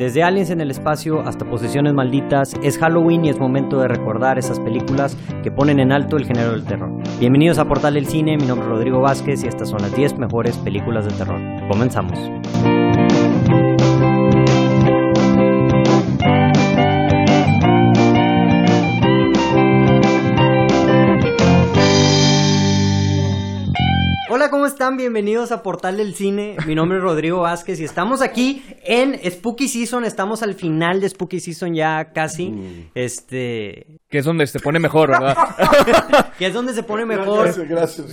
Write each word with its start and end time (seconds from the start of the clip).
Desde 0.00 0.22
Aliens 0.22 0.48
en 0.48 0.62
el 0.62 0.70
espacio 0.70 1.20
hasta 1.20 1.44
Posesiones 1.44 1.92
Malditas, 1.92 2.54
es 2.62 2.78
Halloween 2.78 3.26
y 3.26 3.28
es 3.28 3.38
momento 3.38 3.80
de 3.80 3.88
recordar 3.88 4.38
esas 4.38 4.58
películas 4.58 5.14
que 5.42 5.50
ponen 5.50 5.78
en 5.78 5.92
alto 5.92 6.16
el 6.16 6.24
género 6.24 6.52
del 6.52 6.64
terror. 6.64 6.90
Bienvenidos 7.18 7.58
a 7.58 7.66
Portal 7.66 7.92
del 7.92 8.06
Cine, 8.06 8.38
mi 8.38 8.46
nombre 8.46 8.64
es 8.64 8.70
Rodrigo 8.70 9.02
Vázquez 9.02 9.44
y 9.44 9.48
estas 9.48 9.68
son 9.68 9.82
las 9.82 9.94
10 9.94 10.16
mejores 10.16 10.56
películas 10.56 11.04
de 11.04 11.12
terror. 11.12 11.38
Comenzamos. 11.68 12.18
Bienvenidos 25.00 25.50
a 25.50 25.62
Portal 25.62 25.96
del 25.96 26.14
Cine. 26.14 26.58
Mi 26.66 26.74
nombre 26.74 26.98
es 26.98 27.02
Rodrigo 27.02 27.40
Vázquez 27.40 27.80
y 27.80 27.84
estamos 27.84 28.20
aquí 28.20 28.62
en 28.84 29.18
Spooky 29.30 29.66
Season. 29.66 30.04
Estamos 30.04 30.42
al 30.42 30.52
final 30.52 31.00
de 31.00 31.08
Spooky 31.08 31.40
Season 31.40 31.74
ya 31.74 32.12
casi. 32.12 32.90
Este. 32.94 33.99
Que 34.10 34.18
es 34.18 34.24
donde 34.24 34.44
se 34.48 34.58
pone 34.58 34.80
mejor, 34.80 35.08
¿verdad? 35.10 35.36
que 36.38 36.46
es 36.46 36.52
donde 36.52 36.74
se 36.74 36.82
pone 36.82 37.06
mejor. 37.06 37.44
Gracias, 37.44 37.68
gracias. 37.68 38.08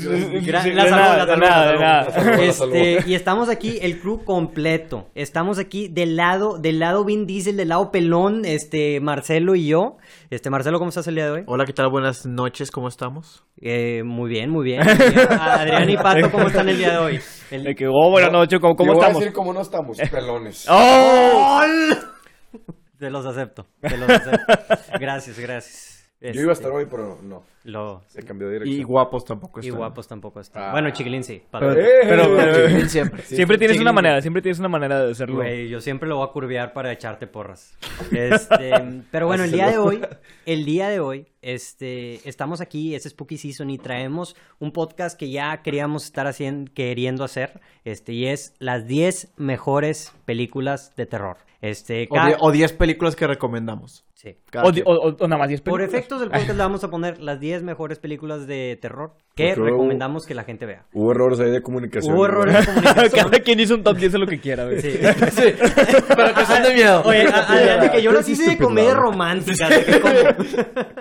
Gra- 0.45 0.61
Sí, 0.61 0.71
la 0.71 0.83
de 0.83 0.89
salud, 0.91 0.91
nada, 0.91 1.17
la 1.17 1.25
de 1.25 1.31
salud, 1.31 1.41
nada, 1.41 1.65
la 1.65 1.71
de 1.71 2.51
salud. 2.53 2.73
nada. 2.75 2.85
Este, 2.99 3.03
y 3.09 3.15
estamos 3.15 3.49
aquí, 3.49 3.79
el 3.81 3.99
crew 3.99 4.23
completo. 4.23 5.07
Estamos 5.15 5.57
aquí 5.57 5.87
del 5.87 6.15
lado, 6.15 6.59
del 6.59 6.77
lado 6.77 7.03
Vin 7.03 7.25
Diesel, 7.25 7.57
del 7.57 7.69
lado 7.69 7.89
pelón, 7.89 8.45
este, 8.45 8.99
Marcelo 8.99 9.55
y 9.55 9.65
yo. 9.69 9.97
Este, 10.29 10.51
Marcelo, 10.51 10.77
¿cómo 10.77 10.89
estás 10.89 11.07
el 11.07 11.15
día 11.15 11.25
de 11.25 11.31
hoy? 11.31 11.43
Hola, 11.47 11.65
¿qué 11.65 11.73
tal? 11.73 11.89
Buenas 11.89 12.27
noches, 12.27 12.69
¿cómo 12.69 12.89
estamos? 12.89 13.43
Eh, 13.59 14.03
muy 14.05 14.29
bien, 14.29 14.51
muy 14.51 14.65
bien. 14.65 14.81
muy 14.85 14.93
bien. 14.93 15.27
Adrián 15.39 15.89
y 15.89 15.97
Pato, 15.97 16.29
¿cómo 16.29 16.45
están 16.45 16.69
el 16.69 16.77
día 16.77 16.91
de 16.91 16.97
hoy? 16.99 17.19
El- 17.49 17.63
De 17.63 17.73
que, 17.73 17.87
oh, 17.87 18.11
buenas 18.11 18.31
noches, 18.31 18.59
¿cómo, 18.59 18.75
cómo 18.75 18.91
Yo 18.91 18.97
voy 18.97 19.03
a 19.03 19.07
estamos? 19.07 19.19
decir 19.21 19.33
cómo 19.33 19.51
no 19.51 19.61
estamos, 19.61 19.97
pelones. 20.11 20.67
¡Oh! 20.69 21.61
Te 22.99 23.11
los 23.11 23.23
acepto, 23.27 23.67
te 23.79 23.95
los 23.95 24.09
acepto. 24.09 24.53
Gracias, 24.99 25.37
gracias. 25.37 25.86
Yo 26.19 26.29
iba 26.41 26.49
a 26.49 26.53
Este, 26.53 26.63
estar 26.65 26.71
hoy, 26.71 26.87
pero 26.89 27.19
no. 27.21 27.43
Lo, 27.63 28.01
Se 28.07 28.23
cambió 28.23 28.47
de 28.47 28.53
dirección. 28.53 28.79
Y 28.79 28.83
guapos 28.83 29.23
tampoco 29.25 29.59
y 29.59 29.65
están. 29.65 29.77
guapos 29.77 30.07
tampoco 30.07 30.39
están. 30.39 30.63
Ah. 30.63 30.71
Bueno, 30.71 30.89
Chiquilín 30.89 31.23
sí. 31.23 31.43
Pero, 31.51 31.73
Eh, 31.73 31.85
pero- 32.03 32.35
pero- 32.35 32.65
Chiquilín 32.67 32.89
siempre. 32.89 33.21
siempre 33.23 33.57
tienes 33.59 33.79
una 33.79 33.91
manera, 33.91 34.19
siempre 34.21 34.41
tienes 34.41 34.57
una 34.57 34.69
manera 34.69 35.03
de 35.05 35.11
hacerlo. 35.11 35.35
Güey, 35.35 35.69
yo 35.69 35.79
siempre 35.81 36.07
lo 36.09 36.15
voy 36.17 36.27
a 36.27 36.31
curvear 36.31 36.73
para 36.73 36.91
echarte 36.91 37.27
porras. 37.27 37.77
Este, 38.11 38.71
pero 39.11 39.27
bueno, 39.27 39.43
el 39.43 39.51
día 39.51 39.69
de 39.69 39.77
hoy, 39.77 40.01
el 40.45 40.65
día 40.65 40.89
de 40.89 40.99
hoy, 41.01 41.27
este, 41.43 42.27
estamos 42.27 42.61
aquí, 42.61 42.95
es 42.95 43.03
Spooky 43.03 43.37
Season 43.37 43.69
y 43.69 43.77
traemos 43.77 44.35
un 44.59 44.71
podcast 44.71 45.19
que 45.19 45.29
ya 45.29 45.61
queríamos 45.61 46.05
estar 46.05 46.25
haciendo, 46.25 46.71
queriendo 46.73 47.23
hacer, 47.23 47.59
este, 47.85 48.13
y 48.13 48.27
es 48.27 48.53
las 48.59 48.87
10 48.87 49.33
mejores 49.37 50.13
películas 50.25 50.95
de 50.95 51.05
terror. 51.05 51.37
Este, 51.61 52.07
cada- 52.07 52.37
O 52.39 52.51
10 52.51 52.73
películas 52.73 53.15
que 53.15 53.27
recomendamos. 53.27 54.03
Sí. 54.17 54.35
Cada 54.49 54.65
O, 54.65 54.69
o- 54.85 55.15
o- 55.15 55.27
nada 55.27 55.37
más 55.37 55.47
10 55.47 55.61
Por 55.61 55.79
películas. 55.79 55.93
efectos 55.93 56.19
del 56.19 56.29
podcast 56.29 56.49
le 56.49 56.63
vamos 56.63 56.83
a 56.83 56.89
poner 56.89 57.19
las 57.21 57.39
10 57.39 57.63
mejores 57.63 57.99
películas 57.99 58.47
de 58.47 58.77
terror 58.81 59.15
que 59.37 59.49
Porque 59.49 59.61
hubo- 59.61 59.65
recomendamos 59.69 60.25
que 60.25 60.33
la 60.33 60.43
gente 60.43 60.65
vea. 60.65 60.83
Hubo 60.93 61.11
errores 61.11 61.39
ahí 61.39 61.51
de 61.51 61.61
comunicación. 61.61 62.13
Hubo 62.15 62.25
errores 62.25 62.59
de 62.59 62.65
comunicación. 62.65 63.09
Cada 63.31 63.39
quien 63.39 63.59
hizo 63.59 63.75
un 63.75 63.83
top 63.83 63.95
10 63.97 64.11
de 64.11 64.17
lo 64.17 64.27
que 64.27 64.39
quiera, 64.39 64.65
güey. 64.65 64.81
Sí. 64.81 64.99
Pero 64.99 66.33
que 66.33 66.45
son 66.45 66.63
de 66.63 66.73
miedo. 66.73 67.01
Oye, 67.05 67.27
a- 67.31 67.77
de 67.81 67.91
que 67.91 68.01
yo 68.01 68.11
las 68.11 68.27
hice 68.27 68.49
de 68.49 68.57
comedia 68.57 68.95
romántica. 68.95 69.69
de 69.69 69.85
que 69.85 69.99
como- 70.01 70.13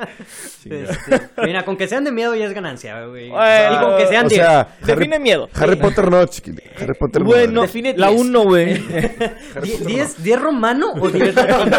Este, 0.69 1.20
mira, 1.45 1.64
con 1.64 1.77
que 1.77 1.87
sean 1.87 2.03
de 2.03 2.11
miedo 2.11 2.34
ya 2.34 2.45
es 2.47 2.53
ganancia, 2.53 3.07
güey. 3.07 3.29
Y 3.29 3.31
con 3.31 3.97
que 3.98 4.07
sean 4.09 4.27
O 4.27 4.29
10. 4.29 4.41
sea, 4.42 4.69
Define 4.84 5.19
miedo. 5.20 5.48
Harry 5.55 5.77
Potter 5.77 6.11
no, 6.11 6.27
chiquilín. 6.27 6.61
Harry 6.81 6.95
Potter 6.98 7.23
no. 7.23 7.29
Bueno, 7.29 7.62
Define 7.62 7.95
la 7.97 8.09
10. 8.09 8.20
1, 8.20 8.42
güey. 8.42 8.75
Die- 9.62 9.79
¿10, 9.84 10.17
¿10 10.19 10.39
romano 10.41 10.92
o 11.01 11.09
10 11.09 11.34
latino? 11.36 11.77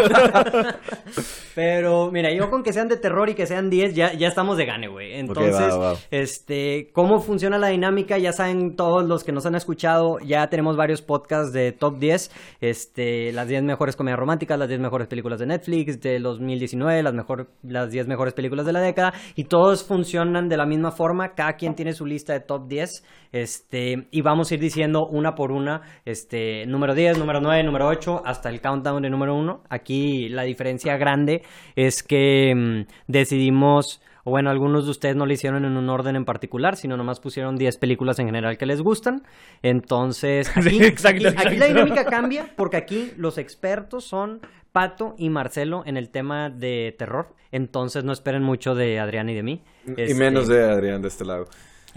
Pero, 1.53 2.11
mira, 2.11 2.31
yo 2.31 2.49
con 2.49 2.63
que 2.63 2.71
sean 2.71 2.87
de 2.87 2.97
terror 2.97 3.29
y 3.29 3.33
que 3.35 3.45
sean 3.45 3.69
10, 3.69 3.93
ya, 3.95 4.13
ya 4.13 4.27
estamos 4.29 4.57
de 4.57 4.65
gane, 4.65 4.87
güey. 4.87 5.15
Entonces, 5.15 5.55
va, 5.55 5.77
va. 5.77 5.95
este, 6.11 6.46
¿cómo 6.93 7.19
funciona 7.19 7.57
la 7.57 7.67
dinámica? 7.67 8.17
Ya 8.17 8.31
saben 8.31 8.77
todos 8.77 9.05
los 9.05 9.25
que 9.25 9.33
nos 9.33 9.45
han 9.45 9.55
escuchado, 9.55 10.19
ya 10.19 10.49
tenemos 10.49 10.77
varios 10.77 11.01
podcasts 11.01 11.51
de 11.51 11.73
top 11.73 11.99
10, 11.99 12.31
este, 12.61 13.33
las 13.33 13.49
10 13.49 13.63
mejores 13.63 13.97
comedias 13.97 14.17
románticas, 14.17 14.57
las 14.57 14.69
10 14.69 14.79
mejores 14.79 15.07
películas 15.07 15.39
de 15.39 15.47
Netflix 15.47 15.99
de 15.99 16.19
2019, 16.19 17.03
las, 17.03 17.13
mejor, 17.13 17.49
las 17.63 17.91
10 17.91 18.07
mejores 18.07 18.33
películas 18.33 18.65
de 18.65 18.71
la 18.71 18.79
década, 18.79 19.13
y 19.35 19.43
todos 19.43 19.83
funcionan 19.83 20.47
de 20.47 20.55
la 20.55 20.65
misma 20.65 20.91
forma, 20.91 21.35
cada 21.35 21.57
quien 21.57 21.75
tiene 21.75 21.91
su 21.91 22.05
lista 22.05 22.31
de 22.31 22.39
top 22.39 22.67
10, 22.67 23.03
este, 23.31 24.07
y 24.11 24.21
vamos 24.21 24.51
a 24.51 24.53
ir 24.55 24.59
diciendo 24.59 25.07
una 25.07 25.35
por 25.35 25.51
una, 25.51 25.81
este, 26.05 26.65
número 26.67 26.93
10, 26.95 27.17
número 27.17 27.41
9, 27.41 27.63
número 27.63 27.87
8, 27.87 28.23
hasta 28.25 28.49
el 28.49 28.61
countdown 28.61 29.01
de 29.03 29.09
número 29.09 29.35
1. 29.35 29.63
Aquí 29.69 30.29
la 30.29 30.43
diferencia 30.43 30.97
grande 30.97 31.43
es 31.75 32.03
que 32.03 32.53
mm, 32.55 33.11
decidimos, 33.11 34.01
o 34.23 34.31
bueno, 34.31 34.49
algunos 34.49 34.85
de 34.85 34.91
ustedes 34.91 35.15
no 35.15 35.25
lo 35.25 35.33
hicieron 35.33 35.65
en 35.65 35.77
un 35.77 35.89
orden 35.89 36.15
en 36.15 36.25
particular, 36.25 36.75
sino 36.75 36.97
nomás 36.97 37.19
pusieron 37.19 37.55
10 37.57 37.77
películas 37.77 38.19
en 38.19 38.25
general 38.27 38.57
que 38.57 38.65
les 38.65 38.81
gustan. 38.81 39.23
Entonces, 39.63 40.49
aquí, 40.55 40.69
Sí, 40.69 40.83
exacto, 40.83 41.27
aquí- 41.29 41.37
aquí 41.47 41.55
la 41.57 41.67
dinámica 41.67 42.05
cambia 42.05 42.49
porque 42.55 42.77
aquí 42.77 43.11
los 43.17 43.37
expertos 43.37 44.05
son 44.05 44.39
Pato 44.71 45.15
y 45.17 45.29
Marcelo 45.29 45.83
en 45.85 45.97
el 45.97 46.09
tema 46.09 46.49
de 46.49 46.95
terror. 46.97 47.33
Entonces 47.51 48.03
no 48.03 48.11
esperen 48.11 48.43
mucho 48.43 48.75
de 48.75 48.99
Adrián 48.99 49.29
y 49.29 49.33
de 49.35 49.43
mí. 49.43 49.63
Y 49.85 50.01
Este, 50.01 50.15
menos 50.15 50.47
de 50.47 50.63
Adrián 50.63 51.01
de 51.01 51.07
este 51.07 51.25
lado. 51.25 51.45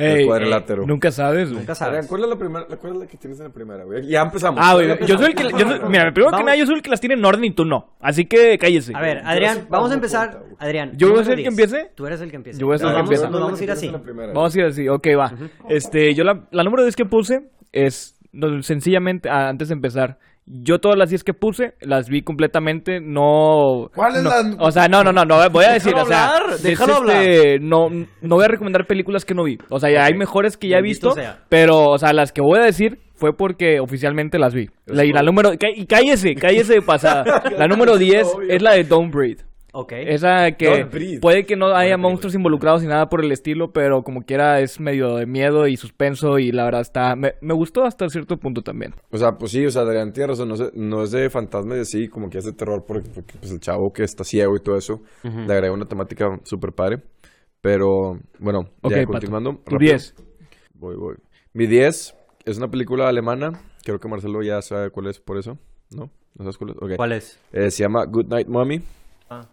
Ey, 0.01 0.21
el 0.23 0.27
cuadrilátero. 0.27 0.87
Nunca 0.87 1.11
sabes, 1.11 1.49
güey. 1.49 1.61
Nunca 1.61 1.75
sabes. 1.75 2.07
¿cuál 2.07 2.23
es 2.25 2.29
la 2.31 2.37
primera? 2.37 2.65
¿Cuál 2.67 2.93
es 2.95 2.99
la 3.01 3.07
que 3.07 3.17
tienes 3.17 3.39
en 3.41 3.45
la 3.47 3.53
primera, 3.53 3.85
güey? 3.85 4.07
Ya 4.07 4.23
empezamos. 4.23 4.61
Ah, 4.63 4.75
güey, 4.75 4.89
yo 5.07 5.19
soy 5.19 5.27
el 5.27 5.35
que... 5.35 5.43
empezamos. 5.43 5.61
Yo 5.75 5.81
soy- 5.81 5.89
mira, 5.91 6.05
primero 6.13 6.31
que 6.31 6.33
Vamos. 6.33 6.45
nada, 6.47 6.57
yo 6.57 6.67
soy 6.67 6.75
el 6.77 6.83
que 6.83 6.91
las 6.91 7.01
tiene 7.01 7.15
en 7.15 7.25
orden 7.25 7.45
y 7.45 7.51
tú 7.53 7.65
no. 7.65 7.95
Así 8.01 8.25
que 8.27 8.57
cállese. 8.59 8.93
A 8.95 9.01
ver, 9.01 9.23
Adrián, 9.25 9.67
vamos 9.69 9.91
a 9.91 9.95
empezar. 9.95 10.31
cuenta. 10.39 10.65
Adrián, 10.65 10.93
¿Yo 10.97 11.11
voy 11.11 11.21
a 11.21 11.25
ser 11.25 11.33
el 11.39 11.45
que 11.45 11.51
10. 11.51 11.61
empiece? 11.63 11.91
Tú 11.95 12.07
eres 12.07 12.21
el 12.21 12.31
que 12.31 12.37
empieza. 12.37 12.59
Yo 12.59 12.67
voy 12.67 12.77
a 12.77 12.79
ser 12.79 12.87
Nos 12.87 12.93
el 12.93 12.97
que 12.97 13.01
vamos, 13.03 13.11
empieza. 13.11 13.31
nos 13.31 13.41
vamos 13.41 13.61
a 13.61 13.65
ir 13.65 13.71
así. 13.71 13.89
Vamos 14.35 14.55
a 14.55 14.59
ir 14.59 14.65
así, 14.67 14.89
ok, 14.89 15.07
va. 15.19 15.33
Este, 15.69 16.15
yo 16.15 16.25
la, 16.25 16.47
la 16.51 16.65
número 16.65 16.83
10 16.83 16.97
que 16.97 17.05
puse 17.05 17.49
es 17.73 18.17
sencillamente, 18.63 19.29
antes 19.29 19.69
de 19.69 19.75
empezar, 19.75 20.19
yo 20.53 20.79
todas 20.81 20.99
las 20.99 21.11
10 21.11 21.23
que 21.25 21.35
puse 21.35 21.75
las 21.81 22.09
vi 22.09 22.23
completamente, 22.23 23.01
no... 23.01 23.91
¿Cuál 23.95 24.17
es 24.17 24.23
no, 24.23 24.31
la- 24.31 24.57
O 24.59 24.71
sea, 24.71 24.89
no, 24.89 25.05
no, 25.05 25.13
no, 25.13 25.25
no, 25.25 25.49
voy 25.51 25.65
a 25.65 25.73
decir, 25.73 25.95
o 25.95 26.05
sea... 26.05 26.29
hablar, 26.29 26.55
es 26.55 26.63
déjalo 26.63 27.11
este, 27.11 27.59
No, 27.61 27.89
no 27.89 28.35
voy 28.35 28.45
a 28.45 28.49
recomendar 28.49 28.87
películas 28.87 29.25
que 29.25 29.35
no 29.35 29.45
vi. 29.45 29.59
O 29.69 29.79
sea, 29.79 29.91
ya 29.91 30.05
hay 30.05 30.15
mejores 30.15 30.57
que 30.57 30.69
ya 30.69 30.79
he 30.79 30.83
visto, 30.83 31.13
sea. 31.13 31.39
pero, 31.49 31.91
o 31.91 31.99
sea, 31.99 32.13
las 32.13 32.33
que 32.33 32.41
voy 32.41 32.59
a 32.59 32.63
decir 32.63 32.99
fue 33.15 33.37
porque 33.37 33.81
oficialmente 33.81 34.39
las 34.39 34.55
vi. 34.55 34.71
La, 34.87 35.05
y 35.05 35.13
la 35.13 35.23
número... 35.23 35.53
Y 35.53 35.87
cállese, 35.87 36.35
cállese 36.35 36.75
de 36.75 36.83
pasada. 36.83 37.45
La 37.59 37.69
número 37.69 37.97
10 37.99 38.27
es 38.49 38.63
la 38.63 38.73
de 38.73 38.85
Don't 38.85 39.13
Breathe. 39.15 39.45
Ok. 39.73 39.93
Esa 39.95 40.53
que 40.53 40.85
breathe. 40.85 41.21
puede 41.21 41.47
que 41.47 41.55
no 41.57 41.75
haya 41.77 41.97
monstruos 41.97 42.35
involucrados 42.35 42.83
ni 42.83 42.89
nada 42.89 43.09
por 43.09 43.25
el 43.25 43.31
estilo, 43.31 43.73
pero 43.73 44.03
como 44.03 44.23
quiera 44.23 44.61
es 44.61 44.81
medio 44.81 45.15
de 45.17 45.27
miedo 45.27 45.67
y 45.69 45.77
suspenso 45.77 46.39
y 46.39 46.51
la 46.53 46.65
verdad 46.65 46.81
está... 46.81 47.15
Me, 47.17 47.35
me 47.41 47.55
gustó 47.55 47.85
hasta 47.85 48.09
cierto 48.09 48.37
punto 48.39 48.63
también. 48.63 48.95
O 49.11 49.17
sea, 49.19 49.39
pues 49.39 49.53
sí, 49.53 49.65
o 49.65 49.71
sea, 49.71 49.83
Adrián 49.83 50.13
tiene 50.13 50.29
razón, 50.29 50.49
no, 50.49 50.57
sé- 50.57 50.71
no 50.75 51.03
es 51.05 51.13
de 51.13 51.31
fantasmas 51.31 51.79
y 51.79 51.81
así, 51.83 52.09
como 52.09 52.29
que 52.31 52.39
es 52.39 52.45
de 52.45 52.53
terror, 52.53 52.85
porque, 52.87 53.09
porque, 53.11 53.35
pues 53.39 53.53
el 53.53 53.61
chavo 53.61 53.93
que 53.93 54.03
está 54.03 54.25
ciego 54.25 54.57
y 54.57 54.61
todo 54.61 54.77
eso, 54.77 55.03
le 55.23 55.53
agrega 55.53 55.73
una 55.73 55.87
temática 55.87 56.41
súper 56.45 56.73
padre. 56.73 57.03
Pero, 57.61 58.19
bueno, 58.39 58.61
Ok, 58.81 58.91
ya 58.91 58.97
Pato, 58.99 59.09
continuando. 59.13 59.51
tu 59.65 59.73
rápido. 59.73 59.93
10. 59.93 60.15
Voy, 60.75 60.97
voy. 60.97 61.17
Mi 61.53 61.67
10 61.67 62.15
es 62.47 62.57
una 62.59 62.69
película 62.71 63.09
alemana, 63.09 63.53
creo 63.85 64.01
que 64.01 64.09
Marcelo 64.09 64.43
ya 64.43 64.63
sabe 64.63 64.91
cuál 64.91 65.09
es 65.09 65.21
por 65.21 65.37
eso, 65.39 65.59
¿no? 65.91 66.11
¿No 66.35 66.45
sabes 66.45 66.57
cuál 66.57 66.71
es? 66.71 66.77
Ok. 66.81 66.97
¿Cuál 66.97 67.13
es? 67.13 67.39
Eh, 67.53 67.71
se 67.71 67.83
llama 67.83 68.05
Good 68.07 68.27
Night 68.29 68.49
Mommy. 68.49 68.81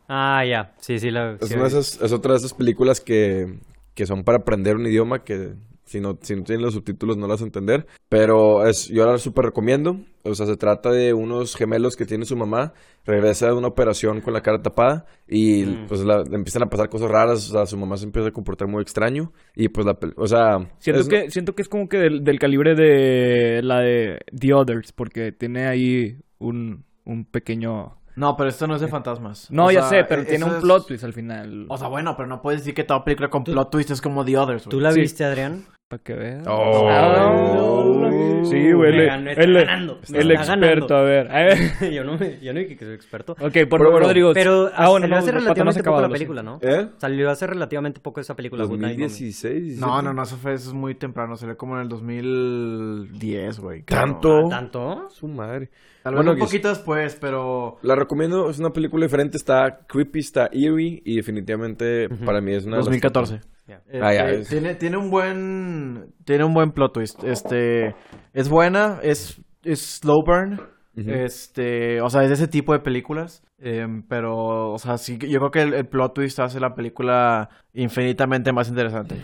Ah, 0.07 0.43
ya. 0.45 0.73
Sí, 0.79 0.99
sí, 0.99 1.11
la. 1.11 1.37
Es, 1.39 1.47
sí, 1.49 1.53
una 1.53 1.63
de 1.63 1.69
esas- 1.69 2.01
es 2.01 2.11
otra 2.11 2.31
de 2.33 2.37
esas 2.39 2.53
películas 2.53 2.99
que, 3.01 3.59
que 3.93 4.05
son 4.05 4.23
para 4.23 4.39
aprender 4.39 4.75
un 4.75 4.85
idioma 4.87 5.23
que 5.23 5.53
si 5.85 6.01
no, 6.01 6.17
si 6.21 6.35
no 6.35 6.43
tienen 6.43 6.63
los 6.65 6.73
subtítulos 6.73 7.15
no 7.15 7.27
las 7.27 7.41
entender. 7.41 7.87
Pero 8.09 8.65
es, 8.67 8.87
yo 8.89 9.05
la 9.05 9.17
súper 9.19 9.45
recomiendo. 9.45 10.01
O 10.23 10.35
sea, 10.35 10.45
se 10.45 10.57
trata 10.57 10.91
de 10.91 11.13
unos 11.13 11.55
gemelos 11.55 11.95
que 11.95 12.05
tiene 12.05 12.25
su 12.25 12.35
mamá. 12.35 12.73
Regresa 13.05 13.47
de 13.47 13.53
una 13.53 13.67
operación 13.67 14.19
con 14.19 14.33
la 14.33 14.41
cara 14.41 14.61
tapada. 14.61 15.05
Y 15.29 15.63
Mm. 15.63 15.85
pues 15.87 16.01
la- 16.01 16.23
le 16.23 16.35
empiezan 16.35 16.63
a 16.63 16.69
pasar 16.69 16.89
cosas 16.89 17.09
raras. 17.09 17.49
O 17.49 17.53
sea, 17.53 17.65
su 17.65 17.77
mamá 17.77 17.95
se 17.95 18.03
empieza 18.05 18.27
a 18.27 18.31
comportar 18.33 18.67
muy 18.67 18.81
extraño. 18.81 19.31
Y 19.55 19.69
pues 19.69 19.85
la... 19.85 19.97
O 20.17 20.27
sea... 20.27 20.67
Siento, 20.79 21.01
es- 21.03 21.07
que, 21.07 21.31
siento 21.31 21.55
que 21.55 21.61
es 21.61 21.69
como 21.69 21.87
que 21.87 21.97
del, 21.99 22.23
del 22.25 22.39
calibre 22.39 22.75
de 22.75 23.61
la 23.63 23.79
de 23.79 24.19
The 24.37 24.53
Others, 24.53 24.91
porque 24.91 25.31
tiene 25.31 25.67
ahí 25.67 26.17
un, 26.39 26.83
un 27.05 27.23
pequeño... 27.23 27.96
No, 28.17 28.35
pero 28.35 28.49
esto 28.49 28.65
no 28.67 28.75
es 28.75 28.81
de 28.81 28.87
fantasmas. 28.87 29.49
No, 29.51 29.67
O 29.67 29.71
ya 29.71 29.81
sea, 29.83 29.89
sé, 30.01 30.03
pero 30.05 30.25
tiene 30.25 30.43
un 30.43 30.55
es- 30.55 30.61
plot 30.61 30.87
twist 30.87 31.03
al 31.03 31.13
final. 31.13 31.65
O 31.69 31.77
sea, 31.77 31.87
bueno, 31.87 32.17
pero 32.17 32.27
no 32.27 32.41
puedes 32.41 32.61
decir 32.61 32.73
que 32.73 32.83
toda 32.83 33.03
película 33.03 33.29
con 33.29 33.43
plot 33.43 33.69
twist 33.69 33.91
es 33.91 34.01
como 34.01 34.25
The 34.25 34.37
Others, 34.37 34.65
güey. 34.65 34.71
¿Tú 34.71 34.79
la 34.81 34.91
Sí. 34.91 35.01
viste, 35.01 35.23
Adrián? 35.23 35.65
Para 35.89 36.03
que 36.03 36.13
veas. 36.15 36.45
Oh. 36.45 36.89
Ah, 36.89 38.41
sí, 38.43 38.73
güey. 38.73 38.91
Me 38.91 38.99
el- 39.03 39.05
ganó, 39.07 39.29
está 39.29 39.41
el, 39.43 39.53
ganando, 39.53 39.99
me 40.09 40.19
el 40.19 40.31
está 40.31 40.53
experto, 40.53 40.95
a 40.97 41.01
ver. 41.01 41.31
A 41.31 41.43
ver. 41.45 41.57
yo, 41.93 42.03
no 42.03 42.17
me, 42.17 42.39
yo 42.41 42.53
no 42.53 42.59
dije 42.59 42.75
que 42.75 42.83
soy 42.83 42.93
experto. 42.93 43.31
Ok, 43.33 43.39
por 43.39 43.51
Pero 43.53 43.69
favor, 43.69 43.91
bueno, 43.91 44.07
Rodrigo. 44.07 44.33
Pero 44.33 44.69
ah, 44.75 44.89
bueno, 44.89 45.05
salió 45.05 45.15
no, 45.15 45.15
hace 45.21 45.31
relativamente 45.31 45.79
poco 45.79 45.89
acabado, 45.95 46.07
la 46.09 46.13
película, 46.13 46.43
¿no? 46.43 46.59
¿Eh? 46.61 46.89
Salió 46.97 47.29
hace 47.29 47.47
relativamente 47.47 48.01
poco 48.01 48.19
esa 48.19 48.35
película. 48.35 48.65
Good 48.65 48.79
Night 48.79 48.97
Mommy. 48.97 49.03
2016. 49.03 49.79
No, 49.79 50.01
no, 50.01 50.13
no, 50.13 50.23
eso 50.23 50.35
fue 50.35 50.55
eso 50.55 50.67
es 50.69 50.73
muy 50.75 50.93
temprano. 50.93 51.37
Salió 51.37 51.55
como 51.55 51.75
en 51.77 51.83
el 51.83 51.87
2010, 51.89 53.59
güey. 53.61 53.83
¿Tanto? 53.83 54.49
¿Tanto? 54.49 55.07
Su 55.09 55.29
madre. 55.29 55.69
Tal 56.03 56.15
vez 56.15 56.17
Bueno, 56.17 56.31
un 56.33 56.39
poquito 56.39 56.67
después, 56.67 57.17
pero... 57.19 57.77
La 57.81 57.95
recomiendo, 57.95 58.49
es 58.49 58.59
una 58.59 58.71
película 58.71 59.05
diferente, 59.05 59.37
está 59.37 59.79
creepy, 59.87 60.19
está 60.19 60.49
eerie 60.51 61.01
y 61.05 61.15
definitivamente 61.15 62.09
para 62.25 62.41
mí 62.41 62.53
es 62.53 62.65
una 62.65 62.77
de 62.77 62.83
las- 62.99 63.39
2014. 63.67 63.71
Ya. 63.71 63.81
Este, 63.87 64.01
Ah, 64.01 64.49
tiene, 64.49 64.75
tiene 64.75 64.97
un 64.97 65.09
buen 65.09 66.13
tiene 66.25 66.43
un 66.45 66.53
buen 66.53 66.71
plot 66.71 66.93
twist. 66.93 67.23
Este 67.23 67.95
es 68.33 68.49
buena, 68.49 68.99
es, 69.03 69.41
es 69.63 69.99
slow 70.01 70.23
burn. 70.25 70.59
Este, 70.95 72.01
o 72.01 72.09
sea, 72.09 72.23
es 72.23 72.29
de 72.29 72.33
ese 72.33 72.47
tipo 72.47 72.73
de 72.73 72.79
películas. 72.79 73.43
em, 73.59 74.01
pero, 74.07 74.71
o 74.71 74.77
sea, 74.79 74.97
sí, 74.97 75.17
yo 75.19 75.39
creo 75.39 75.51
que 75.51 75.61
el, 75.61 75.73
el 75.75 75.85
plot 75.87 76.13
twist 76.15 76.39
hace 76.39 76.59
la 76.59 76.73
película 76.73 77.49
infinitamente 77.73 78.51
más 78.51 78.69
interesante. 78.69 79.15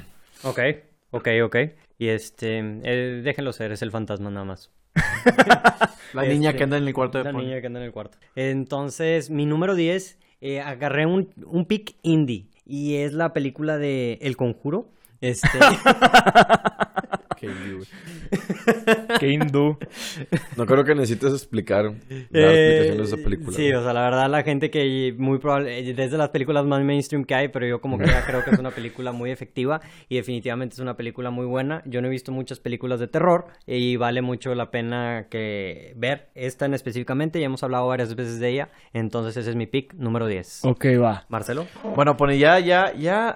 Ok, 0.43 0.59
ok, 1.11 1.27
ok. 1.45 1.55
Y 1.97 2.09
este, 2.09 2.59
eh, 2.59 3.21
déjenlo 3.23 3.51
ser, 3.53 3.71
es 3.71 3.81
el 3.81 3.91
fantasma 3.91 4.29
nada 4.29 4.45
más. 4.45 4.71
La 6.13 6.23
Este, 6.23 6.33
niña 6.35 6.53
que 6.53 6.63
anda 6.63 6.77
en 6.77 6.85
el 6.87 6.93
cuarto 6.93 7.17
de 7.17 7.23
La 7.23 7.31
Pony. 7.31 7.41
niña 7.45 7.59
que 7.61 7.67
anda 7.67 7.79
en 7.79 7.85
el 7.87 7.91
cuarto. 7.91 8.17
Entonces, 8.35 9.31
mi 9.31 9.45
número 9.47 9.73
10, 9.73 10.19
eh, 10.41 10.61
agarré 10.61 11.05
un, 11.07 11.29
un 11.45 11.65
pick 11.65 11.95
indie. 12.03 12.49
Y 12.65 12.95
es 12.95 13.13
la 13.13 13.33
película 13.33 13.77
de 13.77 14.19
El 14.21 14.37
Conjuro. 14.37 14.89
Este. 15.21 15.47
Qué 19.23 19.31
hindú. 19.31 19.77
No 20.57 20.65
creo 20.65 20.83
que 20.83 20.93
necesites 20.93 21.31
explicar 21.31 21.85
la 21.85 21.91
eh, 21.91 22.87
explicación 22.89 22.97
de 22.97 23.03
esa 23.03 23.17
película. 23.17 23.57
Sí, 23.57 23.71
o 23.71 23.81
sea, 23.81 23.93
la 23.93 24.01
verdad, 24.01 24.29
la 24.29 24.43
gente 24.43 24.69
que 24.69 25.13
muy 25.17 25.39
probable, 25.39 25.93
desde 25.93 26.17
las 26.17 26.29
películas 26.29 26.65
más 26.65 26.83
mainstream 26.83 27.23
que 27.23 27.33
hay, 27.33 27.47
pero 27.47 27.65
yo 27.65 27.81
como 27.81 27.97
que 27.97 28.05
ya 28.05 28.25
creo 28.25 28.43
que 28.43 28.51
es 28.51 28.59
una 28.59 28.71
película 28.71 29.11
muy 29.11 29.31
efectiva 29.31 29.81
y 30.09 30.17
definitivamente 30.17 30.73
es 30.73 30.79
una 30.79 30.95
película 30.95 31.31
muy 31.31 31.45
buena. 31.45 31.81
Yo 31.85 32.01
no 32.01 32.07
he 32.07 32.11
visto 32.11 32.31
muchas 32.31 32.59
películas 32.59 32.99
de 32.99 33.07
terror 33.07 33.47
y 33.65 33.95
vale 33.95 34.21
mucho 34.21 34.53
la 34.53 34.69
pena 34.69 35.27
que 35.29 35.93
ver 35.95 36.29
esta 36.35 36.65
en 36.65 36.73
específicamente. 36.73 37.39
Ya 37.39 37.45
hemos 37.45 37.63
hablado 37.63 37.87
varias 37.87 38.15
veces 38.15 38.39
de 38.39 38.49
ella, 38.49 38.69
entonces 38.93 39.37
ese 39.37 39.49
es 39.49 39.55
mi 39.55 39.65
pick 39.65 39.93
número 39.95 40.27
10. 40.27 40.65
Ok, 40.65 40.85
va. 41.01 41.25
Marcelo. 41.29 41.65
Bueno, 41.95 42.17
Pony, 42.17 42.37
ya, 42.37 42.59
ya, 42.59 42.93
ya, 42.93 43.35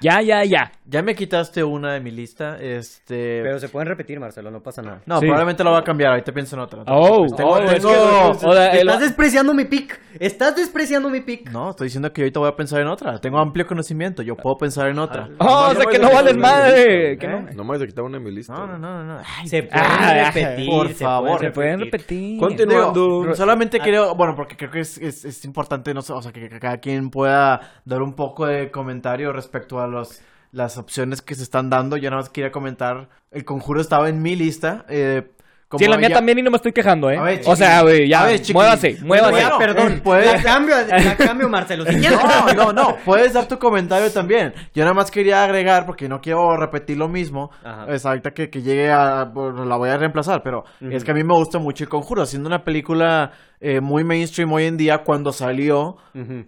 Ya, 0.00 0.20
ya, 0.20 0.44
ya. 0.44 0.72
Ya 0.86 1.02
me 1.02 1.14
quitaste 1.14 1.64
una 1.64 1.92
de 1.94 2.00
mi 2.00 2.10
lista. 2.10 2.58
Este. 2.60 3.40
Pero 3.42 3.58
se 3.58 3.68
pueden 3.68 3.88
repetir, 3.88 4.20
Marcelo, 4.20 4.50
no 4.50 4.62
pasa 4.62 4.82
nada. 4.82 5.00
No, 5.06 5.18
Sí. 5.18 5.26
probablemente 5.26 5.64
lo 5.64 5.70
va 5.72 5.78
a 5.78 5.84
cambiar. 5.84 6.10
Ahorita 6.10 6.32
pienso 6.32 6.56
en 6.56 6.60
otra. 6.62 6.84
no 6.84 6.84
Oh. 6.88 7.26
Tengo- 7.34 7.50
oh, 7.50 7.58
es 7.58 7.84
que- 7.84 8.80
el- 8.80 8.88
Estás 8.88 9.00
despreciando 9.00 9.54
mi 9.54 9.64
pick. 9.64 9.98
Estás 10.20 10.56
despreciando 10.56 11.08
mi 11.10 11.20
pick. 11.20 11.50
No, 11.50 11.70
estoy 11.70 11.86
diciendo 11.86 12.12
que 12.12 12.22
ahorita 12.22 12.40
voy 12.40 12.48
a 12.48 12.56
pensar 12.56 12.80
en 12.80 12.86
otra. 12.88 13.18
Tengo 13.18 13.38
amplio 13.38 13.66
conocimiento. 13.66 14.22
Yo 14.22 14.36
puedo 14.36 14.56
pensar 14.58 14.88
en 14.88 14.98
otra. 14.98 15.28
Oh, 15.38 15.68
o 15.70 15.74
sea 15.74 15.86
que 15.86 15.98
no 15.98 16.12
vales 16.12 16.36
madre. 16.36 17.16
Que 17.18 17.26
¿Eh? 17.26 17.28
no. 17.28 17.40
No 17.54 17.64
me 17.64 17.70
vas 17.70 17.82
a 17.82 17.86
quitar 17.86 18.04
una 18.04 18.18
de 18.18 18.24
mi 18.24 18.30
lista. 18.30 18.52
No, 18.52 18.66
no, 18.66 18.78
no, 18.78 19.04
no. 19.04 19.14
no. 19.18 19.22
Ay, 19.38 19.48
Se 19.48 19.62
pueden 19.62 19.86
Ah, 19.90 20.30
repetir. 20.32 20.68
por 20.70 20.88
se 20.88 20.94
favor. 21.04 21.40
Se 21.40 21.50
pueden 21.50 21.80
repetir. 21.80 22.38
Continuando. 22.38 23.22
Digo, 23.22 23.34
solamente 23.34 23.80
quiero, 23.80 24.14
bueno, 24.14 24.34
porque 24.36 24.56
creo 24.56 24.70
que 24.70 24.80
es, 24.80 24.98
es, 24.98 25.24
es 25.24 25.44
importante, 25.44 25.92
no 25.94 26.02
sé, 26.02 26.12
o 26.12 26.20
sea, 26.22 26.32
que, 26.32 26.48
que 26.48 26.60
cada 26.60 26.78
quien 26.78 27.10
pueda 27.10 27.60
dar 27.84 28.02
un 28.02 28.14
poco 28.14 28.46
de 28.46 28.70
comentario 28.70 29.32
respecto 29.32 29.80
a 29.80 29.86
los 29.86 30.20
las 30.54 30.78
opciones 30.78 31.20
que 31.20 31.34
se 31.34 31.42
están 31.42 31.68
dando. 31.68 31.96
Yo 31.96 32.10
nada 32.10 32.22
más 32.22 32.30
quería 32.30 32.50
comentar, 32.52 33.08
El 33.30 33.44
Conjuro 33.44 33.80
estaba 33.80 34.08
en 34.08 34.22
mi 34.22 34.36
lista. 34.36 34.84
Eh, 34.88 35.30
como 35.66 35.78
Sí, 35.80 35.86
la 35.88 35.96
mía 35.96 36.10
ya- 36.10 36.14
también 36.16 36.38
y 36.38 36.42
no 36.42 36.50
me 36.52 36.56
estoy 36.58 36.72
quejando, 36.72 37.10
¿eh? 37.10 37.16
A 37.16 37.22
ver, 37.22 37.40
o 37.46 37.56
sea, 37.56 37.82
güey, 37.82 38.06
ya, 38.06 38.22
A 38.22 38.26
ver, 38.26 38.40
muévase, 38.52 38.98
muévase. 39.02 39.30
Bueno, 39.32 39.50
Ya, 39.50 39.58
perdón. 39.58 39.92
eh, 39.94 40.00
puedes- 40.04 40.32
La 40.32 40.42
cambio, 40.42 40.74
la 40.86 41.16
cambio, 41.16 41.48
Marcelo. 41.48 41.84
Si 41.86 41.96
quieres. 41.96 42.18
No, 42.22 42.52
no, 42.52 42.72
no, 42.72 42.96
puedes 43.04 43.32
dar 43.32 43.48
tu 43.48 43.58
comentario 43.58 44.08
también. 44.12 44.54
Yo 44.74 44.84
nada 44.84 44.94
más 44.94 45.10
quería 45.10 45.42
agregar, 45.42 45.84
porque 45.86 46.08
no 46.08 46.20
quiero 46.20 46.56
repetir 46.56 46.96
lo 46.98 47.08
mismo. 47.08 47.50
Es 47.88 48.06
ahorita 48.06 48.32
que, 48.32 48.50
que 48.50 48.62
llegue 48.62 48.92
a. 48.92 49.24
bueno, 49.24 49.64
la 49.64 49.76
voy 49.76 49.88
a 49.90 49.96
reemplazar, 49.96 50.42
pero 50.44 50.64
es 50.80 51.02
que 51.02 51.10
a 51.10 51.14
mí 51.14 51.24
me 51.24 51.34
gusta 51.34 51.58
mucho 51.58 51.82
El 51.82 51.90
Conjuro. 51.90 52.24
Siendo 52.26 52.46
una 52.46 52.62
película 52.62 53.32
eh, 53.60 53.80
muy 53.80 54.04
mainstream 54.04 54.52
hoy 54.52 54.64
en 54.64 54.76
día, 54.76 55.04
cuando 55.04 55.32
salió, 55.32 55.96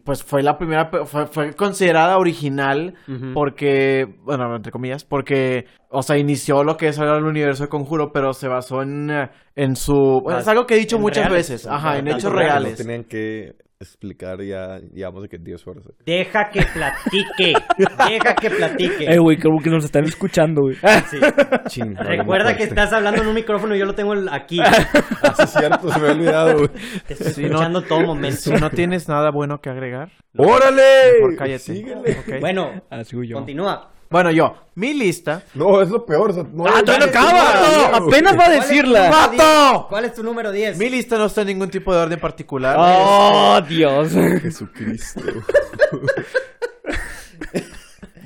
pues 0.05 0.23
fue 0.23 0.43
la 0.43 0.59
primera. 0.59 0.91
Fue, 1.07 1.27
fue 1.27 1.55
considerada 1.55 2.19
original, 2.19 2.95
porque. 3.35 4.17
Bueno, 4.25 4.55
entre 4.55 4.73
comillas, 4.73 5.05
porque. 5.05 5.67
O 5.89 6.03
sea, 6.03 6.19
inició 6.19 6.65
lo 6.65 6.77
que 6.77 6.89
es 6.89 6.99
ahora 6.99 7.17
el 7.17 7.25
universo 7.25 7.63
de 7.63 7.69
Conjuro, 7.69 8.13
pero 8.13 8.35
se 8.35 8.49
basó 8.49 8.83
en, 8.83 9.11
eh, 9.11 9.31
en 9.57 9.75
su. 9.75 10.21
Bueno, 10.23 10.39
es 10.41 10.49
algo 10.49 10.67
que 10.67 10.75
he 10.75 10.79
dicho 10.79 10.99
muchas 10.99 11.25
reales. 11.29 11.51
veces. 11.51 11.67
Ajá, 11.67 11.99
en 11.99 12.09
hechos 12.09 12.33
reales. 12.33 12.73
No 12.73 12.77
tenían 12.77 13.05
que 13.05 13.55
explicar 13.79 14.41
ya, 14.43 14.79
digamos, 14.91 15.23
de 15.23 15.29
que 15.29 15.37
10 15.39 15.67
horas. 15.67 15.85
Deja 16.07 16.49
que 16.51 16.63
platique. 16.63 17.53
Deja 17.77 18.35
que 18.35 18.49
platique. 18.51 19.05
Eh, 19.05 19.19
güey, 19.19 19.37
creo 19.37 19.53
que 19.63 19.69
nos 19.69 19.85
están 19.85 20.05
escuchando, 20.05 20.63
güey. 20.63 20.77
Sí. 21.11 21.19
Chin, 21.69 21.93
no, 21.93 22.03
Recuerda 22.03 22.53
no 22.53 22.57
que 22.57 22.63
estás 22.65 22.91
hablando 22.95 23.21
en 23.21 23.29
un 23.29 23.35
micrófono 23.35 23.75
y 23.75 23.79
yo 23.79 23.85
lo 23.85 23.95
tengo 23.95 24.15
aquí. 24.31 24.61
Ah, 24.63 25.35
sí, 25.37 25.43
es 25.43 25.51
cierto, 25.51 25.91
se 25.93 25.99
me 26.01 26.07
había 26.09 26.17
olvidado, 26.21 26.57
güey. 26.57 26.71
Te 27.07 27.13
estoy 27.15 27.33
Si 27.33 27.41
no- 27.43 27.49
escuchando 27.49 27.83
todo 27.83 28.01
momento. 28.01 28.39
Si 28.41 28.51
no 28.53 28.71
tienes 28.71 29.09
nada 29.11 29.31
bueno 29.31 29.59
que 29.59 29.69
agregar, 29.69 30.11
¡Órale! 30.39 30.83
mejor 31.21 31.37
cállate. 31.37 31.59
Síguele. 31.59 32.13
¿ok? 32.21 32.41
Bueno, 32.41 32.71
Así 32.91 33.15
yo. 33.29 33.37
continúa. 33.37 33.91
Bueno, 34.09 34.31
yo, 34.31 34.55
mi 34.77 34.95
lista. 34.95 35.43
No, 35.55 35.83
es 35.83 35.89
lo 35.91 36.07
peor. 36.07 36.31
o 36.31 36.35
sea, 36.35 36.45
no, 36.53 36.65
¡Ah, 36.67 36.81
todavía 36.85 37.07
no 37.07 37.07
acaba! 37.07 37.97
¡Apenas 37.97 38.39
va 38.39 38.45
a 38.45 38.47
¿Cuál 38.47 38.53
es 38.53 38.61
tu 38.61 38.69
decirla! 38.69 39.01
número 39.05 39.17
¡Vato! 39.17 39.33
10? 39.33 39.43
¿Cuál 39.89 40.05
es 40.05 40.15
tu 40.15 40.23
número 40.23 40.53
10? 40.53 40.79
Mi 40.79 40.89
lista 40.91 41.19
no 41.19 41.25
está 41.27 41.41
en 41.41 41.47
ningún 41.49 41.71
tipo 41.71 41.93
de 41.95 42.01
orden 42.03 42.21
particular. 42.21 42.77
¡Oh, 42.79 43.61
Dios! 43.69 44.13
Jesucristo. 44.43 45.21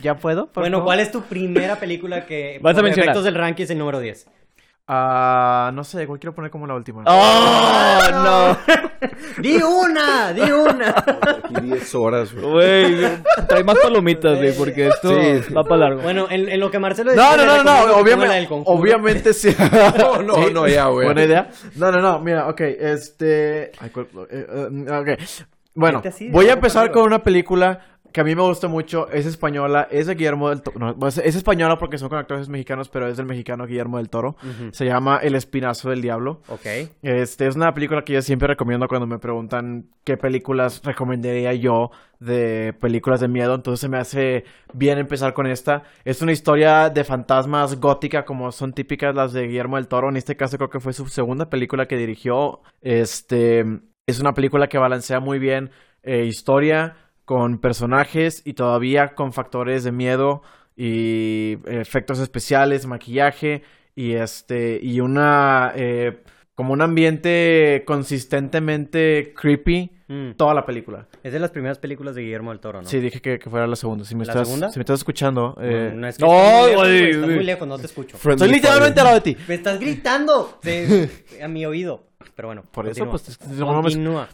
¿Ya 0.02 0.16
puedo? 0.16 0.48
Bueno, 0.54 0.78
favor? 0.78 0.84
¿cuál 0.86 1.00
es 1.00 1.12
tu 1.12 1.22
primera 1.22 1.76
película 1.76 2.24
que 2.24 2.58
Vas 2.62 2.76
a 2.76 2.82
mencionar. 2.82 3.10
efectos 3.10 3.24
del 3.24 3.34
ranking 3.34 3.64
es 3.64 3.70
el 3.70 3.78
número 3.78 4.00
10? 4.00 4.26
Ah, 4.92 5.70
no 5.72 5.84
sé, 5.84 6.04
¿cuál 6.04 6.18
quiero 6.18 6.34
poner 6.34 6.50
como 6.50 6.66
la 6.66 6.74
última? 6.74 7.04
¡Oh, 7.06 8.00
no! 8.12 8.58
¡Di 9.40 9.62
una! 9.62 10.32
¡Di 10.32 10.50
una! 10.50 10.88
Aquí 11.44 11.60
10 11.62 11.94
horas, 11.94 12.34
güey. 12.34 12.96
Trae 13.46 13.62
más 13.62 13.78
palomitas, 13.78 14.36
güey, 14.38 14.52
porque 14.52 14.88
esto 14.88 15.10
Sí. 15.10 15.54
va 15.54 15.62
para 15.62 15.76
largo. 15.76 16.02
Bueno, 16.02 16.26
en, 16.28 16.48
en 16.48 16.58
lo 16.58 16.72
que 16.72 16.80
Marcelo 16.80 17.14
No, 17.14 17.36
no, 17.36 17.46
no, 17.46 17.58
no, 17.58 17.62
la 17.62 17.80
del 17.82 17.90
obviamente, 17.92 18.48
obviamente 18.66 19.32
sí. 19.32 19.54
No, 19.96 20.22
no, 20.22 20.50
no, 20.50 20.66
ya, 20.66 20.86
güey. 20.86 21.06
Buena 21.06 21.22
idea. 21.22 21.48
No, 21.76 21.92
no, 21.92 22.00
no, 22.00 22.18
mira, 22.18 22.48
ok, 22.48 22.60
este... 22.60 23.66
eh, 23.66 23.72
eh, 24.28 24.86
ok, 24.90 25.20
bueno, 25.72 26.02
así, 26.04 26.28
voy 26.30 26.48
a 26.48 26.54
empezar 26.54 26.90
con 26.90 27.04
una 27.04 27.20
película 27.20 27.89
que 28.12 28.20
a 28.20 28.24
mí 28.24 28.34
me 28.34 28.42
gusta 28.42 28.68
mucho, 28.68 29.08
es 29.10 29.26
española, 29.26 29.88
es 29.90 30.06
de 30.06 30.14
Guillermo 30.14 30.50
del 30.50 30.62
Toro, 30.62 30.78
no, 30.78 31.08
es 31.08 31.18
es 31.18 31.36
española 31.36 31.76
porque 31.78 31.98
son 31.98 32.08
con 32.08 32.18
actores 32.18 32.48
mexicanos, 32.48 32.88
pero 32.88 33.08
es 33.08 33.16
del 33.16 33.26
mexicano 33.26 33.66
Guillermo 33.66 33.98
del 33.98 34.08
Toro, 34.08 34.36
se 34.72 34.86
llama 34.86 35.18
El 35.22 35.34
Espinazo 35.34 35.90
del 35.90 36.02
Diablo. 36.02 36.42
Ok. 36.48 36.66
Este 37.02 37.46
es 37.46 37.56
una 37.56 37.72
película 37.72 38.02
que 38.02 38.14
yo 38.14 38.22
siempre 38.22 38.48
recomiendo 38.48 38.88
cuando 38.88 39.06
me 39.06 39.18
preguntan 39.18 39.86
qué 40.04 40.16
películas 40.16 40.82
recomendaría 40.84 41.54
yo 41.54 41.90
de 42.20 42.74
películas 42.80 43.20
de 43.20 43.28
miedo. 43.28 43.54
Entonces 43.54 43.80
se 43.80 43.88
me 43.88 43.98
hace 43.98 44.44
bien 44.72 44.98
empezar 44.98 45.32
con 45.32 45.46
esta. 45.46 45.84
Es 46.04 46.22
una 46.22 46.32
historia 46.32 46.90
de 46.90 47.04
fantasmas 47.04 47.80
gótica 47.80 48.24
como 48.24 48.52
son 48.52 48.72
típicas 48.72 49.14
las 49.14 49.32
de 49.32 49.46
Guillermo 49.46 49.76
del 49.76 49.88
Toro. 49.88 50.08
En 50.08 50.16
este 50.16 50.36
caso 50.36 50.56
creo 50.56 50.70
que 50.70 50.80
fue 50.80 50.92
su 50.92 51.06
segunda 51.08 51.48
película 51.48 51.86
que 51.86 51.96
dirigió. 51.96 52.60
Este 52.80 53.64
es 54.06 54.20
una 54.20 54.32
película 54.32 54.68
que 54.68 54.78
balancea 54.78 55.20
muy 55.20 55.38
bien 55.38 55.70
eh, 56.02 56.24
historia 56.24 56.96
con 57.30 57.58
personajes 57.60 58.42
y 58.44 58.54
todavía 58.54 59.14
con 59.14 59.32
factores 59.32 59.84
de 59.84 59.92
miedo 59.92 60.42
y 60.76 61.58
efectos 61.66 62.18
especiales, 62.18 62.86
maquillaje 62.86 63.62
y 63.94 64.14
este 64.14 64.80
y 64.82 64.98
una 64.98 65.70
eh, 65.76 66.24
como 66.56 66.72
un 66.72 66.82
ambiente 66.82 67.84
consistentemente 67.86 69.32
creepy 69.40 69.92
Mm. 70.10 70.32
toda 70.32 70.54
la 70.54 70.66
película. 70.66 71.06
Es 71.22 71.32
de 71.32 71.38
las 71.38 71.52
primeras 71.52 71.78
películas 71.78 72.16
de 72.16 72.22
Guillermo 72.22 72.50
del 72.50 72.58
Toro, 72.58 72.82
¿no? 72.82 72.88
Sí, 72.88 72.98
dije 72.98 73.20
que, 73.22 73.38
que 73.38 73.48
fuera 73.48 73.68
la 73.68 73.76
segunda. 73.76 74.04
Si 74.04 74.16
me, 74.16 74.24
¿La 74.24 74.32
estás, 74.32 74.48
segunda? 74.48 74.68
si 74.72 74.80
me 74.80 74.82
estás 74.82 74.98
escuchando, 74.98 75.56
eh, 75.60 75.92
No, 75.94 76.00
no 76.00 76.06
es 76.08 76.16
que 76.18 76.24
No, 76.24 76.66
estés 76.66 76.76
muy 76.76 76.88
lejos, 76.88 77.14
estás 77.14 77.30
muy 77.36 77.44
lejos, 77.44 77.68
no 77.68 77.78
te 77.78 77.86
escucho. 77.86 78.18
Friendly 78.18 78.44
estoy 78.46 78.56
literalmente 78.56 78.98
al 78.98 79.04
lado 79.04 79.20
de 79.20 79.20
ti. 79.20 79.36
Me 79.46 79.54
estás 79.54 79.78
gritando 79.78 80.58
a 81.44 81.46
mi 81.46 81.64
oído. 81.64 82.08
Pero 82.34 82.48
bueno, 82.48 82.64
Por 82.72 82.88
eso, 82.88 83.08
pues, 83.08 83.38
Continúa. 83.38 84.28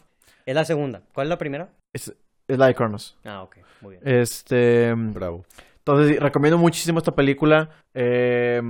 Es 0.46 0.54
la 0.54 0.64
segunda. 0.64 1.02
¿Cuál 1.12 1.26
es 1.26 1.28
la 1.28 1.36
primera? 1.36 1.68
Es, 1.92 2.10
es 2.48 2.58
la 2.58 2.66
de 2.66 2.74
Cronos. 2.74 3.16
Ah, 3.24 3.42
ok. 3.42 3.56
Muy 3.80 3.96
bien. 3.96 4.02
Este. 4.20 4.92
Bravo. 4.94 5.44
Entonces, 5.78 6.18
recomiendo 6.20 6.58
muchísimo 6.58 6.98
esta 6.98 7.14
película. 7.14 7.70
eh, 7.94 8.60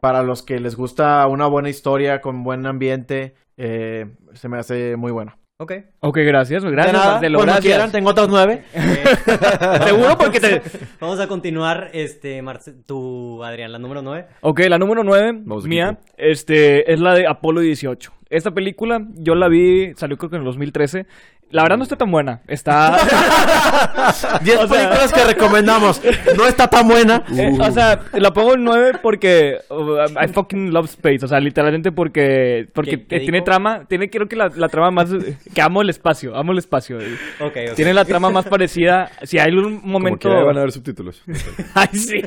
para 0.00 0.22
los 0.22 0.42
que 0.42 0.58
les 0.60 0.76
gusta 0.76 1.26
una 1.26 1.46
buena 1.46 1.68
historia 1.68 2.22
con 2.22 2.42
buen 2.42 2.64
ambiente, 2.66 3.34
eh, 3.58 4.06
se 4.32 4.48
me 4.48 4.58
hace 4.58 4.96
muy 4.96 5.12
buena. 5.12 5.36
Ok. 5.58 5.72
Ok, 6.00 6.16
gracias. 6.24 6.64
Gracias, 6.64 6.86
de 6.94 6.98
nada, 6.98 7.12
Marcelo. 7.12 7.38
cuando 7.38 7.52
Gracias. 7.52 7.70
quieran, 7.74 7.92
tengo 7.92 8.08
otros 8.08 8.30
nueve. 8.30 8.64
Seguro 9.84 10.16
porque 10.16 10.40
te... 10.40 10.62
Vamos 11.00 11.20
a 11.20 11.28
continuar, 11.28 11.90
este, 11.92 12.40
Marce 12.40 12.72
tú, 12.72 13.44
Adrián, 13.44 13.70
la 13.72 13.78
número 13.78 14.00
9. 14.00 14.26
Ok, 14.40 14.60
la 14.70 14.78
número 14.78 15.04
9, 15.04 15.40
Vamos, 15.44 15.66
mía, 15.66 15.98
este, 16.16 16.90
es 16.90 16.98
la 16.98 17.12
de 17.14 17.26
Apolo 17.26 17.60
18. 17.60 18.10
Esta 18.30 18.52
película, 18.52 19.06
yo 19.16 19.34
la 19.34 19.48
vi, 19.48 19.92
salió 19.96 20.16
creo 20.16 20.30
que 20.30 20.36
en 20.36 20.42
el 20.42 20.46
2013. 20.46 21.06
La 21.50 21.62
verdad 21.62 21.76
no 21.78 21.82
está 21.82 21.96
tan 21.96 22.10
buena. 22.10 22.40
Está... 22.46 22.96
Diez 24.42 24.58
O 24.58 24.68
sea- 24.68 24.76
películas 24.88 25.12
que 25.12 25.24
recomendamos. 25.24 26.00
No 26.36 26.46
está 26.46 26.68
tan 26.68 26.86
buena. 26.86 27.24
Eh, 27.36 27.56
o 27.60 27.70
sea, 27.72 28.00
la 28.12 28.32
pongo 28.32 28.54
en 28.54 28.64
9 28.64 28.98
porque 29.02 29.58
uh, 29.68 30.02
I 30.22 30.28
fucking 30.32 30.72
love 30.72 30.86
space. 30.86 31.24
O 31.24 31.28
sea, 31.28 31.40
literalmente 31.40 31.90
porque 31.92 32.68
porque 32.72 32.98
¿Qué- 33.00 33.06
qué 33.06 33.20
tiene 33.20 33.42
trama, 33.42 33.84
tiene 33.88 34.08
creo 34.10 34.28
que 34.28 34.36
la, 34.36 34.48
la 34.54 34.68
trama 34.68 34.90
más 34.90 35.10
que 35.52 35.60
amo 35.60 35.82
el 35.82 35.90
espacio, 35.90 36.36
amo 36.36 36.52
el 36.52 36.58
espacio. 36.58 37.00
eh. 37.00 37.16
Ok, 37.40 37.56
ok. 37.70 37.74
Tiene 37.76 37.94
la 37.94 38.04
trama 38.04 38.30
más 38.30 38.46
parecida. 38.46 39.10
Si 39.24 39.38
hay 39.38 39.52
un 39.52 39.80
Como 39.80 39.92
momento 39.98 40.28
que 40.28 40.34
van 40.44 40.56
a 40.56 40.60
ver 40.60 40.72
subtítulos. 40.72 41.22
Ay, 41.74 41.88
sí. 41.92 42.22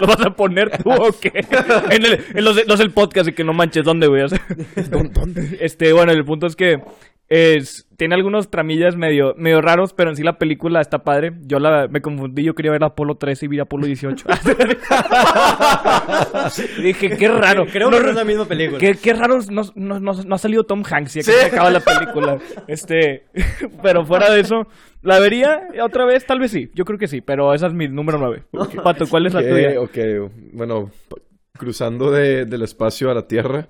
¿Lo 0.00 0.06
vas 0.06 0.20
a 0.24 0.30
poner 0.30 0.70
tú 0.82 0.90
o 0.92 1.12
qué? 1.20 1.44
En, 1.90 2.04
el, 2.06 2.24
en 2.34 2.44
los, 2.44 2.66
los 2.66 2.78
del 2.78 2.90
podcast 2.90 3.28
y 3.28 3.32
que 3.32 3.44
no 3.44 3.52
manches, 3.52 3.84
¿dónde, 3.84 4.06
güey? 4.06 4.22
O 4.22 4.28
sea, 4.28 4.40
Este, 5.60 5.92
bueno, 5.92 6.12
el 6.12 6.24
punto 6.24 6.46
es 6.46 6.56
que 6.56 6.80
es, 7.34 7.86
tiene 7.96 8.14
algunos 8.14 8.50
tramillas 8.50 8.94
medio, 8.94 9.34
medio 9.38 9.62
raros, 9.62 9.94
pero 9.94 10.10
en 10.10 10.16
sí 10.16 10.22
la 10.22 10.36
película 10.36 10.82
está 10.82 11.02
padre. 11.02 11.32
Yo 11.46 11.58
la, 11.58 11.88
me 11.88 12.02
confundí, 12.02 12.42
yo 12.42 12.54
quería 12.54 12.72
ver 12.72 12.84
Apolo 12.84 13.14
13 13.14 13.46
y 13.46 13.48
vi 13.48 13.58
Apolo 13.58 13.86
18. 13.86 14.26
Dije, 16.82 17.16
qué 17.16 17.28
raro. 17.28 17.66
Creo 17.72 17.88
que 17.90 18.00
no 18.00 18.08
es 18.10 18.14
la 18.14 18.24
misma 18.24 18.44
película. 18.44 18.78
Qué, 18.78 18.96
qué 18.96 19.14
raro, 19.14 19.38
no, 19.50 19.62
no, 19.74 19.98
no, 19.98 20.12
no 20.12 20.34
ha 20.34 20.38
salido 20.38 20.64
Tom 20.64 20.82
Hanks 20.88 21.14
ya 21.14 21.20
que 21.22 21.32
se 21.32 21.44
acaba 21.46 21.70
la 21.70 21.80
película. 21.80 22.38
Este, 22.66 23.24
pero 23.82 24.04
fuera 24.04 24.30
de 24.30 24.40
eso, 24.40 24.66
¿la 25.00 25.18
vería 25.18 25.68
otra 25.82 26.04
vez? 26.04 26.26
Tal 26.26 26.38
vez 26.38 26.50
sí, 26.50 26.70
yo 26.74 26.84
creo 26.84 26.98
que 26.98 27.08
sí, 27.08 27.22
pero 27.22 27.54
esa 27.54 27.66
es 27.66 27.72
mi 27.72 27.88
número 27.88 28.18
9. 28.18 28.42
Pato, 28.82 29.06
¿cuál 29.08 29.26
es 29.26 29.32
la 29.32 29.40
tuya? 29.40 29.80
ok, 29.80 30.30
bueno, 30.52 30.90
cruzando 31.56 32.10
de- 32.10 32.44
del 32.44 32.60
espacio 32.62 33.10
a 33.10 33.14
la 33.14 33.26
Tierra 33.26 33.68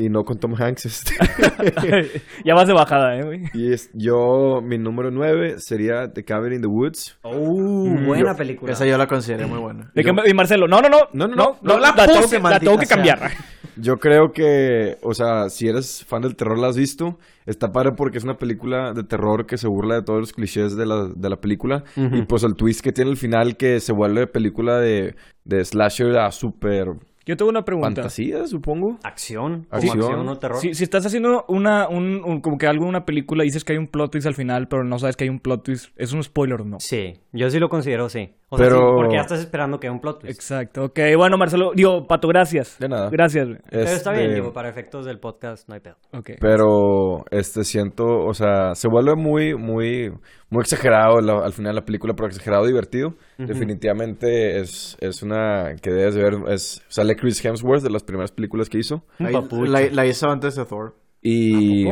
y 0.00 0.08
no 0.08 0.24
con 0.24 0.38
Tom 0.38 0.54
Hanks. 0.54 0.86
Este. 0.86 1.14
ya 2.44 2.54
vas 2.54 2.66
de 2.66 2.72
bajada, 2.74 3.16
eh, 3.18 3.22
güey. 3.22 3.42
y 3.54 3.72
es, 3.72 3.90
yo, 3.92 4.60
mi 4.62 4.78
número 4.78 5.10
9 5.10 5.56
sería 5.58 6.12
The 6.12 6.24
Cabin 6.24 6.54
in 6.54 6.60
the 6.62 6.66
Woods. 6.68 7.18
Uh, 7.22 8.06
buena 8.06 8.34
película. 8.34 8.72
Esa 8.72 8.86
yo 8.86 8.96
la 8.96 9.06
consideré 9.06 9.46
muy 9.46 9.58
buena. 9.58 9.90
¿De 9.94 10.12
me- 10.12 10.28
y 10.28 10.34
Marcelo, 10.34 10.66
no, 10.66 10.80
no, 10.80 10.88
no, 10.88 10.98
No, 11.12 11.28
no, 11.28 11.34
no, 11.34 11.58
no, 11.62 11.74
no 11.74 11.78
la 11.78 11.94
tengo 11.94 12.20
puse, 12.22 12.36
que, 12.36 12.42
la 12.42 12.60
tengo 12.60 12.78
que 12.78 12.86
cambiar. 12.86 13.18
sea. 13.18 13.30
Yo 13.76 13.96
creo 13.98 14.32
que, 14.32 14.98
o 15.02 15.14
sea, 15.14 15.48
si 15.48 15.68
eres 15.68 16.04
fan 16.04 16.22
del 16.22 16.36
terror, 16.36 16.58
la 16.58 16.68
has 16.68 16.76
visto. 16.76 17.18
Está 17.46 17.72
padre 17.72 17.92
porque 17.96 18.18
es 18.18 18.24
una 18.24 18.36
película 18.36 18.92
de 18.92 19.04
terror 19.04 19.46
que 19.46 19.56
se 19.56 19.68
burla 19.68 19.94
de 19.96 20.02
todos 20.02 20.20
los 20.20 20.32
clichés 20.32 20.76
de 20.76 20.86
la, 20.86 21.08
de 21.14 21.30
la 21.30 21.36
película. 21.36 21.84
Y 21.96 22.22
pues 22.22 22.42
el 22.42 22.54
twist 22.54 22.80
que 22.82 22.92
tiene 22.92 23.10
al 23.10 23.16
final 23.16 23.56
que 23.56 23.80
se 23.80 23.92
vuelve 23.92 24.26
película 24.26 24.78
de, 24.78 25.14
de 25.44 25.64
slasher 25.64 26.18
a 26.18 26.30
super 26.30 26.88
Yo 27.30 27.36
tengo 27.36 27.48
una 27.50 27.64
pregunta. 27.64 27.88
fantasía, 28.02 28.46
supongo. 28.48 28.98
Acción. 29.04 29.66
como 29.70 29.76
Acción. 29.76 30.00
acción 30.00 30.28
o 30.28 30.38
terror. 30.38 30.58
Si, 30.58 30.74
si 30.74 30.82
estás 30.82 31.06
haciendo 31.06 31.44
una, 31.48 31.88
un, 31.88 32.22
un- 32.24 32.40
como 32.40 32.58
que 32.58 32.66
algo 32.66 32.82
en 32.84 32.88
una 32.88 33.04
película 33.06 33.44
y 33.44 33.46
dices 33.46 33.64
que 33.64 33.72
hay 33.74 33.78
un 33.78 33.86
plot 33.86 34.10
twist 34.10 34.26
al 34.26 34.34
final, 34.34 34.66
pero 34.66 34.82
no 34.82 34.98
sabes 34.98 35.16
que 35.16 35.22
hay 35.24 35.30
un 35.30 35.38
plot 35.38 35.62
twist, 35.62 35.92
¿es 35.96 36.12
un 36.12 36.22
spoiler 36.24 36.60
o 36.62 36.64
no? 36.64 36.80
Sí, 36.80 37.20
yo 37.32 37.48
sí 37.50 37.60
lo 37.60 37.68
considero, 37.68 38.08
sí. 38.08 38.30
O 38.52 38.56
sea, 38.58 38.66
Pero- 38.66 38.78
sí, 38.80 38.92
porque 38.96 39.14
ya 39.14 39.20
estás 39.20 39.38
esperando 39.40 39.78
que 39.78 39.86
haya 39.86 39.92
un 39.92 40.00
plot 40.00 40.20
twist. 40.22 40.34
Exacto, 40.34 40.84
ok, 40.86 40.98
bueno 41.16 41.38
Marcelo, 41.38 41.70
digo, 41.74 42.06
Pato, 42.08 42.26
gracias. 42.26 42.78
De 42.80 42.88
nada. 42.88 43.08
Gracias. 43.08 43.46
güey. 43.46 43.60
Pero 43.70 43.82
está 43.84 44.10
bien, 44.10 44.24
Este, 44.24 44.34
digo, 44.34 44.52
para 44.52 44.68
efectos 44.68 45.06
del 45.06 45.20
podcast 45.20 45.68
no 45.68 45.74
hay 45.74 45.80
pedo. 45.80 45.94
Ok. 46.12 46.30
Pero, 46.40 47.24
este, 47.30 47.62
siento, 47.62 48.04
o 48.26 48.34
sea, 48.34 48.74
se 48.74 48.88
vuelve 48.88 49.14
muy, 49.14 49.54
muy, 49.54 50.12
muy 50.48 50.60
exagerado 50.62 51.20
la- 51.20 51.44
al 51.44 51.52
final 51.52 51.74
de 51.74 51.80
la 51.80 51.84
película, 51.86 52.14
pero 52.14 52.26
exagerado 52.26 52.66
divertido. 52.66 53.14
Definitivamente 53.38 54.58
es, 54.58 54.96
es 55.00 55.22
una 55.22 55.76
que 55.80 55.90
debes 55.90 56.16
ver, 56.16 56.34
es, 56.48 56.82
sale 56.88 57.14
Chris 57.16 57.44
Hemsworth 57.44 57.82
de 57.82 57.90
las 57.90 58.02
primeras 58.02 58.32
películas 58.32 58.68
que 58.68 58.78
hizo. 58.78 59.04
Papucho. 59.32 59.64
la, 59.70 59.82
la 59.92 60.06
hizo 60.06 60.28
antes 60.28 60.56
de 60.56 60.64
Thor. 60.64 60.96
Y, 61.22 61.86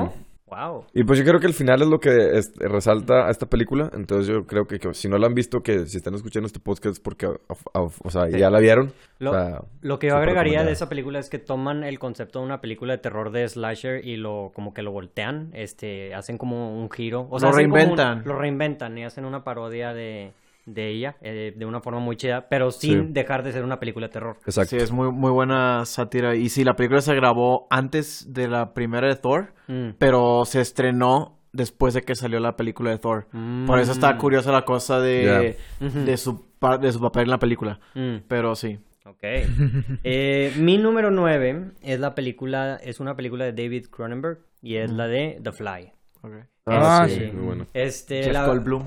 Wow. 0.50 0.84
y 0.94 1.04
pues 1.04 1.18
yo 1.18 1.24
creo 1.24 1.40
que 1.40 1.46
el 1.46 1.54
final 1.54 1.82
es 1.82 1.88
lo 1.88 1.98
que 2.00 2.38
es- 2.38 2.52
resalta 2.58 3.26
a 3.26 3.30
esta 3.30 3.46
película. 3.46 3.90
Entonces 3.94 4.26
yo 4.26 4.46
creo 4.46 4.66
que, 4.66 4.78
que 4.78 4.94
si 4.94 5.08
no 5.08 5.18
la 5.18 5.26
han 5.26 5.34
visto, 5.34 5.60
que 5.62 5.86
si 5.86 5.96
están 5.98 6.14
escuchando 6.14 6.46
este 6.46 6.60
podcast 6.60 6.94
es 6.94 7.00
porque, 7.00 7.26
of- 7.26 7.66
of- 7.74 8.00
o 8.04 8.10
sea, 8.10 8.28
ya 8.28 8.50
la 8.50 8.58
vieron. 8.60 8.92
Lo, 9.18 9.30
O 9.30 9.34
sea, 9.34 9.62
lo 9.82 9.98
que 9.98 10.08
yo 10.08 10.16
agregaría 10.16 10.64
de 10.64 10.72
esa 10.72 10.88
película 10.88 11.18
es 11.18 11.28
que 11.28 11.38
toman 11.38 11.84
el 11.84 11.98
concepto 11.98 12.38
de 12.40 12.44
una 12.46 12.60
película 12.60 12.92
de 12.94 12.98
terror 12.98 13.30
de 13.32 13.48
slasher 13.48 14.04
y 14.06 14.16
lo 14.16 14.52
como 14.54 14.72
que 14.74 14.82
lo 14.82 14.92
voltean, 14.92 15.50
este, 15.54 16.14
hacen 16.14 16.38
como 16.38 16.80
un 16.80 16.90
giro, 16.90 17.26
o 17.30 17.38
sea, 17.38 17.48
Lo 17.48 17.54
un- 17.54 17.58
reinventan. 17.58 18.22
lo 18.24 18.36
reinventan 18.38 18.96
y 18.98 19.04
hacen 19.04 19.24
una 19.24 19.44
parodia 19.44 19.92
de, 19.92 20.32
de 20.72 20.88
ella 20.90 21.16
eh, 21.20 21.52
de 21.56 21.64
una 21.66 21.80
forma 21.80 22.00
muy 22.00 22.16
chida, 22.16 22.48
pero 22.48 22.70
sin 22.70 23.06
Sí. 23.06 23.12
dejar 23.12 23.42
de 23.42 23.52
ser 23.52 23.64
una 23.64 23.80
película 23.80 24.06
de 24.08 24.12
terror. 24.12 24.36
Exacto. 24.44 24.70
Sí, 24.70 24.76
es 24.76 24.92
muy, 24.92 25.10
muy 25.10 25.30
buena 25.30 25.84
sátira. 25.84 26.34
Y 26.36 26.48
sí, 26.48 26.64
la 26.64 26.76
película 26.76 27.00
se 27.00 27.14
grabó 27.14 27.66
antes 27.70 28.32
de 28.32 28.48
la 28.48 28.74
primera 28.74 29.08
de 29.08 29.16
Thor, 29.16 29.54
Mm. 29.66 29.90
pero 29.98 30.44
se 30.44 30.60
estrenó 30.60 31.38
después 31.52 31.94
de 31.94 32.02
que 32.02 32.14
salió 32.14 32.40
la 32.40 32.56
película 32.56 32.90
de 32.90 32.98
Thor. 32.98 33.26
Por 33.66 33.78
eso 33.80 33.92
está 33.92 34.16
curiosa 34.18 34.52
la 34.52 34.64
cosa 34.64 35.00
de, 35.00 35.56
de, 35.80 36.16
su, 36.16 36.44
de 36.80 36.92
su 36.92 37.00
papel 37.00 37.24
en 37.24 37.30
la 37.30 37.38
película. 37.38 37.80
Mm. 37.94 38.16
Pero 38.28 38.54
sí. 38.54 38.78
Ok. 39.06 39.22
Eh, 40.04 40.52
mi 40.58 40.76
número 40.76 41.10
9 41.10 41.72
es 41.82 41.98
la 41.98 42.14
película, 42.14 42.76
es 42.82 43.00
una 43.00 43.16
película 43.16 43.44
de 43.46 43.52
David 43.52 43.86
Cronenberg 43.90 44.38
y 44.62 44.76
es 44.76 44.90
la 44.92 45.06
de 45.06 45.40
The 45.42 45.52
Fly. 45.52 45.92
Ah, 46.70 47.06
sí, 47.08 47.14
sí. 47.16 47.30
muy 47.32 47.46
bueno. 47.46 47.66
Este, 47.74 48.22
Jeff 48.24 48.32
la- 48.32 48.46
Goldblum. 48.46 48.84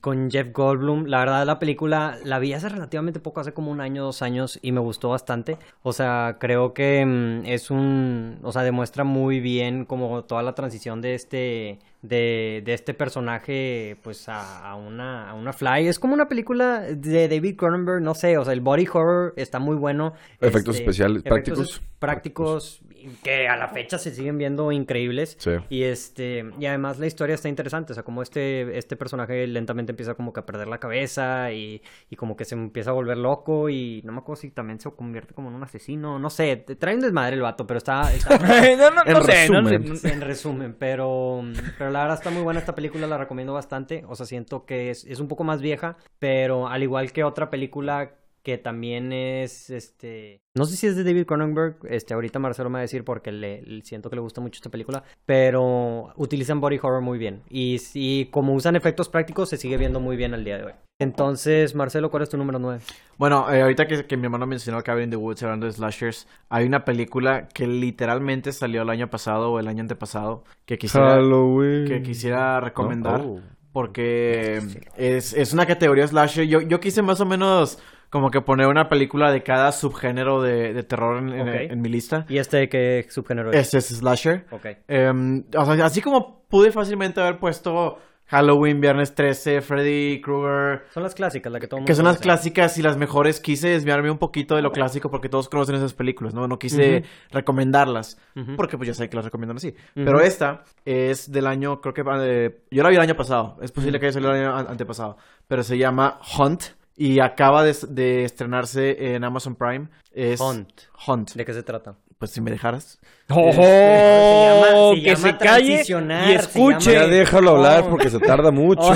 Con 0.00 0.30
Jeff 0.30 0.52
Goldblum. 0.52 1.06
La 1.06 1.18
verdad, 1.20 1.46
la 1.46 1.58
película 1.58 2.18
la 2.24 2.38
vi 2.38 2.52
hace 2.52 2.68
relativamente 2.68 3.20
poco, 3.20 3.40
hace 3.40 3.52
como 3.52 3.70
un 3.72 3.80
año, 3.80 4.04
dos 4.04 4.20
años, 4.22 4.58
y 4.62 4.70
me 4.70 4.80
gustó 4.80 5.08
bastante. 5.08 5.56
O 5.82 5.92
sea, 5.92 6.36
creo 6.38 6.72
que 6.74 7.04
mm, 7.04 7.46
es 7.46 7.70
un. 7.70 8.38
O 8.42 8.52
sea, 8.52 8.62
demuestra 8.62 9.02
muy 9.02 9.40
bien 9.40 9.84
como 9.86 10.24
toda 10.24 10.42
la 10.42 10.54
transición 10.54 11.00
de 11.00 11.14
este. 11.14 11.78
De, 12.02 12.62
de 12.64 12.74
este 12.74 12.94
personaje, 12.94 13.96
pues 14.02 14.28
a, 14.28 14.68
a 14.68 14.74
una, 14.74 15.30
a 15.30 15.34
una 15.34 15.52
fly. 15.52 15.86
Es 15.86 16.00
como 16.00 16.14
una 16.14 16.26
película 16.28 16.80
de 16.80 17.28
David 17.28 17.54
Cronenberg, 17.56 18.02
no 18.02 18.14
sé, 18.16 18.36
o 18.38 18.44
sea, 18.44 18.52
el 18.52 18.60
body 18.60 18.88
horror 18.92 19.34
está 19.36 19.60
muy 19.60 19.76
bueno. 19.76 20.12
Efectos 20.40 20.74
Este, 20.74 20.82
especiales, 20.82 21.22
efectos 21.24 21.54
prácticos. 21.68 21.82
Prácticos 22.00 22.80
que 23.22 23.48
a 23.48 23.56
la 23.56 23.68
fecha 23.68 23.98
se 23.98 24.10
siguen 24.12 24.38
viendo 24.38 24.70
increíbles. 24.72 25.36
Sí. 25.38 25.52
Y 25.68 25.84
este, 25.84 26.44
y 26.58 26.66
además 26.66 26.98
la 26.98 27.06
historia 27.06 27.34
está 27.34 27.48
interesante, 27.48 27.92
o 27.92 27.94
sea, 27.94 28.02
como 28.04 28.22
este, 28.22 28.76
este 28.78 28.96
personaje 28.96 29.46
lentamente 29.46 29.92
empieza 29.92 30.14
como 30.14 30.32
que 30.32 30.40
a 30.40 30.46
perder 30.46 30.68
la 30.68 30.78
cabeza 30.78 31.52
y, 31.52 31.82
y 32.10 32.16
como 32.16 32.36
que 32.36 32.44
se 32.44 32.54
empieza 32.54 32.90
a 32.90 32.94
volver 32.94 33.16
loco 33.18 33.68
y 33.68 34.02
no 34.04 34.12
me 34.12 34.18
acuerdo 34.18 34.40
si 34.42 34.50
también 34.50 34.80
se 34.80 34.90
convierte 34.90 35.34
como 35.34 35.48
en 35.48 35.54
un 35.54 35.62
asesino, 35.62 36.18
no 36.18 36.30
sé, 36.30 36.56
te 36.56 36.76
trae 36.76 36.94
un 36.94 37.00
desmadre 37.00 37.34
el 37.36 37.42
vato, 37.42 37.66
pero 37.66 37.78
está, 37.78 38.12
está- 38.12 38.38
no, 38.76 38.90
no, 38.90 39.02
En 39.06 39.12
no 39.12 39.22
sé, 39.22 39.32
resumen. 39.48 39.84
en 40.04 40.20
resumen, 40.20 40.76
pero, 40.78 41.42
pero 41.78 41.90
la 41.90 42.00
verdad 42.02 42.18
está 42.18 42.30
muy 42.30 42.42
buena 42.42 42.60
esta 42.60 42.74
película, 42.74 43.06
la 43.06 43.18
recomiendo 43.18 43.52
bastante, 43.52 44.04
o 44.08 44.14
sea, 44.14 44.26
siento 44.26 44.64
que 44.64 44.90
es, 44.90 45.04
es 45.04 45.20
un 45.20 45.28
poco 45.28 45.44
más 45.44 45.60
vieja, 45.60 45.96
pero 46.18 46.68
al 46.68 46.82
igual 46.82 47.12
que 47.12 47.24
otra 47.24 47.50
película 47.50 48.12
que 48.42 48.58
también 48.58 49.12
es, 49.12 49.70
este, 49.70 50.40
no 50.56 50.64
sé 50.64 50.76
si 50.76 50.86
es 50.88 50.96
de 50.96 51.04
David 51.04 51.26
Cronenberg, 51.26 51.76
este, 51.88 52.12
ahorita 52.14 52.38
Marcelo 52.40 52.70
me 52.70 52.74
va 52.74 52.78
a 52.80 52.82
decir 52.82 53.04
porque 53.04 53.30
le, 53.30 53.62
le- 53.62 53.82
siento 53.82 54.10
que 54.10 54.16
le 54.16 54.22
gusta 54.22 54.40
mucho 54.40 54.58
esta 54.58 54.68
película, 54.70 55.04
pero 55.24 56.12
utilizan 56.16 56.60
body 56.60 56.78
horror 56.82 57.00
muy 57.02 57.18
bien 57.18 57.42
y, 57.48 57.80
y 57.94 58.26
como 58.26 58.52
usan 58.54 58.74
efectos 58.76 59.08
prácticos 59.08 59.48
se 59.48 59.56
sigue 59.56 59.76
viendo 59.76 60.00
muy 60.00 60.16
bien 60.16 60.34
al 60.34 60.44
día 60.44 60.58
de 60.58 60.64
hoy. 60.64 60.72
Entonces, 61.00 61.74
Marcelo, 61.74 62.10
¿cuál 62.10 62.22
es 62.24 62.28
tu 62.28 62.36
número 62.36 62.58
9? 62.58 62.80
Bueno, 63.18 63.50
eh, 63.52 63.62
ahorita 63.62 63.86
que, 63.88 64.06
que 64.06 64.16
mi 64.16 64.24
hermano 64.24 64.46
mencionó 64.46 64.82
Cabin 64.82 65.04
in 65.04 65.10
the 65.10 65.16
Woods 65.16 65.42
hablando 65.42 65.66
de 65.66 65.72
slashers, 65.72 66.28
hay 66.48 66.66
una 66.66 66.84
película 66.84 67.48
que 67.48 67.66
literalmente 67.66 68.52
salió 68.52 68.82
el 68.82 68.90
año 68.90 69.08
pasado 69.10 69.52
o 69.52 69.58
el 69.58 69.66
año 69.68 69.80
antepasado 69.82 70.44
que 70.64 70.78
quisiera, 70.78 71.10
Halloween. 71.14 71.86
que 71.86 72.02
quisiera 72.02 72.60
recomendar. 72.60 73.20
Oh. 73.24 73.40
Porque 73.72 74.60
es, 74.96 75.32
es 75.32 75.52
una 75.52 75.64
categoría 75.66 76.06
slasher. 76.06 76.46
Yo, 76.46 76.60
yo 76.60 76.78
quise 76.78 77.00
más 77.02 77.20
o 77.20 77.24
menos 77.26 77.78
como 78.12 78.30
que 78.30 78.42
poner 78.42 78.66
una 78.66 78.90
película 78.90 79.32
de 79.32 79.42
cada 79.42 79.72
subgénero 79.72 80.42
de, 80.42 80.74
de 80.74 80.82
terror 80.82 81.16
en, 81.18 81.30
en- 81.30 81.48
Ok. 81.48 81.54
en 81.72 81.80
mi 81.80 81.88
lista. 81.88 82.26
¿Y 82.28 82.36
este 82.36 82.68
qué 82.68 83.06
subgénero 83.08 83.50
es? 83.50 83.56
Este 83.58 83.78
es 83.78 83.86
slasher. 83.88 84.44
Ok. 84.50 84.66
Em, 84.86 85.44
o 85.56 85.64
sea, 85.64 85.86
así 85.86 86.02
como 86.02 86.44
pude 86.48 86.70
fácilmente 86.70 87.20
haber 87.22 87.38
puesto 87.38 87.98
Halloween, 88.26 88.80
Viernes 88.80 89.14
13, 89.14 89.60
Freddy 89.62 90.20
Krueger, 90.22 90.84
Son 90.94 91.02
las 91.02 91.14
clásicas, 91.14 91.52
la 91.52 91.58
que 91.60 91.66
todo 91.68 91.80
mundo 91.80 91.86
que 91.86 91.94
son 91.94 92.04
las 92.06 92.18
clásicas 92.18 92.76
y 92.78 92.82
las 92.82 92.96
mejores. 92.96 93.40
Quise 93.40 93.68
desviarme 93.70 94.10
un 94.10 94.18
poquito 94.18 94.56
de 94.56 94.62
lo 94.62 94.72
clásico 94.72 95.10
porque 95.10 95.28
todos 95.30 95.48
conocen 95.48 95.74
esas 95.76 95.92
películas, 95.94 96.32
¿no? 96.34 96.46
No 96.48 96.58
quise 96.58 97.04
recomendarlas 97.30 98.18
Ujú. 98.36 98.56
porque 98.56 98.76
pues 98.76 98.88
ya 98.88 98.94
sé 98.94 99.08
que 99.08 99.16
las 99.16 99.24
recomiendan 99.24 99.56
así. 99.56 99.74
Pero 99.94 100.20
esta 100.20 100.64
es 100.84 101.30
del 101.32 101.46
año, 101.46 101.80
creo 101.80 101.92
que... 101.94 102.02
eh, 102.22 102.60
yo 102.70 102.82
la 102.82 102.88
vi 102.88 102.96
el 102.96 103.02
año 103.02 103.16
pasado. 103.16 103.58
Es 103.62 103.72
posible 103.72 103.98
que 103.98 104.06
haya 104.06 104.12
salido 104.12 104.34
el 104.34 104.40
año 104.42 104.56
an- 104.56 104.66
antepasado. 104.68 105.16
Pero 105.48 105.62
se 105.62 105.76
llama 105.78 106.18
Hunt 106.38 106.62
y 106.96 107.20
acaba 107.20 107.62
de, 107.64 107.76
de 107.88 108.24
estrenarse 108.24 109.14
en 109.14 109.24
Amazon 109.24 109.54
Prime. 109.56 109.88
Es 110.12 110.40
Hunt. 110.40 110.68
Hunt. 111.06 111.32
¿De 111.32 111.44
qué 111.44 111.54
se 111.54 111.62
trata? 111.62 111.94
pues 112.22 112.30
si 112.30 112.40
me 112.40 112.52
dejaras. 112.52 113.00
¡Oh! 113.30 113.52
Se 113.52 113.62
llama- 113.62 114.94
se 114.94 115.02
que 115.02 115.10
llama 115.10 115.16
se 115.16 115.36
calle 115.38 115.84
y 116.28 116.32
escuche. 116.34 116.92
Ya 116.92 117.06
déjalo 117.08 117.50
hablar 117.56 117.88
porque 117.90 118.10
se 118.10 118.20
tarda 118.20 118.52
mucho. 118.52 118.92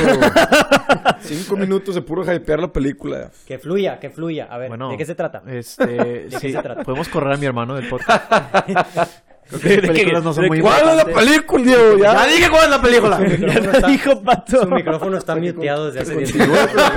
Cinco 1.20 1.56
minutos 1.56 1.96
de 1.96 2.02
puro 2.02 2.22
hypear 2.22 2.60
la 2.60 2.72
película. 2.72 3.32
Que 3.44 3.58
fluya, 3.58 3.98
que 3.98 4.10
fluya. 4.10 4.46
A 4.48 4.58
ver, 4.58 4.68
Bueno, 4.68 4.90
¿de 4.90 4.96
qué 4.96 5.04
se 5.04 5.16
trata? 5.16 5.42
Este, 5.44 6.30
sí, 6.38 6.52
se 6.52 6.62
trata? 6.62 6.84
podemos 6.84 7.08
correr 7.08 7.32
a 7.32 7.36
mi 7.36 7.46
hermano 7.46 7.74
del 7.74 7.88
podcast. 7.88 8.30
¿De 9.50 9.58
qué- 9.60 9.80
películas 9.80 10.24
no 10.24 10.32
son 10.32 10.42
de 10.42 10.48
muy 10.48 10.60
¿Cuál 10.60 10.88
es 10.88 10.96
la 10.96 11.04
película, 11.04 11.64
Diego? 11.64 11.98
Ya, 11.98 12.12
¡Ya 12.14 12.26
dije 12.26 12.50
cuál 12.50 12.64
es 12.64 12.70
la 12.70 12.82
película! 12.82 13.20
Ya 13.52 13.80
te 13.80 13.86
dijo, 13.86 14.22
pato. 14.22 14.62
Su 14.62 14.66
micrófono 14.70 15.16
está 15.18 15.36
muteado 15.36 15.86
desde 15.90 16.00
hace 16.00 16.16
10 16.16 16.32
Continúa 16.32 16.66
minutos. 16.66 16.92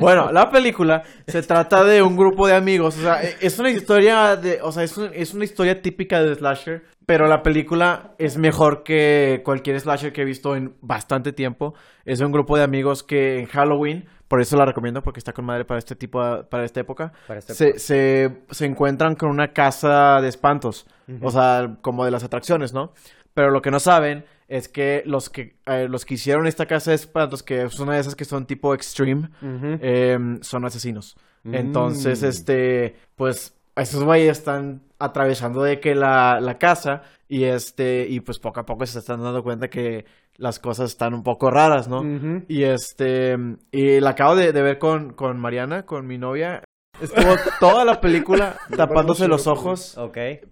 Bueno, 0.00 0.32
la 0.32 0.50
película 0.50 1.02
se 1.26 1.42
trata 1.42 1.84
de 1.84 2.02
un 2.02 2.16
grupo 2.16 2.46
de 2.46 2.54
amigos. 2.54 2.98
O 2.98 3.02
sea, 3.02 3.22
e- 3.22 3.36
es 3.40 3.58
una 3.58 3.70
historia 3.70 4.36
de. 4.36 4.58
O 4.62 4.72
sea, 4.72 4.82
es, 4.82 4.96
un- 4.96 5.10
es 5.14 5.34
una 5.34 5.44
historia 5.44 5.80
típica 5.82 6.22
de 6.22 6.34
Slasher. 6.34 6.82
Pero 7.04 7.26
la 7.26 7.42
película 7.42 8.12
es 8.18 8.38
mejor 8.38 8.84
que 8.84 9.42
cualquier 9.44 9.78
slasher 9.80 10.12
que 10.12 10.22
he 10.22 10.24
visto 10.24 10.54
en 10.54 10.74
bastante 10.82 11.32
tiempo. 11.32 11.74
Es 12.04 12.20
un 12.20 12.30
grupo 12.30 12.56
de 12.56 12.62
amigos 12.62 13.02
que 13.02 13.40
en 13.40 13.46
Halloween, 13.46 14.06
por 14.32 14.40
eso 14.40 14.56
la 14.56 14.64
recomiendo, 14.64 15.02
porque 15.02 15.20
está 15.20 15.34
con 15.34 15.44
madre 15.44 15.66
para 15.66 15.76
este 15.76 15.94
tipo, 15.94 16.18
para 16.44 16.64
esta 16.64 16.80
época. 16.80 17.12
Para 17.26 17.38
esta 17.38 17.52
se, 17.52 17.78
se, 17.78 18.34
se 18.50 18.64
encuentran 18.64 19.14
con 19.14 19.28
una 19.28 19.52
casa 19.52 20.22
de 20.22 20.28
espantos. 20.28 20.86
O 21.20 21.30
sea, 21.30 21.76
como 21.82 22.06
de 22.06 22.10
las 22.10 22.24
atracciones, 22.24 22.72
¿no? 22.72 22.94
Pero 23.34 23.50
lo 23.50 23.60
que 23.60 23.70
no 23.70 23.78
saben 23.78 24.24
es 24.48 24.68
que 24.70 25.02
los 25.04 25.28
que, 25.28 25.56
eh, 25.66 25.86
los 25.86 26.06
que 26.06 26.14
hicieron 26.14 26.46
esta 26.46 26.64
casa 26.64 26.92
de 26.92 26.94
espantos, 26.94 27.42
que 27.42 27.60
es 27.64 27.78
una 27.78 27.92
de 27.92 28.00
esas 28.00 28.14
que 28.14 28.24
son 28.24 28.46
tipo 28.46 28.72
extreme, 28.72 29.28
eh, 29.42 30.18
son 30.40 30.64
asesinos. 30.64 31.14
Entonces, 31.44 32.22
este, 32.22 32.96
pues, 33.16 33.54
esos 33.76 34.02
güeyes 34.02 34.38
están 34.38 34.80
atravesando 34.98 35.62
de 35.62 35.78
que 35.78 35.94
la, 35.94 36.40
la 36.40 36.56
casa 36.56 37.02
y 37.28 37.44
este, 37.44 38.06
y 38.08 38.20
pues 38.20 38.38
poco 38.38 38.60
a 38.60 38.64
poco 38.64 38.86
se 38.86 38.98
están 38.98 39.22
dando 39.22 39.42
cuenta 39.42 39.68
que 39.68 40.06
las 40.36 40.58
cosas 40.58 40.90
están 40.90 41.14
un 41.14 41.22
poco 41.22 41.50
raras, 41.50 41.88
¿no? 41.88 42.02
Y 42.48 42.64
este, 42.64 43.36
y 43.70 44.00
la 44.00 44.10
acabo 44.10 44.36
de, 44.36 44.52
de 44.52 44.62
ver 44.62 44.78
con, 44.78 45.12
con 45.12 45.38
Mariana, 45.38 45.84
con 45.84 46.06
mi 46.06 46.18
novia. 46.18 46.62
Estuvo 47.00 47.34
toda 47.58 47.84
la 47.84 48.00
película 48.00 48.56
tapándose 48.76 49.26
los 49.26 49.46
ojos 49.46 49.98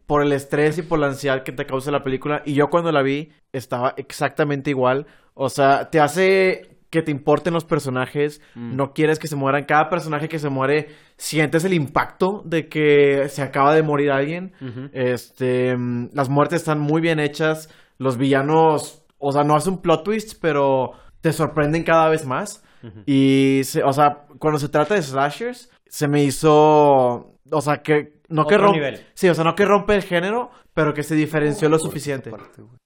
por 0.07 0.23
el 0.23 0.33
estrés 0.33 0.79
y 0.79 0.83
por 0.83 0.99
la 0.99 1.09
ansiedad 1.09 1.43
que 1.43 1.53
te 1.53 1.67
causa 1.67 1.91
la 1.91 2.03
película. 2.03 2.43
Y 2.45 2.55
yo 2.55 2.69
cuando 2.69 2.91
la 2.93 3.03
vi 3.03 3.31
estaba 3.53 3.95
exactamente 3.97 4.71
igual. 4.71 5.07
O 5.35 5.49
sea, 5.49 5.91
te 5.91 6.01
hace 6.01 6.81
que 6.91 7.03
te 7.03 7.13
importen 7.13 7.55
los 7.55 7.65
personajes. 7.65 8.43
No 8.57 8.93
quieres 8.93 9.19
que 9.19 9.29
se 9.29 9.37
mueran. 9.37 9.65
Cada 9.65 9.89
personaje 9.89 10.29
que 10.29 10.41
se 10.41 10.49
muere, 10.49 10.89
sientes 11.17 11.65
el 11.65 11.73
impacto 11.73 12.43
de 12.45 12.69
que 12.69 13.29
se 13.29 13.43
acaba 13.43 13.75
de 13.75 13.83
morir 13.83 14.11
alguien. 14.11 14.53
Este, 14.93 15.77
mm, 15.77 16.11
las 16.13 16.29
muertes 16.29 16.61
están 16.61 16.81
muy 16.81 17.01
bien 17.01 17.21
hechas. 17.21 17.73
Los 17.97 18.17
villanos, 18.17 19.00
o 19.21 19.31
sea, 19.33 19.45
no 19.45 19.55
hacen 19.55 19.75
un 19.75 19.83
plot 19.83 20.03
twist, 20.05 20.39
pero 20.41 20.93
te 21.21 21.33
sorprenden 21.33 21.85
cada 21.85 22.09
vez 22.09 22.27
más. 22.27 22.65
Y, 23.07 23.61
se- 23.65 23.85
o 23.85 23.93
sea, 23.93 24.25
cuando 24.39 24.59
se 24.59 24.69
trata 24.71 24.95
de 24.95 25.03
slashers, 25.03 25.71
se 25.87 26.09
me 26.09 26.23
hizo, 26.25 27.35
o 27.51 27.61
sea, 27.61 27.83
que 27.83 28.21
no 28.29 28.47
que 28.47 28.55
Otro 28.55 28.67
rompe, 28.69 28.79
nivel. 28.81 29.07
sí, 29.15 29.29
o 29.29 29.35
sea, 29.35 29.45
no 29.45 29.55
que 29.55 29.67
rompe 29.67 29.95
el 29.95 30.03
género, 30.03 30.51
pero 30.73 30.95
que 30.95 31.03
se 31.03 31.15
diferenció 31.15 31.69
lo 31.69 31.79
suficiente. 31.79 32.33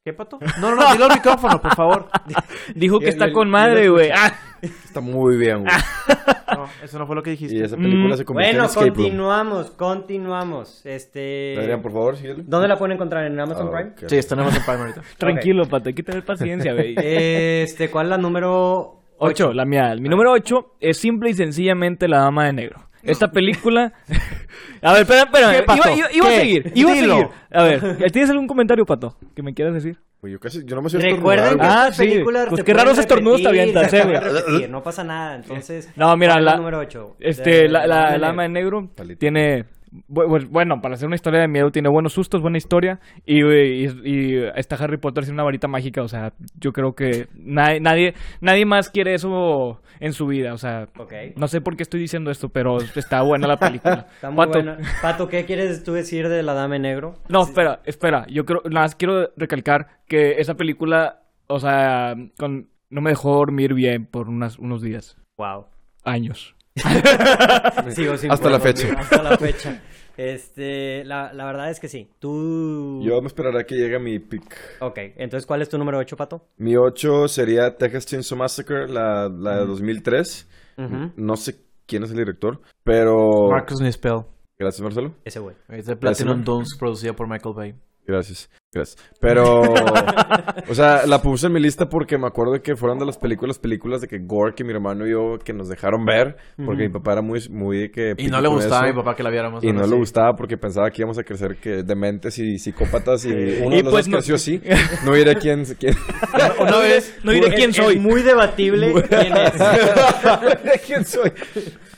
¿Qué 0.04 0.12
pato? 0.12 0.38
No, 0.60 0.74
no, 0.74 0.76
no, 0.82 0.92
dilo 0.92 1.04
al 1.04 1.12
micrófono, 1.14 1.60
por 1.60 1.76
favor. 1.76 2.08
Dijo 2.74 2.98
que 2.98 3.08
está 3.08 3.30
con 3.32 3.48
madre, 3.50 3.88
güey. 3.88 4.10
Ah, 4.10 4.32
Está 4.62 5.00
muy 5.00 5.36
bien, 5.36 5.60
güey. 5.62 5.72
No, 6.52 6.66
eso 6.82 6.98
no 6.98 7.06
fue 7.06 7.16
lo 7.16 7.22
que 7.22 7.30
dijiste. 7.30 7.56
Y 7.56 7.60
esa 7.62 7.76
película 7.76 8.14
Mm. 8.14 8.18
se 8.18 8.24
convirtió 8.24 8.52
Bueno, 8.52 8.64
en 8.64 8.68
escape 8.68 8.86
room. 8.86 8.94
continuamos, 8.96 9.70
continuamos. 9.72 10.86
Este... 10.86 11.56
Adrián, 11.58 11.82
por 11.82 11.92
favor. 11.92 12.16
¿Dónde 12.44 12.68
la 12.68 12.76
pueden 12.76 12.94
encontrar? 12.94 13.24
¿En 13.26 13.38
Amazon 13.40 13.68
Ah, 13.68 13.76
Prime? 13.76 13.92
Sí, 14.08 14.16
está 14.16 14.34
en 14.34 14.40
Amazon 14.42 14.62
Prime 14.64 14.80
ahorita. 14.80 15.02
Tranquilo, 15.18 15.66
pato, 15.66 15.88
hay 15.88 15.94
que 15.94 16.02
tener 16.02 16.24
paciencia, 16.24 16.72
güey. 16.74 16.94
Este, 17.02 17.90
¿cuál 17.90 18.06
es 18.06 18.10
la 18.10 18.18
número 18.18 19.00
8, 19.18 19.52
la 19.52 19.64
mía. 19.64 19.94
Mi 19.98 20.08
número 20.08 20.32
8 20.32 20.74
es 20.80 20.96
simple 20.98 21.30
y 21.30 21.34
sencillamente 21.34 22.08
La 22.08 22.18
Dama 22.18 22.46
de 22.46 22.52
Negro. 22.52 22.80
Esta 23.02 23.30
película... 23.30 23.92
a 24.82 24.92
ver, 24.92 25.02
espera, 25.02 25.22
espera. 25.22 25.58
Iba, 25.76 25.92
iba- 25.96 26.12
iba 26.12 26.28
a 26.28 26.30
seguir, 26.32 26.72
iba 26.74 26.90
a 26.92 26.94
seguir. 26.96 27.28
A 27.52 27.62
ver, 27.62 28.10
¿tienes 28.12 28.30
algún 28.30 28.46
comentario, 28.46 28.84
Pato, 28.86 29.16
que 29.34 29.42
me 29.42 29.52
quieras 29.54 29.74
decir? 29.74 29.98
Pues 30.24 30.32
yo 30.32 30.40
casi, 30.40 30.64
yo 30.64 30.74
no 30.74 30.80
me 30.80 30.88
sé 30.88 30.96
Recuerden 30.96 31.58
que 31.58 31.66
Ah, 31.66 31.90
sí. 31.92 31.98
películas 31.98 32.46
Pues 32.48 32.64
qué 32.64 32.72
raros 32.72 32.96
estornudos 32.96 33.42
te 33.42 33.48
avientas, 33.48 33.90
se 33.90 33.98
eh, 33.98 34.04
güey. 34.48 34.68
No 34.70 34.82
pasa 34.82 35.04
nada, 35.04 35.34
entonces... 35.34 35.90
No, 35.96 36.16
mira, 36.16 36.32
¿cuál 36.32 36.38
es 36.38 36.44
la, 36.46 36.56
número 36.56 36.78
8? 36.78 37.16
Este, 37.20 37.68
la, 37.68 37.86
la, 37.86 38.16
la 38.16 38.28
Dama 38.28 38.44
de 38.44 38.48
Negro 38.48 38.88
tiene... 39.18 39.66
bu- 40.08 40.48
Bueno, 40.48 40.80
para 40.80 40.94
hacer 40.94 41.06
una 41.06 41.16
historia 41.16 41.40
de 41.40 41.48
miedo 41.48 41.70
tiene 41.70 41.88
buenos 41.88 42.12
sustos, 42.12 42.40
buena 42.42 42.58
historia 42.58 43.00
y, 43.24 43.42
y, 43.44 43.86
y 44.04 44.36
está 44.56 44.76
Harry 44.76 44.96
Potter 44.98 45.24
sin 45.24 45.34
una 45.34 45.42
varita 45.44 45.68
mágica, 45.68 46.02
o 46.02 46.08
sea, 46.08 46.32
yo 46.58 46.72
creo 46.72 46.94
que 46.94 47.28
nadie, 47.34 47.80
nadie, 47.80 48.14
nadie 48.40 48.64
más 48.66 48.90
quiere 48.90 49.14
eso 49.14 49.80
en 50.00 50.12
su 50.12 50.26
vida, 50.26 50.52
o 50.52 50.58
sea, 50.58 50.88
no 51.36 51.48
sé 51.48 51.60
por 51.60 51.76
qué 51.76 51.82
estoy 51.84 52.00
diciendo 52.00 52.30
esto, 52.30 52.48
pero 52.48 52.78
está 52.78 53.22
buena 53.22 53.46
la 53.46 53.56
película. 53.58 54.06
Está 54.14 54.30
muy 54.30 54.46
Pato. 54.46 54.52
buena. 54.62 54.78
Pato, 55.02 55.28
¿qué 55.28 55.44
quieres 55.44 55.84
tú 55.84 55.92
decir 55.92 56.28
de 56.28 56.42
La 56.42 56.54
Dama 56.54 56.76
en 56.76 56.82
Negro? 56.82 57.14
No, 57.28 57.42
espera, 57.42 57.80
espera. 57.84 58.26
Yo 58.28 58.44
creo, 58.44 58.62
nada 58.64 58.82
más 58.86 58.94
quiero 58.96 59.30
recalcar 59.36 60.00
que 60.06 60.32
esa 60.40 60.54
película, 60.54 61.22
o 61.46 61.60
sea, 61.60 62.14
con, 62.38 62.68
no 62.90 63.00
me 63.00 63.10
dejó 63.10 63.34
dormir 63.36 63.74
bien 63.74 64.06
por 64.06 64.28
unas, 64.28 64.58
unos 64.58 64.82
días, 64.82 65.16
Wow. 65.36 65.66
años. 66.04 66.53
Sigo 67.90 68.16
sin 68.16 68.30
Hasta 68.30 68.50
la 68.50 68.60
fecha. 68.60 68.88
Hasta 68.98 69.22
la 69.22 69.38
fecha. 69.38 69.80
Este, 70.16 71.04
la, 71.04 71.32
la 71.32 71.44
verdad 71.44 71.70
es 71.70 71.80
que 71.80 71.88
sí. 71.88 72.08
Tú... 72.18 73.00
Yo 73.02 73.20
me 73.20 73.26
esperaré 73.26 73.66
que 73.66 73.74
llegue 73.74 73.98
mi 73.98 74.18
pick. 74.18 74.56
Ok, 74.80 74.98
entonces, 75.16 75.46
¿cuál 75.46 75.62
es 75.62 75.68
tu 75.68 75.78
número 75.78 75.98
8, 75.98 76.16
Pato? 76.16 76.46
Mi 76.56 76.76
8 76.76 77.28
sería 77.28 77.76
Texas 77.76 78.06
Chainsaw 78.06 78.38
Massacre, 78.38 78.88
la, 78.88 79.28
la 79.28 79.58
de 79.60 79.66
2003. 79.66 80.48
Ujú. 80.78 81.12
No 81.16 81.36
sé 81.36 81.60
quién 81.86 82.04
es 82.04 82.10
el 82.10 82.16
director, 82.16 82.60
pero... 82.84 83.48
Marcus 83.50 83.80
Nispel. 83.80 84.22
Gracias, 84.58 84.80
Marcelo. 84.82 85.14
Ese 85.24 85.40
güey. 85.40 85.56
Es 85.68 85.86
de 85.86 85.96
Platinum. 85.96 86.44
Dunes, 86.44 86.76
producida 86.78 87.12
por 87.12 87.28
Michael 87.28 87.54
Bay. 87.54 87.74
Gracias, 88.06 88.50
gracias. 88.72 89.02
Pero, 89.18 89.62
o 90.68 90.74
sea, 90.74 91.06
la 91.06 91.22
puse 91.22 91.46
en 91.46 91.54
mi 91.54 91.60
lista 91.60 91.88
porque 91.88 92.18
me 92.18 92.26
acuerdo 92.26 92.60
que 92.60 92.76
fueron 92.76 92.98
de 92.98 93.06
las 93.06 93.16
películas, 93.16 93.58
películas 93.58 94.02
de 94.02 94.08
que 94.08 94.18
Gore, 94.18 94.54
que 94.54 94.62
mi 94.62 94.72
hermano 94.72 95.06
y 95.06 95.12
yo, 95.12 95.38
que 95.42 95.54
nos 95.54 95.68
dejaron 95.70 96.04
ver, 96.04 96.36
porque 96.64 96.82
mi 96.82 96.90
papá 96.90 97.12
era 97.12 97.22
muy, 97.22 97.40
muy 97.48 97.78
de 97.78 97.90
que... 97.90 98.14
Y 98.18 98.26
no 98.28 98.40
le 98.42 98.48
gustaba 98.48 98.84
a 98.84 98.86
mi 98.88 98.92
papá 98.92 99.14
que 99.16 99.22
la 99.22 99.30
viéramos. 99.30 99.64
Y 99.64 99.72
no 99.72 99.80
así. 99.80 99.90
le 99.90 99.96
gustaba 99.96 100.36
porque 100.36 100.58
pensaba 100.58 100.90
que 100.90 101.00
íbamos 101.00 101.16
a 101.18 101.24
crecer 101.24 101.56
que 101.56 101.82
dementes 101.82 102.38
y 102.38 102.58
psicópatas 102.58 103.24
y 103.24 103.30
uno 103.62 103.74
Y 103.74 103.78
de 103.78 103.82
los 103.84 103.92
pues 103.92 104.04
dos 104.04 104.08
no- 104.08 104.16
creció 104.18 104.34
así. 104.34 104.60
No 105.06 105.14
diré 105.14 105.36
quién... 105.36 105.64
quién... 105.78 105.94
Una 106.60 106.78
vez, 106.78 107.14
no 107.24 107.32
diré 107.32 107.54
quién 107.54 107.72
soy. 107.72 107.94
Es 107.96 108.00
muy 108.00 108.22
debatible 108.22 108.92
quién 109.08 109.32
es. 109.36 110.82
quién 110.86 111.04
soy. 111.06 111.32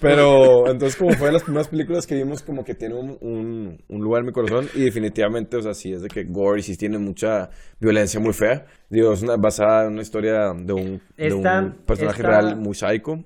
Pero 0.08 0.66
entonces 0.70 0.96
como 0.96 1.12
fue 1.12 1.28
de 1.28 1.32
las 1.34 1.42
primeras 1.42 1.68
películas 1.68 2.06
que 2.06 2.14
vimos 2.14 2.42
como 2.42 2.64
que 2.64 2.74
tiene 2.74 2.94
un, 2.94 3.16
un, 3.20 3.84
un 3.88 4.00
lugar 4.02 4.20
en 4.20 4.26
mi 4.26 4.32
corazón 4.32 4.68
y 4.74 4.80
definitivamente, 4.84 5.56
o 5.56 5.62
sea, 5.62 5.74
sí 5.74 5.92
es 5.92 6.02
de 6.02 6.08
que 6.08 6.24
Gore 6.24 6.62
sí 6.62 6.76
tiene 6.76 6.98
mucha 6.98 7.50
violencia 7.80 8.18
muy 8.20 8.32
fea. 8.32 8.66
Digo, 8.90 9.12
es 9.12 9.22
una, 9.22 9.36
basada 9.36 9.86
en 9.86 9.92
una 9.94 10.02
historia 10.02 10.52
de 10.54 10.72
un, 10.72 11.00
de 11.16 11.26
Esta- 11.26 11.60
un 11.60 11.72
personaje 11.84 12.22
esta- 12.22 12.28
real 12.40 12.56
muy 12.56 12.74
psycho 12.74 13.24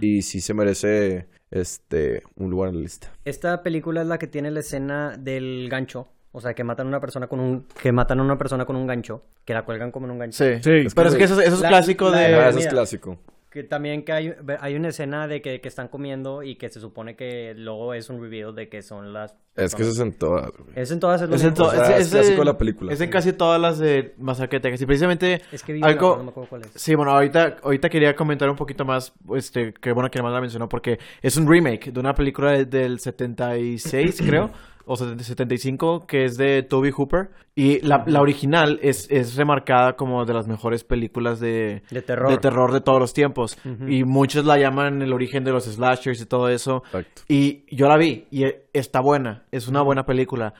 y 0.00 0.22
sí 0.22 0.40
se 0.40 0.52
merece 0.54 1.26
este 1.50 2.22
un 2.36 2.50
lugar 2.50 2.70
en 2.70 2.76
la 2.76 2.82
lista. 2.82 3.08
Esta 3.24 3.62
película 3.62 4.02
es 4.02 4.06
la 4.08 4.18
que 4.18 4.26
tiene 4.26 4.50
la 4.50 4.60
escena 4.60 5.16
del 5.18 5.68
gancho. 5.70 6.08
O 6.34 6.40
sea, 6.40 6.54
que 6.54 6.64
matan 6.64 6.86
a 6.86 6.88
una 6.88 7.00
persona 7.00 7.26
con 7.26 7.40
un... 7.40 7.66
Que 7.82 7.92
matan 7.92 8.18
a 8.20 8.22
una 8.22 8.38
persona 8.38 8.64
con 8.64 8.74
un 8.74 8.86
gancho. 8.86 9.22
Que 9.44 9.52
la 9.52 9.66
cuelgan 9.66 9.90
como 9.90 10.06
en 10.06 10.12
un 10.12 10.18
gancho. 10.18 10.42
Sí. 10.42 10.54
Sí. 10.62 10.86
Pero 10.94 11.08
es 11.10 11.14
que 11.14 11.24
eso, 11.24 11.38
eso 11.42 11.56
es 11.56 11.60
La- 11.60 11.68
clásico 11.68 12.08
la- 12.08 12.18
de... 12.20 12.48
Eso 12.48 12.58
es 12.58 12.66
clásico. 12.68 13.18
Que 13.52 13.62
también 13.64 14.02
que 14.02 14.12
hay, 14.12 14.34
hay 14.60 14.74
una 14.76 14.88
escena 14.88 15.28
de 15.28 15.42
que, 15.42 15.60
que 15.60 15.68
están 15.68 15.88
comiendo 15.88 16.42
y 16.42 16.56
que 16.56 16.70
se 16.70 16.80
supone 16.80 17.16
que 17.16 17.52
luego 17.54 17.92
es 17.92 18.08
un 18.08 18.18
reveal 18.22 18.54
de 18.54 18.70
que 18.70 18.80
son 18.80 19.12
las... 19.12 19.34
Es 19.54 19.74
que 19.74 19.82
eso 19.82 19.90
es 19.90 19.98
en 19.98 20.14
todas. 20.14 20.50
güey. 20.52 20.70
Es 20.74 20.90
en 20.90 20.98
todas 20.98 21.20
es 21.20 21.28
Es, 21.30 21.42
en 21.44 21.50
mismo. 21.50 21.66
to- 21.66 21.70
O 21.70 21.70
sea, 21.84 21.98
es 21.98 22.10
de- 22.10 22.18
clásico 22.20 22.38
de 22.40 22.44
la 22.46 22.56
película. 22.56 22.90
Es 22.90 23.00
en 23.02 23.10
casi 23.10 23.34
todas 23.34 23.60
las 23.60 23.78
de 23.78 24.14
Masacre 24.16 24.58
de 24.58 24.62
Texas. 24.62 24.80
Y 24.80 24.86
precisamente 24.86 25.42
Es 25.52 25.62
que 25.62 25.74
vi 25.74 25.82
algo... 25.82 26.16
no 26.16 26.24
me 26.24 26.30
acuerdo 26.30 26.48
cuál 26.48 26.62
es. 26.62 26.70
Sí, 26.74 26.94
bueno, 26.94 27.12
ahorita, 27.12 27.58
ahorita 27.62 27.90
quería 27.90 28.16
comentar 28.16 28.48
un 28.48 28.56
poquito 28.56 28.86
más, 28.86 29.12
este, 29.36 29.74
que 29.74 29.92
bueno 29.92 30.10
que 30.10 30.18
además 30.20 30.32
la 30.32 30.40
mencionó, 30.40 30.70
porque 30.70 30.98
es 31.20 31.36
un 31.36 31.46
remake 31.46 31.92
de 31.92 32.00
una 32.00 32.14
película 32.14 32.52
de- 32.52 32.64
del 32.64 32.98
76, 33.00 34.22
creo, 34.26 34.50
o 34.84 34.96
70 34.96 35.24
75, 35.24 36.06
que 36.06 36.24
es 36.24 36.36
de 36.36 36.62
Toby 36.62 36.90
Hooper. 36.90 37.30
Y 37.54 37.80
la, 37.80 38.04
la 38.06 38.20
original 38.20 38.78
es, 38.82 39.10
es 39.10 39.36
remarcada 39.36 39.94
como 39.96 40.24
de 40.24 40.34
las 40.34 40.48
mejores 40.48 40.84
películas 40.84 41.38
de, 41.40 41.82
De 41.90 42.02
terror. 42.02 42.30
de 42.30 42.38
terror 42.38 42.72
de 42.72 42.80
todos 42.80 42.98
los 43.00 43.12
tiempos. 43.12 43.58
Y 43.88 44.04
muchos 44.04 44.44
la 44.44 44.58
llaman 44.58 45.02
el 45.02 45.12
origen 45.12 45.44
de 45.44 45.52
los 45.52 45.64
slashers 45.64 46.20
y 46.20 46.26
todo 46.26 46.48
eso. 46.48 46.82
Exacto. 46.86 47.22
Y 47.28 47.64
yo 47.74 47.88
la 47.88 47.96
vi, 47.96 48.26
y 48.30 48.44
e- 48.44 48.66
está 48.72 49.00
buena, 49.00 49.44
es 49.52 49.68
una 49.68 49.82
buena 49.82 50.04
película. 50.06 50.54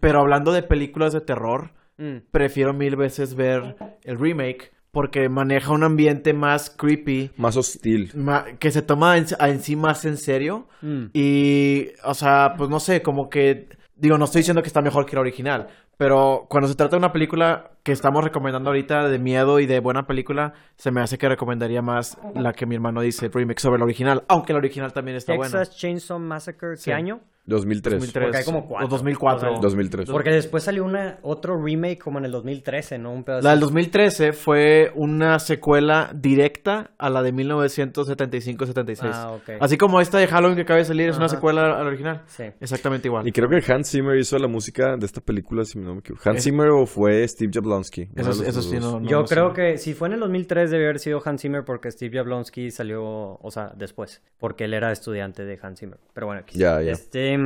Pero 0.00 0.20
hablando 0.20 0.52
de 0.52 0.62
películas 0.62 1.12
de 1.12 1.20
terror, 1.20 1.72
Mm. 2.00 2.18
prefiero 2.30 2.72
mil 2.72 2.94
veces 2.94 3.34
ver 3.34 3.74
el 4.04 4.20
remake 4.20 4.70
porque 4.98 5.28
maneja 5.28 5.70
un 5.70 5.84
ambiente 5.84 6.32
más 6.32 6.70
creepy, 6.70 7.30
Más 7.36 7.56
hostil. 7.56 8.10
ma- 8.16 8.44
que 8.58 8.72
se 8.72 8.82
toma 8.82 9.16
en, 9.16 9.26
a 9.38 9.48
en 9.48 9.60
sí 9.60 9.76
más 9.76 10.04
en 10.04 10.16
serio. 10.16 10.66
Mm. 10.82 11.04
Y, 11.12 11.90
o 12.02 12.14
sea, 12.14 12.54
pues 12.58 12.68
no 12.68 12.80
sé, 12.80 13.00
como 13.00 13.30
que, 13.30 13.68
digo, 13.94 14.18
no 14.18 14.24
estoy 14.24 14.40
diciendo 14.40 14.60
que 14.60 14.66
está 14.66 14.82
mejor 14.82 15.06
que 15.06 15.14
la 15.14 15.20
original, 15.20 15.68
pero 15.96 16.46
cuando 16.50 16.66
se 16.68 16.74
trata 16.74 16.96
de 16.96 16.98
una 16.98 17.12
película 17.12 17.70
que 17.82 17.92
estamos 17.92 18.22
recomendando 18.24 18.70
ahorita 18.70 19.08
de 19.08 19.18
miedo 19.18 19.60
y 19.60 19.66
de 19.66 19.80
buena 19.80 20.06
película, 20.06 20.52
se 20.76 20.90
me 20.90 21.00
hace 21.00 21.16
que 21.18 21.28
recomendaría 21.28 21.82
más 21.82 22.18
la 22.34 22.52
que 22.52 22.66
mi 22.66 22.74
hermano 22.74 23.00
dice, 23.00 23.28
remake 23.32 23.60
sobre 23.60 23.78
la 23.78 23.84
original, 23.84 24.24
aunque 24.28 24.52
la 24.52 24.58
original 24.58 24.92
también 24.92 25.16
está 25.16 25.34
buena. 25.34 25.50
Texas 25.60 25.76
Chainsaw 25.78 26.18
Massacre, 26.18 26.70
¿qué 26.72 26.76
Sí. 26.82 26.90
año? 26.92 27.20
2003. 27.46 27.94
2003. 27.94 28.24
Porque 28.26 28.36
hay 28.36 28.44
como 28.44 28.66
cuatro. 28.66 28.86
O 28.86 28.90
2004. 28.90 29.48
O 29.48 29.52
sea, 29.54 29.60
2003. 29.62 30.10
Porque 30.10 30.30
después 30.30 30.62
salió 30.64 30.84
una 30.84 31.18
otro 31.22 31.56
remake 31.58 31.98
como 31.98 32.18
en 32.18 32.26
el 32.26 32.30
2013, 32.32 32.98
¿no? 32.98 33.10
Un 33.10 33.24
pedazo. 33.24 33.42
La 33.42 33.52
del 33.52 33.60
2013 33.60 34.34
fue 34.34 34.92
una 34.94 35.38
secuela 35.38 36.10
directa 36.14 36.90
a 36.98 37.08
la 37.08 37.22
de 37.22 37.32
1975-76. 37.32 39.10
Ah, 39.14 39.32
ok. 39.32 39.50
Así 39.60 39.76
como 39.78 40.00
esta 40.00 40.18
de 40.18 40.26
Halloween 40.26 40.56
que 40.56 40.62
acaba 40.62 40.78
de 40.78 40.84
salir 40.84 41.08
es 41.08 41.16
una 41.16 41.26
Ajá. 41.26 41.36
secuela 41.36 41.62
a 41.76 41.82
la 41.82 41.88
original. 41.88 42.22
Sí. 42.26 42.44
Exactamente 42.60 43.08
igual. 43.08 43.26
Y 43.26 43.32
creo 43.32 43.48
que 43.48 43.72
Hans 43.72 43.90
Zimmer 43.90 44.18
hizo 44.18 44.38
la 44.38 44.48
música 44.48 44.96
de 44.96 45.06
esta 45.06 45.20
película, 45.20 45.64
si 45.64 45.78
no 45.78 45.94
me 45.94 46.00
equivoco. 46.00 46.28
Hans 46.28 46.38
Es- 46.38 46.44
Zimmer 46.44 46.68
o 46.70 46.86
fue 46.86 47.26
Steve 47.26 47.50
Jablonsky. 47.52 47.67
Uno 48.16 48.30
Eso, 48.30 48.42
eso 48.44 48.62
sí, 48.62 48.78
no, 48.78 49.00
no 49.00 49.08
Yo 49.08 49.20
lo 49.20 49.26
creo 49.26 49.48
sé. 49.50 49.54
que 49.54 49.78
si 49.78 49.94
fue 49.94 50.08
en 50.08 50.14
el 50.14 50.20
2003 50.20 50.70
debió 50.70 50.86
haber 50.86 50.98
sido 50.98 51.20
Hans 51.24 51.42
Zimmer 51.42 51.64
porque 51.64 51.90
Steve 51.90 52.16
Jablonsky 52.18 52.70
salió, 52.70 53.04
o 53.40 53.50
sea, 53.50 53.72
después, 53.76 54.22
porque 54.38 54.64
él 54.64 54.74
era 54.74 54.90
estudiante 54.92 55.44
de 55.44 55.58
Hans 55.62 55.80
Zimmer. 55.80 55.98
Pero 56.14 56.26
bueno, 56.26 56.40
aquí. 56.42 56.58
Ya, 56.58 56.80
ya. 56.82 56.92
Este, 56.92 57.36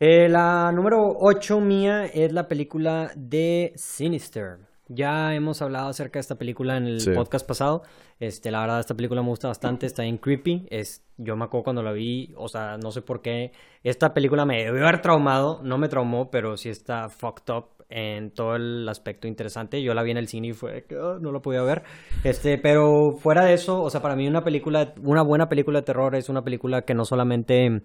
eh, 0.00 0.28
la 0.28 0.72
número 0.74 1.16
8 1.18 1.60
mía 1.60 2.06
es 2.06 2.32
la 2.32 2.48
película 2.48 3.10
de 3.16 3.72
Sinister. 3.76 4.58
Ya 4.88 5.34
hemos 5.34 5.62
hablado 5.62 5.88
acerca 5.88 6.18
de 6.18 6.20
esta 6.20 6.36
película 6.36 6.76
en 6.76 6.86
el 6.86 7.00
Sí. 7.00 7.10
podcast 7.10 7.44
pasado. 7.46 7.82
Este, 8.20 8.52
la 8.52 8.60
verdad, 8.60 8.78
esta 8.78 8.94
película 8.94 9.20
me 9.20 9.28
gusta 9.28 9.48
bastante, 9.48 9.84
está 9.84 10.02
bien 10.02 10.16
creepy. 10.16 10.66
Es, 10.70 11.02
yo 11.16 11.34
me 11.36 11.44
acuerdo 11.44 11.64
cuando 11.64 11.82
la 11.82 11.90
vi, 11.92 12.32
o 12.36 12.46
sea, 12.48 12.78
no 12.78 12.92
sé 12.92 13.02
por 13.02 13.20
qué. 13.20 13.50
Esta 13.82 14.14
película 14.14 14.44
me 14.46 14.64
debió 14.64 14.84
haber 14.86 15.02
traumado, 15.02 15.60
no 15.64 15.76
me 15.76 15.88
traumó, 15.88 16.30
pero 16.30 16.56
sí 16.56 16.68
está 16.68 17.08
fucked 17.08 17.52
up 17.52 17.75
en 17.88 18.30
todo 18.30 18.56
el 18.56 18.88
aspecto 18.88 19.28
interesante. 19.28 19.82
Yo 19.82 19.94
la 19.94 20.02
vi 20.02 20.10
en 20.10 20.16
el 20.16 20.28
cine 20.28 20.48
y 20.48 20.52
fue 20.52 20.84
ah, 21.00 21.18
no 21.20 21.32
la 21.32 21.40
podía 21.40 21.62
ver. 21.62 21.82
Este, 22.24 22.58
pero 22.58 23.12
fuera 23.18 23.44
de 23.44 23.54
eso, 23.54 23.82
o 23.82 23.90
sea, 23.90 24.02
para 24.02 24.16
mí 24.16 24.26
una 24.26 24.42
película, 24.42 24.94
una 25.02 25.22
buena 25.22 25.48
película 25.48 25.80
de 25.80 25.86
terror 25.86 26.14
es 26.14 26.28
una 26.28 26.42
película 26.42 26.82
que 26.82 26.94
no 26.94 27.04
solamente 27.04 27.82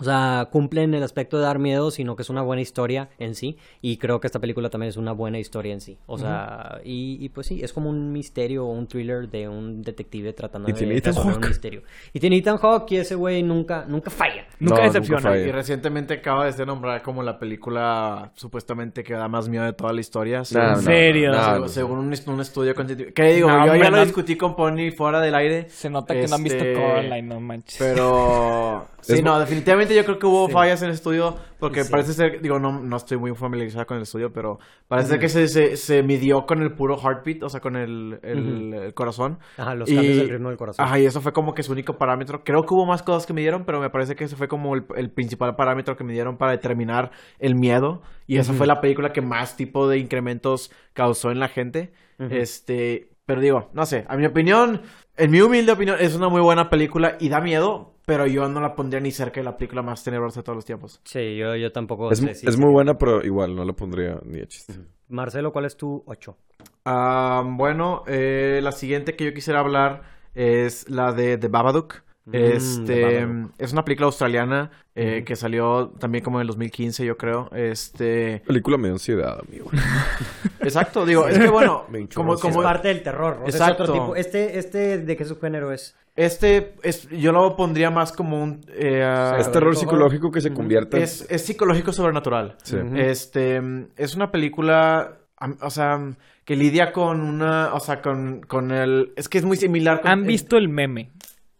o 0.00 0.04
sea, 0.04 0.48
cumple 0.50 0.82
en 0.82 0.94
el 0.94 1.02
aspecto 1.02 1.36
de 1.36 1.44
dar 1.44 1.58
miedo, 1.58 1.90
sino 1.90 2.16
que 2.16 2.22
es 2.22 2.30
una 2.30 2.42
buena 2.42 2.62
historia 2.62 3.10
en 3.18 3.34
sí. 3.34 3.56
Y 3.82 3.98
creo 3.98 4.20
que 4.20 4.26
esta 4.26 4.38
película 4.40 4.70
también 4.70 4.88
es 4.88 4.96
una 4.96 5.12
buena 5.12 5.38
historia 5.38 5.72
en 5.72 5.80
sí. 5.80 5.98
O 6.06 6.18
sea, 6.18 6.80
y, 6.84 7.18
y 7.20 7.28
pues 7.28 7.46
sí, 7.46 7.60
es 7.62 7.72
como 7.72 7.90
un 7.90 8.12
misterio 8.12 8.66
o 8.66 8.70
un 8.72 8.86
thriller 8.86 9.28
de 9.28 9.48
un 9.48 9.82
detective 9.82 10.32
tratando 10.32 10.66
de 10.66 10.72
resolver 11.00 11.36
un 11.36 11.48
misterio. 11.48 11.82
Y 12.12 12.20
tiene 12.20 12.36
Ethan 12.36 12.56
Hawke 12.58 12.92
y 12.92 12.96
ese 12.96 13.14
güey 13.14 13.42
nunca, 13.42 13.84
nunca 13.86 14.10
falla. 14.10 14.46
Nunca 14.58 14.76
No, 14.78 14.82
decepciona. 14.82 15.20
nunca 15.20 15.30
falla. 15.30 15.46
Y 15.46 15.52
recientemente 15.52 16.14
acaba 16.14 16.46
de 16.46 16.52
ser 16.52 16.66
nombrada 16.66 17.02
como 17.02 17.22
la 17.22 17.38
película 17.38 18.32
supuestamente 18.34 19.02
que 19.04 19.14
da 19.14 19.28
más 19.28 19.48
miedo 19.48 19.64
de 19.64 19.72
toda 19.72 19.92
la 19.92 20.00
historia. 20.00 20.38
No, 20.38 20.44
según- 20.44 20.64
no, 20.66 20.76
¿En 20.78 20.80
serio? 20.84 21.32
no, 21.32 21.42
según, 21.44 21.60
no. 21.60 21.68
según 21.68 21.98
un, 21.98 22.34
un 22.34 22.40
estudio. 22.40 22.74
Que 23.14 23.24
digo, 23.34 23.48
No, 23.50 23.66
yo 23.66 23.76
ya 23.76 23.90
lo 23.90 24.02
discutí 24.04 24.36
con 24.36 24.56
Pony 24.56 24.90
fuera 24.96 25.20
del 25.20 25.34
aire. 25.34 25.68
Se 25.68 25.90
nota 25.90 26.14
que 26.14 26.26
no 26.26 26.36
han 26.36 26.42
visto 26.44 26.58
Este, 26.64 26.74
Coraline, 26.80 27.22
no 27.22 27.40
manches. 27.40 27.76
Pero 27.78 28.86
sí, 29.00 29.14
Es- 29.14 29.22
no, 29.22 29.38
definitivamente 29.38 29.89
yo 29.94 30.04
creo 30.04 30.18
que 30.18 30.26
hubo 30.26 30.46
Sí. 30.46 30.52
fallas 30.52 30.82
en 30.82 30.88
el 30.88 30.94
estudio 30.94 31.36
porque 31.58 31.84
Sí. 31.84 31.90
parece 31.90 32.12
ser, 32.14 32.40
digo, 32.40 32.58
no, 32.58 32.80
no 32.80 32.96
estoy 32.96 33.18
muy 33.18 33.34
familiarizado 33.34 33.86
con 33.86 33.96
el 33.98 34.04
estudio, 34.04 34.32
pero 34.32 34.58
parece 34.88 35.10
ser 35.10 35.18
que 35.20 35.28
se, 35.28 35.48
se, 35.48 35.76
se 35.76 36.02
midió 36.02 36.46
con 36.46 36.62
el 36.62 36.72
puro 36.72 36.96
heartbeat, 36.98 37.42
o 37.42 37.48
sea, 37.48 37.60
con 37.60 37.76
el, 37.76 38.18
el, 38.22 38.72
el 38.74 38.94
corazón. 38.94 39.38
Ajá, 39.56 39.74
los 39.74 39.90
Y- 39.90 39.94
cambios 39.96 40.16
del 40.16 40.28
ritmo 40.30 40.48
del 40.48 40.58
corazón. 40.58 40.84
Ajá, 40.84 40.98
y 40.98 41.06
eso 41.06 41.20
fue 41.20 41.32
como 41.32 41.54
que 41.54 41.62
su 41.62 41.72
único 41.72 41.98
parámetro. 41.98 42.42
Creo 42.44 42.62
que 42.64 42.74
hubo 42.74 42.86
más 42.86 43.02
cosas 43.02 43.26
que 43.26 43.32
midieron, 43.32 43.64
pero 43.64 43.80
me 43.80 43.90
parece 43.90 44.16
que 44.16 44.24
ese 44.24 44.36
fue 44.36 44.48
como 44.48 44.74
el, 44.74 44.84
el 44.96 45.10
principal 45.10 45.54
parámetro 45.56 45.96
que 45.96 46.04
midieron 46.04 46.36
para 46.38 46.52
determinar 46.52 47.10
el 47.38 47.54
miedo. 47.54 48.02
Y 48.26 48.38
esa 48.38 48.52
fue 48.52 48.66
la 48.66 48.80
película 48.80 49.12
que 49.12 49.20
más 49.20 49.56
tipo 49.56 49.88
de 49.88 49.98
incrementos 49.98 50.70
causó 50.92 51.30
en 51.30 51.40
la 51.40 51.48
gente. 51.48 51.92
Este, 52.30 53.10
pero 53.26 53.40
digo, 53.40 53.70
no 53.74 53.86
sé, 53.86 54.04
a 54.08 54.16
mi 54.16 54.26
opinión, 54.26 54.82
en 55.16 55.30
mi 55.30 55.40
humilde 55.40 55.72
opinión, 55.72 55.96
es 56.00 56.14
una 56.14 56.28
muy 56.28 56.40
buena 56.40 56.68
película 56.70 57.16
y 57.20 57.28
da 57.28 57.40
miedo, 57.40 57.94
pero 58.10 58.26
yo 58.26 58.48
no 58.48 58.60
la 58.60 58.74
pondría 58.74 59.00
ni 59.00 59.12
cerca 59.12 59.38
de 59.38 59.44
la 59.44 59.56
película 59.56 59.82
más 59.82 60.02
tenebrosa 60.02 60.40
de 60.40 60.42
todos 60.42 60.56
los 60.56 60.64
tiempos. 60.64 61.00
Sí, 61.04 61.36
yo, 61.36 61.54
yo 61.54 61.70
tampoco 61.70 62.10
Es, 62.10 62.18
sé 62.18 62.34
si- 62.34 62.48
es 62.48 62.56
muy 62.58 62.72
buena, 62.72 62.98
pero 62.98 63.24
igual 63.24 63.54
no 63.54 63.64
la 63.64 63.72
pondría 63.72 64.18
ni 64.24 64.38
de 64.40 64.48
chiste. 64.48 64.74
Marcelo, 65.06 65.52
¿cuál 65.52 65.66
es 65.66 65.76
tu 65.76 66.02
8? 66.06 66.36
Ah, 66.84 67.44
bueno, 67.46 68.02
eh, 68.08 68.58
la 68.64 68.72
siguiente 68.72 69.14
que 69.14 69.26
yo 69.26 69.32
quisiera 69.32 69.60
hablar 69.60 70.02
es 70.34 70.90
la 70.90 71.12
de 71.12 71.38
The 71.38 71.46
Babadook. 71.46 72.02
Este 72.32 72.84
The 72.84 73.24
Babadook. 73.24 73.52
es 73.58 73.72
una 73.72 73.84
película 73.84 74.06
australiana 74.06 74.70
eh, 74.94 75.24
que 75.24 75.34
salió 75.36 75.88
también 75.98 76.22
como 76.22 76.38
en 76.38 76.42
el 76.42 76.46
2015, 76.48 77.04
yo 77.04 77.16
creo. 77.16 77.50
Este, 77.54 78.42
Película 78.46 78.76
me 78.76 78.88
dio 78.88 78.94
ansiedad, 78.94 79.38
amigo. 79.46 79.70
exacto, 80.60 81.04
digo, 81.06 81.26
es 81.26 81.38
que 81.38 81.48
bueno, 81.48 81.84
Me 81.90 82.06
como, 82.08 82.36
como 82.36 82.60
es 82.60 82.64
parte 82.64 82.88
del 82.88 83.02
terror. 83.02 83.40
o 83.44 83.50
sea, 83.50 83.66
es 83.66 83.72
otro 83.72 83.84
Exacto. 83.86 83.92
tipo. 83.92 84.16
Este, 84.16 84.58
este, 84.58 84.98
¿de 84.98 85.16
qué 85.16 85.24
subgénero 85.24 85.72
es? 85.72 85.96
este 86.16 86.74
es, 86.82 87.08
yo 87.08 87.32
lo 87.32 87.56
pondría 87.56 87.90
más 87.90 88.12
como 88.12 88.42
un 88.42 88.60
eh, 88.68 89.36
Es 89.38 89.50
terror 89.52 89.74
psicológico 89.76 90.30
que 90.30 90.40
se 90.40 90.52
convierte 90.52 90.98
en- 90.98 91.02
es, 91.04 91.26
es 91.30 91.42
psicológico 91.46 91.92
sobrenatural. 91.92 92.56
Sí. 92.62 92.76
Este 92.96 93.60
es 93.96 94.14
una 94.16 94.30
película, 94.30 95.18
o 95.62 95.70
sea, 95.70 95.98
que 96.44 96.56
lidia 96.56 96.92
con 96.92 97.20
una, 97.22 97.72
o 97.74 97.80
sea, 97.80 98.02
con, 98.02 98.40
con 98.42 98.70
el, 98.72 99.12
es 99.16 99.28
que 99.28 99.38
es 99.38 99.44
muy 99.44 99.56
similar. 99.56 100.02
Con, 100.02 100.10
¿Han 100.10 100.26
visto 100.26 100.56
el 100.58 100.68
meme? 100.68 101.10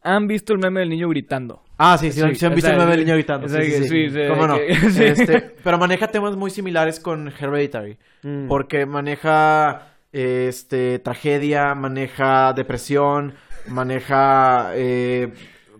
¿Han 0.02 0.26
visto 0.26 0.52
el 0.52 0.58
meme 0.58 0.80
del 0.80 0.88
niño 0.90 1.08
gritando? 1.08 1.62
Ah, 1.76 1.96
sí, 1.98 2.10
sí, 2.12 2.20
Sí, 2.20 2.34
sí 2.34 2.46
han 2.46 2.52
o 2.52 2.54
visto 2.54 2.68
sea, 2.68 2.76
el 2.76 2.80
meme 2.82 2.90
del 2.96 3.04
niño 3.04 3.14
gritando. 3.14 3.46
o 3.46 3.48
Sí, 3.48 3.54
sea, 3.54 3.64
sí, 3.64 3.72
sí. 3.84 3.88
sí, 3.88 4.10
sí, 4.10 4.20
¿Cómo 4.28 4.46
no? 4.46 4.56
que- 4.56 4.74
sí. 4.90 5.04
Este, 5.04 5.40
pero 5.62 5.78
maneja 5.78 6.08
temas 6.08 6.36
muy 6.36 6.50
similares 6.50 7.00
con 7.00 7.28
Hereditary. 7.28 7.98
Mm. 8.22 8.48
Porque 8.48 8.86
maneja 8.86 9.88
este 10.12 10.98
tragedia, 11.00 11.74
maneja 11.74 12.52
depresión, 12.54 13.34
maneja 13.68 14.72
eh, 14.74 15.32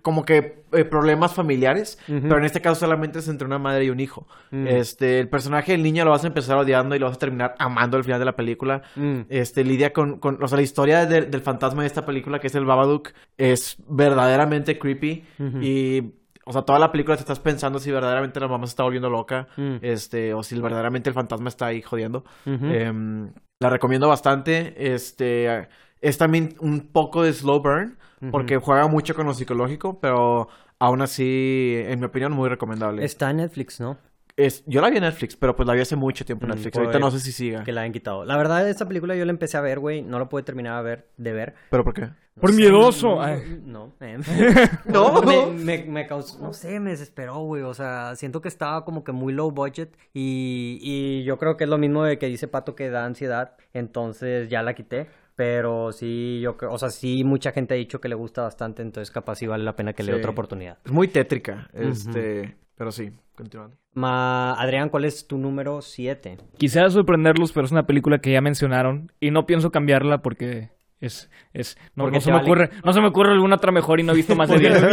como 0.02 0.24
que 0.24 0.62
eh, 0.72 0.84
problemas 0.84 1.34
familiares, 1.34 1.98
pero 2.06 2.38
en 2.38 2.44
este 2.44 2.60
caso 2.60 2.80
solamente 2.80 3.18
es 3.18 3.28
entre 3.28 3.46
una 3.46 3.58
madre 3.58 3.84
y 3.84 3.90
un 3.90 4.00
hijo. 4.00 4.26
Mm. 4.50 4.66
Este, 4.68 5.18
el 5.20 5.28
personaje 5.28 5.72
del 5.72 5.82
niño 5.82 6.04
lo 6.04 6.10
vas 6.12 6.24
a 6.24 6.28
empezar 6.28 6.56
odiando 6.56 6.94
y 6.96 6.98
lo 6.98 7.06
vas 7.06 7.16
a 7.16 7.18
terminar 7.18 7.54
amando 7.58 7.96
al 7.96 8.04
final 8.04 8.18
de 8.18 8.24
la 8.24 8.36
película. 8.36 8.82
Mm. 8.96 9.20
Este, 9.28 9.64
lidia 9.64 9.92
con, 9.92 10.18
con, 10.18 10.42
o 10.42 10.48
sea, 10.48 10.56
la 10.56 10.62
historia 10.62 11.06
de- 11.06 11.22
del 11.22 11.40
fantasma 11.40 11.82
de 11.82 11.86
esta 11.88 12.06
película, 12.06 12.38
que 12.38 12.46
es 12.46 12.54
el 12.54 12.64
Babadook, 12.64 13.10
es 13.38 13.76
verdaderamente 13.88 14.78
creepy 14.78 15.24
y... 15.60 16.14
O 16.46 16.52
sea, 16.52 16.62
toda 16.62 16.80
la 16.80 16.90
película 16.90 17.16
te 17.16 17.20
estás 17.20 17.38
pensando 17.38 17.78
si 17.78 17.92
verdaderamente 17.92 18.40
la 18.40 18.48
mamá 18.48 18.66
se 18.66 18.70
está 18.70 18.82
volviendo 18.82 19.08
loca, 19.08 19.46
Mm. 19.56 19.76
este, 19.82 20.34
o 20.34 20.42
si 20.42 20.58
verdaderamente 20.58 21.08
el 21.08 21.14
fantasma 21.14 21.48
está 21.48 21.66
ahí 21.66 21.80
jodiendo. 21.80 22.24
Em, 22.44 23.30
la 23.60 23.70
recomiendo 23.70 24.08
bastante. 24.08 24.74
Este 24.94 25.68
es 26.00 26.18
también 26.18 26.54
un 26.60 26.88
poco 26.92 27.22
de 27.22 27.32
slow 27.32 27.60
burn 27.60 27.96
porque 28.30 28.58
juega 28.58 28.86
mucho 28.86 29.14
con 29.14 29.26
lo 29.26 29.32
psicológico, 29.34 29.98
pero 29.98 30.48
aún 30.78 31.00
así, 31.00 31.74
en 31.86 32.00
mi 32.00 32.06
opinión, 32.06 32.32
muy 32.32 32.48
recomendable. 32.50 33.02
Está 33.04 33.30
en 33.30 33.38
Netflix, 33.38 33.80
¿no? 33.80 33.96
Es, 34.36 34.62
yo 34.66 34.80
la 34.80 34.88
vi 34.90 34.96
en 34.98 35.02
Netflix, 35.02 35.36
pero 35.36 35.54
pues 35.56 35.66
la 35.66 35.74
vi 35.74 35.80
hace 35.80 35.96
mucho 35.96 36.24
tiempo 36.24 36.44
en 36.46 36.50
Mm, 36.50 36.54
Netflix. 36.54 36.72
por 36.74 36.82
Ahorita 36.84 36.98
no 36.98 37.10
sé 37.10 37.18
si 37.20 37.32
siga. 37.32 37.62
Que 37.64 37.72
la 37.72 37.82
han 37.82 37.92
quitado. 37.92 38.24
La 38.24 38.36
verdad, 38.36 38.66
esta 38.68 38.86
película 38.86 39.14
yo 39.16 39.24
la 39.24 39.32
empecé 39.32 39.56
a 39.56 39.60
ver, 39.60 39.78
güey. 39.80 40.02
No 40.02 40.18
la 40.18 40.28
pude 40.28 40.42
terminar 40.42 40.74
a 40.76 40.82
ver, 40.82 41.08
de 41.18 41.32
ver. 41.32 41.54
¿Pero 41.70 41.84
por 41.84 41.92
qué? 41.94 42.10
Por 42.40 42.50
sé, 42.50 42.56
miedoso. 42.56 43.16
No, 43.16 43.26
no, 43.66 43.92
eh. 44.00 44.18
No. 44.86 45.20
Me, 45.22 45.46
me, 45.46 45.84
me 45.84 46.06
causó, 46.06 46.38
no 46.40 46.52
sé, 46.54 46.80
me 46.80 46.90
desesperó, 46.90 47.40
güey. 47.40 47.62
O 47.62 47.74
sea, 47.74 48.14
siento 48.16 48.40
que 48.40 48.48
estaba 48.48 48.84
como 48.86 49.04
que 49.04 49.12
muy 49.12 49.32
low 49.34 49.50
budget. 49.50 49.94
Y, 50.14 50.78
y 50.80 51.24
yo 51.24 51.36
creo 51.38 51.56
que 51.58 51.64
es 51.64 51.70
lo 51.70 51.76
mismo 51.78 52.04
de 52.04 52.18
que 52.18 52.26
dice 52.26 52.48
Pato 52.48 52.74
que 52.74 52.88
da 52.88 53.04
ansiedad. 53.04 53.56
Entonces 53.74 54.48
ya 54.48 54.62
la 54.62 54.74
quité. 54.74 55.08
Pero 55.40 55.90
sí, 55.90 56.38
yo 56.42 56.58
creo, 56.58 56.70
o 56.70 56.76
sea, 56.76 56.90
sí, 56.90 57.24
mucha 57.24 57.52
gente 57.52 57.72
ha 57.72 57.76
dicho 57.78 57.98
que 57.98 58.10
le 58.10 58.14
gusta 58.14 58.42
bastante. 58.42 58.82
Entonces 58.82 59.10
capaz 59.10 59.36
sí 59.36 59.46
vale 59.46 59.64
la 59.64 59.74
pena 59.74 59.94
que 59.94 60.02
le 60.02 60.12
dé 60.12 60.18
Sí. 60.18 60.20
otra 60.20 60.32
oportunidad. 60.32 60.76
Es 60.84 60.92
muy 60.92 61.08
tétrica, 61.08 61.70
este, 61.72 62.56
pero 62.76 62.92
sí, 62.92 63.10
continuando. 63.34 63.74
Ma, 63.94 64.52
Adrián, 64.52 64.90
¿cuál 64.90 65.06
es 65.06 65.26
tu 65.26 65.38
número 65.38 65.80
7? 65.80 66.36
Quisiera 66.58 66.90
sorprenderlos, 66.90 67.52
pero 67.52 67.64
es 67.64 67.72
una 67.72 67.86
película 67.86 68.18
que 68.18 68.32
ya 68.32 68.42
mencionaron 68.42 69.12
y 69.18 69.30
no 69.30 69.46
pienso 69.46 69.70
cambiarla 69.70 70.20
porque 70.20 70.72
es, 71.00 71.30
es, 71.54 71.78
no, 71.94 72.04
Porque 72.04 72.18
no 72.18 72.20
se 72.20 72.30
me 72.32 72.36
vale. 72.36 72.46
ocurre, 72.46 72.70
no 72.84 72.92
se 72.92 73.00
me 73.00 73.06
ocurre 73.06 73.32
alguna 73.32 73.56
otra 73.56 73.72
mejor 73.72 73.98
y 73.98 74.02
no 74.02 74.12
he 74.12 74.16
visto 74.16 74.36
más 74.36 74.50
de 74.50 74.58
10. 74.58 74.74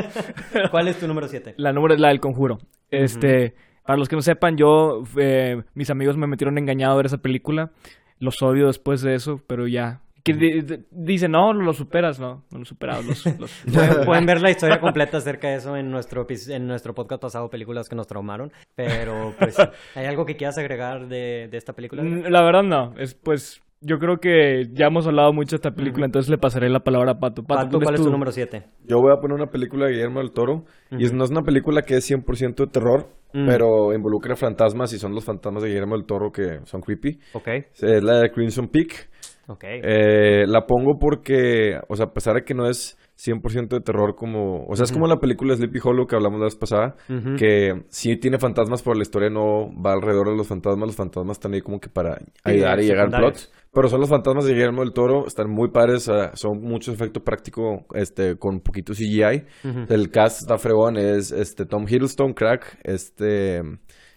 ¿Cuál 0.70 0.88
es 0.88 0.98
tu 0.98 1.06
número 1.06 1.28
7? 1.28 1.56
La 1.58 1.74
número 1.74 1.92
es 1.92 2.00
la 2.00 2.08
del 2.08 2.20
conjuro. 2.20 2.56
Este, 2.90 3.54
para 3.84 3.98
los 3.98 4.08
que 4.08 4.16
no 4.16 4.22
sepan, 4.22 4.56
yo, 4.56 5.02
eh, 5.18 5.62
mis 5.74 5.90
amigos 5.90 6.16
me 6.16 6.26
metieron 6.26 6.56
engañado 6.56 6.94
a 6.94 6.96
ver 6.96 7.04
esa 7.04 7.18
película. 7.18 7.70
Los 8.18 8.40
odio 8.42 8.66
después 8.68 9.02
de 9.02 9.14
eso, 9.14 9.40
pero 9.46 9.66
ya. 9.66 10.00
Que 10.24 10.34
di- 10.34 10.60
di- 10.62 10.84
dicen, 10.90 11.30
no, 11.30 11.52
lo 11.52 11.72
superas, 11.72 12.18
no, 12.18 12.42
no 12.50 12.58
lo 12.58 12.64
superas. 12.64 13.04
Los, 13.04 13.26
los- 13.38 13.50
Pueden, 13.72 14.04
pueden 14.04 14.26
ver 14.26 14.40
la 14.40 14.50
historia 14.50 14.80
completa 14.80 15.18
acerca 15.18 15.48
de 15.48 15.56
eso 15.56 15.76
en 15.76 15.90
nuestro, 15.90 16.26
en 16.48 16.66
nuestro 16.66 16.94
podcast 16.94 17.22
pasado, 17.22 17.48
películas 17.48 17.88
que 17.88 17.94
nos 17.94 18.08
traumaron. 18.08 18.52
Pero, 18.74 19.34
pues, 19.38 19.56
¿hay 19.94 20.06
algo 20.06 20.26
que 20.26 20.36
quieras 20.36 20.58
agregar 20.58 21.06
de, 21.06 21.46
de 21.48 21.56
esta 21.56 21.74
película? 21.74 22.02
Mm, 22.02 22.24
La 22.28 22.42
verdad 22.42 22.64
no, 22.64 22.94
es 22.98 23.14
pues 23.14 23.62
yo 23.80 23.98
creo 23.98 24.18
que 24.18 24.68
ya 24.72 24.86
hemos 24.86 25.06
hablado 25.06 25.32
mucho 25.32 25.50
de 25.50 25.56
esta 25.56 25.70
película, 25.72 26.06
entonces 26.06 26.30
le 26.30 26.38
pasaré 26.38 26.68
la 26.68 26.80
palabra 26.80 27.12
a 27.12 27.18
Pato. 27.20 27.42
Pato, 27.44 27.64
Pato, 27.66 27.80
¿cuál 27.80 27.94
es 27.94 28.00
tu 28.02 28.10
número 28.10 28.32
7? 28.32 28.62
Yo 28.84 29.00
voy 29.00 29.12
a 29.12 29.20
poner 29.20 29.34
una 29.36 29.50
película 29.50 29.86
de 29.86 29.92
Guillermo 29.92 30.20
del 30.20 30.32
Toro. 30.32 30.64
Y 30.90 31.04
es- 31.04 31.12
no 31.12 31.24
es 31.24 31.30
una 31.30 31.42
película 31.42 31.82
que 31.82 31.96
es 31.96 32.04
100% 32.04 32.64
de 32.64 32.70
terror, 32.72 33.08
pero 33.32 33.92
involucra 33.92 34.34
fantasmas 34.34 34.92
y 34.94 34.98
son 34.98 35.14
los 35.14 35.24
fantasmas 35.24 35.62
de 35.62 35.68
Guillermo 35.68 35.94
del 35.96 36.06
Toro 36.06 36.32
que 36.32 36.60
son 36.64 36.80
creepy. 36.80 37.18
Ok, 37.34 37.48
Es 37.48 38.02
la 38.02 38.20
de 38.20 38.30
Crimson 38.30 38.68
Peak. 38.68 39.08
ok. 39.48 39.64
Eh, 39.64 40.44
la 40.46 40.66
pongo 40.66 40.98
porque, 40.98 41.78
o 41.88 41.96
sea, 41.96 42.06
a 42.06 42.12
pesar 42.14 42.36
de 42.36 42.44
que 42.44 42.54
no 42.54 42.66
es 42.68 42.96
100% 43.16 43.68
de 43.68 43.80
terror 43.80 44.14
como... 44.14 44.66
O 44.66 44.76
sea, 44.76 44.84
es 44.84 44.92
como 44.92 45.06
la 45.06 45.18
película 45.18 45.56
Sleepy 45.56 45.78
Hollow 45.82 46.06
que 46.06 46.16
hablamos 46.16 46.38
la 46.38 46.46
vez 46.46 46.56
pasada, 46.56 46.96
que 47.38 47.84
sí 47.88 48.16
tiene 48.16 48.38
fantasmas, 48.38 48.82
pero 48.82 48.94
la 48.94 49.02
historia 49.02 49.30
no 49.30 49.70
va 49.82 49.92
alrededor 49.92 50.30
de 50.30 50.36
los 50.36 50.46
fantasmas. 50.46 50.88
Los 50.88 50.96
fantasmas 50.96 51.38
están 51.38 51.54
ahí 51.54 51.62
como 51.62 51.80
que 51.80 51.88
para 51.88 52.18
ayudar 52.44 52.80
y 52.80 52.86
llegar 52.86 53.14
al 53.14 53.20
plot. 53.20 53.50
Pero 53.72 53.88
son 53.88 54.00
los 54.00 54.08
fantasmas 54.08 54.44
de 54.44 54.54
Guillermo 54.54 54.82
del 54.82 54.92
Toro, 54.92 55.26
están 55.26 55.50
muy 55.50 55.68
padres, 55.68 56.10
son 56.34 56.62
muchos 56.62 56.94
efectos 56.94 57.22
prácticos 57.22 57.82
este, 57.94 58.36
con 58.36 58.60
poquito 58.60 58.92
CGI. 58.92 59.44
El 59.88 60.10
cast 60.10 60.42
está 60.42 60.58
fregón, 60.58 60.96
es 60.96 61.30
este, 61.32 61.66
Tom 61.66 61.86
Hiddleston, 61.88 62.32
Crack, 62.32 62.78
este, 62.84 63.62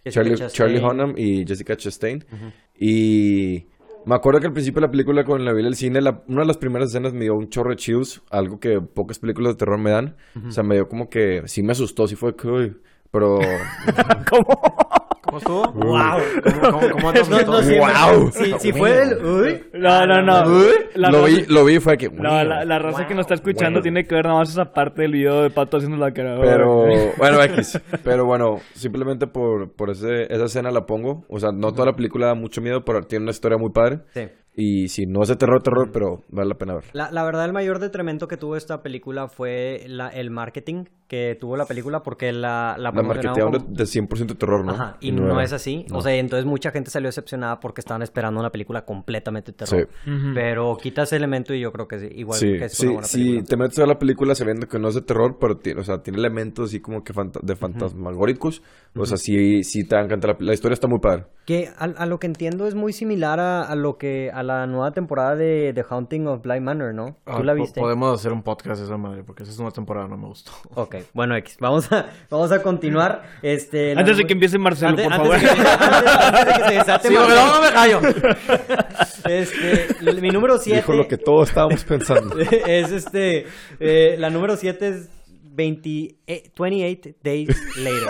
Charlie. 0.10 0.36
Charlie 0.48 0.80
Hunnam 0.80 1.14
y 1.18 1.46
Jessica 1.46 1.76
Chastain. 1.76 2.24
Y 2.80 3.66
me 4.10 4.16
acuerdo 4.16 4.40
que 4.42 4.48
al 4.48 4.54
principio 4.54 4.82
de 4.82 4.88
la 4.88 4.92
película, 4.92 5.24
cuando 5.24 5.46
la 5.46 5.54
vi 5.54 5.62
en 5.62 5.68
el 5.68 5.76
cine, 5.76 6.02
la- 6.02 6.22
una 6.28 6.42
de 6.42 6.48
las 6.48 6.58
primeras 6.58 6.90
escenas 6.90 7.14
me 7.14 7.22
dio 7.22 7.36
un 7.36 7.50
chorro 7.50 7.70
de 7.70 7.76
chills, 7.78 8.22
algo 8.32 8.60
que 8.60 8.82
pocas 8.82 9.20
películas 9.20 9.54
de 9.54 9.58
terror 9.58 9.78
me 9.78 9.92
dan. 9.92 10.16
O 10.48 10.52
sea, 10.52 10.64
me 10.64 10.76
dio 10.76 10.90
como 10.90 11.10
que 11.10 11.44
sí 11.46 11.62
me 11.64 11.72
asustó, 11.74 12.08
sí 12.08 12.16
fue 12.16 12.36
que, 12.36 12.48
uy, 12.48 12.78
pero... 13.12 13.40
¿Cómo 14.30 14.60
estuvo? 15.38 15.72
¡Wow! 15.74 16.20
¿Cómo, 16.44 16.80
cómo, 16.80 16.92
cómo 16.92 17.12
No, 17.30 17.42
no, 17.44 17.62
sí, 17.62 17.76
¡Wow! 17.78 18.32
Si, 18.32 18.54
si 18.60 18.74
fue 18.74 19.04
el... 19.04 19.24
Uy. 19.26 19.64
No, 19.74 20.06
no, 20.06 20.22
no. 20.22 20.44
La 20.96 21.10
lo, 21.12 21.22
raza- 21.26 21.26
vi, 21.28 21.46
lo 21.54 21.66
vi 21.66 21.76
y 21.76 21.80
fue 21.80 21.98
que... 21.98 22.10
No, 22.10 22.44
la, 22.44 22.66
la 22.66 22.80
raza 22.80 23.08
que 23.08 23.14
nos 23.14 23.22
está 23.24 23.36
escuchando 23.36 23.80
Wow. 23.80 23.84
tiene 23.84 24.04
que 24.06 24.16
ver 24.16 24.26
nada 24.26 24.40
más 24.40 24.50
esa 24.50 24.66
parte 24.74 25.04
del 25.04 25.12
video 25.12 25.44
de 25.44 25.50
Pato 25.52 25.78
haciendo 25.78 25.98
la 25.98 26.12
cara. 26.12 26.38
Pero, 26.42 26.86
bueno, 27.18 27.44
X. 27.44 27.80
Pero 28.04 28.26
bueno, 28.26 28.58
simplemente 28.74 29.28
por, 29.28 29.74
por 29.76 29.90
ese, 29.92 30.24
esa 30.34 30.46
escena 30.46 30.72
la 30.72 30.86
pongo. 30.86 31.24
O 31.30 31.40
sea, 31.40 31.52
no 31.54 31.72
toda 31.72 31.86
la 31.88 31.94
película 31.96 32.28
da 32.28 32.36
mucho 32.36 32.62
miedo, 32.62 32.84
pero 32.84 33.02
tiene 33.02 33.24
una 33.24 33.32
historia 33.32 33.58
muy 33.58 33.70
padre. 33.72 34.00
Sí. 34.14 34.22
Y 34.56 34.88
si 34.90 35.06
no 35.06 35.22
es 35.22 35.30
de 35.30 35.36
terror, 35.38 35.62
terror, 35.62 35.90
pero 35.94 36.24
vale 36.30 36.50
la 36.50 36.56
pena 36.56 36.74
verla. 36.74 36.90
La, 36.94 37.12
la 37.12 37.24
verdad, 37.24 37.46
el 37.46 37.54
mayor 37.54 37.80
detrimento 37.80 38.28
que 38.28 38.36
tuvo 38.36 38.56
esta 38.58 38.82
película 38.82 39.28
fue 39.30 39.84
la, 39.88 40.10
el 40.10 40.32
marketing 40.32 40.86
que 41.10 41.36
tuvo 41.42 41.58
la 41.58 41.66
película 41.66 42.04
porque 42.04 42.32
la, 42.32 42.76
la 42.78 42.92
La 42.92 43.02
marketearon 43.04 43.52
de, 43.52 43.60
como- 43.60 43.74
de 43.76 43.84
100% 43.84 44.38
terror, 44.38 44.64
¿no? 44.64 44.72
Ajá, 44.72 44.98
y 45.02 45.12
no, 45.12 45.34
era. 45.34 45.44
es 45.44 45.52
así. 45.52 45.86
No. 45.90 45.98
O 45.98 46.02
sea, 46.02 46.14
entonces 46.16 46.46
mucha 46.46 46.72
gente 46.72 46.92
salió 46.92 47.10
decepcionada 47.10 47.60
porque 47.60 47.82
estaban 47.82 48.02
esperando 48.04 48.40
una 48.40 48.52
película 48.52 48.86
completamente 48.86 49.52
de 49.52 49.58
terror. 49.58 49.90
Sí. 50.06 50.12
Pero 50.34 50.78
quita 50.82 51.02
ese 51.04 51.16
elemento 51.18 51.54
y 51.54 51.60
yo 51.60 51.72
creo 51.74 51.88
que 51.88 52.00
sí, 52.00 52.08
igual 52.16 52.40
Sí, 52.40 52.58
que 52.58 52.66
es 52.66 52.74
sí, 52.74 52.86
una 52.86 52.94
buena 52.94 53.08
si 53.08 53.18
película. 53.18 53.46
te 53.48 53.58
metes 53.58 53.78
a 53.80 53.82
ver 53.82 53.88
la 53.90 54.00
película 54.00 54.36
sabiendo 54.36 54.68
que 54.68 54.80
no 54.80 54.88
es 54.88 54.96
de 54.96 55.02
terror, 55.02 55.38
pero 55.42 55.58
tiene, 55.58 55.82
o 55.82 55.84
sea, 55.84 56.02
tiene 56.04 56.20
elementos 56.20 56.70
así 56.70 56.80
como 56.80 57.04
que 57.04 57.12
fanta- 57.14 57.40
de 57.42 57.56
fantasmagóricos. 57.56 58.62
O 58.96 59.06
sea, 59.06 59.18
sí, 59.18 59.64
sí 59.64 59.84
te 59.88 59.96
va 59.96 60.02
a 60.02 60.06
encantar. 60.06 60.38
La, 60.40 60.46
la 60.48 60.54
historia 60.54 60.74
está 60.74 60.88
muy 60.88 61.00
padre. 61.00 61.26
Que 61.46 61.70
a, 61.78 61.86
a 61.86 62.06
lo 62.06 62.20
que 62.20 62.28
entiendo 62.28 62.68
es 62.68 62.76
muy 62.76 62.94
similar 62.94 63.40
a, 63.40 63.64
a 63.64 63.76
lo 63.76 63.98
que 63.98 64.30
a 64.32 64.44
la 64.44 64.68
nueva 64.68 64.92
temporada 64.92 65.36
de 65.36 65.72
The 65.74 65.84
Haunting 65.90 66.28
of 66.28 66.42
Bly 66.44 66.60
Manor, 66.62 66.94
¿no? 66.94 67.18
Ah, 67.26 67.38
¿Tú 67.38 67.44
la 67.44 67.54
po- 67.54 67.62
viste? 67.62 67.80
Podemos 67.82 68.14
hacer 68.20 68.32
un 68.32 68.44
podcast 68.44 68.80
de 68.80 68.86
esa 68.86 68.98
madre, 68.98 69.24
porque 69.24 69.44
esa 69.44 69.52
es 69.52 69.60
una 69.60 69.72
temporada 69.72 70.08
no 70.08 70.18
me 70.18 70.28
gustó. 70.28 70.52
Ok, 70.76 70.96
bueno, 71.14 71.36
X. 71.38 71.58
Vamos 71.60 71.92
a, 71.92 72.06
vamos 72.30 72.52
a 72.52 72.62
continuar. 72.62 73.24
Este, 73.42 73.94
la 73.96 74.02
Antes 74.02 74.18
de 74.18 74.26
que 74.26 74.34
empiece 74.34 74.58
Marcelo, 74.58 74.90
Antes- 74.92 75.06
por 75.06 75.14
antes 75.14 75.30
favor. 75.30 75.40
de 75.40 75.64
que- 75.64 75.70
antes- 75.70 76.16
antes 76.26 76.46
de 76.46 76.54
que 76.64 76.68
se 76.70 76.74
desate 76.76 77.08
Sí, 77.10 77.14
Marcelo. 77.14 77.46
no, 77.46 77.54
no 77.56 77.62
me 77.62 77.72
callo. 77.72 78.02
Este, 79.30 79.88
mi 80.22 80.30
número 80.30 80.58
7 80.58 80.78
Dijo 80.78 80.94
lo 80.94 81.08
que 81.08 81.18
todos 81.18 81.50
estábamos 81.50 81.84
pensando. 81.84 82.40
es 82.40 82.92
este 82.92 83.48
eh, 83.80 84.16
la 84.18 84.30
número 84.30 84.56
7 84.56 84.88
es 84.88 85.10
20, 85.60 86.16
eh, 86.26 86.52
28 86.58 87.16
Days 87.22 87.50
Later. 87.78 88.08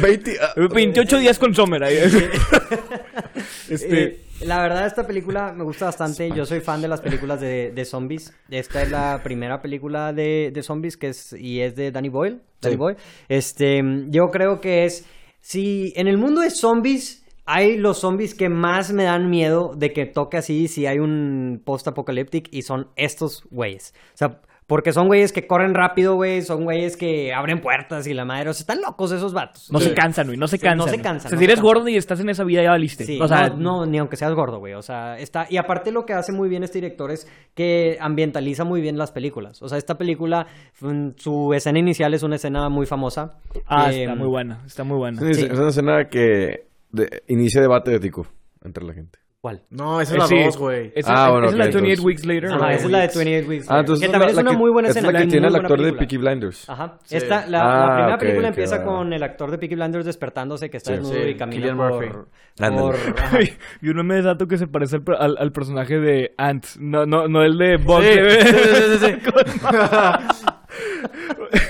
20, 0.00 0.36
ah, 0.40 0.54
28 0.74 1.18
días 1.18 1.40
con 1.40 1.52
Sommer 1.56 1.82
ahí. 1.82 1.96
este, 3.68 4.02
Eh, 4.04 4.20
la 4.42 4.62
verdad, 4.62 4.86
esta 4.86 5.04
película 5.08 5.52
me 5.52 5.64
gusta 5.64 5.86
bastante. 5.86 6.30
Yo 6.30 6.46
soy 6.46 6.60
fan 6.60 6.80
de 6.80 6.86
las 6.86 7.00
películas 7.00 7.40
de, 7.40 7.72
de 7.74 7.84
zombies. 7.84 8.32
Esta 8.48 8.82
es 8.82 8.92
la 8.92 9.22
primera 9.24 9.60
película 9.60 10.12
de, 10.12 10.52
de 10.54 10.62
zombies 10.62 10.96
que 10.96 11.08
es 11.08 11.32
y 11.32 11.60
es 11.62 11.74
de 11.74 11.90
Danny 11.90 12.10
Boyle. 12.10 12.40
Danny 12.60 12.74
Sí. 12.74 12.78
Boyle. 12.78 12.96
Este, 13.28 13.82
yo 14.10 14.30
creo 14.30 14.60
que 14.60 14.84
es 14.84 15.04
si 15.40 15.92
en 15.96 16.06
el 16.06 16.16
mundo 16.16 16.42
de 16.42 16.50
zombies 16.50 17.24
hay 17.44 17.76
los 17.76 17.98
zombies 17.98 18.34
que 18.36 18.48
más 18.48 18.92
me 18.92 19.02
dan 19.02 19.30
miedo 19.30 19.72
de 19.76 19.92
que 19.92 20.06
toque 20.06 20.36
así 20.36 20.68
si 20.68 20.86
hay 20.86 21.00
un 21.00 21.60
post 21.64 21.88
apocalíptico 21.88 22.50
y 22.52 22.62
son 22.62 22.88
estos 22.94 23.44
güeyes. 23.50 23.94
O 24.14 24.16
sea, 24.16 24.42
porque 24.66 24.92
son 24.92 25.06
güeyes 25.06 25.32
que 25.32 25.46
corren 25.46 25.74
rápido, 25.74 26.14
güey, 26.16 26.42
son 26.42 26.64
güeyes 26.64 26.96
que 26.96 27.32
abren 27.32 27.60
puertas 27.60 28.06
y 28.08 28.14
la 28.14 28.24
madre, 28.24 28.50
o 28.50 28.52
sea, 28.52 28.62
están 28.62 28.80
locos 28.82 29.12
esos 29.12 29.32
vatos. 29.32 29.70
no 29.70 29.78
Sí. 29.78 29.86
se 29.90 29.94
cansan, 29.94 30.26
güey, 30.26 30.36
no 30.38 30.48
se 30.48 30.58
Sí, 30.58 30.64
no 30.64 30.70
cansan. 30.70 30.88
se 30.90 30.96
cansan, 31.02 31.16
O 31.16 31.20
sea, 31.20 31.30
no 31.30 31.36
si 31.36 31.38
se 31.38 31.44
eres 31.44 31.56
cansan. 31.60 31.64
gordo 31.74 31.88
y 31.88 31.96
estás 31.96 32.18
en 32.20 32.28
esa 32.30 32.42
vida, 32.44 32.62
ya 32.62 32.70
valiste. 32.70 33.04
Sí, 33.04 33.20
o 33.20 33.28
sea, 33.28 33.48
no, 33.50 33.56
no, 33.56 33.86
ni 33.86 33.98
aunque 33.98 34.16
seas 34.16 34.32
gordo, 34.34 34.58
güey. 34.58 34.74
O 34.74 34.82
sea, 34.82 35.18
está. 35.18 35.46
Y 35.48 35.56
aparte, 35.56 35.92
lo 35.92 36.04
que 36.04 36.14
hace 36.14 36.32
muy 36.32 36.48
bien 36.48 36.64
este 36.64 36.78
director 36.78 37.10
es 37.12 37.28
que 37.54 37.96
ambientaliza 38.00 38.64
muy 38.64 38.80
bien 38.80 38.98
las 38.98 39.12
películas. 39.12 39.62
O 39.62 39.68
sea, 39.68 39.78
esta 39.78 39.96
película, 39.98 40.46
mm, 40.80 41.10
su 41.16 41.54
escena 41.54 41.78
inicial 41.78 42.12
es 42.14 42.22
una 42.24 42.36
escena 42.36 42.68
muy 42.68 42.86
famosa. 42.86 43.38
Ah, 43.66 43.92
Eh, 43.92 44.02
está 44.02 44.14
muy 44.16 44.28
buena, 44.28 44.62
está 44.66 44.82
muy 44.84 44.96
buena. 44.98 45.30
Es, 45.30 45.36
Sí. 45.36 45.44
es 45.44 45.58
una 45.58 45.68
escena 45.68 46.08
que 46.08 46.66
de- 46.90 47.22
inicia 47.28 47.60
debate 47.60 47.94
ético 47.94 48.26
entre 48.64 48.84
la 48.84 48.94
gente. 48.94 49.18
¿Cuál? 49.40 49.62
No, 49.70 50.00
esa 50.00 50.14
Eh, 50.14 50.16
es 50.16 50.22
la 50.22 50.26
sí. 50.26 50.42
2, 50.44 50.56
güey. 50.58 50.92
Esa, 50.96 51.26
Ah, 51.26 51.30
bueno, 51.30 51.46
esa 51.46 51.54
es 51.54 51.58
la 51.58 51.64
ok, 51.66 51.72
28 51.74 51.78
entonces. 51.78 52.04
Weeks 52.04 52.26
Later. 52.26 52.46
Ajá, 52.52 52.72
esa 52.72 52.84
es 52.86 52.90
la 52.90 52.98
de 52.98 53.06
28 53.14 53.48
Weeks. 53.48 53.70
Ah, 53.70 53.78
entonces 53.80 54.00
que 54.00 54.06
es 54.06 54.12
también 54.12 54.26
la- 54.26 54.30
es 54.30 54.36
la 54.36 54.42
una 54.42 54.50
que- 54.50 54.56
muy 54.56 54.70
buena 54.70 54.88
escena. 54.88 55.06
Es 55.08 55.14
la 55.14 55.20
que 55.20 55.26
tiene 55.26 55.46
el 55.46 55.56
actor 55.56 55.82
de. 55.82 55.92
Peaky 55.92 56.16
Blinders. 56.16 56.68
Ajá. 56.68 56.98
Sí. 57.04 57.16
Esta, 57.16 57.46
la, 57.46 57.60
Ah, 57.62 57.86
la 57.86 57.94
primera 57.96 58.18
película 58.18 58.48
empieza 58.48 58.82
con 58.82 59.12
el 59.12 59.22
actor 59.22 59.50
de 59.52 59.58
Peaky 59.58 59.74
Blinders 59.76 60.04
despertándose 60.04 60.68
que 60.68 60.78
está 60.78 60.90
Sí. 60.92 60.98
desnudo 60.98 61.22
Sí, 61.22 61.28
y 61.28 61.34
camina 61.36 61.76
por... 61.76 62.28
Por. 62.56 62.56
Y 63.82 63.88
un 63.88 63.96
meme 63.98 64.14
de 64.16 64.22
dato 64.22 64.48
que 64.48 64.58
se 64.58 64.66
parece 64.66 64.96
al, 64.96 65.02
per- 65.02 65.14
al- 65.16 65.36
al 65.38 65.52
personaje 65.52 66.00
de 66.00 66.34
Ant. 66.38 66.66
No, 66.80 67.06
no, 67.06 67.28
no 67.28 67.42
el 67.44 67.56
de 67.56 67.76
Bug. 67.76 68.02
Sí, 68.02 68.98
sí, 68.98 69.06
sí, 69.06 69.16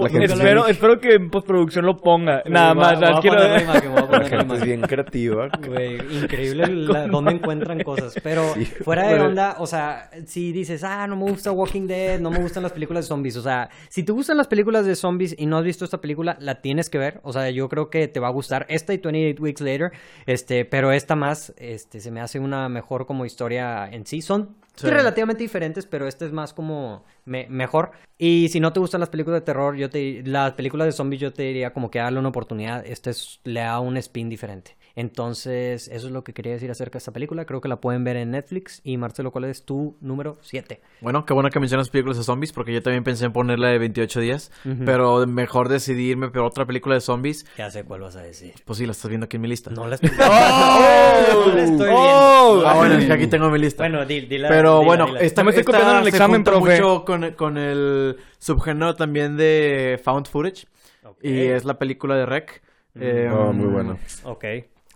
la 0.00 0.08
gente, 0.08 0.24
espero, 0.26 0.66
espero 0.66 1.00
que 1.00 1.14
en 1.14 1.30
postproducción 1.30 1.84
lo 1.86 1.96
ponga. 1.96 2.42
Nada 2.48 2.74
Voy 2.74 2.84
a- 2.84 2.90
más. 2.98 3.12
voy 3.12 3.20
quiero- 3.22 3.38
la 3.48 3.62
imagen, 3.62 3.90
voy 3.90 3.98
a 3.98 4.02
la 4.02 4.06
poner 4.08 4.22
la 4.32 4.38
gente 4.38 4.54
es 4.54 4.64
bien 4.64 4.80
creativa. 4.82 5.48
Güey, 5.66 5.96
increíble 6.22 6.66
la- 6.68 7.06
dónde 7.06 7.32
encuentran 7.32 7.82
cosas. 7.82 8.14
Pero 8.22 8.42
fuera 8.84 9.08
de 9.08 9.20
onda, 9.20 9.56
o 9.58 9.66
sea, 9.66 10.10
si 10.26 10.52
dices, 10.52 10.82
ah, 10.84 11.06
no 11.06 11.16
me 11.16 11.24
gusta 11.30 11.52
Walking 11.52 11.86
Dead, 11.86 12.20
no 12.20 12.30
me 12.30 12.38
gustan 12.38 12.62
las 12.62 12.72
películas 12.72 13.04
de 13.04 13.08
zombies. 13.08 13.36
O 13.36 13.42
sea, 13.42 13.68
si 13.88 14.02
te 14.02 14.12
gustan 14.12 14.36
las 14.36 14.46
películas 14.48 14.86
de 14.86 14.94
zombies 14.96 15.34
y 15.38 15.46
no 15.46 15.58
has 15.58 15.64
visto 15.64 15.84
esta 15.84 16.00
película, 16.00 16.36
la 16.40 16.60
tienes 16.60 16.88
que 16.90 16.98
ver. 16.98 17.20
O 17.22 17.32
sea, 17.32 17.50
yo 17.50 17.68
creo 17.68 17.90
que 17.90 18.08
te 18.08 18.20
va 18.20 18.28
a 18.28 18.32
gustar 18.32 18.66
esta 18.68 18.94
y 18.94 18.98
28 18.98 19.42
Weeks 19.42 19.60
Later. 19.60 19.92
Este, 20.26 20.64
pero 20.64 20.92
esta 20.92 21.14
más, 21.16 21.52
este, 21.58 22.00
se 22.00 22.10
me 22.10 22.20
hace 22.20 22.38
una 22.38 22.68
mejor 22.68 23.06
como 23.06 23.24
historia 23.24 23.88
en 23.90 24.06
sí. 24.06 24.22
Son 24.22 24.56
Sí. 24.74 24.88
relativamente 24.88 25.42
diferentes, 25.42 25.86
pero 25.86 26.06
esta 26.08 26.24
es 26.24 26.32
más 26.32 26.52
como 26.54 27.04
me- 27.24 27.46
mejor. 27.48 27.92
Y 28.18 28.48
si 28.48 28.58
no 28.60 28.72
te 28.72 28.80
gustan 28.80 29.00
las 29.00 29.10
películas 29.10 29.40
de 29.40 29.44
terror, 29.44 29.76
yo 29.76 29.90
te 29.90 30.22
las 30.24 30.52
películas 30.52 30.86
de 30.86 30.92
zombies 30.92 31.20
yo 31.20 31.32
te 31.32 31.42
diría 31.42 31.72
como 31.72 31.90
que 31.90 31.98
darle 31.98 32.18
una 32.18 32.30
oportunidad. 32.30 32.84
Este 32.86 33.10
es, 33.10 33.40
le 33.44 33.60
da 33.60 33.80
un 33.80 33.96
spin 33.98 34.28
diferente. 34.28 34.76
Entonces, 34.94 35.88
eso 35.88 36.06
es 36.06 36.12
lo 36.12 36.24
que 36.24 36.32
quería 36.32 36.52
decir 36.52 36.70
acerca 36.70 36.92
de 36.94 36.98
esta 36.98 37.12
película. 37.12 37.44
Creo 37.44 37.60
que 37.60 37.68
la 37.68 37.80
pueden 37.80 38.04
ver 38.04 38.16
en 38.16 38.30
Netflix. 38.32 38.80
Y 38.84 38.96
Marcelo, 38.96 39.30
¿cuál 39.30 39.44
es 39.44 39.64
tu 39.64 39.96
número 40.00 40.38
7? 40.42 40.80
Bueno, 41.00 41.24
qué 41.24 41.32
bueno 41.32 41.50
que 41.50 41.60
mencionas 41.60 41.88
películas 41.90 42.18
de 42.18 42.24
zombies, 42.24 42.52
porque 42.52 42.72
yo 42.72 42.82
también 42.82 43.02
pensé 43.04 43.24
en 43.24 43.32
ponerla 43.32 43.68
de 43.68 43.78
28 43.78 44.20
días, 44.20 44.50
pero 44.84 45.26
mejor 45.26 45.68
decidirme 45.68 46.28
por 46.28 46.42
otra 46.42 46.66
película 46.66 46.94
de 46.94 47.00
zombies. 47.00 47.46
Ya 47.56 47.70
sé 47.70 47.84
cuál 47.84 48.00
vas 48.02 48.16
a 48.16 48.22
decir. 48.22 48.54
Pues 48.64 48.78
sí, 48.78 48.86
la 48.86 48.92
estás 48.92 49.08
viendo 49.08 49.24
aquí 49.26 49.36
en 49.36 49.42
mi 49.42 49.48
lista. 49.48 49.70
No 49.70 49.86
la 49.86 49.94
estoy 49.96 50.10
viendo. 50.10 50.26
No 51.32 51.54
la 51.54 51.62
estoy 51.64 51.88
¡Oh! 51.92 52.62
Ah, 52.66 52.74
bueno, 52.76 52.94
es 52.96 53.06
que 53.06 53.12
aquí 53.12 53.26
tengo 53.26 53.48
mi 53.50 53.58
lista. 53.58 53.82
Bueno, 53.82 54.04
di, 54.04 54.26
dila- 54.26 54.48
Pero 54.48 54.82
bueno, 54.84 55.16
esta 55.18 55.42
Me 55.44 55.50
estoy 55.50 55.60
esta 55.60 55.72
copiando 55.72 55.96
en 55.96 56.02
el 56.02 56.08
examen, 56.08 56.44
profe. 56.44 56.72
mucho 56.72 57.04
con, 57.04 57.32
con 57.32 57.56
el 57.58 58.16
subgénero 58.38 58.94
también 58.94 59.36
de 59.36 60.00
found 60.02 60.26
footage. 60.28 60.66
Ok. 61.04 61.18
Y 61.24 61.40
es 61.46 61.64
la 61.64 61.78
película 61.78 62.14
de 62.16 62.26
Rec. 62.26 62.62
Eh, 63.00 63.28
Oh, 63.32 63.52
muy 63.52 63.66
bueno. 63.68 63.98
Ok. 64.24 64.44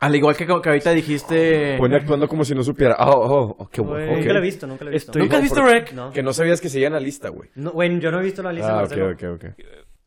Al 0.01 0.15
igual 0.15 0.37
que, 0.37 0.47
que 0.47 0.53
ahorita 0.53 0.91
dijiste... 0.93 1.77
Pone 1.79 1.97
actuando 1.97 2.29
como 2.29 2.45
si 2.45 2.55
no 2.55 2.63
supiera. 2.63 2.97
Oh, 2.99 3.11
oh, 3.13 3.57
oh, 3.61 3.69
qué 3.71 3.81
bueno. 3.81 3.97
Güey. 4.07 4.11
ok. 4.11 4.17
Nunca 4.19 4.33
la 4.33 4.39
he 4.39 4.43
visto, 4.43 4.67
nunca 4.67 4.85
la 4.85 4.91
he 4.91 4.95
visto. 4.95 5.11
Estoy- 5.13 5.23
¿Nunca 5.23 5.37
has 5.37 5.43
visto 5.43 5.63
Rec? 5.63 5.93
No. 5.93 6.13
Que 6.13 6.23
no 6.23 6.33
sabías 6.33 6.61
que 6.61 6.69
seguía 6.69 6.89
en 6.89 6.93
la 6.93 7.01
lista, 7.01 7.29
güey. 7.31 7.49
No, 7.55 7.73
bueno, 7.73 7.99
yo 7.99 8.11
no 8.11 8.21
he 8.21 8.25
visto 8.25 8.43
la 8.43 8.53
lista. 8.53 8.81
Ah, 8.81 8.85
ok, 8.85 8.93
ok, 9.15 9.23
ok. 9.35 9.45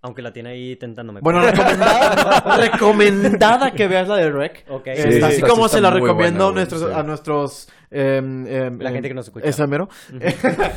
Aunque 0.02 0.22
la 0.22 0.32
tiene 0.32 0.52
ahí 0.52 0.76
tentándome. 0.78 1.20
Bueno, 1.22 1.42
recomendada, 1.42 2.58
recomendada 2.58 3.72
que 3.72 3.86
veas 3.88 4.08
la 4.08 4.16
de 4.16 4.32
Rec. 4.32 4.64
Ok. 4.70 4.88
Este, 4.88 5.12
Sí, 5.12 5.22
así 5.22 5.42
como 5.42 5.68
se 5.68 5.82
la 5.82 5.90
recomiendo 5.92 6.46
buena, 6.46 6.52
güey, 6.52 6.56
nuestros, 6.56 6.82
sí. 6.82 6.88
a 6.98 7.04
nuestros... 7.04 7.70
em, 7.92 8.48
em, 8.48 8.80
La 8.80 8.92
gente 8.92 9.10
que 9.10 9.14
nos 9.14 9.26
escucha. 9.26 9.46
ese 9.46 9.68
mero. 9.68 9.90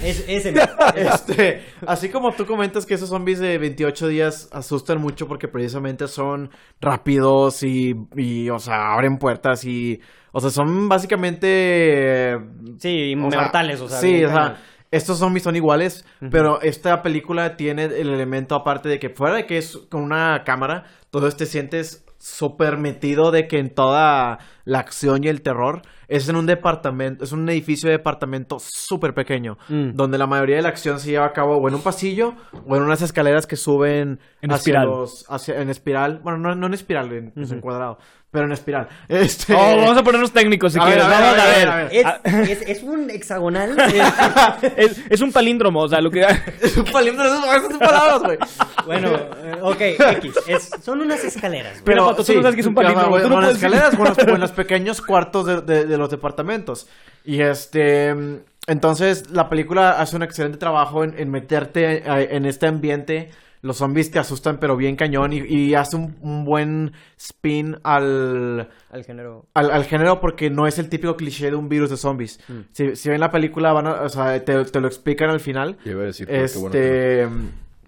es, 0.03 0.25
ese. 0.29 0.53
Este, 0.97 1.63
así 1.87 2.09
como 2.09 2.33
tú 2.33 2.47
comentas 2.47 2.85
que 2.85 2.95
esos 2.95 3.11
zombies 3.11 3.39
de 3.39 3.59
28 3.59 4.09
días 4.09 4.49
asustan 4.53 5.01
mucho 5.01 5.29
porque 5.29 5.47
precisamente 5.47 6.09
son 6.09 6.51
rápidos 6.81 7.63
y, 7.63 7.93
y, 8.17 8.51
o 8.51 8.59
sea, 8.59 8.93
abren 8.93 9.19
puertas 9.19 9.65
y, 9.65 10.01
o 10.33 10.41
sea, 10.41 10.51
son 10.51 10.89
básicamente... 10.89 12.33
eh, 12.33 12.37
Sí, 12.79 13.15
o 13.15 13.31
sea, 13.31 13.41
inmortales, 13.41 13.81
o 13.81 13.89
sea. 13.89 13.99
Sí, 13.99 14.25
o 14.25 14.29
sea. 14.31 14.57
Estos 14.93 15.19
zombies 15.19 15.43
son 15.43 15.57
iguales, 15.57 16.05
pero 16.31 16.61
esta 16.61 17.03
película 17.03 17.57
tiene 17.57 17.87
el 17.87 18.09
elemento 18.11 18.55
aparte 18.55 18.89
de 18.89 18.99
que 19.01 19.11
fuera 19.11 19.35
de 19.35 19.47
que 19.47 19.59
es 19.59 19.77
con 19.91 20.03
una 20.03 20.45
cámara, 20.45 20.85
todo 21.11 21.29
te 21.33 21.47
sientes 21.47 22.05
súper 22.19 22.77
metido 22.79 23.33
de 23.33 23.49
que 23.49 23.59
en 23.59 23.71
toda 23.75 24.39
la 24.65 24.79
acción 24.79 25.25
y 25.25 25.29
el 25.29 25.43
terror 25.43 25.83
es 26.07 26.29
en 26.29 26.37
un 26.37 26.47
departamento, 26.47 27.25
es 27.25 27.33
un 27.33 27.49
edificio 27.49 27.89
de 27.89 27.97
departamento 27.97 28.59
súper 28.61 29.13
pequeño, 29.13 29.59
Mm. 29.69 29.95
donde 29.95 30.19
la 30.19 30.29
mayoría 30.29 30.55
de 30.57 30.63
la 30.63 30.69
acción 30.69 31.01
se 31.01 31.11
lleva 31.11 31.25
a 31.27 31.33
cabo 31.33 31.57
o 31.57 31.67
en 31.69 31.75
un 31.75 31.81
pasillo 31.83 32.35
o 32.69 32.77
en 32.77 32.83
unas 32.83 33.03
escaleras 33.03 33.47
que 33.49 33.57
suben 33.57 34.21
En 34.41 34.53
hacia 34.53 34.57
espiral. 34.75 34.87
los- 34.87 35.27
hacia- 35.29 35.61
en 35.61 35.69
espiral, 35.71 36.21
bueno, 36.23 36.39
no, 36.39 36.55
no 36.55 36.67
en 36.69 36.75
espiral, 36.75 37.13
en, 37.13 37.33
pues, 37.33 37.51
en 37.51 37.61
cuadrado, 37.61 37.99
pero 38.33 38.47
en 38.47 38.53
espiral. 38.53 38.89
Este, 39.09 39.55
Oh, 39.55 39.77
vamos 39.77 39.97
a 39.97 40.03
ponernos 40.03 40.33
técnicos 40.33 40.73
si 40.73 40.81
A 40.81 40.85
ver, 40.87 40.95
quieres. 40.95 41.05
a 41.05 41.21
ver, 41.21 41.21
vamos 41.21 41.39
a 41.39 41.43
a 41.43 41.47
ver, 41.47 41.59
ver. 41.59 41.69
a 41.69 41.77
ver. 41.77 41.89
Es, 41.95 42.07
Ah, 42.07 42.21
es, 42.51 42.63
es 42.79 42.83
un 42.83 43.11
hexagonal. 43.11 43.77
es, 44.77 45.01
es 45.09 45.21
un 45.21 45.31
palíndromo, 45.33 45.81
o 45.83 45.89
sea, 45.89 46.01
lo 46.01 46.11
que... 46.11 46.23
es 46.63 46.77
un 46.77 46.85
palíndromo 46.87 47.45
esas- 47.53 47.79
palabras, 47.79 48.23
güey. 48.23 48.39
bueno, 48.87 49.11
eh, 49.15 49.59
ok, 49.61 49.81
X. 50.17 50.35
Es, 50.49 50.71
son 50.83 51.03
unas 51.03 51.23
escaleras. 51.23 51.73
güey. 51.75 51.85
Pero, 51.85 52.07
Pato, 52.07 52.25
tú 52.25 52.33
no 52.35 52.43
sabes 52.43 52.55
que 52.55 52.61
es 52.63 52.67
un 52.67 52.75
palíndromo, 52.75 53.11
Bueno, 53.11 53.29
tú 53.29 53.35
no 53.41 53.49
escaleras 53.49 53.95
o 53.99 54.21
en 54.33 54.41
los, 54.41 54.51
pequeños 54.53 55.01
cuartos 55.03 55.47
de, 55.47 55.61
de- 55.61 55.85
de 55.87 55.99
los 55.99 56.11
departamentos. 56.11 56.89
Y 57.25 57.41
este... 57.43 58.15
mm, 58.15 58.37
Entonces, 58.67 59.31
la 59.31 59.49
película 59.51 60.01
hace 60.01 60.17
un 60.17 60.23
excelente 60.23 60.57
trabajo 60.57 61.05
en, 61.05 61.15
en 61.19 61.31
meterte 61.31 62.03
en 62.35 62.47
este 62.47 62.67
ambiente. 62.67 63.31
Los 63.63 63.77
zombies 63.77 64.11
te 64.11 64.19
asustan, 64.19 64.59
pero 64.59 64.77
bien 64.77 64.97
cañón. 64.97 65.33
Y, 65.33 65.41
y 65.49 65.75
hace 65.75 65.97
un, 65.97 66.17
un 66.21 66.45
buen 66.45 66.93
spin 67.17 67.77
al, 67.85 68.69
Al 68.91 69.05
género. 69.05 69.47
al, 69.55 69.71
al 69.71 69.85
género 69.85 70.21
porque 70.21 70.51
no 70.51 70.67
es 70.67 70.79
el 70.79 70.89
típico 70.89 71.15
cliché 71.17 71.51
de 71.51 71.57
un 71.57 71.69
virus 71.69 71.91
de 71.91 71.97
zombies. 71.97 72.41
Si, 72.73 72.97
si 72.97 73.09
ven 73.09 73.21
la 73.21 73.31
película, 73.31 73.73
van 73.73 73.87
a, 73.87 74.03
o 74.03 74.09
sea, 74.09 74.45
te, 74.45 74.65
te 74.65 74.81
lo 74.81 74.89
explican 74.89 75.31
al 75.31 75.41
final. 75.41 75.79
Yo 75.85 75.93
iba 75.93 76.03
a 76.03 76.07
decir, 76.07 76.27
pero 76.27 76.47
qué 76.47 76.59
bueno 76.59 76.77
Este... 76.77 77.29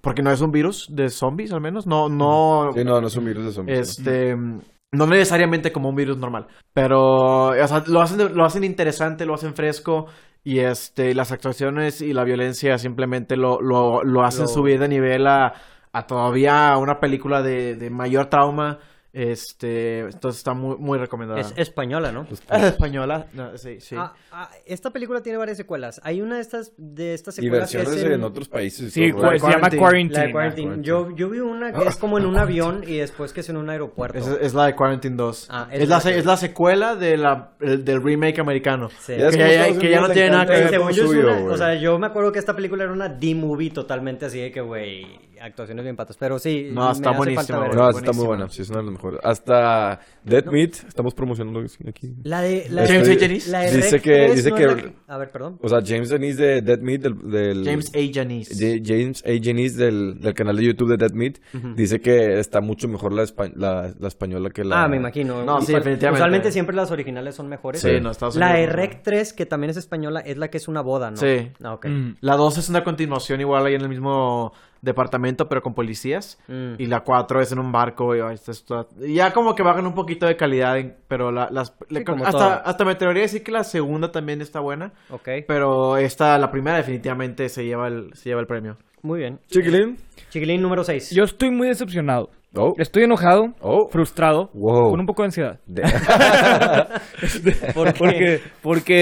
Porque 0.01 0.23
no 0.23 0.31
es 0.31 0.41
un 0.43 0.53
virus 0.53 0.87
de 0.95 1.09
zombies, 1.09 1.51
al 1.53 1.61
menos. 1.61 1.87
No, 1.87 2.09
no... 2.09 2.71
Sí, 2.75 2.85
no, 2.85 3.01
no 3.01 3.07
es 3.07 3.17
un 3.17 3.25
virus 3.25 3.45
de 3.47 3.53
zombies. 3.53 3.79
Este, 3.79 4.37
no 4.37 5.07
necesariamente 5.07 5.73
como 5.73 5.89
un 5.89 5.97
virus 5.97 6.19
normal, 6.19 6.47
pero 6.73 7.49
o 7.49 7.67
sea, 7.67 7.83
lo 7.89 8.01
hacen 8.01 8.37
lo 8.37 8.45
hacen 8.45 8.63
interesante, 8.63 9.27
lo 9.27 9.35
hacen 9.35 9.55
fresco 9.55 10.07
y 10.45 10.61
este 10.61 11.15
las 11.15 11.33
actuaciones 11.33 12.01
y 12.03 12.13
la 12.13 12.25
violencia 12.25 12.79
simplemente 12.79 13.37
lo, 13.37 13.61
lo, 13.63 14.05
lo 14.05 14.25
hacen 14.25 14.43
Lo- 14.43 14.49
subir 14.49 14.79
de 14.79 14.89
nivel 14.89 15.27
a, 15.27 15.55
a 15.93 16.07
todavía 16.07 16.77
una 16.77 17.01
película 17.01 17.43
de, 17.43 17.77
de 17.77 17.91
mayor 17.91 18.27
trauma. 18.27 18.79
Este, 19.17 20.01
entonces 20.01 20.39
está 20.39 20.55
muy 20.55 20.77
muy 20.77 20.99
recomendada. 20.99 21.41
Es 21.41 21.55
española, 21.57 22.11
¿no? 22.13 22.27
Es 22.31 22.43
española, 22.79 23.27
no, 23.33 23.57
sí, 23.57 23.81
sí. 23.81 23.95
Ah, 23.97 24.13
ah, 24.33 24.51
esta 24.67 24.91
película 24.91 25.23
tiene 25.23 25.39
varias 25.39 25.57
secuelas. 25.57 26.01
Hay 26.05 26.21
una 26.21 26.35
de 26.37 26.41
estas, 26.43 26.73
de 26.77 27.15
estas 27.15 27.39
Y 27.39 27.43
secuelas 27.43 27.71
que 27.71 27.79
es 27.79 27.85
versiones 27.85 28.07
en- 28.13 28.21
en 28.21 28.25
otros 28.25 28.49
países. 28.49 28.89
y 28.89 28.91
Sí, 28.91 29.11
güey. 29.13 29.39
se 29.39 29.47
llama 29.47 29.71
Quarantine. 29.71 29.81
Quarantine. 29.81 30.15
La 30.19 30.27
de 30.27 30.33
Quarantine. 30.33 30.67
Quarantine. 30.67 30.87
Yo, 30.87 31.11
yo 31.17 31.31
vi 31.31 31.39
una 31.39 31.73
que 31.73 31.89
es 31.89 31.97
como 31.97 32.19
en 32.19 32.27
un 32.27 32.37
avión 32.37 32.83
y 32.87 32.97
después 32.97 33.33
que 33.33 33.41
es 33.41 33.49
en 33.49 33.57
un 33.57 33.71
aeropuerto. 33.71 34.19
Es, 34.19 34.27
es 34.41 34.53
la 34.55 34.67
de 34.67 34.75
Quarantine 34.75 35.17
2. 35.17 35.47
Ah, 35.51 35.69
es, 35.71 35.83
es 35.83 35.89
la, 35.89 36.01
que- 36.01 36.19
es 36.19 36.25
la 36.25 36.37
secuela 36.37 36.97
de 36.97 37.17
la, 37.17 37.53
el- 37.61 37.85
del 37.85 38.03
remake 38.03 38.41
americano. 38.41 38.89
Sí. 39.01 39.13
Que 39.15 39.19
ya- 39.19 39.29
Estados 39.29 39.79
que 39.79 39.91
ya 39.91 40.01
no 40.01 40.09
tiene 40.11 40.31
nada 40.31 40.47
que 40.47 40.53
ver 40.53 40.75
es 40.91 40.97
suyo, 40.97 41.21
una- 41.21 41.39
güey. 41.41 41.55
o 41.55 41.57
sea, 41.57 41.75
yo 41.77 41.99
me 41.99 42.07
acuerdo 42.09 42.33
que 42.33 42.41
esta 42.41 42.55
película 42.57 42.85
era 42.85 42.93
una 42.93 43.09
D-movie 43.09 43.71
totalmente 43.71 44.27
así 44.27 44.41
de 44.41 44.51
que, 44.51 44.61
güey, 44.61 45.07
actuaciones 45.45 45.85
bien 45.85 45.97
patas. 45.97 46.17
Pero 46.17 46.39
sí, 46.39 46.69
No, 46.73 46.91
está 46.91 47.11
güey. 47.13 47.35
No, 47.35 47.91
está 47.91 48.13
muy 48.13 48.27
buena. 48.27 48.49
Sí, 48.49 48.63
es 48.63 48.71
una 48.71 48.79
de 48.79 48.85
las 48.85 48.93
mejores. 48.93 49.21
Hasta 49.23 50.01
Dead 50.25 50.45
Meat, 50.47 50.75
estamos 50.89 51.15
promocionando 51.15 51.61
aquí. 51.89 52.15
La 52.25 52.41
de... 52.43 52.67
La 52.71 52.87
James 52.87 53.09
A. 53.09 53.21
Janice. 53.21 53.51
la 53.51 53.61
de 53.61 53.77
Dice 53.77 54.01
que- 54.01 54.11
3 54.27 54.37
dice 54.37 54.51
no 54.51 54.57
que- 54.57 54.67
la 54.67 55.15
A 55.15 55.19
ver, 55.19 55.31
perdón. 55.31 55.59
O 55.63 55.69
sea, 55.69 55.81
James 55.85 56.09
Denise 56.09 56.43
de 56.43 56.63
Dead 56.63 56.79
Meat, 56.81 57.01
del... 57.03 57.31
del- 57.31 57.65
James 57.65 57.91
A. 57.95 57.99
Janice. 58.13 58.55
de- 58.55 58.83
James 58.85 59.23
A. 59.27 59.31
Janice 59.43 59.77
del, 59.85 60.21
del 60.21 60.35
canal 60.35 60.57
de 60.57 60.65
YouTube 60.65 60.89
de 60.91 60.97
Dead 60.97 61.13
Meat, 61.13 61.39
dice 61.77 62.01
que 62.01 62.39
está 62.39 62.61
mucho 62.61 62.89
mejor 62.89 63.13
la, 63.13 63.23
espa- 63.25 63.53
la, 63.55 63.93
la 63.99 64.09
española 64.09 64.51
que 64.51 64.65
la... 64.65 64.85
Ah, 64.85 64.89
me 64.89 64.97
imagino. 64.97 65.45
No, 65.45 65.61
sí, 65.61 65.73
definitivamente. 65.73 66.21
Usualmente 66.21 66.53
siempre 66.53 66.75
las 66.77 66.91
originales 66.91 67.35
son 67.35 67.49
mejores. 67.49 67.81
Sí, 67.81 68.01
no, 68.01 68.11
Estados 68.11 68.37
La 68.37 68.55
de 68.55 68.67
Rec 68.67 69.03
3, 69.03 69.33
que 69.33 69.47
también 69.47 69.71
es 69.71 69.77
española, 69.77 70.21
es 70.21 70.37
la 70.37 70.49
que 70.49 70.59
es 70.59 70.69
una 70.69 70.81
boda, 70.81 71.11
¿no? 71.11 71.17
Sí. 71.17 71.51
Ah, 71.63 71.75
ok. 71.75 71.87
Mm. 71.87 72.15
La 72.21 72.37
2 72.37 72.59
es 72.59 72.69
una 72.69 72.83
continuación 72.85 73.41
igual 73.41 73.67
ahí 73.67 73.75
en 73.75 73.83
el 73.83 73.89
mismo 73.89 74.53
departamento, 74.85 75.49
pero 75.49 75.63
con 75.63 75.75
policías. 75.75 76.39
Mm. 76.49 76.75
Y 76.79 76.87
la 76.87 77.01
4 77.01 77.41
es 77.41 77.51
en 77.53 77.59
un 77.59 77.73
barco. 77.73 78.15
Y, 78.15 78.21
ay, 78.21 78.35
esto 78.35 78.53
está- 78.53 78.87
y 79.01 79.15
ya 79.15 79.33
como 79.33 79.55
que 79.55 79.63
bajan 79.63 79.87
un 79.87 79.95
poquito 79.95 80.27
de 80.27 80.37
calidad, 80.37 80.79
en- 80.79 80.95
pero 81.09 81.31
la- 81.33 81.49
las... 81.51 81.75
le- 81.89 82.05
como 82.05 82.25
hasta, 82.25 82.57
hasta 82.57 82.85
me 82.85 82.93
atrevería 82.93 83.23
a 83.23 83.27
decir 83.27 83.43
que 83.43 83.51
la 83.53 83.65
segunda 83.65 84.13
también 84.13 84.41
está 84.41 84.61
buena. 84.61 84.93
Ok, 85.11 85.29
Pero 85.49 85.97
esta, 85.97 86.39
la 86.39 86.51
primera 86.51 86.77
definitivamente 86.77 87.49
se 87.49 87.65
lleva 87.65 87.89
el, 87.89 88.11
se 88.15 88.29
lleva 88.29 88.41
el 88.41 88.47
premio. 88.47 88.77
muy 89.03 89.19
bien. 89.21 89.39
Chiquilín. 89.49 89.97
Chiquilín 90.31 90.63
número 90.63 90.85
6. 90.85 91.11
Yo 91.11 91.25
estoy 91.25 91.51
muy 91.51 91.69
decepcionado. 91.69 92.31
Oh. 92.57 92.73
Estoy 92.79 93.03
enojado, 93.03 93.53
Oh. 93.61 93.89
frustrado, 93.91 94.49
Wow. 94.55 94.91
con 94.91 95.01
un 95.01 95.07
poco 95.07 95.23
de 95.23 95.27
ansiedad. 95.27 95.59
De- 95.67 95.83
¿Por 97.75 97.93
qué? 97.93 97.99
Porque, 97.99 98.41
porque 98.63 98.95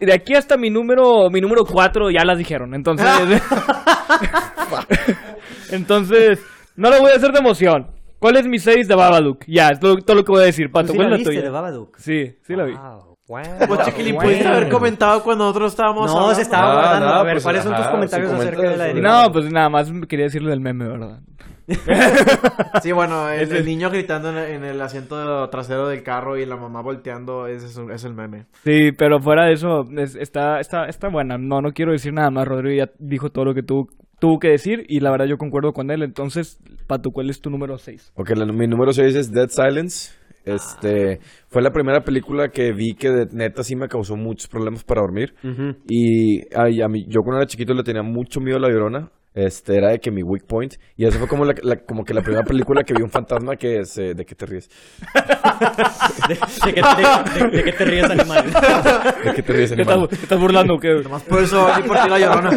de, 0.00 0.06
de 0.06 0.12
aquí 0.12 0.34
hasta 0.34 0.56
mi 0.56 0.68
número, 0.68 1.30
mi 1.30 1.40
número 1.40 1.64
4 1.64 2.10
ya 2.10 2.24
las 2.24 2.38
dijeron. 2.38 2.74
Entonces, 2.74 3.06
entonces, 5.70 6.40
no 6.76 6.90
lo 6.90 7.00
voy 7.00 7.12
a 7.12 7.16
hacer 7.16 7.32
de 7.32 7.38
emoción. 7.38 7.88
¿Cuál 8.18 8.36
es 8.36 8.46
mi 8.48 8.58
6 8.58 8.88
de 8.88 8.94
Babadook? 8.96 9.44
Ya, 9.46 9.68
es 9.68 9.78
todo, 9.78 9.96
todo 9.98 10.16
lo 10.16 10.24
que 10.24 10.32
voy 10.32 10.42
a 10.42 10.46
decir, 10.46 10.72
Pato. 10.72 10.88
¿Tú 10.88 10.92
sí 10.92 10.96
¿Cuál 10.98 11.10
la 11.10 11.16
es 11.16 11.22
la 11.22 11.28
tuya? 11.30 11.42
de 11.42 11.50
Babadook? 11.50 11.96
Sí, 11.98 12.34
sí 12.42 12.56
la 12.56 12.64
vi. 12.64 12.72
Wow. 12.74 13.16
Wow. 13.28 13.42
Pues 13.68 13.80
Chiquilín, 13.84 14.16
pudiste 14.16 14.48
haber 14.48 14.70
comentado 14.70 15.22
cuando 15.22 15.44
nosotros 15.44 15.72
estábamos 15.72 16.06
No, 16.06 16.12
hablando? 16.16 16.34
se 16.34 16.42
estaba 16.42 16.70
Ah, 16.70 16.74
guardando. 16.74 17.06
no, 17.06 17.12
a 17.12 17.22
ver, 17.24 17.34
pues, 17.34 17.44
¿cuáles 17.44 17.62
son 17.62 17.76
tus 17.76 17.86
comentarios 17.88 18.32
acerca 18.32 18.62
de 18.70 18.76
la 18.78 18.84
de 18.84 18.94
No, 18.94 19.30
pues 19.30 19.52
nada 19.52 19.68
más 19.68 19.92
quería 20.08 20.24
decirle 20.24 20.50
del 20.50 20.60
meme, 20.60 20.88
¿verdad? 20.88 21.20
Sí, 22.82 22.92
bueno, 22.92 23.28
el, 23.28 23.52
el 23.54 23.64
niño 23.66 23.90
gritando 23.90 24.30
en 24.30 24.38
el, 24.38 24.50
en 24.52 24.64
el 24.64 24.80
asiento 24.80 25.48
trasero 25.50 25.88
del 25.88 26.02
carro 26.02 26.38
y 26.38 26.46
la 26.46 26.56
mamá 26.56 26.80
volteando, 26.80 27.46
ese 27.46 27.66
es, 27.66 27.76
es 27.78 28.04
el 28.04 28.14
meme. 28.14 28.46
Sí, 28.64 28.92
pero 28.92 29.20
fuera 29.20 29.44
de 29.44 29.52
eso, 29.52 29.84
es- 29.96 30.14
está, 30.14 30.60
está, 30.60 30.86
está 30.86 31.08
buena. 31.08 31.36
No, 31.38 31.60
no 31.60 31.72
quiero 31.72 31.92
decir 31.92 32.12
nada 32.14 32.30
más. 32.30 32.48
Rodrigo 32.48 32.74
ya 32.86 32.90
dijo 32.98 33.30
todo 33.30 33.44
lo 33.46 33.54
que 33.54 33.62
tuvo, 33.62 33.88
tuvo 34.20 34.38
que 34.38 34.48
decir 34.48 34.84
y 34.88 35.00
la 35.00 35.10
verdad 35.10 35.26
yo 35.26 35.36
concuerdo 35.36 35.72
con 35.72 35.90
él. 35.90 36.02
Entonces, 36.02 36.58
Pato, 36.86 37.10
¿cuál 37.10 37.30
es 37.30 37.40
tu 37.40 37.50
número 37.50 37.78
6? 37.78 38.12
Ok, 38.16 38.30
la- 38.36 38.46
mi 38.46 38.66
número 38.66 38.92
6 38.92 39.14
es 39.14 39.30
Dead 39.32 39.48
Silence. 39.48 40.12
Este, 40.44 41.18
fue 41.48 41.60
la 41.60 41.70
primera 41.72 42.00
película 42.02 42.48
que 42.48 42.72
vi 42.72 42.94
que 42.94 43.10
de 43.10 43.26
neta 43.32 43.62
sí 43.62 43.76
me 43.76 43.86
causó 43.86 44.16
muchos 44.16 44.48
problemas 44.48 44.82
para 44.82 45.02
dormir. 45.02 45.34
Y 45.88 46.40
ay, 46.56 46.80
a 46.80 46.88
mí, 46.88 47.04
yo 47.06 47.20
cuando 47.22 47.38
era 47.42 47.46
chiquito 47.46 47.74
le 47.74 47.82
tenía 47.82 48.02
mucho 48.02 48.40
miedo 48.40 48.56
a 48.56 48.60
la 48.60 48.68
llorona. 48.70 49.10
Este, 49.34 49.76
era 49.76 49.90
de 49.90 50.00
que 50.00 50.10
mi 50.10 50.22
weak 50.22 50.46
point. 50.46 50.74
Y 50.96 51.04
eso 51.04 51.18
fue 51.18 51.28
como, 51.28 51.44
la, 51.44 51.54
la- 51.62 51.76
como 51.76 52.04
que 52.04 52.12
la 52.14 52.22
primera 52.22 52.44
película 52.44 52.82
que 52.82 52.92
vi 52.94 53.02
un 53.02 53.10
fantasma 53.10 53.56
que 53.56 53.84
se... 53.84 54.14
¿De 54.14 54.24
qué 54.26 54.34
te 54.34 54.46
ríes? 54.46 54.68
¿De, 56.28 56.34
de 56.34 56.74
qué- 56.74 56.82
de- 56.82 57.44
de- 57.50 57.56
de 57.56 57.64
qué 57.64 57.72
te 57.72 57.84
ríes, 57.84 58.04
animal? 58.10 58.44
¿De 59.24 59.32
qué 59.34 59.42
te 59.42 59.52
ríes, 59.52 59.68
¿Te 59.70 59.74
animal? 59.74 60.02
estás, 60.04 60.18
te 60.18 60.24
estás 60.24 60.40
burlando 60.40 60.74
o 60.74 60.78
qué? 60.80 60.92
Nomás 60.94 61.22
por 61.22 61.42
eso, 61.42 61.68
y 61.78 61.82
por 61.82 61.98
ti 62.02 62.08
la 62.08 62.18
llorona. 62.18 62.50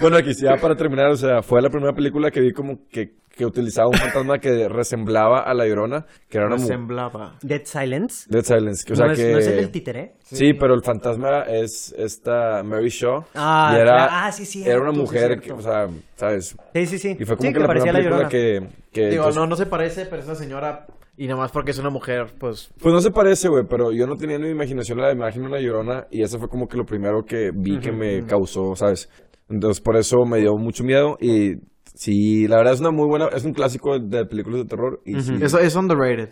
Bueno, 0.00 0.16
aquí 0.16 0.34
sí, 0.34 0.44
ya 0.44 0.56
para 0.56 0.74
terminar, 0.74 1.06
o 1.10 1.16
sea, 1.16 1.42
fue 1.42 1.62
la 1.62 1.70
primera 1.70 1.92
película 1.92 2.30
que 2.30 2.40
vi 2.40 2.52
como 2.52 2.80
que, 2.90 3.12
que 3.36 3.46
utilizaba 3.46 3.88
un 3.88 3.94
fantasma 3.94 4.38
que 4.38 4.68
resemblaba 4.68 5.40
a 5.40 5.54
la 5.54 5.66
llorona, 5.66 6.04
que 6.28 6.38
era 6.38 6.46
una 6.46 6.56
mu- 6.56 6.66
Semblaba. 6.66 7.38
Dead 7.42 7.62
Silence. 7.64 8.26
Dead 8.28 8.42
Silence. 8.44 8.84
Que, 8.86 8.92
o 8.92 8.96
sea, 8.96 9.06
¿No, 9.06 9.12
es, 9.12 9.18
que... 9.18 9.32
¿No 9.32 9.38
es 9.38 9.46
el 9.46 9.56
del 9.56 9.70
títere? 9.70 10.14
Sí, 10.22 10.52
pero 10.54 10.74
el 10.74 10.82
fantasma 10.82 11.42
es 11.42 11.94
esta 11.96 12.62
Mary 12.62 12.88
Shaw. 12.90 13.24
Ah, 13.34 13.72
y 13.72 13.80
era, 13.80 13.92
claro. 13.94 14.10
Ah, 14.12 14.32
sí, 14.32 14.44
cierto, 14.44 14.70
Era 14.70 14.80
una 14.82 14.92
sí, 14.92 14.98
mujer, 15.00 15.40
que, 15.40 15.52
o 15.52 15.60
sea, 15.60 15.88
¿sabes? 16.16 16.56
Sí, 16.74 16.86
sí, 16.86 16.98
sí. 16.98 17.16
Y 17.18 17.24
fue 17.24 17.36
como 17.36 17.48
Sí, 17.48 17.54
que, 17.54 17.60
la 17.60 17.66
parecía 17.66 17.92
primera 17.92 18.16
la 18.20 18.28
película 18.28 18.60
llorona. 18.60 18.68
que... 18.90 19.00
que 19.00 19.08
Digo, 19.10 19.24
pues, 19.24 19.36
no, 19.36 19.46
no 19.46 19.56
se 19.56 19.66
parece, 19.66 20.06
pero 20.06 20.20
es 20.20 20.26
una 20.26 20.34
señora. 20.36 20.86
Y 21.16 21.26
nada 21.26 21.40
más 21.40 21.52
porque 21.52 21.72
es 21.72 21.78
una 21.78 21.90
mujer, 21.90 22.34
pues. 22.38 22.70
Pues 22.80 22.92
no 22.94 23.00
se 23.00 23.10
parece, 23.10 23.48
güey, 23.48 23.64
pero 23.68 23.92
yo 23.92 24.06
no 24.06 24.16
tenía 24.16 24.36
en 24.36 24.42
mi 24.42 24.50
imaginación 24.50 24.98
la 24.98 25.12
imagen 25.12 25.42
de 25.42 25.48
una 25.48 25.60
llorona 25.60 26.06
y 26.10 26.22
eso 26.22 26.38
fue 26.38 26.48
como 26.48 26.66
que 26.66 26.76
lo 26.78 26.84
primero 26.86 27.22
que 27.24 27.50
vi 27.54 27.78
que 27.78 27.92
me 27.92 28.24
causó, 28.24 28.74
¿sabes? 28.76 29.10
Entonces 29.50 29.82
por 29.82 29.96
eso 29.96 30.24
me 30.24 30.38
dio 30.38 30.56
mucho 30.56 30.84
miedo 30.84 31.18
y 31.20 31.56
sí, 31.94 32.46
la 32.48 32.56
verdad 32.56 32.74
es 32.74 32.80
una 32.80 32.90
muy 32.90 33.06
buena, 33.06 33.28
es 33.28 33.44
un 33.44 33.52
clásico 33.52 33.98
de 33.98 34.24
películas 34.26 34.60
de 34.60 34.66
terror 34.66 35.00
y, 35.04 35.20
sí, 35.20 35.34
Eso 35.40 35.58
es 35.58 35.74
underrated. 35.76 36.30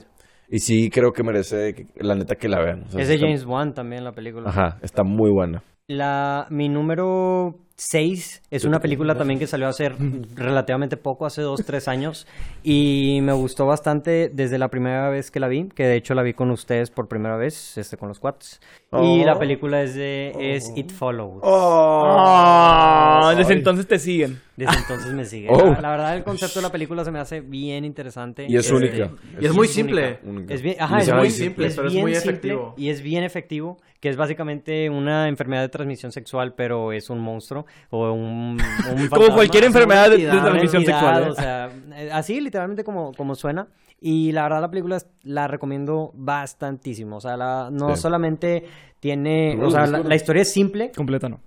y 0.48 0.58
sí 0.58 0.90
creo 0.90 1.12
que 1.12 1.22
merece, 1.22 1.74
que- 1.74 1.86
la 1.96 2.14
neta, 2.14 2.34
que 2.36 2.48
la 2.48 2.60
vean. 2.60 2.82
O 2.84 2.90
sea, 2.90 3.00
Es 3.02 3.08
de 3.08 3.14
está- 3.14 3.26
James 3.26 3.44
Wan 3.44 3.74
también 3.74 4.04
la 4.04 4.12
película. 4.12 4.48
Ajá, 4.50 4.78
está 4.82 5.02
muy 5.04 5.30
buena. 5.30 5.62
La, 5.86 6.46
mi 6.50 6.68
número 6.68 7.56
6 7.82 8.42
es 8.50 8.64
una 8.66 8.78
película 8.80 9.14
también 9.14 9.38
que 9.38 9.46
salió 9.46 9.66
hace 9.66 9.88
relativamente 10.34 10.98
poco, 10.98 11.24
hace 11.24 11.40
dos, 11.40 11.64
tres 11.64 11.88
años, 11.88 12.26
y 12.62 13.20
me 13.22 13.32
gustó 13.32 13.64
bastante 13.64 14.30
desde 14.32 14.58
la 14.58 14.68
primera 14.68 15.08
vez 15.08 15.30
que 15.30 15.40
la 15.40 15.48
vi, 15.48 15.68
que 15.74 15.84
de 15.84 15.96
hecho 15.96 16.12
la 16.14 16.22
vi 16.22 16.34
con 16.34 16.50
ustedes 16.50 16.90
por 16.90 17.08
primera 17.08 17.36
vez, 17.36 17.78
este, 17.78 17.96
con 17.96 18.08
los 18.08 18.18
cuates. 18.20 18.60
Y 19.02 19.24
la 19.24 19.38
película 19.38 19.82
es 19.82 19.94
de 19.94 20.32
es 20.38 20.70
It 20.76 20.90
Follows. 20.90 21.42
Ah, 21.44 23.32
desde 23.36 23.54
entonces 23.54 23.86
te 23.86 23.98
siguen. 23.98 24.40
Desde 24.56 24.76
entonces 24.78 25.12
me 25.14 25.24
sigue. 25.24 25.48
Oh. 25.60 25.72
La, 25.72 25.80
la 25.80 25.90
verdad, 25.90 26.16
el 26.16 26.22
concepto 26.22 26.60
de 26.60 26.62
la 26.62 26.72
película 26.72 27.04
se 27.04 27.10
me 27.10 27.18
hace 27.18 27.40
bien 27.40 27.84
interesante. 27.84 28.46
Y 28.48 28.56
es 28.56 28.66
Este, 28.66 28.76
única. 28.76 29.10
Y 29.40 29.46
es 29.46 29.54
muy 29.54 29.66
es 29.66 29.72
simple. 29.72 30.18
Única. 30.22 30.54
Es 30.54 30.62
bien, 30.62 30.76
ajá, 30.78 30.98
es 30.98 31.08
es 31.08 31.14
muy 31.14 31.20
muy 31.20 31.30
simple, 31.30 31.66
es 31.66 31.76
pero 31.76 31.88
es 31.88 31.94
muy 31.94 32.14
simple 32.14 32.18
efectivo. 32.18 32.74
Y 32.76 32.90
es 32.90 33.02
bien 33.02 33.24
efectivo, 33.24 33.78
que 34.00 34.08
es 34.08 34.16
básicamente 34.16 34.88
una 34.90 35.28
enfermedad 35.28 35.62
de 35.62 35.68
transmisión 35.70 36.12
sexual, 36.12 36.54
pero 36.56 36.92
es 36.92 37.10
un 37.10 37.20
monstruo 37.20 37.66
o 37.90 38.12
un, 38.12 38.58
un 38.96 39.08
Como 39.10 39.34
cualquier 39.34 39.64
enfermedad 39.64 40.10
de, 40.10 40.26
transmisión 40.26 40.84
sexual. 40.84 41.22
¿eh? 41.24 41.30
O 41.30 41.34
sea, 41.34 41.70
eh, 41.94 42.10
así 42.12 42.40
literalmente 42.40 42.84
como, 42.84 43.12
como 43.14 43.34
suena. 43.34 43.68
Y 44.00 44.32
la 44.32 44.44
verdad 44.44 44.62
la 44.62 44.70
película 44.70 44.96
es- 44.96 45.06
la 45.22 45.46
recomiendo 45.48 46.10
bastantísimo. 46.14 47.16
O 47.16 47.20
sea, 47.20 47.36
la- 47.36 47.68
no 47.70 47.94
Sí. 47.96 48.02
solamente 48.02 48.64
tiene... 48.98 49.56
¿Tú 49.58 49.66
O 49.66 49.70
sea, 49.70 49.86
la, 49.86 50.14
historia 50.14 50.42
es 50.42 50.52
simple. 50.52 50.90
Completa 50.94 51.28
no. 51.28 51.40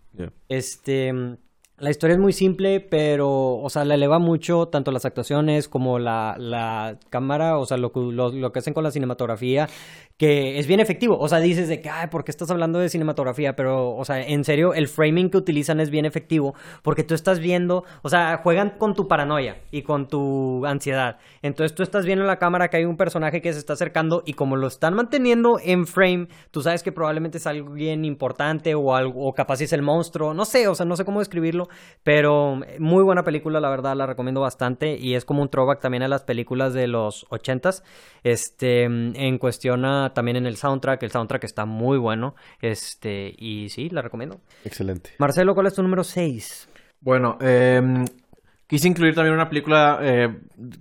Este, 0.49 1.13
la 1.83 1.89
historia 1.89 2.13
es 2.13 2.19
muy 2.19 2.31
simple, 2.31 2.79
pero, 2.79 3.29
o 3.29 3.69
sea, 3.69 3.83
la 3.83 3.95
eleva 3.95 4.17
mucho 4.17 4.67
tanto 4.67 4.89
las 4.91 5.03
actuaciones 5.03 5.67
como 5.67 5.99
la, 5.99 6.35
la 6.37 6.97
cámara, 7.09 7.57
o 7.57 7.65
sea, 7.65 7.75
lo, 7.75 7.91
lo, 7.93 8.31
lo 8.31 8.51
que 8.51 8.59
hacen 8.59 8.73
con 8.73 8.85
la 8.85 8.91
cinematografía, 8.91 9.67
que 10.17 10.59
es 10.59 10.67
bien 10.67 10.79
efectivo. 10.79 11.17
O 11.19 11.27
sea, 11.27 11.39
dices 11.39 11.67
de 11.67 11.81
que, 11.81 11.89
ay, 11.89 12.07
¿por 12.07 12.23
qué 12.23 12.31
estás 12.31 12.49
hablando 12.49 12.79
de 12.79 12.87
cinematografía? 12.87 13.53
Pero, 13.57 13.95
o 13.95 14.05
sea, 14.05 14.21
en 14.21 14.45
serio, 14.45 14.73
el 14.73 14.87
framing 14.87 15.29
que 15.29 15.37
utilizan 15.37 15.81
es 15.81 15.89
bien 15.89 16.05
efectivo, 16.05 16.53
porque 16.83 17.03
tú 17.03 17.15
estás 17.15 17.39
viendo, 17.39 17.83
o 18.01 18.07
sea, 18.07 18.37
juegan 18.41 18.77
con 18.77 18.93
tu 18.93 19.09
paranoia 19.09 19.57
y 19.69 19.81
con 19.81 20.07
tu 20.07 20.65
ansiedad. 20.65 21.17
Entonces 21.41 21.75
tú 21.75 21.83
estás 21.83 22.05
viendo 22.05 22.23
en 22.23 22.27
la 22.27 22.37
cámara 22.37 22.69
que 22.69 22.77
hay 22.77 22.85
un 22.85 22.95
personaje 22.95 23.41
que 23.41 23.51
se 23.51 23.59
está 23.59 23.73
acercando 23.73 24.23
y 24.25 24.33
como 24.33 24.55
lo 24.55 24.67
están 24.67 24.93
manteniendo 24.93 25.57
en 25.61 25.85
frame, 25.85 26.27
tú 26.51 26.61
sabes 26.61 26.81
que 26.81 26.93
probablemente 26.93 27.39
es 27.39 27.45
alguien 27.45 28.05
importante 28.05 28.73
o 28.73 28.95
algo, 28.95 29.27
o 29.27 29.33
capaz 29.33 29.59
es 29.59 29.73
el 29.73 29.81
monstruo, 29.81 30.33
no 30.33 30.45
sé, 30.45 30.69
o 30.69 30.75
sea, 30.75 30.85
no 30.85 30.95
sé 30.95 31.03
cómo 31.03 31.19
describirlo, 31.19 31.67
pero 32.03 32.59
muy 32.79 33.03
buena 33.03 33.23
película, 33.23 33.59
la 33.59 33.69
verdad, 33.69 33.95
la 33.95 34.05
recomiendo 34.05 34.41
bastante 34.41 34.97
y 34.97 35.15
es 35.15 35.25
como 35.25 35.41
un 35.41 35.49
throwback 35.49 35.79
también 35.79 36.03
a 36.03 36.07
las 36.07 36.23
películas 36.23 36.73
de 36.73 36.87
los 36.87 37.25
ochentas, 37.29 37.83
este, 38.23 38.83
en 38.83 39.37
cuestión 39.37 39.85
a, 39.85 40.13
también 40.13 40.37
en 40.37 40.45
el 40.45 40.57
soundtrack, 40.57 41.01
el 41.03 41.11
soundtrack 41.11 41.43
está 41.43 41.65
muy 41.65 41.97
bueno, 41.97 42.35
este, 42.61 43.33
y 43.37 43.69
sí, 43.69 43.89
la 43.89 44.01
recomiendo. 44.01 44.41
Excelente. 44.65 45.11
Marcelo, 45.17 45.53
¿cuál 45.53 45.67
es 45.67 45.73
tu 45.73 45.83
número 45.83 46.03
6? 46.03 46.69
Bueno, 47.01 47.37
eh, 47.41 48.05
quise 48.67 48.87
incluir 48.87 49.13
también 49.15 49.33
una 49.33 49.49
película 49.49 49.99
eh, 50.01 50.29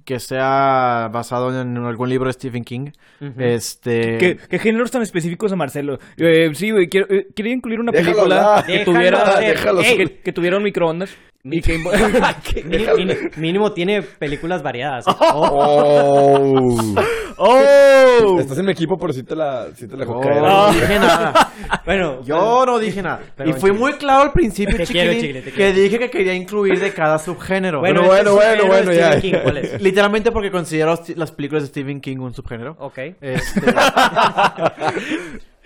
que 0.05 0.19
sea 0.21 1.09
basado 1.13 1.61
en 1.61 1.77
algún 1.79 2.09
libro 2.09 2.27
de 2.29 2.33
Stephen 2.33 2.65
King. 2.65 2.91
Este. 3.39 4.19
¿Qué, 4.19 4.39
qué 4.49 4.59
géneros 4.59 4.91
tan 4.91 5.03
específicos 5.03 5.51
de 5.51 5.57
Marcelo? 5.57 5.99
Eh, 6.17 6.51
sí, 6.55 6.71
güey, 6.71 6.89
quiero, 6.89 7.07
eh, 7.11 7.29
quería 7.35 7.53
incluir 7.53 7.81
una 7.81 7.93
Déjalo 7.93 8.13
película 8.17 8.57
hablar. 8.59 8.67
que 8.67 8.73
Déjalo 8.73 8.93
tuviera, 8.93 9.41
déjalo 9.41 9.83
que 10.25 10.33
tuviera 10.33 10.57
un 10.57 10.63
microondas. 10.63 11.17
Y 11.45 11.61
que 11.61 11.77
Mínimo, 13.37 13.73
tiene 13.73 14.03
películas 14.03 14.63
variadas. 14.63 15.07
¿eh? 15.09 15.11
Oh. 15.35 16.95
¡Oh! 17.39 18.39
Estás 18.39 18.59
en 18.59 18.67
mi 18.67 18.73
equipo, 18.73 18.97
pero 18.99 19.13
sí 19.13 19.25
te 19.25 19.35
la, 19.35 19.69
sí 19.75 19.89
te 19.89 19.97
la 19.97 20.01
dejó 20.05 20.15
No, 20.15 20.21
caer. 20.21 20.43
no 20.43 20.73
dije 20.73 20.99
nada. 20.99 21.53
Bueno, 21.85 22.23
Yo 22.23 22.65
no 22.67 22.79
dije 22.79 23.03
nada. 23.03 23.21
Pero 23.35 23.51
y 23.51 23.53
fui 23.55 23.73
muy 23.73 23.95
claro 23.95 24.23
al 24.23 24.33
principio, 24.33 24.77
Te 24.77 24.87
quiero, 24.87 25.13
chiquilín, 25.13 25.43
chicle, 25.43 25.51
te 25.51 25.57
que 25.57 25.73
dije 25.73 25.99
que 25.99 26.11
quería 26.11 26.35
incluir 26.35 26.79
de 26.79 26.93
cada 26.93 27.19
subgénero. 27.19 27.81
Bueno, 27.81 28.03
bueno, 28.05 28.35
bueno, 28.35 28.67
bueno, 28.67 28.93
ya. 28.93 29.13
Stephen 29.15 29.21
King, 29.23 29.39
¿cuál 29.43 29.57
es? 29.59 29.83
Literalmente 29.83 30.31
porque 30.31 30.51
considero 30.51 30.95
las 31.17 31.33
películas 31.33 31.65
de 31.65 31.69
Stephen 31.71 32.01
King 32.01 32.19
un 32.19 32.35
subgénero. 32.35 32.77
Ok. 32.79 32.99
Este, 33.21 33.61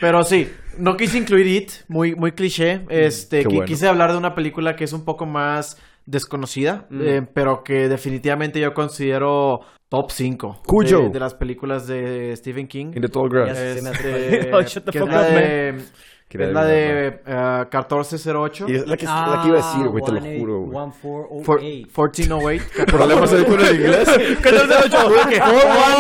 Pero 0.00 0.22
sí, 0.22 0.48
no 0.78 0.96
quise 0.96 1.18
incluir 1.18 1.46
It, 1.46 1.70
muy, 1.88 2.14
muy 2.14 2.32
cliché. 2.32 2.82
Este, 2.88 3.42
Qué 3.42 3.48
qui- 3.48 3.54
bueno. 3.54 3.64
quise 3.66 3.86
hablar 3.88 4.12
de 4.12 4.18
una 4.18 4.34
película 4.34 4.76
que 4.76 4.84
es 4.84 4.92
un 4.92 5.04
poco 5.04 5.26
más 5.26 5.76
desconocida, 6.06 6.86
Mm. 6.90 7.00
eh, 7.02 7.26
pero 7.34 7.64
que 7.64 7.88
definitivamente 7.88 8.60
yo 8.60 8.72
considero 8.74 9.60
top 9.88 10.10
5 10.10 10.62
Cuyo. 10.66 11.02
de, 11.02 11.08
de 11.10 11.20
las 11.20 11.34
películas 11.34 11.86
de 11.86 12.34
Stephen 12.36 12.66
King. 12.68 12.92
In 12.94 13.02
the 13.02 13.08
tall 13.08 13.28
grass. 13.28 13.58
Este, 13.58 14.50
que 14.92 14.98
es 14.98 15.06
la 15.06 15.22
de, 15.22 15.74
es 16.44 16.52
la 16.52 16.64
de 16.64 17.20
eh, 17.26 17.66
1408. 17.70 18.66
Y 18.68 18.74
es 18.76 18.86
la 18.86 18.96
que, 18.96 19.06
la 19.06 19.40
que 19.42 19.48
iba 19.48 19.58
a 19.58 19.62
decir, 19.66 19.88
güey, 19.88 20.04
te 20.04 20.12
lo 20.12 20.18
Ah, 20.18 20.22
juro, 20.38 20.60
güey. 20.60 20.86
1408. 20.86 21.44
For- 21.44 21.60
1408. 21.62 22.64
Problemas 22.86 23.32
ahí 23.32 23.44
con 23.44 23.60
el 23.60 23.76
inglés. 23.76 24.08
1408. 24.18 24.96
Oh, 25.44 25.90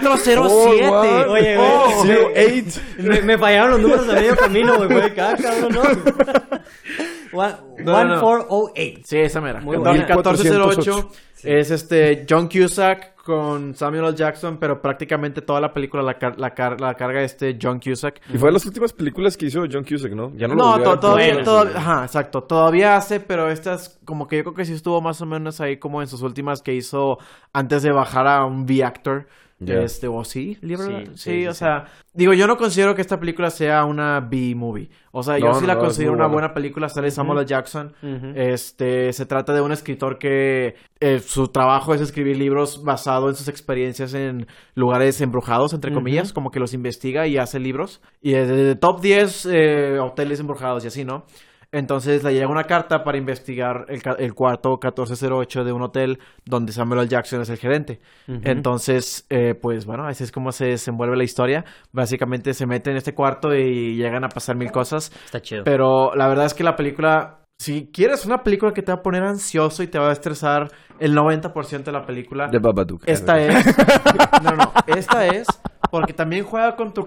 2407. 0.00 0.88
one. 0.88 1.24
Oye, 1.26 1.56
Oh, 1.58 1.84
güey. 1.86 2.06
Zero 2.06 2.30
eight. 2.34 2.68
Me, 2.98 3.22
me 3.22 3.38
fallaron 3.38 3.70
los 3.72 3.80
números 3.80 4.08
a 4.08 4.12
medio 4.12 4.36
camino, 4.36 4.76
güey. 4.76 4.88
Güey, 4.88 5.14
cada 5.14 5.36
cabrón, 5.36 5.72
¿no? 5.72 5.80
One- 7.32 7.54
No, 7.78 8.04
no, 8.04 8.16
no. 8.16 8.20
1408. 8.20 9.02
Sí, 9.04 9.18
esa 9.18 9.40
mera. 9.40 9.60
Muy 9.60 9.76
14- 9.76 9.80
buena. 9.80 10.06
1408 10.06 11.10
es 11.42 11.70
este 11.70 12.24
John 12.28 12.48
Cusack 12.48 13.13
con 13.24 13.74
Samuel 13.74 14.04
L. 14.04 14.14
Jackson, 14.14 14.58
pero 14.58 14.80
prácticamente 14.82 15.40
toda 15.42 15.60
la 15.60 15.72
película 15.72 16.02
la, 16.02 16.18
car- 16.18 16.38
la, 16.38 16.54
car- 16.54 16.80
la 16.80 16.94
carga 16.94 17.22
este 17.22 17.58
John 17.60 17.80
Cusack. 17.80 18.20
Y 18.32 18.38
fue 18.38 18.48
de 18.48 18.52
las 18.52 18.66
últimas 18.66 18.92
películas 18.92 19.36
que 19.36 19.46
hizo 19.46 19.64
John 19.70 19.84
Cusack, 19.84 20.12
¿no? 20.12 20.32
Ya 20.36 20.46
no, 20.46 20.54
lo 20.54 20.78
No, 20.78 20.82
to- 20.84 21.00
todavía, 21.00 21.28
Bueno, 21.34 21.44
todavía- 21.44 21.76
ajá, 21.78 22.04
exacto. 22.04 22.42
Todavía 22.44 22.96
hace, 22.96 23.20
pero 23.20 23.50
esta 23.50 23.74
es 23.74 23.98
como 24.04 24.28
que 24.28 24.36
yo 24.36 24.42
creo 24.44 24.54
que 24.54 24.64
sí 24.64 24.74
estuvo 24.74 25.00
más 25.00 25.20
o 25.20 25.26
menos 25.26 25.60
ahí 25.60 25.78
como 25.78 26.02
en 26.02 26.08
sus 26.08 26.22
últimas 26.22 26.62
que 26.62 26.74
hizo 26.74 27.18
antes 27.52 27.82
de 27.82 27.90
bajar 27.92 28.26
a 28.26 28.44
un 28.44 28.64
V-Actor. 28.64 29.26
Ya. 29.60 29.80
Este, 29.80 30.08
o 30.08 30.24
sí, 30.24 30.58
libro. 30.60 30.84
Sí, 30.84 30.92
Sí, 30.92 31.06
sí, 31.14 31.30
sí, 31.42 31.46
o 31.46 31.54
sea, 31.54 31.86
digo, 32.12 32.32
yo 32.34 32.46
no 32.46 32.56
considero 32.56 32.94
que 32.94 33.00
esta 33.00 33.18
película 33.20 33.50
sea 33.50 33.84
una 33.84 34.20
B-movie. 34.20 34.90
O 35.12 35.22
sea, 35.22 35.38
yo 35.38 35.54
sí 35.54 35.60
no, 35.62 35.66
la 35.68 35.78
considero 35.78 36.12
una 36.12 36.24
buena. 36.24 36.32
buena 36.32 36.54
película. 36.54 36.88
Sale 36.88 37.10
Samuel 37.10 37.38
L. 37.38 37.46
Jackson. 37.46 37.94
Ujú. 38.02 38.32
Este, 38.34 39.12
se 39.12 39.26
trata 39.26 39.54
de 39.54 39.60
un 39.60 39.72
escritor 39.72 40.18
que 40.18 40.74
eh, 41.00 41.20
su 41.20 41.48
trabajo 41.48 41.94
es 41.94 42.00
escribir 42.00 42.36
libros 42.36 42.82
basado 42.84 43.28
en 43.28 43.36
sus 43.36 43.48
experiencias 43.48 44.12
en 44.14 44.46
lugares 44.74 45.20
embrujados, 45.20 45.72
entre 45.72 45.92
comillas, 45.92 46.32
como 46.32 46.50
que 46.50 46.60
los 46.60 46.74
investiga 46.74 47.26
y 47.26 47.38
hace 47.38 47.60
libros. 47.60 48.02
Y 48.20 48.34
es 48.34 48.48
de, 48.48 48.56
de 48.56 48.74
top 48.76 49.00
10 49.00 49.46
eh, 49.50 49.98
hoteles 50.00 50.40
embrujados 50.40 50.84
y 50.84 50.88
así, 50.88 51.04
¿no? 51.04 51.24
Entonces 51.74 52.22
le 52.22 52.32
llega 52.32 52.46
una 52.46 52.62
carta 52.62 53.02
para 53.02 53.18
investigar 53.18 53.86
el, 53.88 54.32
cuarto 54.32 54.78
1408 54.80 55.64
de 55.64 55.72
un 55.72 55.82
hotel 55.82 56.20
donde 56.44 56.70
Samuel 56.70 57.00
L. 57.00 57.08
Jackson 57.08 57.40
es 57.40 57.50
el 57.50 57.56
gerente. 57.56 58.00
Entonces, 58.28 59.26
eh, 59.28 59.54
pues 59.60 59.84
bueno, 59.84 60.06
así 60.06 60.22
es 60.22 60.30
como 60.30 60.52
se 60.52 60.66
desenvuelve 60.66 61.16
la 61.16 61.24
historia. 61.24 61.64
Básicamente 61.90 62.54
se 62.54 62.66
mete 62.66 62.92
en 62.92 62.96
este 62.96 63.12
cuarto 63.12 63.52
y 63.52 63.96
llegan 63.96 64.22
a 64.24 64.28
pasar 64.28 64.56
mil 64.56 64.70
cosas. 64.70 65.10
Está 65.24 65.42
chido. 65.42 65.64
Pero 65.64 66.14
la 66.14 66.28
verdad 66.28 66.46
es 66.46 66.54
que 66.54 66.62
la 66.62 66.76
película, 66.76 67.40
si 67.58 67.90
quieres 67.92 68.24
una 68.24 68.44
película 68.44 68.72
que 68.72 68.82
te 68.82 68.92
va 68.92 68.98
a 68.98 69.02
poner 69.02 69.24
ansioso 69.24 69.82
y 69.82 69.88
te 69.88 69.98
va 69.98 70.10
a 70.10 70.12
estresar 70.12 70.70
el 71.00 71.12
90% 71.12 71.82
de 71.82 71.92
la 71.92 72.06
película, 72.06 72.46
De 72.52 72.60
Babadook. 72.60 73.02
esta 73.06 73.36
es. 73.40 73.76
No, 74.44 74.50
no, 74.50 74.72
esta 74.86 75.26
es 75.26 75.46
porque 75.94 76.12
también 76.12 76.44
juega 76.44 76.74
con 76.74 76.92
tu 76.92 77.02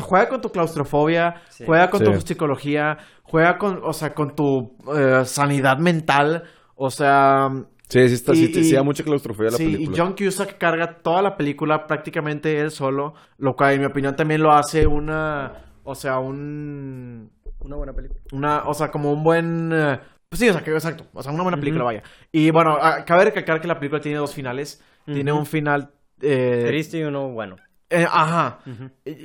juega 0.00 0.28
con 0.28 0.40
tu 0.40 0.50
claustrofobia, 0.50 1.36
Sí. 1.50 1.62
juega 1.64 1.88
con 1.88 2.00
Sí. 2.00 2.06
tu 2.06 2.20
psicología, 2.20 2.98
juega 3.22 3.58
con, 3.58 3.80
o 3.84 3.92
sea, 3.92 4.12
con 4.12 4.34
tu 4.34 4.76
eh, 4.96 5.22
sanidad 5.24 5.78
mental, 5.78 6.42
o 6.74 6.90
sea, 6.90 7.48
Sí, 7.88 8.08
sí, 8.08 8.14
está, 8.14 8.34
sí, 8.34 8.50
Y- 8.50 8.54
sí 8.64 8.70
y- 8.70 8.72
da 8.74 8.82
mucha 8.82 9.04
claustrofobia 9.04 9.52
la 9.52 9.56
sí, 9.56 9.66
película. 9.66 9.96
y 9.96 10.00
John 10.00 10.16
Cusack 10.16 10.58
carga 10.58 10.98
toda 10.98 11.22
la 11.22 11.36
película 11.36 11.86
prácticamente 11.86 12.58
él 12.58 12.72
solo, 12.72 13.14
lo 13.38 13.54
cual 13.54 13.74
en 13.74 13.80
mi 13.80 13.86
opinión 13.86 14.16
también 14.16 14.42
lo 14.42 14.50
hace 14.52 14.84
una, 14.86 15.52
o 15.84 15.94
sea, 15.94 16.18
un 16.18 17.30
Una 17.60 17.76
buena 17.76 17.92
película. 17.92 18.20
una, 18.32 18.64
o 18.66 18.74
sea, 18.74 18.90
como 18.90 19.12
un 19.12 19.22
buen... 19.22 19.70
eh, 19.72 20.00
pues 20.28 20.40
sí, 20.40 20.48
o 20.48 20.52
sea, 20.52 20.64
que, 20.64 20.72
exacto. 20.72 21.04
O 21.12 21.22
sea, 21.22 21.30
una 21.30 21.44
buena 21.44 21.58
película, 21.58 21.84
vaya. 21.84 22.02
Y 22.32 22.50
bueno, 22.50 22.76
cabe 23.06 23.26
recalcar 23.26 23.60
que 23.60 23.68
la 23.68 23.78
película 23.78 24.00
tiene 24.00 24.18
dos 24.18 24.34
finales. 24.34 24.82
Tiene 25.04 25.30
un 25.32 25.46
final... 25.46 25.92
eh, 26.20 26.64
Triste 26.66 26.98
y 26.98 27.02
uno 27.04 27.28
bueno. 27.28 27.56
Eh, 27.90 28.06
ajá. 28.10 28.60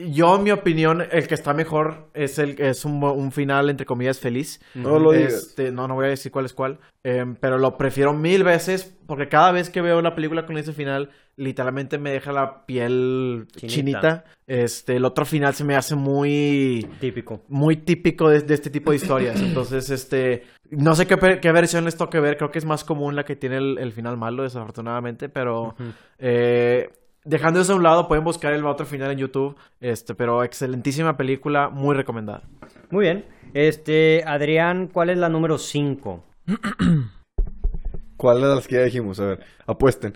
Yo, 0.10 0.36
en 0.36 0.44
mi 0.44 0.52
opinión, 0.52 1.02
el 1.12 1.28
que 1.28 1.34
está 1.36 1.54
mejor 1.54 2.10
es 2.14 2.38
el 2.40 2.60
es 2.60 2.86
un, 2.86 3.04
un 3.04 3.32
final, 3.32 3.70
entre 3.70 3.86
comillas, 3.86 4.20
feliz. 4.20 4.62
No 4.76 5.00
lo 5.00 5.12
digas. 5.12 5.34
Este, 5.34 5.72
no, 5.72 5.88
no 5.88 5.96
voy 5.96 6.06
a 6.08 6.10
decir 6.10 6.32
cuál 6.32 6.46
es 6.46 6.54
cuál. 6.54 6.80
Eh, 7.04 7.26
pero 7.40 7.58
lo 7.58 7.78
prefiero 7.78 8.14
mil 8.14 8.44
veces 8.44 8.96
porque 9.08 9.30
cada 9.30 9.52
vez 9.52 9.70
que 9.70 9.82
veo 9.82 10.02
la 10.02 10.14
película 10.16 10.46
con 10.46 10.58
ese 10.58 10.74
final, 10.74 11.10
literalmente 11.38 11.98
me 11.98 12.12
deja 12.12 12.32
la 12.34 12.66
piel 12.66 13.48
Chinita. 13.56 13.74
chinita. 13.74 14.24
Este, 14.46 14.98
el 14.98 15.06
otro 15.06 15.26
final 15.26 15.54
se 15.54 15.64
me 15.64 15.76
hace 15.76 15.96
muy 15.96 16.88
Típico. 17.00 17.42
muy 17.48 17.78
típico 17.78 18.30
de, 18.30 18.42
de 18.42 18.54
este 18.54 18.70
tipo 18.70 18.92
de 18.92 18.98
historias. 18.98 19.40
Entonces, 19.42 19.90
este, 19.90 20.44
no 20.70 20.94
sé 20.96 21.08
qué, 21.08 21.40
qué 21.42 21.52
versión 21.52 21.86
les 21.86 21.96
toque 21.96 22.20
ver. 22.20 22.36
Creo 22.38 22.52
que 22.52 22.60
es 22.60 22.66
más 22.66 22.84
común 22.84 23.16
la 23.16 23.24
que 23.24 23.36
tiene 23.38 23.58
el, 23.58 23.78
el 23.80 23.94
final 23.94 24.18
malo, 24.18 24.44
desafortunadamente. 24.44 25.30
Pero, 25.30 25.76
eh, 26.18 26.90
dejando 27.26 27.62
eso 27.62 27.74
a 27.74 27.76
un 27.76 27.84
lado, 27.84 28.08
pueden 28.08 28.24
buscar 28.24 28.54
el 28.54 28.66
otro 28.66 28.86
final 28.86 29.12
en 29.12 29.18
YouTube. 29.18 29.56
Este, 29.80 30.16
pero 30.16 30.44
excelentísima 30.44 31.18
película, 31.18 31.70
muy 31.70 31.96
recomendada. 31.96 32.44
Muy 32.90 33.04
bien. 33.04 33.26
Este, 33.54 34.24
Adrián, 34.26 34.88
¿cuál 34.88 35.10
es 35.10 35.18
la 35.18 35.30
número 35.30 35.58
5? 35.58 36.24
¿Cuál 38.18 38.42
de 38.42 38.48
las 38.48 38.68
que 38.68 38.76
ya 38.76 38.84
dijimos? 38.84 39.20
A 39.20 39.26
ver, 39.26 39.40
apuesten. 39.66 40.14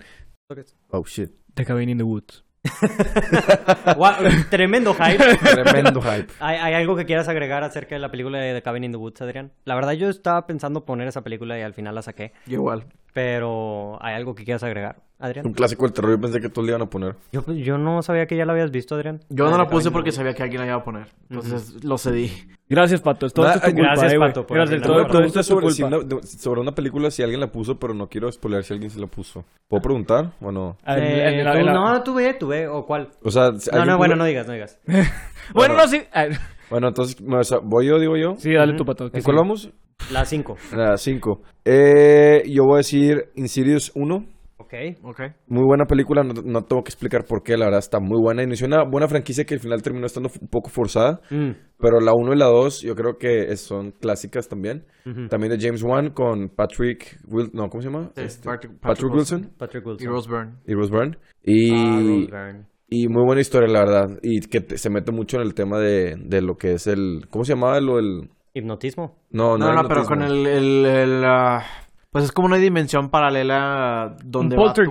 Oh, 0.90 1.04
shit. 1.04 1.30
The 1.54 1.64
Cabin 1.64 1.88
in 1.88 1.98
the 1.98 2.04
Woods. 2.04 2.44
tremendo 4.50 4.94
hype. 4.94 5.22
Tremendo 5.36 6.00
hype. 6.00 6.32
¿Hay, 6.40 6.56
hay 6.56 6.74
algo 6.74 6.96
que 6.96 7.04
quieras 7.04 7.28
agregar 7.28 7.62
acerca 7.62 7.94
de 7.94 8.00
la 8.00 8.10
película 8.10 8.38
de 8.38 8.54
The 8.54 8.62
Cabin 8.62 8.84
in 8.84 8.92
the 8.92 8.98
Woods, 8.98 9.20
Adrián? 9.22 9.52
La 9.64 9.74
verdad 9.74 9.92
yo 9.92 10.08
estaba 10.08 10.46
pensando 10.46 10.84
poner 10.84 11.08
esa 11.08 11.22
película 11.22 11.58
y 11.58 11.62
al 11.62 11.74
final 11.74 11.94
la 11.94 12.02
saqué. 12.02 12.32
Yo 12.46 12.54
igual. 12.54 12.86
Pero 13.14 13.96
¿hay 14.02 14.14
algo 14.16 14.34
que 14.34 14.44
quieras 14.44 14.64
agregar, 14.64 14.96
Adrián? 15.20 15.46
Un 15.46 15.52
clásico 15.52 15.84
del 15.84 15.92
terror, 15.92 16.10
yo 16.10 16.20
pensé 16.20 16.40
que 16.40 16.48
todos 16.48 16.66
le 16.66 16.72
iban 16.72 16.82
a 16.82 16.90
poner. 16.90 17.14
Yo, 17.30 17.44
yo 17.52 17.78
no 17.78 18.02
sabía 18.02 18.26
que 18.26 18.36
ya 18.36 18.44
la 18.44 18.52
habías 18.54 18.72
visto, 18.72 18.96
Adrián. 18.96 19.20
Yo 19.28 19.48
no 19.48 19.54
Ah, 19.54 19.58
la 19.58 19.68
puse 19.68 19.92
porque 19.92 20.10
sabía 20.10 20.34
que 20.34 20.42
alguien 20.42 20.60
la 20.62 20.66
iba 20.66 20.76
a 20.76 20.82
poner. 20.84 21.06
Entonces 21.30 21.84
lo 21.84 21.96
cedí. 21.96 22.32
Gracias, 22.68 23.00
Pato. 23.02 23.26
Esto, 23.26 23.44
Ah, 23.44 23.54
esto 23.54 23.68
es 23.68 23.72
tu 23.72 23.76
culpa, 23.78 23.92
gracias, 23.92 24.12
eh, 24.12 24.16
güey. 24.18 24.28
Pato, 24.30 24.46
por 24.48 24.56
Gracias, 24.56 24.82
todo, 24.82 25.06
todo 25.06 25.22
esto 25.22 25.38
es 25.40 25.46
tu 25.46 25.54
sobre, 25.54 25.70
si 25.70 25.82
culpa. 25.82 25.96
una, 25.98 26.06
de- 26.20 26.26
sobre 26.26 26.60
una 26.60 26.72
película 26.74 27.10
si 27.12 27.22
alguien 27.22 27.38
la 27.40 27.52
puso, 27.52 27.78
pero 27.78 27.94
no 27.94 28.08
quiero 28.08 28.32
spoilear 28.32 28.64
si 28.64 28.72
alguien 28.74 28.90
se 28.90 28.98
la 28.98 29.06
puso. 29.06 29.44
¿Puedo 29.68 29.80
preguntar 29.80 30.32
o 30.40 30.50
no? 30.50 30.76
Ah, 30.84 30.96
Eh, 30.98 31.44
tú- 31.52 31.64
No, 31.72 32.02
tú 32.02 32.14
ve, 32.14 32.34
tú 32.34 32.48
ve, 32.48 32.66
o 32.66 32.84
cuál. 32.84 33.10
O 33.22 33.30
sea, 33.30 33.52
si 33.58 33.70
No, 33.70 33.76
alguien 33.76 33.92
no, 33.92 33.98
bueno, 33.98 34.16
no 34.16 34.24
digas, 34.24 34.46
no 34.48 34.54
digas. 34.54 34.80
Bueno, 35.54 35.74
no, 35.76 35.86
sí. 35.86 36.02
Ah, 36.12 36.26
Bueno, 36.70 36.88
entonces, 36.88 37.16
¿voy 37.64 37.86
yo, 37.86 37.98
digo 37.98 38.16
yo? 38.16 38.34
Sí, 38.36 38.52
dale 38.52 38.74
tu 38.74 38.84
Pato. 38.84 39.10
¿En 39.12 39.22
cuál 39.22 39.36
vamos? 39.36 39.70
La 40.12 40.24
5. 40.24 40.56
La 40.76 40.96
5. 40.96 41.40
Eh, 41.64 42.42
yo 42.50 42.64
voy 42.64 42.74
a 42.74 42.76
decir 42.78 43.26
Insidious 43.36 43.92
1. 43.94 44.26
Ok. 44.56 44.74
Ok. 45.02 45.20
Muy 45.48 45.64
buena 45.64 45.84
película, 45.84 46.22
no, 46.24 46.32
no 46.32 46.62
tengo 46.62 46.82
que 46.82 46.88
explicar 46.88 47.24
por 47.24 47.42
qué, 47.42 47.56
la 47.56 47.66
verdad 47.66 47.78
está 47.80 48.00
muy 48.00 48.20
buena. 48.20 48.42
Inició 48.42 48.66
una 48.66 48.82
buena 48.84 49.06
franquicia 49.08 49.44
que 49.44 49.54
al 49.54 49.60
final 49.60 49.82
terminó 49.82 50.06
estando 50.06 50.30
un 50.40 50.48
poco 50.48 50.68
forzada, 50.70 51.20
Mm. 51.30 51.50
pero 51.78 52.00
la 52.00 52.12
1 52.14 52.32
y 52.32 52.36
la 52.36 52.46
2 52.46 52.80
yo 52.82 52.94
creo 52.94 53.16
que 53.18 53.54
son 53.56 53.92
clásicas 53.92 54.48
también. 54.48 54.84
También 55.28 55.52
de 55.52 55.58
James 55.60 55.82
Wan 55.82 56.10
con 56.12 56.48
Patrick 56.48 57.18
Wil- 57.28 57.50
no, 57.52 57.68
¿cómo 57.68 57.82
se 57.82 57.88
llama? 57.90 58.10
Sí, 58.16 58.22
Este, 58.22 58.48
Patrick- 58.48 58.72
Patrick, 58.80 58.80
Patrick 58.80 59.12
Wilson 59.14 59.50
Patrick 59.58 59.84
Y 59.84 59.88
Wilson. 59.88 60.08
Rose 60.08 60.30
Byrne. 60.30 60.52
y 60.66 60.74
Rose 60.74 60.90
Byrne. 60.92 61.16
Y, 61.42 61.70
Ah, 61.74 61.96
Rose 61.98 62.26
Byrne. 62.30 62.66
Y 63.02 63.08
muy 63.08 63.24
buena 63.24 63.40
historia, 63.40 63.68
la 63.68 63.80
verdad. 63.80 64.18
Y 64.22 64.40
que 64.40 64.60
te- 64.60 64.78
se 64.78 64.90
mete 64.90 65.10
mucho 65.12 65.36
en 65.38 65.42
el 65.42 65.54
tema 65.54 65.78
de, 65.78 66.16
de 66.18 66.40
lo 66.42 66.56
que 66.56 66.74
es 66.74 66.86
el... 66.86 67.26
¿Cómo 67.30 67.44
se 67.44 67.54
llamaba 67.54 67.80
lo 67.80 67.96
del...? 67.96 68.30
¿Hipnotismo? 68.54 69.16
No, 69.30 69.58
no, 69.58 69.66
No, 69.72 69.82
no, 69.82 69.88
pero 69.88 70.04
con 70.04 70.22
el... 70.22 70.46
el, 70.46 70.86
el, 70.86 71.24
ah, 71.24 71.62
pues 72.10 72.26
es 72.26 72.32
como 72.32 72.46
una 72.46 72.56
dimensión 72.58 73.10
paralela 73.10 74.16
donde 74.24 74.56
Un 74.56 74.62
va 74.66 74.72
tu 74.72 74.82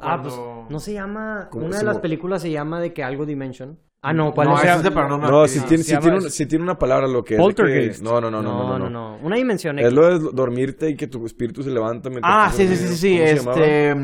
Ah, 0.00 0.18
pues 0.22 0.34
no 0.70 0.78
se 0.78 0.94
llama. 0.94 1.48
¿Cómo 1.50 1.66
Una 1.66 1.74
se 1.76 1.80
de 1.80 1.84
las 1.86 1.98
películas 1.98 2.40
se 2.40 2.50
llama 2.50 2.80
de 2.80 2.94
que 2.94 3.02
algo 3.02 3.26
Dimension. 3.26 3.78
Ah, 4.00 4.12
no, 4.12 4.32
¿cuál 4.32 4.48
No, 4.48 4.56
es? 4.58 4.64
No, 4.64 5.42
Activity. 5.42 5.48
si 5.48 5.60
tiene, 5.66 5.82
se 5.82 5.94
si 5.94 5.98
tiene, 6.00 6.16
un- 6.16 6.30
si 6.30 6.46
tiene 6.46 6.64
una 6.64 6.74
palabra 6.78 7.06
lo 7.06 7.22
que 7.22 7.34
es 7.34 7.38
que- 7.38 7.42
Poltergeist. 7.42 8.02
No, 8.02 8.20
no, 8.20 8.30
no, 8.30 8.42
no, 8.42 8.78
no, 8.78 8.90
no. 8.90 9.18
Una 9.22 9.36
dimensión 9.36 9.78
Es 9.78 9.92
lo 9.92 10.06
de 10.18 10.30
dormirte 10.32 10.90
y 10.90 10.96
que 10.96 11.06
tu 11.06 11.24
espíritu 11.26 11.62
se 11.62 11.70
levanta 11.70 12.08
mientras 12.08 12.32
Ah, 12.34 12.50
sí, 12.50 12.66
sí, 12.66 12.76
sí, 12.76 12.96
sí. 12.96 13.18
Este... 13.18 13.94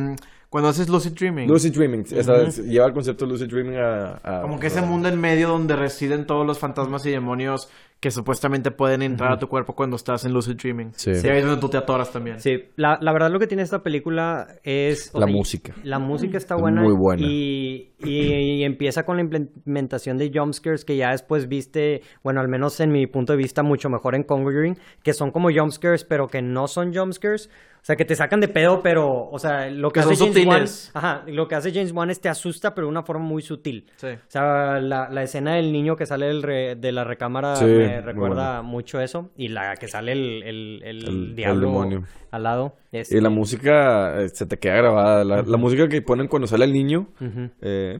Cuando 0.50 0.68
haces 0.68 0.88
lucid 0.88 1.12
dreaming. 1.12 1.48
Lucid 1.48 1.72
Dreaming. 1.72 2.04
esa 2.10 2.42
es- 2.42 2.58
lleva 2.66 2.84
el 2.86 2.92
concepto 2.92 3.24
de 3.24 3.30
Lucid 3.30 3.46
Dreaming 3.46 3.76
a... 3.76 4.20
a- 4.22 4.42
Como 4.42 4.58
que 4.58 4.66
ese 4.66 4.82
mundo 4.82 5.08
en 5.08 5.18
medio 5.20 5.48
donde 5.48 5.76
residen 5.76 6.26
todos 6.26 6.44
los 6.44 6.58
fantasmas 6.58 7.06
y 7.06 7.10
demonios 7.10 7.68
que 8.00 8.10
supuestamente 8.10 8.70
pueden 8.70 9.02
entrar 9.02 9.30
a 9.30 9.38
tu 9.38 9.46
cuerpo 9.46 9.74
cuando 9.76 9.94
estás 9.94 10.24
en 10.24 10.32
lucid 10.32 10.54
dreaming. 10.56 10.90
Sí. 10.96 11.10
Y 11.10 11.28
ahí 11.28 11.38
es 11.38 11.44
donde 11.44 11.60
tú 11.60 11.68
te 11.68 11.76
atoras 11.76 12.10
también. 12.10 12.40
Sí, 12.40 12.64
la, 12.76 12.98
la 13.00 13.12
verdad 13.12 13.30
lo 13.30 13.38
que 13.38 13.46
tiene 13.46 13.62
esta 13.62 13.82
película 13.82 14.48
es... 14.64 15.12
La 15.14 15.26
sea, 15.26 15.34
música. 15.36 15.74
La 15.84 15.98
música 15.98 16.38
está 16.38 16.54
Es 16.56 16.60
buena. 16.62 16.80
muy 16.82 16.94
buena. 16.94 17.22
Y, 17.24 17.92
y- 18.02 18.32
y 18.60 18.64
empieza 18.64 19.04
con 19.04 19.16
la 19.18 19.22
implementación 19.22 20.16
de 20.18 20.32
jumpscares 20.34 20.84
que 20.84 20.96
ya 20.96 21.10
después 21.10 21.46
viste, 21.46 22.00
bueno, 22.24 22.40
al 22.40 22.48
menos 22.48 22.80
en 22.80 22.90
mi 22.90 23.06
punto 23.06 23.34
de 23.34 23.36
vista, 23.36 23.62
mucho 23.62 23.90
mejor 23.90 24.14
en 24.14 24.22
Conjuring, 24.24 24.78
que 25.04 25.12
son 25.12 25.30
como 25.30 25.50
jumpscares, 25.52 26.02
pero 26.04 26.26
que 26.26 26.40
no 26.42 26.68
son 26.68 26.94
jumpscares. 26.94 27.50
O 27.80 27.84
sea, 27.84 27.96
que 27.96 28.04
te 28.04 28.14
sacan 28.14 28.40
de 28.40 28.48
pedo, 28.48 28.82
pero, 28.82 29.28
o 29.30 29.38
sea, 29.38 29.70
lo 29.70 29.90
que, 29.90 30.00
Que 30.00 30.06
hace 30.06 30.16
son 30.16 30.32
James 30.34 30.46
Wan... 30.46 30.58
sutiles. 30.68 30.90
Ajá, 30.94 31.22
lo 31.26 31.48
que 31.48 31.54
hace 31.54 31.72
James 31.72 31.92
Wan 31.92 32.10
es 32.10 32.20
te 32.20 32.28
asusta, 32.28 32.74
pero 32.74 32.86
de 32.86 32.90
una 32.90 33.02
forma 33.02 33.24
muy 33.24 33.40
sutil. 33.42 33.86
Sí. 33.96 34.08
O 34.08 34.18
sea, 34.28 34.78
la, 34.80 35.08
la 35.08 35.22
escena 35.22 35.54
del 35.54 35.72
niño 35.72 35.96
que 35.96 36.04
sale 36.04 36.26
del 36.26 36.42
re- 36.42 36.76
de 36.76 36.92
la 36.92 37.04
recámara 37.04 37.56
Sí, 37.56 37.64
me 37.64 38.00
recuerda 38.02 38.60
mucho 38.62 39.00
eso. 39.00 39.30
Y 39.36 39.48
la 39.48 39.76
que 39.76 39.88
sale 39.88 40.12
el, 40.12 40.42
el, 40.42 40.82
el, 40.84 40.98
El- 41.02 41.08
el 41.08 41.34
diablo 41.36 41.68
demonio. 41.68 42.04
al 42.30 42.42
lado. 42.42 42.76
Y 42.92 43.20
la 43.20 43.30
música 43.30 44.20
eh, 44.20 44.28
se 44.28 44.44
te 44.46 44.58
queda 44.58 44.74
grabada. 44.76 45.24
La, 45.24 45.42
la 45.42 45.56
música 45.56 45.88
que 45.88 46.02
ponen 46.02 46.28
cuando 46.28 46.46
sale 46.48 46.66
el 46.66 46.72
niño. 46.74 47.08
Ujú. 47.20 47.50
eh, 47.62 47.98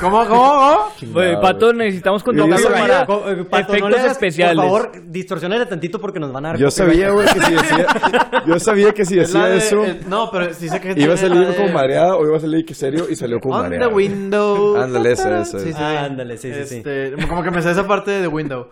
¿Cómo, 0.00 0.24
cómo, 0.26 0.26
cómo? 0.28 1.40
Pato, 1.40 1.72
necesitamos 1.72 2.22
sabía- 2.58 2.80
para 2.82 3.06
Co- 3.06 3.30
eh, 3.30 3.44
Pato, 3.44 3.72
no 3.72 3.78
efectos 3.78 4.00
hagas- 4.00 4.12
especiales. 4.12 4.56
Por 4.56 4.64
favor, 4.64 4.92
distorsionale 5.06 5.66
tantito 5.66 6.00
porque 6.00 6.20
nos 6.20 6.32
van 6.32 6.44
a 6.44 6.48
dar 6.50 6.58
Yo 6.58 6.70
sabía, 6.70 7.10
güey, 7.10 7.26
que 7.26 7.40
si 7.40 7.52
decía... 7.54 7.86
Yo 8.46 8.58
sabía 8.60 8.92
que 8.92 9.04
si 9.04 9.16
decía 9.16 9.46
de- 9.46 9.56
eso... 9.56 9.84
eh, 9.84 10.00
no, 10.06 10.30
pero 10.30 10.52
sí 10.54 10.68
sé 10.68 10.80
que 10.80 10.94
Iba 10.96 11.14
a 11.14 11.16
salir 11.16 11.46
de- 11.46 11.56
como 11.56 11.68
mareado 11.70 12.18
o 12.18 12.26
iba 12.26 12.36
a 12.36 12.40
salir 12.40 12.64
que 12.64 12.74
serio 12.74 13.06
y 13.10 13.16
salió 13.16 13.40
como 13.40 13.56
On 13.56 13.62
mareado. 13.62 13.88
the 13.88 13.94
window. 13.94 14.76
Ándale, 14.76 15.12
esa, 15.12 15.44
Sí, 15.44 15.58
sí, 15.58 15.72
Ah, 15.76 16.04
ándale, 16.04 16.36
sí, 16.36 16.52
sí, 16.52 16.64
sí. 16.66 16.76
Este, 16.76 17.14
Como 17.26 17.42
que 17.42 17.50
me 17.50 17.62
sé 17.62 17.70
esa 17.70 17.86
parte 17.86 18.10
de 18.10 18.20
The 18.22 18.28
Window. 18.28 18.68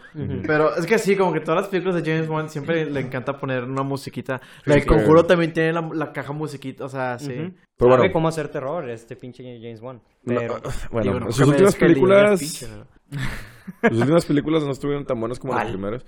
Pero 0.47 0.77
es 0.77 0.87
que 0.87 0.99
sí, 0.99 1.17
como 1.17 1.33
que 1.33 1.41
todas 1.41 1.63
las 1.63 1.69
películas 1.71 2.03
de 2.03 2.09
James 2.11 2.29
Wan 2.29 2.49
siempre 2.49 2.85
le 2.89 3.01
encanta 3.01 3.39
poner 3.39 3.65
una 3.65 3.83
musiquita. 3.83 4.41
La 4.67 4.75
del. 4.77 4.87
Conjuro 4.87 5.25
también 5.25 5.53
tiene 5.53 5.73
la, 5.73 5.89
la 5.95 6.13
caja 6.13 6.33
musiquita, 6.33 6.85
o 6.85 6.89
sea, 6.89 7.19
sí. 7.19 7.53
Pero 7.83 7.91
Sabe 7.95 8.01
bueno. 8.03 8.13
cómo 8.13 8.29
hacer 8.29 8.49
terror 8.49 8.89
este 8.91 9.17
pinche 9.17 9.43
James 9.61 9.81
Wan. 9.83 10.01
No, 10.25 10.39
Pero... 10.41 10.55
bueno, 10.93 11.13
Digo, 11.13 11.25
no, 11.27 11.33
sus 11.33 11.49
últimas 11.49 11.77
películas... 11.77 12.41
pinche, 12.41 12.67
¿no? 12.69 12.85
Sus 13.91 13.99
últimas 14.01 14.25
películas 14.27 14.65
no 14.65 14.71
estuvieron 14.73 15.05
tan 15.05 15.19
buenas 15.21 15.39
como 15.39 15.55
las 15.55 15.69
primeras. 15.69 16.05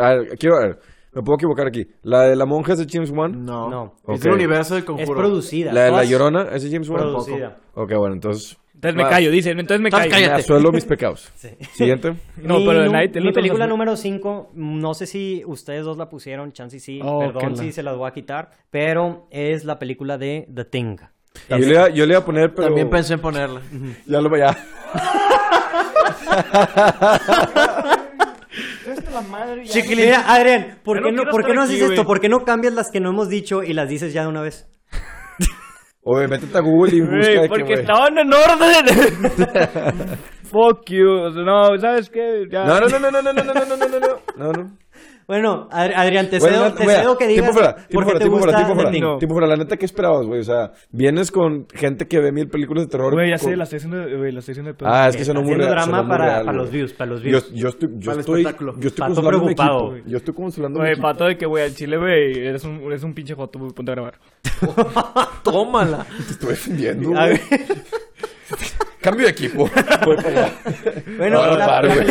A 0.00 0.08
ver, 0.14 0.38
quiero 0.38 0.56
ver. 0.58 0.78
Me 1.12 1.22
puedo 1.22 1.36
equivocar 1.36 1.66
aquí. 1.68 1.86
La 2.02 2.22
de 2.22 2.34
la 2.36 2.44
monja 2.44 2.72
es 2.72 2.78
de 2.80 2.86
James 2.90 3.10
Wan. 3.10 3.44
No. 3.44 3.70
No. 3.70 3.94
Es 4.08 4.20
Ok. 4.20 4.26
el 4.26 4.32
universo 4.32 4.74
del 4.74 4.82
Es 4.82 4.86
Conjuro. 4.86 5.18
producida. 5.20 5.72
La 5.72 5.84
de 5.84 5.90
la 5.92 6.04
llorona 6.04 6.48
es 6.52 6.62
de 6.64 6.70
James 6.70 6.88
Wan. 6.88 7.00
Producida. 7.02 7.58
Ok, 7.74 7.92
bueno, 7.96 8.14
entonces. 8.14 8.58
Entonces 8.88 8.94
me 9.04 9.10
callo, 9.10 9.30
dicen. 9.30 9.58
Entonces 9.58 9.80
me 9.82 9.90
callo. 9.90 10.04
Me 10.04 10.10
cállate. 10.10 10.40
asuelo 10.42 10.70
mis 10.72 10.84
pecados. 10.84 11.30
Sí. 11.36 11.48
Siguiente. 11.74 12.14
No, 12.36 12.58
mi, 12.58 12.66
pero 12.66 12.90
Night, 12.90 13.16
el 13.16 13.24
mi 13.24 13.32
película 13.32 13.66
número 13.66 13.96
5, 13.96 14.50
no 14.54 14.92
sé 14.94 15.06
si 15.06 15.42
ustedes 15.46 15.84
dos 15.84 15.96
la 15.96 16.08
pusieron, 16.10 16.52
chance 16.52 16.78
sí, 16.78 17.00
Oh, 17.02 17.20
perdón 17.20 17.52
la- 17.52 17.62
si 17.62 17.72
se 17.72 17.82
las 17.82 17.96
voy 17.96 18.08
a 18.08 18.12
quitar, 18.12 18.50
pero 18.70 19.26
es 19.30 19.64
la 19.64 19.78
película 19.78 20.18
de 20.18 20.46
The 20.54 20.64
Thing. 20.66 20.96
Yo 21.48 21.56
le, 21.58 21.66
iba, 21.66 21.88
yo 21.88 22.06
le 22.06 22.12
iba 22.12 22.20
a 22.20 22.24
poner, 22.24 22.54
pero. 22.54 22.68
También 22.68 22.90
pensé 22.90 23.14
en 23.14 23.20
ponerla. 23.20 23.60
Ya 24.06 24.20
lo 24.20 24.36
ya. 24.36 24.56
Mira, 29.88 30.24
Adrián, 30.32 30.78
¿por 30.82 31.02
qué 31.02 31.12
no 31.12 31.24
¿por 31.30 31.44
qué 31.44 31.54
no 31.54 31.62
aquí, 31.62 31.74
haces 31.74 31.90
esto? 31.90 32.06
¿Por 32.06 32.20
qué 32.20 32.28
no 32.28 32.44
cambias 32.44 32.74
las 32.74 32.90
que 32.90 33.00
no 33.00 33.10
hemos 33.10 33.28
dicho 33.28 33.62
y 33.62 33.72
las 33.72 33.88
dices 33.88 34.12
ya 34.12 34.22
de 34.22 34.28
una 34.28 34.42
vez? 34.42 34.66
Oye, 36.06 36.28
métete 36.28 36.58
a 36.58 36.60
Google 36.60 36.94
y 36.96 37.00
busca 37.00 37.16
Güey, 37.16 37.34
de 37.34 37.40
qué, 37.42 37.48
porque 37.48 37.62
güey. 37.64 37.80
estaban 37.80 38.18
en 38.18 38.32
orden. 38.32 40.18
Fuck 40.44 40.90
you. 40.90 41.10
O 41.10 41.32
sea, 41.32 41.42
No, 41.42 41.78
¿sabes 41.78 42.10
qué? 42.10 42.44
Ya. 42.50 42.64
No, 42.64 42.78
no, 42.80 42.88
no, 42.88 42.98
no, 42.98 43.10
no, 43.10 43.22
no, 43.22 43.32
no, 43.32 43.42
no, 43.42 43.54
no, 43.54 43.64
no, 43.64 43.76
no, 43.76 43.98
no, 43.98 43.98
no, 44.36 44.52
no. 44.52 44.70
Bueno, 45.26 45.68
Ad- 45.70 45.92
Adrián, 45.94 46.28
te 46.28 46.38
Bueno, 46.38 46.56
cedo, 46.56 46.68
no, 46.68 46.74
te 46.74 46.84
cedo 46.84 47.16
que 47.18 47.26
tiempo 47.26 47.50
digas 47.50 47.52
fuera, 47.54 47.74
por 47.76 47.86
tiempo 47.86 47.98
qué 48.00 48.04
fuera, 48.04 48.18
te 48.18 48.24
tiempo 48.24 48.36
gusta 48.36 48.52
fuera, 48.52 48.58
tiempo 48.66 48.74
fuera. 48.82 48.98
No. 48.98 49.18
Tiempo 49.18 49.34
fuera, 49.34 49.46
la 49.46 49.56
neta, 49.56 49.76
¿qué 49.76 49.86
esperabas, 49.86 50.26
güey? 50.26 50.40
O 50.40 50.44
sea, 50.44 50.72
vienes 50.90 51.30
con 51.30 51.66
gente 51.72 52.06
que 52.06 52.20
ve 52.20 52.30
mil 52.32 52.48
películas 52.48 52.84
de 52.84 52.90
terror. 52.90 53.12
Güey, 53.14 53.30
ya 53.30 53.38
con- 53.38 53.50
sé, 53.50 53.56
la 53.56 53.64
estoy 53.64 53.76
haciendo, 53.78 53.96
güey, 54.18 54.32
la 54.32 54.40
estoy 54.40 54.52
haciendo 54.52 54.68
de 54.70 54.74
pedo. 54.74 54.88
Ah, 54.92 55.08
es 55.08 55.16
que 55.16 55.24
sonó 55.24 55.42
muy 55.42 55.54
real. 55.54 55.70
drama 55.70 56.06
para, 56.06 56.24
real, 56.26 56.44
para 56.44 56.58
los 56.58 56.70
views, 56.70 56.92
para 56.92 57.10
los 57.10 57.20
Yo, 57.22 57.28
views. 57.28 57.52
yo 57.54 57.68
estoy, 57.68 57.88
yo 57.94 58.00
Para 58.00 58.12
el 58.14 58.20
estoy, 58.20 58.40
espectáculo. 58.42 58.74
yo 58.78 58.88
estoy 58.88 59.08
Pato 59.08 59.26
preocupado, 59.26 59.92
equipo. 59.94 60.08
Yo 60.10 60.16
estoy 60.18 60.34
consolando 60.34 60.80
Güey, 60.80 60.96
pato 61.00 61.24
de 61.24 61.38
que, 61.38 61.46
güey, 61.46 61.64
al 61.64 61.74
chile, 61.74 61.96
güey, 61.96 62.38
eres 62.46 62.64
un, 62.64 62.80
eres 62.82 63.02
un 63.02 63.14
pinche 63.14 63.34
joto, 63.34 63.58
güey, 63.58 63.72
ponte 63.72 63.92
a 63.92 63.94
grabar. 63.94 64.14
Tómala. 65.42 66.06
Te 66.26 66.32
estoy 66.32 66.50
defendiendo, 66.50 67.18
A 67.18 67.26
güey. 67.28 67.40
Cambio 69.04 69.26
de 69.26 69.30
equipo. 69.32 69.68
Allá. 70.26 70.50
bueno, 71.18 71.46
No, 71.46 71.56
la, 71.58 71.66
paro, 71.66 71.88
la 71.94 71.94
güey. 71.94 72.06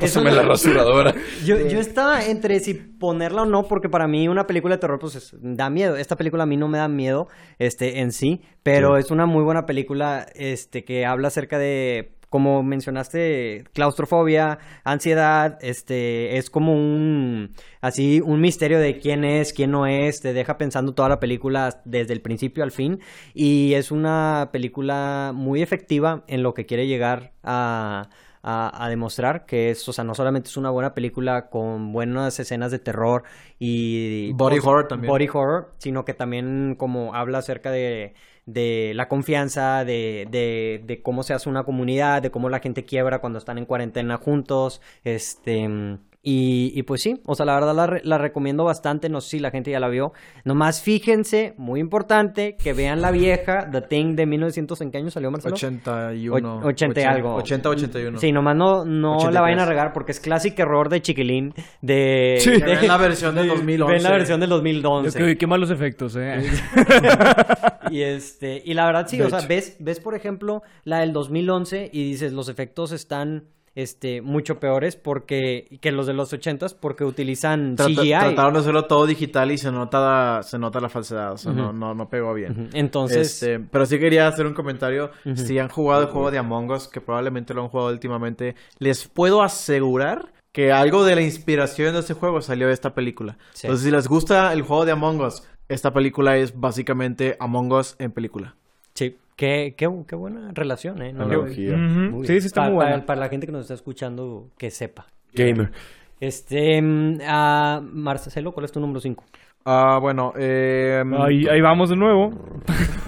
Pásame 0.00 0.30
rasuradora. 0.30 1.14
Yo, 1.44 1.58
yo 1.68 1.80
estaba 1.80 2.24
entre 2.24 2.60
si 2.60 2.74
ponerla 2.74 3.42
o 3.42 3.46
no, 3.46 3.64
porque 3.64 3.88
para 3.88 4.06
mí 4.06 4.28
una 4.28 4.46
película 4.46 4.76
de 4.76 4.80
terror 4.80 4.98
pues 4.98 5.14
es- 5.16 5.34
da 5.40 5.68
miedo. 5.70 5.96
Esta 5.96 6.16
película 6.16 6.44
a 6.44 6.46
mí 6.46 6.56
no 6.56 6.68
me 6.68 6.78
da 6.78 6.88
miedo 6.88 7.28
este, 7.58 8.00
en 8.00 8.12
sí, 8.12 8.42
pero 8.62 8.94
Sí. 8.96 9.00
es 9.00 9.10
una 9.10 9.26
muy 9.26 9.42
buena 9.42 9.66
película 9.66 10.26
este, 10.34 10.84
que 10.84 11.04
habla 11.06 11.28
acerca 11.28 11.58
de, 11.58 12.15
como 12.28 12.62
mencionaste, 12.62 13.64
claustrofobia, 13.72 14.58
ansiedad, 14.84 15.58
este, 15.60 16.36
es 16.38 16.50
como 16.50 16.74
un, 16.74 17.54
así, 17.80 18.20
un 18.20 18.40
misterio 18.40 18.78
de 18.78 18.98
quién 18.98 19.24
es, 19.24 19.52
quién 19.52 19.70
no 19.70 19.86
es, 19.86 20.20
te 20.20 20.32
deja 20.32 20.58
pensando 20.58 20.94
toda 20.94 21.08
la 21.08 21.20
película 21.20 21.82
desde 21.84 22.12
el 22.12 22.20
principio 22.20 22.64
al 22.64 22.72
fin, 22.72 23.00
y 23.34 23.74
es 23.74 23.90
una 23.90 24.50
película 24.52 25.32
muy 25.34 25.62
efectiva 25.62 26.24
en 26.26 26.42
lo 26.42 26.54
que 26.54 26.66
quiere 26.66 26.86
llegar 26.86 27.32
a 27.42 28.08
a, 28.48 28.84
a 28.84 28.88
demostrar 28.88 29.44
que 29.44 29.70
es, 29.70 29.88
o 29.88 29.92
sea, 29.92 30.04
no 30.04 30.14
solamente 30.14 30.48
es 30.48 30.56
una 30.56 30.70
buena 30.70 30.94
película 30.94 31.50
con 31.50 31.92
buenas 31.92 32.38
escenas 32.38 32.70
de 32.70 32.78
terror 32.78 33.24
y... 33.58 34.32
Body 34.34 34.60
horror 34.62 34.86
también. 34.86 35.10
Body 35.10 35.28
horror, 35.28 35.74
sino 35.78 36.04
que 36.04 36.14
también 36.14 36.76
como 36.78 37.12
habla 37.16 37.38
acerca 37.38 37.72
de, 37.72 38.14
de 38.46 38.92
la 38.94 39.08
confianza, 39.08 39.84
de, 39.84 40.26
de, 40.30 40.82
de 40.84 41.02
cómo 41.02 41.22
se 41.22 41.34
hace 41.34 41.48
una 41.48 41.64
comunidad, 41.64 42.22
de 42.22 42.30
cómo 42.30 42.48
la 42.48 42.60
gente 42.60 42.84
quiebra 42.84 43.20
cuando 43.20 43.38
están 43.38 43.58
en 43.58 43.66
cuarentena 43.66 44.16
juntos, 44.16 44.80
este... 45.04 45.98
Y, 46.28 46.72
y 46.74 46.82
pues 46.82 47.02
sí, 47.02 47.20
o 47.24 47.36
sea, 47.36 47.46
la 47.46 47.54
verdad 47.54 47.72
la, 47.72 47.86
re- 47.86 48.00
la 48.02 48.18
recomiendo 48.18 48.64
bastante, 48.64 49.08
no 49.08 49.20
sé 49.20 49.30
si 49.30 49.38
la 49.38 49.52
gente 49.52 49.70
ya 49.70 49.78
la 49.78 49.86
vio. 49.88 50.12
Nomás 50.44 50.82
fíjense, 50.82 51.54
muy 51.56 51.78
importante, 51.78 52.56
que 52.56 52.72
vean 52.72 53.00
la 53.00 53.12
vieja, 53.12 53.70
The 53.70 53.82
Thing 53.82 54.16
de 54.16 54.26
1900, 54.26 54.80
¿en 54.80 54.90
qué 54.90 54.98
año 54.98 55.10
salió 55.12 55.30
Marcelo? 55.30 55.54
81. 55.54 56.56
Och- 56.58 56.64
80 56.64 57.00
y 57.00 57.04
algo. 57.04 57.34
80, 57.36 57.68
81. 57.68 58.18
Sí, 58.18 58.32
nomás 58.32 58.56
no, 58.56 58.84
no 58.84 59.10
la 59.10 59.16
83. 59.18 59.40
vayan 59.42 59.58
a 59.60 59.66
regar 59.66 59.92
porque 59.92 60.10
es 60.10 60.18
clásico 60.18 60.62
error 60.62 60.88
de 60.88 61.00
chiquilín 61.00 61.54
de... 61.80 62.38
Sí. 62.40 62.50
de- 62.50 62.58
Ven 62.74 62.88
la 62.88 62.96
versión 62.96 63.34
del 63.36 63.46
2011. 63.56 63.92
Ven 63.94 64.02
la 64.02 64.10
versión 64.10 64.40
del 64.40 64.50
2011. 64.50 65.22
Ok, 65.32 65.38
qué 65.38 65.46
malos 65.46 65.70
efectos, 65.70 66.16
eh. 66.18 66.42
Y 67.90 68.02
este, 68.02 68.60
y 68.64 68.74
la 68.74 68.84
verdad 68.86 69.06
sí, 69.06 69.16
De 69.16 69.26
o 69.26 69.30
sea, 69.30 69.38
hecho. 69.38 69.48
ves, 69.48 69.76
ves 69.78 70.00
por 70.00 70.16
ejemplo 70.16 70.62
la 70.82 70.98
del 70.98 71.12
2011 71.12 71.88
y 71.92 72.02
dices 72.02 72.32
los 72.32 72.48
efectos 72.48 72.90
están 72.90 73.44
este 73.76 74.20
mucho 74.22 74.58
peores 74.58 74.96
porque 74.96 75.78
que 75.80 75.92
los 75.92 76.06
de 76.08 76.14
los 76.14 76.32
80s 76.32 76.74
porque 76.74 77.04
utilizan 77.04 77.76
Trata- 77.76 77.90
CGI. 78.02 78.10
Trataron 78.10 78.54
de 78.54 78.60
hacerlo 78.60 78.86
todo 78.86 79.06
digital 79.06 79.52
y 79.52 79.58
se 79.58 79.70
nota, 79.70 80.40
se 80.42 80.58
nota 80.58 80.80
la 80.80 80.88
falsedad. 80.88 81.32
O 81.34 81.36
sea, 81.38 81.52
Ujú. 81.52 81.60
no, 81.60 81.72
no, 81.72 81.94
no 81.94 82.08
pegó 82.08 82.34
bien. 82.34 82.52
Ujú, 82.52 82.68
Entonces, 82.72 83.42
Este, 83.42 83.60
pero 83.60 83.86
sí 83.86 83.98
quería 84.00 84.26
hacer 84.26 84.46
un 84.46 84.54
comentario. 84.54 85.12
Ujú. 85.24 85.36
Si 85.36 85.58
han 85.58 85.68
jugado 85.68 86.02
el 86.02 86.08
juego 86.08 86.30
de 86.32 86.38
Among 86.38 86.70
Us, 86.72 86.88
que 86.88 87.00
probablemente 87.00 87.54
lo 87.54 87.62
han 87.62 87.68
jugado 87.68 87.90
últimamente, 87.90 88.56
les 88.78 89.06
puedo 89.06 89.42
asegurar 89.42 90.32
que 90.52 90.72
algo 90.72 91.04
de 91.04 91.14
la 91.14 91.20
inspiración 91.20 91.92
de 91.92 92.00
este 92.00 92.14
juego 92.14 92.40
salió 92.40 92.68
de 92.68 92.72
esta 92.72 92.94
película. 92.94 93.36
Sí. 93.52 93.66
Entonces, 93.66 93.84
si 93.84 93.90
les 93.90 94.08
gusta 94.08 94.52
el 94.54 94.62
juego 94.62 94.86
de 94.86 94.92
Among 94.92 95.20
Us, 95.20 95.42
esta 95.68 95.92
película 95.92 96.38
es 96.38 96.58
básicamente 96.58 97.36
Among 97.40 97.72
Us 97.72 97.94
en 97.98 98.10
película. 98.12 98.54
sí, 98.94 99.18
qué, 99.36 99.74
qué, 99.76 99.88
qué 100.08 100.16
buena 100.16 100.50
relación, 100.52 101.00
¿eh? 101.02 101.12
No, 101.12 101.26
muy 101.26 102.26
Sí, 102.26 102.40
sí 102.40 102.46
está 102.48 102.62
Pa- 102.62 102.68
muy 102.70 102.78
para, 102.78 102.90
buena. 102.90 103.06
para 103.06 103.20
la 103.20 103.28
gente 103.28 103.46
que 103.46 103.52
nos 103.52 103.62
está 103.62 103.74
escuchando 103.74 104.48
que 104.58 104.70
sepa. 104.70 105.06
Gamer. 105.34 105.70
Este, 106.18 106.82
ah, 107.26 107.80
Marcelo, 107.82 108.52
¿cuál 108.52 108.64
es 108.64 108.72
tu 108.72 108.80
número 108.80 109.00
5? 109.00 109.22
Ah, 109.66 109.98
bueno, 110.00 110.32
eh, 110.36 111.02
Ahí, 111.18 111.46
ahí 111.48 111.60
vamos 111.60 111.90
de 111.90 111.96
nuevo. 111.96 112.32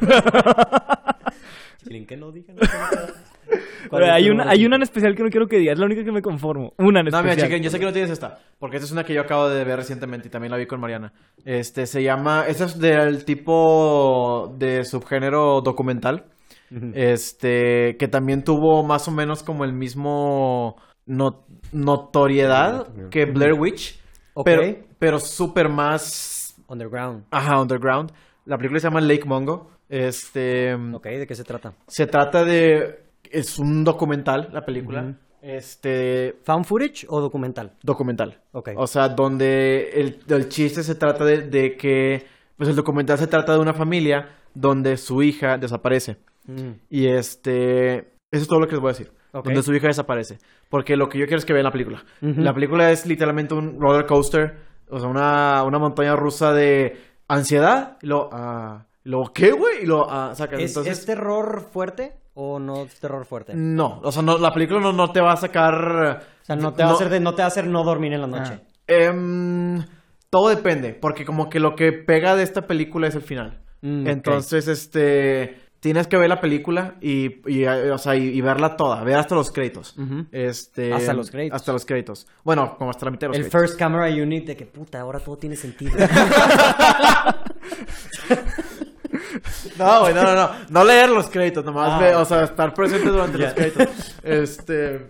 que 2.06 2.16
no 2.16 2.32
digan. 2.32 2.56
hay, 4.12 4.30
una, 4.30 4.50
hay 4.50 4.64
una 4.66 4.76
en 4.76 4.82
especial 4.82 5.14
que 5.14 5.22
no 5.22 5.30
quiero 5.30 5.46
que 5.46 5.58
digas, 5.58 5.74
es 5.74 5.78
la 5.78 5.86
única 5.86 6.04
que 6.04 6.12
me 6.12 6.22
conformo. 6.22 6.72
Una 6.78 7.00
en 7.00 7.06
No, 7.06 7.18
mira, 7.18 7.30
especial. 7.32 7.48
chequen, 7.48 7.62
yo 7.62 7.70
sé 7.70 7.78
que 7.78 7.84
no 7.86 7.92
tienes 7.92 8.10
esta, 8.10 8.38
porque 8.58 8.76
esta 8.76 8.86
es 8.86 8.92
una 8.92 9.04
que 9.04 9.14
yo 9.14 9.20
acabo 9.22 9.48
de 9.48 9.64
ver 9.64 9.76
recientemente 9.76 10.28
y 10.28 10.30
también 10.30 10.50
la 10.52 10.58
vi 10.58 10.66
con 10.66 10.80
Mariana. 10.80 11.12
Este, 11.44 11.86
se 11.86 12.02
llama, 12.02 12.44
esta 12.48 12.64
es 12.66 12.78
del 12.78 13.24
tipo 13.24 14.54
de 14.58 14.84
subgénero 14.84 15.60
documental, 15.62 16.26
este, 16.94 17.96
que 17.98 18.08
también 18.08 18.44
tuvo 18.44 18.84
más 18.84 19.08
o 19.08 19.10
menos 19.10 19.42
como 19.42 19.64
el 19.64 19.72
mismo 19.72 20.76
no- 21.06 21.46
notoriedad 21.72 22.88
que 23.10 23.24
Blair 23.24 23.54
Witch, 23.54 23.98
Ok. 24.34 24.44
pero, 24.44 24.62
pero 24.98 25.18
súper 25.18 25.68
más, 25.68 26.54
Underground. 26.68 27.24
ajá, 27.30 27.60
underground. 27.60 28.12
La 28.44 28.56
película 28.56 28.80
se 28.80 28.88
llama 28.88 29.00
Lake 29.00 29.24
Mongo, 29.26 29.70
este... 29.88 30.74
Ok, 30.74 31.04
¿de 31.06 31.26
qué 31.26 31.34
se 31.34 31.44
trata? 31.44 31.72
Se 31.86 32.06
trata 32.06 32.44
de. 32.44 33.07
Es 33.32 33.58
un 33.58 33.84
documental, 33.84 34.48
la 34.52 34.64
película. 34.64 35.14
Este. 35.42 36.36
¿Found 36.44 36.64
footage 36.64 37.06
o 37.08 37.20
documental? 37.20 37.72
Documental. 37.82 38.40
Ok. 38.52 38.70
O 38.76 38.86
sea, 38.86 39.08
donde 39.08 39.90
el, 39.94 40.18
el 40.28 40.48
chiste 40.48 40.82
se 40.82 40.94
trata 40.94 41.24
de, 41.24 41.42
de 41.42 41.76
que. 41.76 42.26
Pues 42.56 42.68
el 42.68 42.76
documental 42.76 43.18
se 43.18 43.28
trata 43.28 43.52
de 43.52 43.60
una 43.60 43.72
familia 43.72 44.30
donde 44.54 44.96
su 44.96 45.22
hija 45.22 45.56
desaparece. 45.58 46.16
Mm, 46.46 46.70
Y 46.90 47.06
este. 47.06 47.98
Eso 48.30 48.42
es 48.42 48.48
todo 48.48 48.60
lo 48.60 48.66
que 48.66 48.72
les 48.72 48.80
voy 48.80 48.88
a 48.90 48.92
decir. 48.92 49.12
Ok. 49.32 49.44
Donde 49.44 49.62
su 49.62 49.72
hija 49.74 49.86
desaparece. 49.86 50.38
Porque 50.68 50.96
lo 50.96 51.08
que 51.08 51.18
yo 51.18 51.26
quiero 51.26 51.38
es 51.38 51.44
que 51.44 51.52
vean 51.52 51.64
la 51.64 51.70
película. 51.72 52.04
La 52.20 52.52
película 52.52 52.90
es 52.90 53.06
literalmente 53.06 53.54
un 53.54 53.80
roller 53.80 54.06
coaster. 54.06 54.56
O 54.90 54.98
sea, 54.98 55.08
una, 55.08 55.62
una 55.64 55.78
montaña 55.78 56.16
rusa 56.16 56.52
de 56.52 56.96
ansiedad. 57.28 57.96
Y 58.02 58.06
luego. 58.06 58.30
ah, 58.32 58.86
luego, 59.04 59.32
¿qué, 59.32 59.52
güey? 59.52 59.82
Y 59.82 59.86
luego. 59.86 60.06
ah, 60.10 60.32
sacas. 60.34 60.60
¿Es, 60.60 60.70
Entonces. 60.70 60.98
¿Es 60.98 61.06
terror 61.06 61.68
fuerte 61.72 62.14
o 62.40 62.60
no 62.60 62.86
terror 63.00 63.26
fuerte? 63.26 63.52
No, 63.56 63.98
o 64.04 64.12
sea, 64.12 64.22
no, 64.22 64.38
la 64.38 64.52
película 64.52 64.78
no, 64.80 64.92
no 64.92 65.10
te 65.10 65.20
va 65.20 65.32
a 65.32 65.36
sacar... 65.36 65.74
O 65.74 66.44
sea, 66.44 66.54
no 66.54 66.72
te, 66.72 66.84
va 66.84 66.90
a 66.90 66.92
hacer 66.92 67.08
de- 67.08 67.18
no 67.18 67.34
te 67.34 67.42
va 67.42 67.46
a 67.46 67.48
hacer 67.48 67.66
no 67.66 67.82
dormir 67.82 68.12
en 68.12 68.20
la 68.20 68.28
noche. 68.28 68.60
Em, 68.86 69.82
todo 70.30 70.48
depende, 70.48 70.94
porque 70.94 71.24
como 71.24 71.48
que 71.50 71.58
lo 71.58 71.74
que 71.74 71.90
pega 71.92 72.36
de 72.36 72.44
esta 72.44 72.62
película 72.62 73.08
es 73.08 73.16
el 73.16 73.22
final. 73.22 73.58
Mm. 73.82 74.06
Entonces, 74.06 74.68
este... 74.68 75.66
Tienes 75.80 76.08
que 76.08 76.16
ver 76.16 76.28
la 76.28 76.40
película 76.40 76.96
y, 77.00 77.48
y, 77.48 77.64
o 77.64 77.98
sea, 77.98 78.16
y, 78.16 78.36
y 78.36 78.40
verla 78.40 78.74
toda, 78.74 79.04
ver 79.04 79.16
hasta 79.16 79.36
los 79.36 79.52
créditos. 79.52 79.94
Este... 80.32 80.92
Hasta 80.92 81.12
los 81.14 81.30
créditos. 81.30 81.54
Hasta 81.56 81.72
los 81.72 81.86
créditos. 81.86 82.26
Bueno, 82.44 82.74
como 82.78 82.90
hasta 82.90 83.04
la 83.06 83.12
mitad 83.12 83.28
de 83.28 83.30
los 83.30 83.36
El 83.36 83.42
créditos. 83.44 83.60
first 83.60 83.78
camera 83.78 84.08
unit 84.08 84.44
de 84.46 84.56
que 84.56 84.66
puta, 84.66 85.00
ahora 85.00 85.20
todo 85.20 85.36
tiene 85.36 85.54
sentido. 85.54 85.92
No, 89.78 90.00
güey, 90.00 90.14
no, 90.14 90.22
no, 90.22 90.34
no. 90.34 90.50
No 90.70 90.84
leer 90.84 91.10
los 91.10 91.28
créditos, 91.28 91.64
nomás 91.64 91.92
Ah. 91.94 91.98
ve- 92.00 92.14
o 92.14 92.24
sea, 92.24 92.42
estar 92.44 92.72
presente 92.74 93.08
durante 93.08 93.38
Ya. 93.38 93.44
los 93.46 93.54
créditos. 93.54 94.16
Este... 94.22 95.08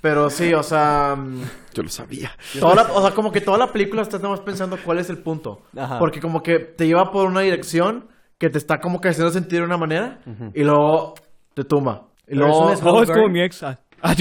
Pero 0.00 0.30
sí, 0.30 0.54
o 0.54 0.62
sea... 0.62 1.16
mm, 1.16 1.42
Yo 1.74 1.82
lo 1.82 1.88
sabía. 1.88 2.30
Toda 2.58 2.74
la- 2.76 2.92
o 2.92 3.02
sea, 3.02 3.10
como 3.12 3.32
que 3.32 3.40
toda 3.40 3.58
la 3.58 3.72
película 3.72 4.02
estás 4.02 4.20
nada 4.22 4.34
más 4.34 4.40
pensando 4.44 4.78
cuál 4.84 4.98
es 4.98 5.10
el 5.10 5.18
punto. 5.18 5.62
Ajá. 5.76 5.98
Porque 5.98 6.20
como 6.20 6.42
que 6.42 6.58
te 6.60 6.86
lleva 6.86 7.10
por 7.10 7.26
una 7.26 7.40
dirección 7.40 8.08
que 8.38 8.48
te 8.50 8.58
está 8.58 8.78
como 8.78 9.00
que 9.00 9.08
haciendo 9.08 9.30
sentir 9.32 9.58
de 9.60 9.64
una 9.66 9.76
manera 9.76 10.20
y 10.54 10.62
luego 10.62 11.14
te 11.54 11.64
tumba. 11.64 12.06
Y 12.26 12.36
luego 12.36 12.72
es 12.72 12.80
Oh, 12.84 13.02
es 13.02 13.10
como 13.10 13.28
mi 13.28 13.42
ex. 13.42 13.62
Ah, 13.64 13.78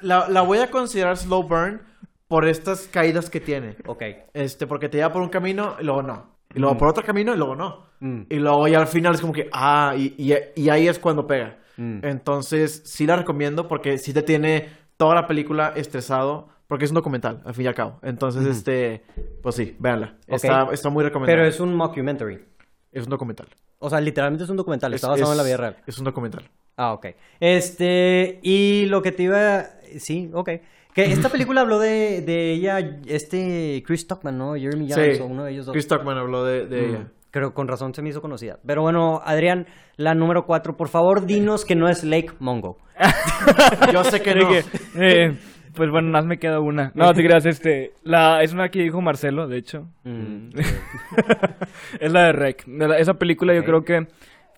la, 0.00 0.28
la 0.28 0.40
voy 0.42 0.58
a 0.58 0.70
considerar 0.70 1.16
slow 1.16 1.42
burn 1.42 1.82
por 2.28 2.46
estas 2.46 2.86
caídas 2.86 3.28
que 3.28 3.40
tiene. 3.40 3.76
ok. 3.86 4.02
Este, 4.32 4.66
porque 4.66 4.88
te 4.88 4.98
lleva 4.98 5.12
por 5.12 5.20
un 5.22 5.28
camino 5.28 5.74
y 5.80 5.84
luego 5.84 6.02
no. 6.02 6.36
Y 6.54 6.58
luego 6.58 6.76
por 6.76 6.88
otro 6.88 7.04
camino 7.04 7.32
y 7.34 7.36
luego 7.36 7.54
no. 7.56 7.86
Mm. 8.00 8.22
Y 8.28 8.36
luego 8.36 8.66
ya 8.68 8.80
al 8.80 8.86
final 8.88 9.14
es 9.14 9.20
como 9.20 9.32
que, 9.32 9.48
ah, 9.52 9.94
y, 9.96 10.14
y, 10.18 10.34
y 10.62 10.68
ahí 10.68 10.88
es 10.88 10.98
cuando 10.98 11.26
pega. 11.26 11.58
Mm. 11.76 12.04
Entonces, 12.04 12.82
sí 12.84 13.06
la 13.06 13.16
recomiendo 13.16 13.68
porque 13.68 13.98
sí 13.98 14.12
te 14.12 14.22
tiene 14.22 14.68
toda 14.96 15.14
la 15.14 15.26
película 15.26 15.72
estresado. 15.76 16.48
Porque 16.66 16.84
es 16.84 16.92
un 16.92 16.94
documental, 16.94 17.42
al 17.44 17.52
fin 17.52 17.64
y 17.64 17.66
al 17.68 17.74
cabo. 17.74 17.98
Entonces, 18.00 18.46
este, 18.46 19.02
pues 19.42 19.56
sí, 19.56 19.74
véanla. 19.80 20.14
Ok. 20.28 20.34
Está, 20.34 20.68
está 20.72 20.88
muy 20.88 21.02
recomendable. 21.02 21.36
Pero 21.42 21.48
es 21.48 21.58
un 21.58 21.74
mockumentary. 21.74 22.44
Es 22.92 23.02
un 23.02 23.10
documental. 23.10 23.48
O 23.80 23.90
sea, 23.90 24.00
literalmente 24.00 24.44
es 24.44 24.50
un 24.50 24.56
documental. 24.56 24.94
Está 24.94 25.08
Es- 25.08 25.10
basado 25.14 25.32
en 25.32 25.36
la 25.38 25.42
es- 25.42 25.48
vida 25.48 25.56
real. 25.56 25.76
Es 25.84 25.98
un 25.98 26.04
documental. 26.04 26.48
Ah, 26.76 26.92
ok. 26.92 27.06
Este, 27.40 28.38
y 28.42 28.86
lo 28.86 29.02
que 29.02 29.10
te 29.10 29.24
iba... 29.24 29.64
Sí, 29.98 30.30
ok. 30.32 30.48
Que 30.94 31.04
esta 31.12 31.28
película 31.28 31.60
habló 31.60 31.78
de, 31.78 32.20
de 32.22 32.50
ella, 32.52 32.78
este 33.06 33.82
Chris 33.86 34.06
Tuckman, 34.06 34.36
¿no? 34.36 34.54
Jeremy 34.54 34.86
Irons 34.86 35.16
Sí. 35.16 35.22
o 35.22 35.26
uno 35.26 35.44
de 35.44 35.52
ellos 35.52 35.66
dos. 35.66 35.72
Chris 35.72 35.86
Tuckman 35.88 36.18
habló 36.18 36.44
de, 36.44 36.66
de 36.66 36.82
Mm, 36.82 36.90
ella. 36.90 37.06
Creo 37.30 37.54
con 37.54 37.68
razón 37.68 37.94
se 37.94 38.02
me 38.02 38.08
hizo 38.08 38.20
conocida. 38.20 38.58
Pero 38.66 38.82
bueno, 38.82 39.20
Adrián, 39.24 39.66
la 39.96 40.14
número 40.14 40.46
cuatro, 40.46 40.76
por 40.76 40.88
favor, 40.88 41.26
dinos 41.26 41.64
que 41.64 41.76
no 41.76 41.88
es 41.88 42.02
Lake 42.02 42.32
Mongo. 42.40 42.78
Yo 43.92 44.02
sé 44.04 44.20
que 44.20 44.34
no. 44.34 44.48
Dije, 44.48 44.64
eh, 44.96 45.36
pues 45.74 45.90
bueno, 45.90 46.08
nada 46.08 46.22
más 46.22 46.28
me 46.28 46.38
queda 46.40 46.58
una. 46.58 46.90
No, 46.96 47.14
te 47.14 47.22
creas, 47.22 47.46
este. 47.46 47.92
La, 48.02 48.42
es 48.42 48.52
una 48.52 48.68
que 48.68 48.80
dijo 48.82 49.00
Marcelo, 49.00 49.46
de 49.46 49.58
hecho. 49.58 49.86
Mm, 50.02 50.48
es 52.00 52.12
la 52.12 52.24
de 52.24 52.32
Rec. 52.32 52.64
Esa 52.98 53.14
película 53.14 53.54
yo 53.54 53.64
creo 53.64 53.84
que 53.84 54.08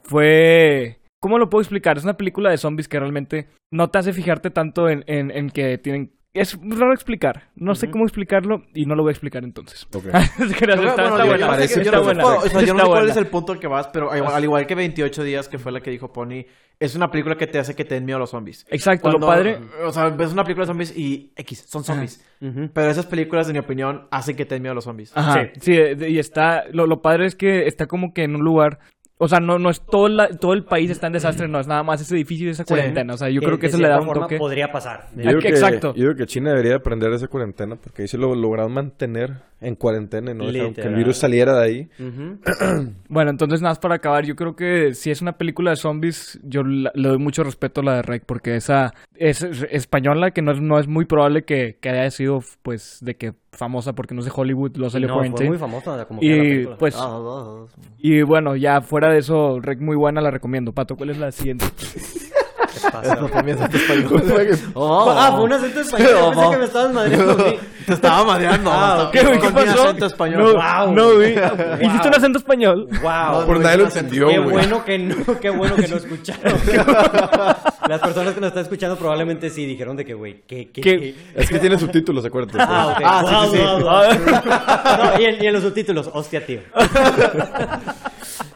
fue... 0.05 0.99
¿Cómo 1.21 1.39
lo 1.39 1.49
puedo 1.51 1.61
explicar? 1.63 1.99
Es 1.99 2.05
una 2.05 2.17
película 2.17 2.51
de 2.51 2.57
zombies 2.59 2.89
que 2.89 2.99
realmente 2.99 3.49
no 3.71 3.91
te 3.91 3.99
hace 3.99 4.13
fijarte 4.13 4.51
tanto 4.51 4.89
en, 4.89 5.05
en, 5.07 5.31
en 5.31 5.51
que 5.51 5.79
tienen... 5.79 6.13
Es 6.35 6.59
raro 6.63 6.95
explicar. 6.95 7.51
No 7.57 7.75
sé 7.75 7.87
Ujú. 7.87 7.93
cómo 7.93 8.05
explicarlo 8.05 8.63
y 8.73 8.87
no 8.87 8.95
lo 8.95 9.03
voy 9.03 9.11
a 9.11 9.13
explicar 9.13 9.45
entonces. 9.45 9.81
Está, 9.93 9.99
bueno, 9.99 10.19
está 10.19 11.05
yo- 11.05 11.27
buena. 11.27 11.27
yo 11.27 11.27
no 11.27 11.39
sé 11.39 11.47
Parece 11.47 11.75
qué- 11.75 11.85
yo 11.85 11.91
está 11.91 11.97
no 11.97 11.99
sé 11.99 12.05
buena. 12.05 12.23
cuál- 12.23 12.37
o 12.37 12.41
sea, 12.41 12.51
yo 12.51 12.57
no 12.57 12.61
Está 12.61 12.67
sé 12.67 12.73
cuál 12.75 12.89
buena. 12.89 13.11
es 13.11 13.17
el 13.19 13.27
punto 13.27 13.53
al 13.53 13.59
que 13.61 13.67
vas, 13.67 13.89
pero 13.89 14.11
al, 14.11 14.27
al 14.27 14.45
igual 14.45 14.67
que 14.67 14.75
28 14.75 15.25
días, 15.25 15.49
que 15.49 15.59
fue 15.59 15.73
la 15.73 15.81
que 15.81 15.91
dijo 15.91 16.11
Pony, 16.13 16.45
es 16.81 16.97
una 16.97 17.11
película 17.11 17.37
que 17.37 17.47
te 17.47 17.59
hace 17.59 17.77
que 17.77 17.85
te 17.85 17.95
den 17.97 18.05
miedo 18.07 18.17
a 18.17 18.21
los 18.21 18.31
zombies. 18.31 18.67
Exacto, 18.71 19.03
Cuando- 19.03 19.19
lo 19.21 19.27
padre... 19.27 19.59
O 19.85 19.93
sea, 19.93 20.09
ves 20.09 20.33
una 20.33 20.43
película 20.43 20.65
de 20.65 20.69
zombies 20.69 20.97
y 20.97 21.33
X, 21.37 21.67
son 21.69 21.85
zombies. 21.85 22.25
ujú. 22.41 22.71
Pero 22.73 22.91
esas 22.91 23.05
películas, 23.07 23.47
en 23.49 23.53
mi 23.53 23.59
opinión, 23.59 24.09
hacen 24.11 24.35
que 24.35 24.47
te 24.47 24.55
den 24.55 24.63
miedo 24.63 24.73
a 24.73 24.77
los 24.77 24.85
zombies. 24.85 25.13
Ajá, 25.15 25.49
sí, 25.61 25.73
de- 25.73 26.09
y 26.11 26.19
está, 26.19 26.65
lo, 26.73 26.87
lo 26.87 27.03
padre 27.03 27.27
es 27.27 27.35
que 27.37 27.67
está 27.67 27.87
como 27.87 28.15
que 28.15 28.25
en 28.25 28.35
un 28.37 28.43
lugar, 28.43 28.79
o 29.23 29.29
sea, 29.29 29.39
no, 29.41 29.59
no 29.59 29.71
es 29.71 29.81
todo, 29.81 30.09
la- 30.09 30.29
todo 30.29 30.53
el 30.53 30.65
país 30.65 30.91
está 30.91 31.07
en 31.07 31.13
desastre, 31.13 31.47
no 31.49 31.61
es 31.61 31.67
nada 31.69 31.83
más 31.83 32.01
ese 32.01 32.15
edificio 32.15 32.49
y 32.49 32.51
esa 32.51 32.65
cuarentena, 32.65 33.15
o 33.15 33.17
sea, 33.17 33.29
yo 33.29 33.41
creo 33.41 33.57
que 33.59 33.63
de 33.63 33.69
eso 33.69 33.79
le 33.79 33.89
da 33.89 34.01
un 34.01 34.07
forma 34.07 34.23
toque. 34.23 34.39
podría 34.39 34.73
pasar. 34.73 35.09
Yo 35.17 35.23
creo, 35.23 35.41
que, 35.41 35.49
Exacto. 35.49 35.95
yo 35.95 36.05
creo 36.07 36.17
que 36.17 36.27
China 36.27 36.51
debería 36.51 36.77
aprender 36.77 37.11
de 37.11 37.17
esa 37.17 37.29
cuarentena 37.29 37.77
porque 37.77 38.03
ahí 38.03 38.09
se 38.09 38.19
lo 38.19 38.35
lograron 38.35 38.73
mantener 38.73 39.35
en 39.63 39.75
cuarentena, 39.77 40.35
¿no? 40.35 40.47
Dejaron 40.51 40.75
que 40.75 40.83
el 40.83 40.95
virus 40.95 41.17
saliera 41.19 41.59
de 41.59 41.65
ahí. 41.65 41.89
Bueno, 43.09 43.31
entonces 43.31 43.61
nada 43.61 43.73
más 43.73 43.79
para 43.79 43.97
acabar, 43.97 44.25
yo 44.25 44.35
creo 44.37 44.57
que 44.57 44.95
si 44.95 45.11
es 45.11 45.21
una 45.21 45.33
película 45.33 45.71
de 45.71 45.77
zombies, 45.77 46.41
yo 46.43 46.63
la- 46.63 46.91
le 46.95 47.09
doy 47.09 47.19
mucho 47.19 47.45
respeto 47.45 47.81
a 47.83 47.85
la 47.85 47.95
de 47.97 48.03
Rec, 48.03 48.25
porque 48.25 48.57
esa 48.57 48.95
es 49.15 49.43
es 49.43 49.67
española, 49.71 50.31
que 50.31 50.41
no 50.43 50.53
es, 50.53 50.61
no 50.61 50.79
es 50.79 50.89
muy 50.89 51.05
probable 51.05 51.45
que, 51.45 51.77
que 51.81 51.89
haya 51.91 52.11
sido, 52.11 52.43
pues, 52.63 52.99
de 53.03 53.17
que 53.17 53.35
famosa, 53.53 53.93
porque 53.95 54.15
no 54.15 54.21
es 54.21 54.27
de 54.27 54.33
Hollywood, 54.35 54.77
lo 54.77 54.89
salió 54.89 55.09
no, 55.09 55.15
por 55.15 55.27
fue 55.29 55.47
muy 55.47 55.59
sea, 55.83 56.05
como 56.07 56.21
que 56.21 56.27
Y 56.27 56.67
pues, 56.79 56.95
ah. 56.99 57.67
y 57.99 58.23
bueno, 58.23 58.57
ya 58.57 58.81
fuera 58.81 59.11
de 59.13 59.19
eso, 59.19 59.61
Rec 59.61 59.81
muy 59.81 59.97
buena, 59.97 60.21
la 60.21 60.31
recomiendo. 60.31 60.73
Pato, 60.73 60.97
¿cuál 60.97 61.11
es 61.11 61.19
la 61.19 61.31
siguiente? 61.33 61.67
¿Qué 62.83 63.29
también 63.33 63.59
es 63.63 63.75
español. 63.75 64.59
Oh. 64.75 65.11
Ah, 65.17 65.33
fue 65.35 65.45
un 65.45 65.53
acento 65.53 65.81
español. 65.81 66.09
Yo 66.11 66.31
pensé 66.33 66.51
que 66.51 66.57
me 66.59 66.65
estabas 66.65 66.93
madreando 66.93 67.33
a 67.33 67.37
mí. 67.37 67.59
Te 67.87 67.93
estaba 67.95 68.25
mareando. 68.25 68.71
Ah, 68.73 69.11
¿Qué, 69.13 69.23
güey? 69.23 69.41
¿Qué 69.41 69.49
pasó? 69.51 69.83
acento 69.85 70.07
español. 70.07 70.43
No, 70.43 70.53
Wow. 70.85 70.95
no, 70.95 71.15
güey. 71.17 71.35
Wow. 71.35 71.81
¿Hiciste 71.83 72.09
un 72.09 72.15
acento 72.15 72.39
español? 72.39 72.89
Wow. 73.03 73.47
Por 73.47 73.61
nadie 73.61 73.77
lo 73.79 73.85
entendió, 73.85 74.29
Qué 74.29 74.39
güey. 74.39 74.51
bueno 74.51 74.85
que 74.85 74.99
no, 74.99 75.41
qué 75.41 75.51
bueno 75.51 75.75
que 75.77 75.89
no 75.89 75.97
escucharon. 75.97 76.55
Las 77.89 78.01
personas 78.01 78.35
que 78.35 78.41
nos 78.41 78.49
están 78.49 78.63
escuchando 78.63 78.97
probablemente 78.97 79.51
sí 79.51 79.67
dijeron 79.67 79.97
de 79.97 80.05
que, 80.05 80.15
güey, 80.15 80.43
¿qué, 80.47 80.71
qué, 80.71 80.81
¿Qué? 80.81 80.99
qué? 81.01 81.15
Es 81.35 81.49
que 81.51 81.59
tiene 81.59 81.77
subtítulos, 81.79 82.25
acuérdate. 82.25 82.59
Ah, 82.61 82.95
ok. 82.97 83.03
Ah, 83.05 83.25
sí, 83.27 83.35
Wow, 83.35 83.51
sí, 83.51 83.57
sí. 83.57 83.63
wow, 83.65 83.81
wow. 83.81 85.15
No, 85.15 85.21
y, 85.21 85.25
en, 85.25 85.43
y 85.43 85.47
en 85.49 85.53
los 85.53 85.63
subtítulos, 85.63 86.09
hostia, 86.13 86.45
tío. 86.47 86.61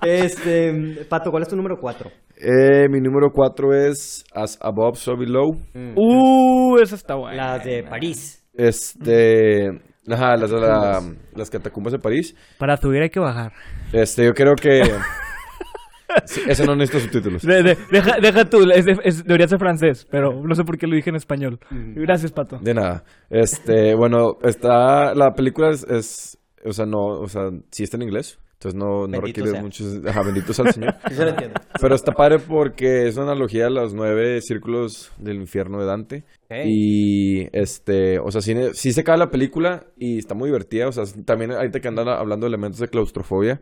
Este, 0.03 1.05
Pato, 1.09 1.31
¿cuál 1.31 1.43
es 1.43 1.49
tu 1.49 1.57
número 1.57 1.81
4? 1.81 2.11
Eh, 2.37 2.89
mi 2.91 3.01
número 3.01 3.31
4 3.33 3.73
es 3.89 4.25
As 4.35 4.59
Above, 4.61 4.97
So 4.99 5.17
Below. 5.17 5.57
Uh, 5.97 6.77
esa 6.83 6.95
está 6.97 7.15
buena. 7.15 7.37
La 7.57 7.59
de 7.59 7.83
París. 7.83 8.45
Este... 8.55 9.69
Ajá, 10.09 10.37
las 10.37 10.51
de 10.51 10.61
la- 10.61 11.03
las 11.35 11.51
catacumbas 11.51 11.93
de 11.93 11.99
París. 11.99 12.37
Para 12.59 12.77
subir 12.77 13.03
hay 13.03 13.11
que 13.11 13.19
bajar. 13.21 13.53
Este, 13.93 14.25
yo 14.25 14.33
creo 14.35 14.55
que... 14.55 14.83
Sí, 16.25 16.41
ese 16.49 16.65
no 16.65 16.75
necesita 16.77 17.01
subtítulos. 17.05 17.43
De- 17.43 17.63
de- 17.63 17.77
deja, 17.91 18.19
deja 18.23 18.45
tú, 18.49 18.59
es 18.73 18.87
de- 18.87 18.97
es- 19.05 19.25
debería 19.25 19.49
ser 19.49 19.59
francés, 19.59 20.07
pero 20.11 20.31
no 20.43 20.55
sé 20.55 20.63
por 20.65 20.79
qué 20.79 20.87
lo 20.87 20.95
dije 20.97 21.11
en 21.11 21.17
español. 21.17 21.59
Gracias, 21.71 22.33
Pato. 22.33 22.59
De 22.59 22.73
nada. 22.73 23.05
Este, 23.29 23.95
bueno, 23.95 24.37
está... 24.43 25.15
La 25.15 25.33
película 25.35 25.71
es... 25.71 25.85
es- 25.85 26.39
o 26.65 26.73
sea, 26.73 26.87
no... 26.87 27.05
O 27.21 27.29
sea, 27.29 27.51
sí 27.71 27.83
está 27.83 27.97
en 27.99 28.05
inglés. 28.05 28.39
Entonces 28.57 28.79
no, 28.79 29.07
no 29.07 29.07
Bendito 29.07 29.27
requiere 29.27 29.51
sea. 29.51 29.63
muchos... 29.63 30.07
Ajá, 30.07 30.23
bendito 30.23 30.53
sea 30.55 30.65
el 30.65 30.73
Señor. 30.73 30.95
Sí, 31.09 31.15
se 31.15 31.25
lo 31.25 31.31
entiendo. 31.31 31.61
Pero 31.79 31.95
está 31.95 32.13
padre 32.13 32.39
porque 32.39 33.07
es 33.07 33.17
una 33.17 33.33
analogía 33.33 33.67
a 33.67 33.71
los 33.71 33.93
nueve 33.93 34.41
círculos 34.41 35.13
del 35.19 35.37
infierno 35.37 35.79
de 35.79 35.85
Dante. 35.85 36.25
Ok. 36.47 36.57
Y 36.65 37.49
este, 37.53 38.19
o 38.19 38.31
sea, 38.31 38.41
sí, 38.41 38.55
sí 38.73 38.93
se 38.93 39.01
acaba 39.03 39.19
la 39.19 39.31
película 39.31 39.85
y 39.99 40.19
está 40.19 40.35
muy 40.35 40.49
divertida. 40.49 40.89
O 40.89 40.93
sea, 40.93 41.05
también 41.27 41.53
ahorita 41.53 41.81
que 41.81 41.89
andan 41.89 42.09
hablando 42.09 42.47
de 42.47 42.49
elementos 42.49 42.81
de 42.81 42.89
claustrofobia. 42.89 43.61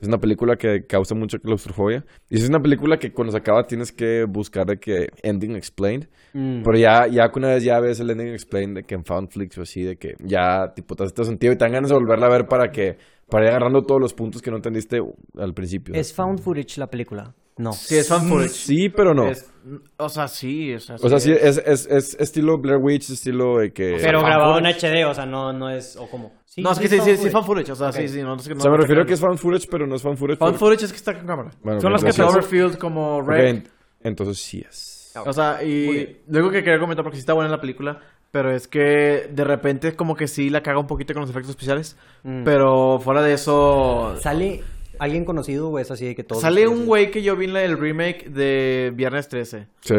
Es 0.00 0.08
una 0.08 0.18
película 0.18 0.56
que 0.56 0.86
causa 0.86 1.14
mucha 1.14 1.38
claustrofobia. 1.38 2.04
Y 2.28 2.38
es 2.38 2.48
una 2.48 2.60
película 2.60 2.98
que 2.98 3.12
cuando 3.12 3.30
se 3.30 3.38
acaba 3.38 3.64
tienes 3.68 3.92
que 3.92 4.24
buscar 4.24 4.66
de 4.66 4.78
que 4.78 5.10
ending 5.22 5.54
explained. 5.54 6.08
Mm. 6.32 6.62
Pero 6.64 6.78
ya, 6.78 7.06
ya 7.06 7.30
que 7.30 7.38
una 7.38 7.48
vez 7.48 7.62
ya 7.62 7.78
ves 7.78 8.00
el 8.00 8.10
ending 8.10 8.28
explained 8.32 8.76
de 8.76 8.82
que 8.84 8.96
en 8.96 9.04
Foundflix 9.04 9.56
o 9.58 9.62
así, 9.62 9.84
de 9.84 9.96
que 9.96 10.14
ya 10.18 10.72
tipo 10.74 10.96
te 10.96 11.04
hace 11.04 11.24
sentido 11.24 11.52
y 11.52 11.56
te 11.56 11.64
dan 11.64 11.72
ganas 11.72 11.90
de 11.90 11.94
volverla 11.94 12.26
a 12.26 12.30
ver 12.30 12.48
para 12.48 12.72
que, 12.72 12.96
para 13.32 13.46
ir 13.46 13.50
agarrando 13.50 13.82
todos 13.82 14.00
los 14.00 14.14
puntos 14.14 14.40
que 14.42 14.50
no 14.50 14.56
entendiste 14.56 15.02
al 15.38 15.54
principio. 15.54 15.94
¿Es 15.94 16.12
found 16.14 16.40
footage 16.40 16.78
la 16.78 16.86
película? 16.88 17.34
No. 17.56 17.72
Sí, 17.72 17.96
es 17.96 18.08
fan 18.08 18.26
footage. 18.28 18.48
Sí, 18.50 18.88
pero 18.88 19.12
no. 19.14 19.28
Es- 19.28 19.50
o 19.96 20.08
sea, 20.08 20.26
sí. 20.28 20.74
O 20.74 20.80
sea, 20.80 20.96
O 20.96 21.08
sea, 21.08 21.20
sí, 21.20 21.32
es, 21.32 21.58
es, 21.66 21.86
es 21.86 22.14
estilo 22.18 22.58
Blair 22.58 22.78
Witch, 22.78 23.10
estilo 23.10 23.58
de 23.58 23.72
que... 23.72 23.98
Pero 24.00 24.20
fan 24.20 24.30
grabado 24.30 24.58
en. 24.58 24.66
HD, 24.66 25.04
o 25.06 25.14
sea, 25.14 25.26
no, 25.26 25.52
no 25.52 25.68
es... 25.70 25.96
¿O 25.96 26.08
cómo? 26.08 26.32
No, 26.56 26.72
es 26.72 26.78
que 26.78 26.88
sí, 26.88 26.98
sí, 27.00 27.16
sí, 27.16 27.30
fan 27.30 27.44
footage. 27.44 27.70
O 27.72 27.76
sea, 27.76 27.88
Ok. 27.88 27.94
sí, 27.94 28.08
sí. 28.08 28.22
No, 28.22 28.34
es 28.36 28.46
que 28.48 28.54
no, 28.54 28.58
o 28.60 28.62
sea, 28.62 28.70
me 28.70 28.76
refiero 28.78 29.02
te 29.02 29.08
que 29.08 29.14
es 29.14 29.20
found 29.20 29.38
footage, 29.38 29.66
pero 29.70 29.86
no 29.86 29.94
es 29.96 30.02
found 30.02 30.18
footage. 30.18 30.38
Fan 30.38 30.54
footage 30.56 30.84
es 30.84 30.90
que 30.92 30.96
está 30.96 31.14
con 31.14 31.26
cámara. 31.26 31.50
Bueno, 31.62 31.80
Son 31.80 31.92
los 31.92 32.02
que 32.04 32.10
te 32.10 32.16
Cloverfield 32.16 32.78
como 32.78 33.22
Red. 33.22 33.46
en- 33.46 33.68
entonces 34.02 34.38
sí 34.38 34.64
es. 34.68 35.12
O 35.24 35.32
sea, 35.32 35.62
y 35.62 36.20
luego 36.28 36.50
que 36.50 36.62
quería 36.64 36.78
comentar, 36.80 37.02
porque 37.04 37.16
sí 37.16 37.20
está 37.20 37.32
buena 37.34 37.50
la 37.50 37.60
película, 37.60 38.00
pero 38.32 38.50
es 38.52 38.66
que 38.66 39.28
de 39.32 39.44
repente 39.44 39.94
como 39.94 40.16
que 40.16 40.26
sí 40.26 40.50
la 40.50 40.62
caga 40.64 40.80
un 40.80 40.88
poquito 40.88 41.12
con 41.14 41.20
los 41.20 41.30
efectos 41.30 41.50
especiales, 41.50 41.96
Mm. 42.24 42.42
pero 42.44 42.98
fuera 42.98 43.22
de 43.22 43.34
eso... 43.34 44.16
¿Sale 44.20 44.62
alguien 44.98 45.24
conocido 45.24 45.68
o 45.70 45.78
es 45.78 45.90
así 45.90 46.06
de 46.06 46.14
que 46.16 46.24
todo... 46.24 46.40
Sale 46.40 46.66
un 46.66 46.86
güey 46.86 47.10
que 47.10 47.22
yo 47.22 47.36
vi 47.36 47.44
en 47.46 47.52
la- 47.54 47.62
el 47.62 47.78
remake 47.78 48.28
de 48.30 48.92
Viernes 48.94 49.28
13, 49.28 49.66
Sí. 49.80 49.94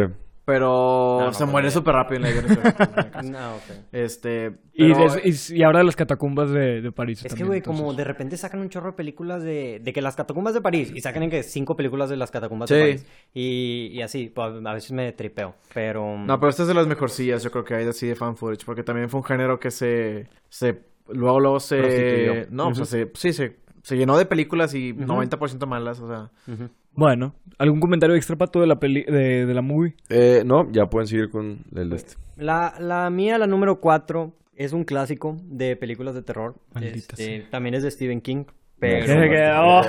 Pero 0.45 1.17
No, 1.19 1.25
no, 1.27 1.33
se 1.33 1.45
no, 1.45 1.51
muere 1.51 1.71
súper 1.71 1.93
rápido 1.95 2.25
en 2.25 2.35
la 2.35 2.41
13. 2.41 3.23
No, 3.31 3.55
ok. 3.55 3.61
este... 3.91 4.53
Y, 4.73 4.91
pero- 4.91 5.13
des- 5.13 5.49
y, 5.51 5.57
y 5.57 5.63
ahora 5.63 5.79
de 5.79 5.85
las 5.85 5.95
catacumbas 5.95 6.49
de, 6.51 6.81
de 6.81 6.91
París. 6.91 7.23
Es 7.23 7.33
que, 7.35 7.43
güey, 7.43 7.59
entonces. 7.59 7.81
como 7.81 7.93
de 7.93 8.03
repente 8.03 8.35
sacan 8.37 8.59
un 8.59 8.69
chorro 8.69 8.87
de 8.87 8.93
películas 8.97 9.41
de, 9.43 9.79
de 9.81 9.93
que 9.93 10.01
las 10.01 10.15
catacumbas 10.15 10.53
de 10.53 10.61
París 10.61 10.91
y 10.93 10.99
sacan 11.01 11.23
en 11.23 11.29
que 11.29 11.43
cinco 11.43 11.75
películas 11.75 12.09
de 12.09 12.17
las 12.17 12.31
catacumbas 12.31 12.69
de. 12.69 12.79
París. 12.79 13.05
Y, 13.33 13.89
y 13.93 14.01
así, 14.01 14.31
pues, 14.33 14.53
a 14.65 14.73
veces 14.73 14.91
me 14.91 15.11
tripeo, 15.13 15.55
pero... 15.73 16.17
No, 16.17 16.39
pero 16.39 16.49
esta 16.49 16.63
es 16.63 16.67
de 16.67 16.73
las 16.73 16.87
mejorcillas, 16.87 17.43
yo 17.43 17.51
creo 17.51 17.63
que 17.63 17.75
hay 17.75 17.83
de 17.85 17.91
así 17.91 18.07
de 18.07 18.15
fan 18.15 18.35
footage, 18.35 18.65
porque 18.65 18.83
también 18.83 19.09
fue 19.09 19.19
un 19.19 19.25
género 19.25 19.59
que 19.59 19.71
se... 19.71 20.27
se 20.49 20.81
luego, 21.07 21.39
luego 21.39 21.59
se... 21.59 21.77
Prostituyó. 21.77 22.33
No, 22.49 22.67
o 22.69 22.75
sea, 22.75 22.85
se, 22.85 23.11
sí, 23.13 23.31
se, 23.33 23.57
se 23.83 23.95
llenó 23.97 24.17
de 24.17 24.25
películas 24.25 24.73
y 24.73 24.93
90% 24.93 25.65
malas, 25.67 25.99
o 25.99 26.07
sea... 26.07 26.31
Ujú. 26.53 26.69
Bueno, 26.95 27.35
¿algún 27.57 27.79
comentario 27.79 28.15
extra, 28.15 28.35
Pato, 28.35 28.61
de 28.61 28.67
la, 28.67 28.79
peli 28.79 29.03
de, 29.03 29.45
de 29.45 29.53
la 29.53 29.61
movie? 29.61 29.95
Eh, 30.09 30.43
no, 30.45 30.71
ya 30.71 30.85
pueden 30.87 31.07
seguir 31.07 31.29
con 31.29 31.59
el 31.75 31.89
de 31.89 31.95
este. 31.95 32.15
La, 32.37 32.73
la 32.79 33.09
mía, 33.09 33.37
la 33.37 33.47
número 33.47 33.79
cuatro, 33.79 34.33
es 34.55 34.73
un 34.73 34.83
clásico 34.83 35.37
de 35.43 35.75
películas 35.75 36.13
de 36.15 36.21
terror. 36.21 36.55
Maldita 36.73 37.15
Este, 37.17 37.45
También 37.49 37.75
es 37.75 37.83
de 37.83 37.91
Stephen 37.91 38.21
King, 38.21 38.45
pero... 38.79 39.05
Que- 39.05 39.51
oh, 39.57 39.81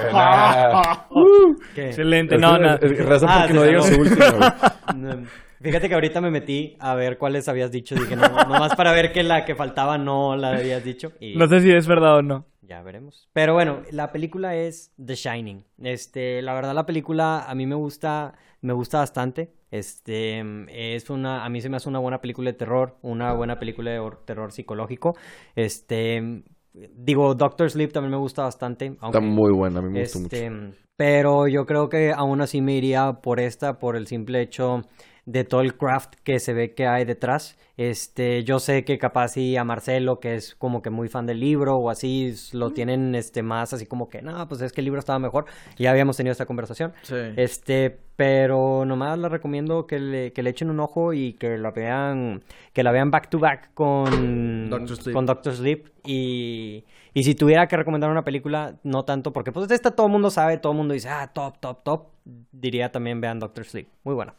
¿Qué? 1.75 1.87
Excelente, 1.89 2.39
no, 2.39 2.59
no. 2.59 2.77
Raza 2.79 3.27
Ah, 3.29 3.39
porque 3.47 3.55
no 3.55 3.63
digas 3.65 3.87
salvó. 3.87 4.05
su 4.05 4.11
último, 4.11 5.25
Fíjate 5.63 5.89
que 5.89 5.95
ahorita 5.95 6.21
me 6.21 6.31
metí 6.31 6.77
a 6.79 6.95
ver 6.95 7.17
cuáles 7.17 7.49
habías 7.49 7.71
dicho. 7.73 7.95
Dije, 7.95 8.17
no, 8.17 8.29
nomás 8.29 8.75
para 8.77 8.93
ver 8.93 9.13
que 9.13 9.23
la 9.23 9.47
que 9.47 9.55
faltaba 9.55 9.97
no 9.97 10.37
la 10.37 10.51
habías 10.57 10.85
dicho. 10.85 11.13
Y 11.21 11.37
No 11.37 11.49
sé 11.49 11.61
si 11.63 11.71
es 11.71 11.87
verdad 11.87 12.17
o 12.19 12.23
no. 12.23 12.45
Ya 12.67 12.83
veremos. 12.83 13.29
Pero 13.33 13.55
bueno, 13.55 13.83
la 13.91 14.13
película 14.13 14.57
es 14.57 14.93
The 15.05 15.15
Shining. 15.15 15.65
Este, 15.83 16.43
la 16.43 16.55
verdad 16.55 16.75
la 16.75 16.87
película 16.87 17.45
a 17.49 17.55
mí 17.55 17.67
me 17.67 17.75
gusta, 17.75 18.35
me 18.61 18.73
gusta 18.73 18.99
bastante. 18.99 19.53
Este, 19.71 20.43
es 20.69 21.11
una, 21.11 21.45
a 21.45 21.49
mí 21.49 21.61
se 21.61 21.69
me 21.69 21.77
hace 21.77 21.89
una 21.89 21.99
buena 21.99 22.21
película 22.21 22.51
de 22.51 22.57
terror, 22.57 22.97
una 23.03 23.33
buena 23.33 23.59
película 23.59 23.91
de 23.91 24.01
terror 24.25 24.53
psicológico. 24.53 25.17
Este, 25.57 26.45
digo, 26.73 27.35
Doctor 27.35 27.71
Sleep 27.71 27.93
también 27.93 28.13
me 28.13 28.19
gusta 28.19 28.43
bastante. 28.43 28.97
Está 29.03 29.21
muy 29.21 29.53
buena, 29.53 29.81
a 29.81 29.83
mí 29.83 29.91
me 29.91 30.01
gustó 30.03 30.19
este, 30.21 30.51
mucho. 30.51 30.79
Pero 30.97 31.49
yo 31.49 31.67
creo 31.67 31.89
que 31.89 32.13
aún 32.13 32.41
así 32.41 32.61
me 32.61 32.75
iría 32.75 33.15
por 33.15 33.41
esta, 33.41 33.79
por 33.79 33.97
el 33.97 34.07
simple 34.07 34.41
hecho 34.43 34.83
de 35.27 35.45
todo 35.45 35.63
el 35.63 35.77
craft 35.77 36.15
que 36.23 36.39
se 36.39 36.53
ve 36.53 36.75
que 36.75 36.87
hay 36.87 37.05
detrás. 37.05 37.57
Este, 37.77 38.45
yo 38.45 38.61
sé 38.61 38.85
que 38.85 38.99
capaz 38.99 39.29
sí 39.29 39.57
a 39.57 39.65
Marcelo, 39.65 40.21
que 40.21 40.35
es 40.35 40.55
como 40.55 40.81
que 40.81 40.91
muy 40.91 41.09
fan 41.09 41.27
del 41.27 41.41
libro 41.41 41.77
o 41.77 41.91
así, 41.91 42.35
lo 42.53 42.71
tienen 42.71 43.15
este 43.15 43.43
más 43.43 43.73
así 43.73 43.87
como 43.87 44.09
que, 44.09 44.23
no, 44.23 44.47
pues 44.47 44.61
es 44.61 44.73
que 44.73 44.81
el 44.81 44.85
libro 44.85 45.01
estaba 45.01 45.19
mejor. 45.19 45.47
Ya 45.77 45.91
habíamos 45.91 46.17
tenido 46.17 46.33
esta 46.33 46.47
conversación. 46.47 46.93
Sí. 47.03 47.17
Este, 47.37 47.99
pero 48.17 48.85
nomás 48.85 49.19
les 49.19 49.31
recomiendo 49.31 49.87
que 49.87 49.99
le, 49.99 50.33
que 50.33 50.43
le 50.43 50.51
echen 50.51 50.71
un 50.71 50.79
ojo 50.79 51.13
y 51.13 51.33
que 51.33 51.59
la 51.59 51.73
vean, 51.73 52.43
que 52.73 52.83
la 52.83 52.93
vean 52.93 53.11
back 53.11 53.29
to 53.29 53.39
back 53.39 53.71
con 53.75 54.71
Doctor 54.71 54.97
Sleep. 54.97 55.15
con 55.15 55.27
Doctor 55.27 55.55
Sleep 55.55 55.89
y, 56.05 56.85
y 57.13 57.25
si 57.25 57.35
tuviera 57.35 57.67
que 57.67 57.77
recomendar 57.77 58.11
una 58.11 58.23
película, 58.23 58.77
no 58.85 59.05
tanto, 59.05 59.33
porque 59.33 59.51
pues 59.51 59.69
esta 59.71 59.91
todo 59.91 60.07
el 60.07 60.13
mundo 60.13 60.31
sabe, 60.31 60.59
todo 60.59 60.73
el 60.73 60.79
mundo 60.79 60.95
dice, 60.95 61.09
ah, 61.09 61.29
top, 61.33 61.59
top, 61.59 61.83
top, 61.83 62.07
diría 62.53 62.93
también 62.93 63.21
vean 63.21 63.41
Doctor 63.41 63.65
Sleep, 63.65 63.89
muy 64.05 64.15
bueno. 64.15 64.35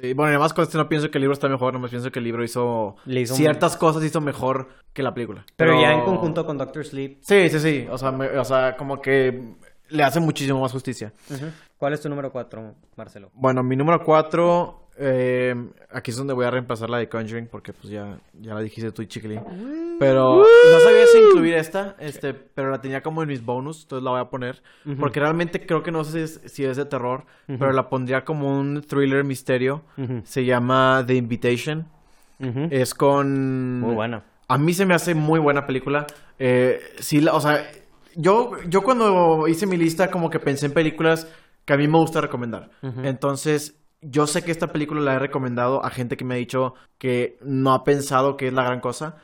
Sí, 0.00 0.12
bueno, 0.14 0.30
además 0.30 0.52
con 0.54 0.62
este 0.62 0.78
no 0.78 0.88
pienso 0.88 1.10
que 1.10 1.18
el 1.18 1.22
libro 1.22 1.34
está 1.34 1.48
mejor, 1.48 1.72
nomás 1.74 1.90
pienso 1.90 2.10
que 2.10 2.18
el 2.20 2.24
libro 2.24 2.42
hizo, 2.44 2.96
ciertas 3.26 3.76
cosas 3.76 4.02
hizo 4.04 4.20
mejor 4.20 4.68
que 4.92 5.02
la 5.02 5.12
película. 5.12 5.44
Pero, 5.56 5.80
ya 5.80 5.92
en 5.92 6.04
conjunto 6.04 6.46
con 6.46 6.56
Doctor 6.56 6.84
Sleep, 6.84 7.18
Sí, 7.20 7.48
sí, 7.50 7.60
sí, 7.60 7.86
o 7.90 7.98
sea, 7.98 8.10
me- 8.10 8.28
o 8.38 8.44
sea, 8.44 8.76
como 8.76 9.00
que 9.02 9.54
le 9.88 10.02
hace 10.02 10.20
muchísimo 10.20 10.60
más 10.60 10.72
justicia. 10.72 11.12
¿cuál 11.76 11.92
es 11.94 12.00
tu 12.00 12.08
número 12.08 12.30
4, 12.30 12.74
Marcelo? 12.96 13.30
Bueno, 13.34 13.62
mi 13.62 13.76
número 13.76 14.02
4, 14.04 14.79
aquí 15.90 16.10
es 16.10 16.16
donde 16.16 16.34
voy 16.34 16.44
a 16.44 16.50
reemplazar 16.50 16.90
la 16.90 16.98
de 16.98 17.08
Conjuring, 17.08 17.46
porque 17.46 17.72
pues 17.72 17.88
ya, 17.88 18.18
ya 18.40 18.54
la 18.54 18.60
dijiste 18.60 18.92
tú 18.92 19.02
y 19.02 19.06
Chiquilín. 19.06 19.40
Pero 19.98 20.38
no 20.38 20.80
sabía 20.80 21.06
si 21.06 21.18
incluir 21.18 21.54
esta, 21.54 21.96
este, 21.98 22.34
pero 22.34 22.70
la 22.70 22.80
tenía 22.80 23.02
como 23.02 23.22
en 23.22 23.28
mis 23.28 23.44
bonus, 23.44 23.82
entonces 23.82 24.04
la 24.04 24.10
voy 24.10 24.20
a 24.20 24.24
poner. 24.30 24.62
Porque 24.98 25.20
realmente 25.20 25.64
creo 25.66 25.82
que 25.82 25.90
no 25.90 26.04
sé 26.04 26.12
si 26.12 26.18
es, 26.46 26.52
si 26.52 26.64
es 26.64 26.76
de 26.76 26.84
terror, 26.84 27.24
pero 27.46 27.72
la 27.72 27.88
pondría 27.88 28.24
como 28.24 28.58
un 28.58 28.82
thriller 28.82 29.24
misterio. 29.24 29.82
Se 30.24 30.44
llama 30.44 31.04
The 31.06 31.14
Invitation. 31.14 31.86
Es 32.70 32.94
con... 32.94 33.80
Muy 33.80 33.94
buena. 33.94 34.24
A 34.48 34.58
mí 34.58 34.72
se 34.74 34.84
me 34.86 34.94
hace 34.94 35.14
muy 35.14 35.38
buena 35.38 35.66
película. 35.66 36.06
Eh, 36.38 36.80
sí, 36.98 37.20
la- 37.20 37.34
o 37.34 37.40
sea, 37.40 37.62
yo, 38.16 38.52
yo 38.68 38.82
cuando 38.82 39.46
hice 39.46 39.66
mi 39.66 39.76
lista 39.76 40.10
como 40.10 40.28
que 40.30 40.40
pensé 40.40 40.66
en 40.66 40.72
películas 40.72 41.28
que 41.64 41.74
a 41.74 41.76
mí 41.76 41.86
me 41.86 41.98
gusta 41.98 42.20
recomendar. 42.20 42.70
Entonces, 43.04 43.79
yo 44.02 44.26
sé 44.26 44.42
que 44.42 44.50
esta 44.50 44.72
película 44.72 45.00
la 45.00 45.14
he 45.14 45.18
recomendado 45.18 45.84
a 45.84 45.90
gente 45.90 46.16
que 46.16 46.24
me 46.24 46.34
ha 46.34 46.38
dicho 46.38 46.74
que 46.98 47.38
no 47.42 47.72
ha 47.72 47.84
pensado 47.84 48.36
que 48.36 48.48
es 48.48 48.52
la 48.52 48.64
gran 48.64 48.80
cosa, 48.80 49.16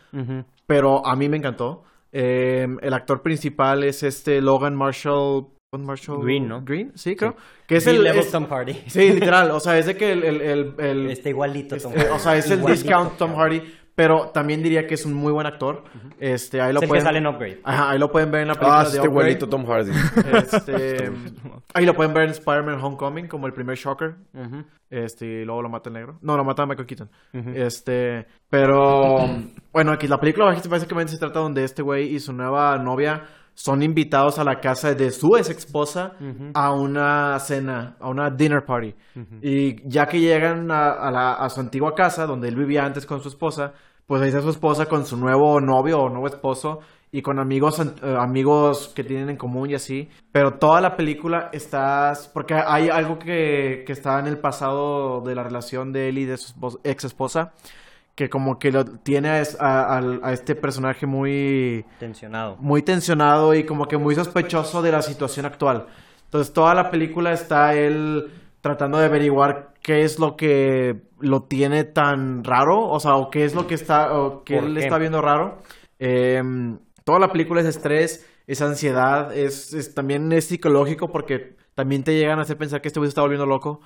pero 0.66 1.06
a 1.06 1.16
mí 1.16 1.28
me 1.28 1.36
encantó. 1.36 1.84
Eh, 2.12 2.66
el 2.80 2.94
actor 2.94 3.22
principal 3.22 3.84
es 3.84 4.02
este 4.02 4.40
Logan 4.40 4.74
Marshall. 4.74 5.48
Marshall 5.84 6.22
Green, 6.24 6.48
¿no? 6.48 6.62
Green, 6.62 6.92
sí, 6.94 7.16
creo. 7.16 7.36
Que 7.66 7.76
es 7.76 7.86
el. 7.86 8.02
Level 8.02 8.20
es- 8.20 8.30
Tom 8.30 8.46
Hardy. 8.48 8.74
Sí, 8.86 9.12
literal. 9.12 9.50
O 9.50 9.60
sea, 9.60 9.78
es 9.78 9.86
de 9.86 9.96
que 9.96 10.12
el. 10.12 10.22
el, 10.24 10.40
el, 10.40 10.74
el- 10.78 11.10
Está 11.10 11.28
igualito 11.28 11.76
Tom 11.76 11.92
Hardy. 11.92 12.06
o 12.12 12.18
sea, 12.18 12.36
es 12.36 12.50
el 12.50 12.58
Igualito 12.60 12.82
discount 12.82 13.16
Tom 13.16 13.34
Hardy. 13.36 13.62
Pero 13.96 14.28
también 14.28 14.62
diría 14.62 14.86
que 14.86 14.92
es 14.92 15.06
un 15.06 15.14
muy 15.14 15.32
buen 15.32 15.46
actor. 15.46 15.84
Este, 16.20 16.60
ahí 16.60 16.70
lo 16.74 16.80
Es 16.80 16.82
el 16.82 16.86
que 16.86 16.88
pueden. 16.88 17.04
sale 17.06 17.16
en 17.16 17.26
Upgrade. 17.28 17.60
Ajá, 17.64 17.90
ahí 17.92 17.98
lo 17.98 18.12
pueden 18.12 18.30
ver 18.30 18.42
en 18.42 18.48
la 18.48 18.54
película 18.54 18.80
Ah, 18.80 18.82
de 18.82 18.88
este 18.90 18.98
Upgrade. 18.98 19.12
igualito 19.30 19.48
Tom 19.48 19.64
Hardy. 19.64 19.90
Este, 20.34 21.10
ahí 21.72 21.86
lo 21.86 21.94
pueden 21.94 22.12
ver 22.12 22.24
en 22.24 22.30
Spider-Man 22.32 22.78
Homecoming 22.78 23.26
como 23.26 23.46
el 23.46 23.54
primer 23.54 23.78
Shocker. 23.78 24.16
Este, 24.90 25.24
y 25.26 25.44
luego 25.46 25.62
lo 25.62 25.70
mata 25.70 25.88
el 25.88 25.94
negro. 25.94 26.18
No, 26.20 26.36
lo 26.36 26.44
mata 26.44 26.66
Michael 26.66 26.86
Keaton. 26.86 27.08
Este, 27.54 28.26
pero 28.50 29.28
bueno, 29.72 29.92
aquí 29.92 30.06
la 30.06 30.20
película 30.20 30.44
básicamente 30.68 31.12
se 31.14 31.18
trata 31.18 31.40
donde 31.40 31.64
este 31.64 31.80
güey 31.80 32.14
y 32.14 32.20
su 32.20 32.34
nueva 32.34 32.76
novia 32.76 33.22
son 33.58 33.82
invitados 33.82 34.38
a 34.38 34.44
la 34.44 34.60
casa 34.60 34.92
de 34.94 35.10
su 35.10 35.34
ex 35.36 35.48
esposa 35.48 36.12
a 36.54 36.72
una 36.74 37.38
cena, 37.40 37.96
a 37.98 38.08
una 38.10 38.28
dinner 38.30 38.64
party. 38.66 38.94
Y 39.42 39.88
ya 39.88 40.06
que 40.06 40.20
llegan 40.20 40.70
a, 40.70 40.90
a 40.92 41.10
la- 41.10 41.32
a 41.34 41.48
su 41.48 41.60
antigua 41.60 41.94
casa, 41.94 42.26
donde 42.26 42.48
él 42.48 42.54
vivía 42.56 42.84
antes 42.84 43.06
con 43.06 43.20
su 43.22 43.28
esposa, 43.28 43.72
pues 44.06 44.20
ahí 44.20 44.28
está 44.28 44.42
su 44.42 44.50
esposa 44.50 44.86
con 44.86 45.06
su 45.06 45.16
nuevo 45.16 45.58
novio 45.60 45.98
o 45.98 46.08
nuevo 46.10 46.26
esposo 46.26 46.80
y 47.10 47.22
con 47.22 47.38
amigos 47.38 47.80
eh, 47.80 48.14
amigos 48.18 48.92
que 48.94 49.02
tienen 49.04 49.30
en 49.30 49.36
común 49.38 49.70
y 49.70 49.74
así. 49.74 50.08
Pero 50.32 50.58
toda 50.58 50.80
la 50.82 50.94
película 50.94 51.48
está... 51.52 52.12
Porque 52.34 52.54
hay 52.54 52.88
algo 52.90 53.18
que, 53.18 53.84
que 53.86 53.92
está 53.92 54.18
en 54.20 54.26
el 54.26 54.38
pasado 54.38 55.22
de 55.22 55.34
la 55.34 55.42
relación 55.42 55.92
de 55.92 56.10
él 56.10 56.18
y 56.18 56.24
de 56.26 56.36
su 56.36 56.48
esposa- 56.52 56.78
ex 56.84 57.04
esposa 57.04 57.52
que 58.16 58.28
como 58.28 58.58
que 58.58 58.72
lo 58.72 58.84
tiene 58.84 59.28
a, 59.28 59.40
es- 59.40 59.56
a- 59.60 60.00
este 60.32 60.56
personaje 60.56 61.06
muy 61.06 61.84
Tensionado. 62.00 62.56
muy 62.58 62.82
tensionado 62.82 63.54
y 63.54 63.62
como 63.64 63.86
que 63.86 63.96
muy 63.98 64.14
sospechoso 64.16 64.82
de 64.82 64.90
la 64.90 65.02
situación 65.02 65.46
actual. 65.46 65.86
Entonces 66.24 66.52
toda 66.52 66.74
la 66.74 66.90
película 66.90 67.32
está 67.32 67.74
él 67.74 68.28
tratando 68.62 68.98
de 68.98 69.04
averiguar 69.04 69.74
qué 69.82 70.02
es 70.02 70.18
lo 70.18 70.34
que 70.36 71.02
lo 71.20 71.42
tiene 71.44 71.84
tan 71.84 72.42
raro, 72.42 72.88
o 72.88 72.98
sea, 72.98 73.14
o 73.14 73.30
qué 73.30 73.44
es 73.44 73.54
lo 73.54 73.68
que 73.68 73.74
está, 73.74 74.12
o 74.18 74.42
qué 74.42 74.56
¿Por 74.56 74.64
él 74.64 74.74
qué? 74.74 74.80
está 74.80 74.98
viendo 74.98 75.22
raro. 75.22 75.58
Eh, 76.00 76.42
toda 77.04 77.20
la 77.20 77.30
película 77.30 77.60
es 77.60 77.66
estrés, 77.68 78.26
es 78.46 78.60
ansiedad, 78.62 79.36
es, 79.36 79.72
es- 79.72 79.94
también 79.94 80.32
es 80.32 80.46
psicológico 80.46 81.12
porque 81.12 81.54
también 81.74 82.02
te 82.02 82.14
llegan 82.14 82.38
a 82.38 82.42
hacer 82.42 82.56
pensar 82.56 82.80
que 82.80 82.88
este 82.88 82.98
güey 82.98 83.08
se 83.08 83.10
está 83.10 83.20
volviendo 83.20 83.46
loco, 83.46 83.80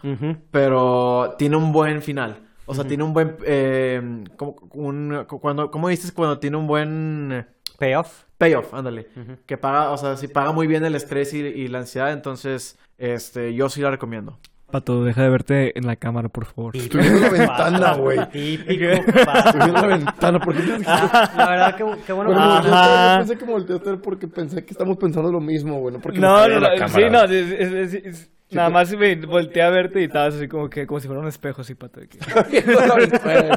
pero 0.51 1.35
tiene 1.39 1.57
un 1.57 1.73
buen 1.73 2.01
final. 2.03 2.47
O 2.67 2.75
sea, 2.75 2.85
tiene 2.85 3.03
un 3.03 3.13
buen... 3.13 3.37
Eh, 3.45 4.25
como, 4.37 4.57
un, 4.73 5.25
cuando, 5.29 5.71
¿Cómo 5.71 5.89
dices 5.89 6.13
cuando 6.13 6.39
tiene 6.39 6.57
un 6.57 6.67
buen 6.67 7.47
Payoff. 7.79 8.25
payoff, 8.39 8.73
ándale. 8.75 9.09
Que 9.47 9.57
paga, 9.57 9.91
o 9.91 9.97
sea, 9.99 10.17
si 10.17 10.29
paga 10.29 10.53
muy 10.53 10.67
bien 10.67 10.85
el 10.85 10.95
estrés 10.95 11.33
y, 11.35 11.39
y 11.39 11.69
la 11.69 11.79
ansiedad, 11.79 12.13
entonces, 12.13 12.79
este, 12.99 13.55
yo 13.55 13.69
sí 13.69 13.81
la 13.81 13.91
recomiendo. 13.91 14.39
Pato, 14.71 15.03
deja 15.03 15.25
de 15.25 15.31
verte 15.31 15.77
en 15.77 15.85
la 15.89 15.97
cámara, 15.97 16.29
por 16.29 16.45
favor. 16.45 16.77
Estoy 16.77 17.01
viendo 17.01 17.19
la 17.19 17.29
ventana, 17.31 17.95
güey. 17.95 18.19
Típico. 18.31 18.85
Estoy 18.85 19.59
viendo 19.65 19.81
la 19.81 19.87
ventana. 19.89 20.39
¿Por 20.39 20.55
qué? 20.55 20.63
Ah, 20.87 21.33
la 21.37 21.51
verdad, 21.51 21.77
qué 21.77 22.13
bueno. 22.13 22.31
Bueno, 22.31 22.41
Ajá. 22.41 23.19
pensé 23.19 23.37
que 23.37 23.45
volteaste 23.47 23.97
porque 23.97 24.29
pensé 24.29 24.65
que 24.65 24.71
estamos 24.71 24.97
pensando 24.97 25.33
lo 25.33 25.41
mismo, 25.41 25.81
güey. 25.81 25.95
No, 25.95 26.01
porque 26.01 26.21
No, 26.21 26.39
estoy 26.39 26.55
no, 26.55 26.61
la 26.61 26.89
sí, 26.89 27.03
no, 27.11 27.25
es- 27.25 27.33
es- 27.51 27.95
es- 28.05 28.31
nada 28.53 28.71
más 28.71 28.91
me 28.97 29.15
volteé 29.17 29.63
a 29.63 29.71
verte 29.71 30.01
y 30.01 30.05
estabas 30.05 30.35
así 30.35 30.49
como 30.49 30.69
que, 30.71 30.87
como 30.87 31.01
si 31.01 31.07
fuera 31.07 31.21
un 31.23 31.29
espejo 31.29 31.61
así, 31.63 31.75
Pato. 31.75 32.01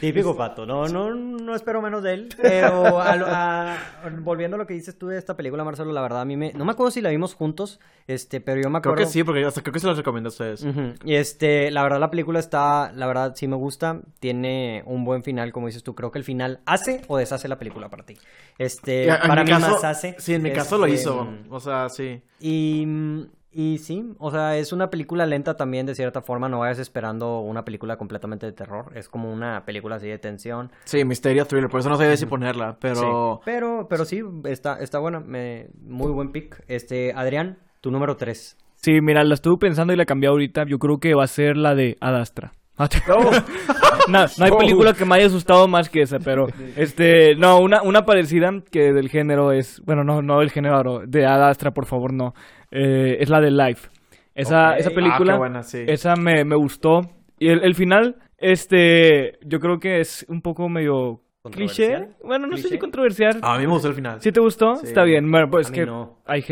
Típico 0.00 0.36
pato, 0.36 0.66
no, 0.66 0.86
no, 0.88 1.14
no 1.14 1.54
espero 1.54 1.80
menos 1.80 2.02
de 2.02 2.14
él, 2.14 2.28
pero 2.40 3.00
a 3.00 3.16
lo- 3.16 3.26
a- 3.28 3.76
volviendo 4.20 4.56
a 4.56 4.58
lo 4.58 4.66
que 4.66 4.74
dices 4.74 4.98
tú 4.98 5.08
de 5.08 5.18
esta 5.18 5.36
película, 5.36 5.64
Marcelo, 5.64 5.92
la 5.92 6.02
verdad 6.02 6.20
a 6.20 6.24
mí 6.24 6.36
me, 6.36 6.52
no 6.52 6.64
me 6.64 6.72
acuerdo 6.72 6.90
si 6.90 7.00
la 7.00 7.10
vimos 7.10 7.34
juntos, 7.34 7.80
este, 8.06 8.40
pero 8.40 8.60
yo 8.60 8.70
me 8.70 8.80
Creo 8.80 8.92
acuerdo. 8.92 9.08
que 9.08 9.12
sí, 9.12 9.24
porque 9.24 9.44
hasta 9.44 9.62
creo 9.62 9.72
que 9.72 9.80
se 9.80 9.86
las 9.86 9.96
recomiendo 9.96 10.28
a 10.28 10.32
ustedes. 10.32 10.66
Y 11.04 11.14
este, 11.14 11.70
la 11.70 11.82
verdad 11.82 12.00
la 12.00 12.10
película 12.10 12.38
está, 12.38 12.92
la 12.92 13.06
verdad 13.06 13.32
sí 13.36 13.48
me 13.48 13.56
gusta, 13.56 14.00
tiene 14.20 14.82
un 14.86 15.04
buen 15.04 15.22
final, 15.22 15.52
como 15.52 15.66
dices 15.68 15.82
tú, 15.82 15.94
creo 15.94 16.10
que 16.10 16.18
el 16.18 16.24
final 16.24 16.60
hace 16.66 17.02
o 17.08 17.16
deshace 17.16 17.48
la 17.48 17.58
película 17.58 17.88
para 17.88 18.04
ti. 18.04 18.16
Este, 18.58 19.08
en 19.08 19.16
para 19.26 19.44
mí 19.44 19.50
caso- 19.50 19.70
más 19.70 19.84
hace. 19.84 20.16
Sí, 20.18 20.34
en 20.34 20.42
mi 20.42 20.52
caso 20.52 20.76
lo 20.78 20.86
Este, 20.86 21.00
hizo. 21.00 21.28
O 21.50 21.60
sea, 21.60 21.88
sí. 21.88 22.20
Y, 22.40 22.86
y 23.54 23.78
sí, 23.78 24.14
o 24.18 24.30
sea, 24.30 24.56
es 24.56 24.72
una 24.72 24.90
película 24.90 25.26
lenta 25.26 25.56
también 25.56 25.86
de 25.86 25.94
cierta 25.94 26.20
forma, 26.20 26.48
no 26.48 26.60
vayas 26.60 26.78
esperando 26.78 27.40
una 27.40 27.64
película 27.64 27.96
completamente 27.96 28.46
de 28.46 28.52
terror, 28.52 28.92
es 28.94 29.08
como 29.08 29.32
una 29.32 29.64
película 29.64 29.96
así 29.96 30.08
de 30.08 30.18
tensión. 30.18 30.70
Sí, 30.84 31.04
misterio 31.04 31.46
thriller, 31.46 31.70
por 31.70 31.80
eso 31.80 31.88
no 31.88 31.96
sabía 31.96 32.16
si 32.16 32.26
ponerla, 32.26 32.76
pero... 32.80 33.40
Sí. 33.40 33.42
Pero, 33.44 33.86
pero 33.88 34.04
sí, 34.04 34.20
está, 34.44 34.78
está 34.80 34.98
buena, 34.98 35.20
me, 35.20 35.68
muy 35.80 36.12
buen 36.12 36.32
pick. 36.32 36.62
Este, 36.66 37.12
Adrián, 37.14 37.58
tu 37.80 37.90
número 37.90 38.16
3. 38.16 38.56
Sí, 38.76 39.00
mira, 39.00 39.24
la 39.24 39.34
estuve 39.34 39.56
pensando 39.58 39.92
y 39.92 39.96
la 39.96 40.04
cambié 40.04 40.28
ahorita. 40.28 40.64
Yo 40.66 40.78
creo 40.78 40.98
que 40.98 41.14
va 41.14 41.24
a 41.24 41.28
ser 41.28 41.56
la 41.56 41.74
de 41.74 41.96
Adastra. 42.00 42.52
no, 44.08 44.26
no 44.36 44.44
hay 44.44 44.50
película 44.58 44.94
que 44.94 45.04
me 45.04 45.14
haya 45.14 45.26
asustado 45.26 45.68
más 45.68 45.88
que 45.88 46.02
esa, 46.02 46.18
pero 46.18 46.48
este, 46.76 47.36
no, 47.36 47.60
una, 47.60 47.82
una 47.82 48.04
parecida 48.04 48.50
que 48.68 48.92
del 48.92 49.08
género 49.08 49.52
es, 49.52 49.80
bueno, 49.84 50.02
no, 50.02 50.22
no 50.22 50.40
del 50.40 50.50
género, 50.50 51.02
de 51.06 51.24
Adastra, 51.24 51.70
por 51.70 51.86
favor, 51.86 52.12
no. 52.12 52.34
Eh, 52.74 53.16
es 53.20 53.30
la 53.30 53.40
de 53.40 53.50
Life. 53.50 53.88
Esa, 54.34 54.76
esa 54.76 54.90
Ah, 54.90 54.94
película, 54.94 55.32
qué 55.34 55.38
buena, 55.38 55.62
sí. 55.62 55.84
esa 55.86 56.16
me, 56.16 56.44
me 56.44 56.56
gustó. 56.56 57.00
Y 57.38 57.48
el, 57.48 57.62
el 57.64 57.74
final, 57.74 58.16
este, 58.36 59.38
yo 59.46 59.60
creo 59.60 59.78
que 59.78 60.00
es 60.00 60.26
un 60.28 60.40
poco 60.42 60.68
medio 60.68 61.20
cliché. 61.52 62.08
Bueno, 62.24 62.46
no 62.46 62.56
sé 62.56 62.68
si 62.68 62.78
controversial. 62.78 63.38
A 63.42 63.58
mí 63.58 63.66
me 63.66 63.72
gustó 63.72 63.88
el 63.88 63.94
final. 63.94 64.20
¿Sí 64.20 64.32
te 64.32 64.40
gustó? 64.40 64.76
Sí. 64.76 64.86
Está 64.86 65.04
bien. 65.04 65.30
Bueno, 65.30 65.48
pues 65.50 65.68
A 65.68 65.70
mí 65.70 65.74
que 65.78 65.86
no. 65.86 66.18
hay 66.26 66.44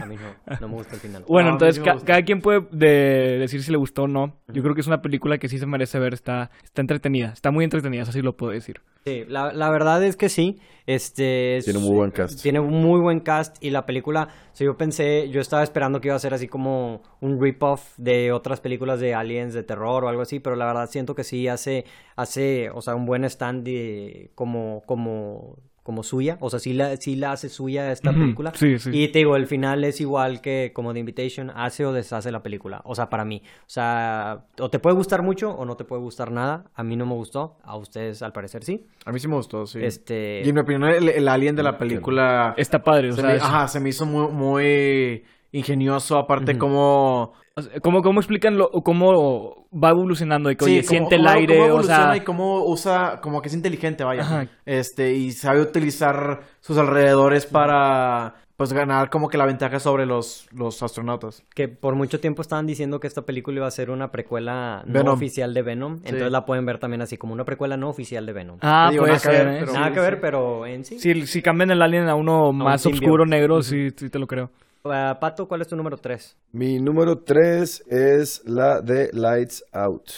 A 0.00 0.06
mí 0.06 0.16
no, 0.16 0.56
no 0.60 0.68
me 0.68 0.74
gusta 0.74 0.94
el 0.94 1.00
final. 1.00 1.24
Bueno, 1.28 1.48
No, 1.50 1.54
entonces 1.56 1.82
ca- 1.84 1.98
cada 2.04 2.22
quien 2.22 2.40
puede 2.40 2.62
de- 2.72 3.38
decir 3.38 3.62
si 3.62 3.70
le 3.70 3.76
gustó 3.76 4.04
o 4.04 4.08
no. 4.08 4.38
Yo 4.48 4.62
creo 4.62 4.74
que 4.74 4.80
es 4.80 4.86
una 4.86 5.02
película 5.02 5.36
que 5.38 5.48
sí 5.48 5.58
se 5.58 5.66
merece 5.66 5.98
ver. 5.98 6.14
Está, 6.14 6.50
está 6.64 6.80
entretenida. 6.80 7.28
Está 7.32 7.50
muy 7.50 7.64
entretenida, 7.64 8.02
eso 8.02 8.12
sí 8.12 8.22
lo 8.22 8.34
puedo 8.36 8.52
decir. 8.52 8.80
Sí, 9.04 9.24
la, 9.28 9.52
la 9.52 9.70
verdad 9.70 10.02
es 10.04 10.16
que 10.16 10.28
sí. 10.28 10.60
Este, 10.86 11.56
es- 11.56 11.64
Tiene 11.64 11.78
muy 11.78 11.94
buen 11.96 12.10
cast. 12.10 12.42
Tiene 12.42 12.60
muy 12.60 13.00
buen 13.00 13.20
cast 13.20 13.56
y 13.62 13.70
la 13.70 13.86
película, 13.86 14.28
o 14.52 14.56
sea, 14.56 14.64
yo 14.64 14.76
pensé, 14.76 15.28
yo 15.30 15.40
estaba 15.40 15.62
esperando 15.62 16.00
que 16.00 16.08
iba 16.08 16.16
a 16.16 16.18
ser 16.18 16.34
así 16.34 16.48
como 16.48 17.02
un 17.20 17.40
rip-off 17.40 17.94
de 17.96 18.32
otras 18.32 18.60
películas 18.60 18.98
de 19.00 19.14
aliens 19.14 19.54
de 19.54 19.62
terror 19.62 20.04
o 20.04 20.08
algo 20.08 20.22
así, 20.22 20.40
pero 20.40 20.56
la 20.56 20.66
verdad 20.66 20.88
siento 20.90 21.14
que 21.14 21.24
sí 21.24 21.48
hace, 21.48 21.84
hace, 22.16 22.70
o 22.70 22.82
sea, 22.82 22.94
un 22.94 23.06
buen 23.06 23.24
stand 23.24 23.64
de, 23.64 24.32
como, 24.34 24.82
como, 24.86 25.56
como 25.90 26.04
suya, 26.04 26.38
o 26.40 26.48
sea, 26.50 26.60
sí 26.60 26.72
la, 26.72 26.96
sí 26.98 27.16
la 27.16 27.32
hace 27.32 27.48
suya 27.48 27.90
esta 27.90 28.12
película. 28.12 28.52
sí, 28.54 28.78
sí. 28.78 28.90
Y 28.92 29.08
te 29.08 29.18
digo, 29.18 29.34
el 29.34 29.48
final 29.48 29.82
es 29.82 30.00
igual 30.00 30.40
que 30.40 30.70
como 30.72 30.92
The 30.92 31.00
Invitation, 31.00 31.50
hace 31.52 31.84
o 31.84 31.92
deshace 31.92 32.30
la 32.30 32.44
película, 32.44 32.80
o 32.84 32.94
sea, 32.94 33.10
para 33.10 33.24
mí. 33.24 33.42
O 33.62 33.64
sea, 33.66 34.44
o 34.60 34.70
te 34.70 34.78
puede 34.78 34.94
gustar 34.94 35.22
mucho 35.22 35.50
o 35.50 35.64
no 35.64 35.76
te 35.76 35.82
puede 35.84 36.00
gustar 36.00 36.30
nada. 36.30 36.66
A 36.76 36.84
mí 36.84 36.94
no 36.94 37.06
me 37.06 37.14
gustó, 37.14 37.56
a 37.64 37.76
ustedes 37.76 38.22
al 38.22 38.32
parecer 38.32 38.62
sí. 38.62 38.86
A 39.04 39.10
mí 39.10 39.18
sí 39.18 39.26
me 39.26 39.34
gustó, 39.34 39.66
sí. 39.66 39.80
Este... 39.82 40.42
Y 40.44 40.48
en 40.48 40.54
mi 40.54 40.60
opinión, 40.60 40.84
el, 40.84 41.08
el 41.08 41.26
alien 41.26 41.56
de 41.56 41.64
la 41.64 41.76
película... 41.76 42.54
Está 42.56 42.84
padre, 42.84 43.08
o 43.10 43.14
se 43.16 43.20
sea, 43.22 43.30
me, 43.30 43.36
es- 43.36 43.42
ajá, 43.42 43.66
se 43.66 43.80
me 43.80 43.88
hizo 43.88 44.06
muy, 44.06 44.28
muy 44.32 45.24
ingenioso. 45.50 46.16
Aparte, 46.18 46.56
como... 46.56 47.32
o 47.60 47.70
sea, 47.70 47.80
¿cómo, 47.80 48.02
¿Cómo 48.02 48.20
explican 48.20 48.56
lo, 48.58 48.70
cómo 48.70 49.66
va 49.72 49.90
evolucionando? 49.90 50.50
Que, 50.50 50.64
oye, 50.64 50.82
Sí, 50.82 50.88
siente 50.88 51.16
cómo- 51.16 51.20
el 51.20 51.26
cómo- 51.26 51.38
aire, 51.38 51.54
cómo 51.54 51.64
o 51.64 51.68
evoluciona 51.68 52.06
sea... 52.12 52.16
y 52.16 52.20
cómo 52.20 52.64
usa, 52.64 53.20
como 53.22 53.40
que 53.40 53.48
es 53.48 53.54
inteligente, 53.54 54.04
vaya. 54.04 54.22
Ajá. 54.22 54.46
Este, 54.66 55.12
y 55.14 55.30
sabe 55.32 55.60
utilizar 55.60 56.40
sus 56.60 56.76
alrededores 56.78 57.46
para, 57.46 58.34
pues, 58.56 58.72
ganar 58.74 59.08
como 59.10 59.28
que 59.28 59.38
la 59.38 59.46
ventaja 59.46 59.78
sobre 59.78 60.04
los, 60.06 60.46
los 60.52 60.82
astronautas. 60.82 61.42
que 61.54 61.68
por 61.68 61.94
mucho 61.94 62.20
tiempo 62.20 62.42
estaban 62.42 62.66
diciendo 62.66 63.00
que 63.00 63.06
esta 63.06 63.22
película 63.22 63.56
iba 63.58 63.66
a 63.66 63.70
ser 63.70 63.90
una 63.90 64.10
precuela 64.10 64.82
no 64.86 64.92
Venom. 64.92 65.14
oficial 65.14 65.54
de 65.54 65.62
Venom, 65.62 65.94
entonces 66.04 66.30
la 66.30 66.44
pueden 66.44 66.66
ver 66.66 66.78
también 66.78 67.00
así 67.02 67.16
como 67.16 67.32
una 67.32 67.44
precuela 67.44 67.76
no 67.78 67.88
oficial 67.88 68.26
de 68.26 68.32
Venom. 68.34 68.58
Ah, 68.60 68.88
Digo, 68.90 69.02
puede 69.04 69.14
nada 69.14 69.22
que 69.22 69.28
ver, 69.44 69.48
¿eh? 69.48 69.56
pero- 69.60 69.72
Nada 69.72 69.86
sí, 69.88 69.94
que 69.94 70.00
ver, 70.00 70.14
sí. 70.14 70.18
pero 70.20 70.66
en 70.66 70.84
sí. 70.84 70.98
Si, 70.98 71.26
si 71.26 71.40
cambian 71.42 71.70
el 71.70 71.80
alien 71.82 72.08
a 72.08 72.14
uno 72.14 72.52
más 72.52 72.84
oscuro, 72.84 73.24
negro, 73.24 73.62
sí, 73.62 73.90
sí 73.96 74.10
te 74.10 74.18
lo 74.18 74.26
creo. 74.26 74.50
Ah, 74.84 75.18
Pato, 75.20 75.46
¿cuál 75.46 75.60
es 75.60 75.68
tu 75.68 75.76
número 75.76 75.96
3? 75.96 76.36
Mi 76.52 76.78
número 76.80 77.18
3 77.18 77.84
es 77.88 78.42
la 78.46 78.80
de 78.80 79.10
Lights 79.12 79.62
Out. 79.72 80.10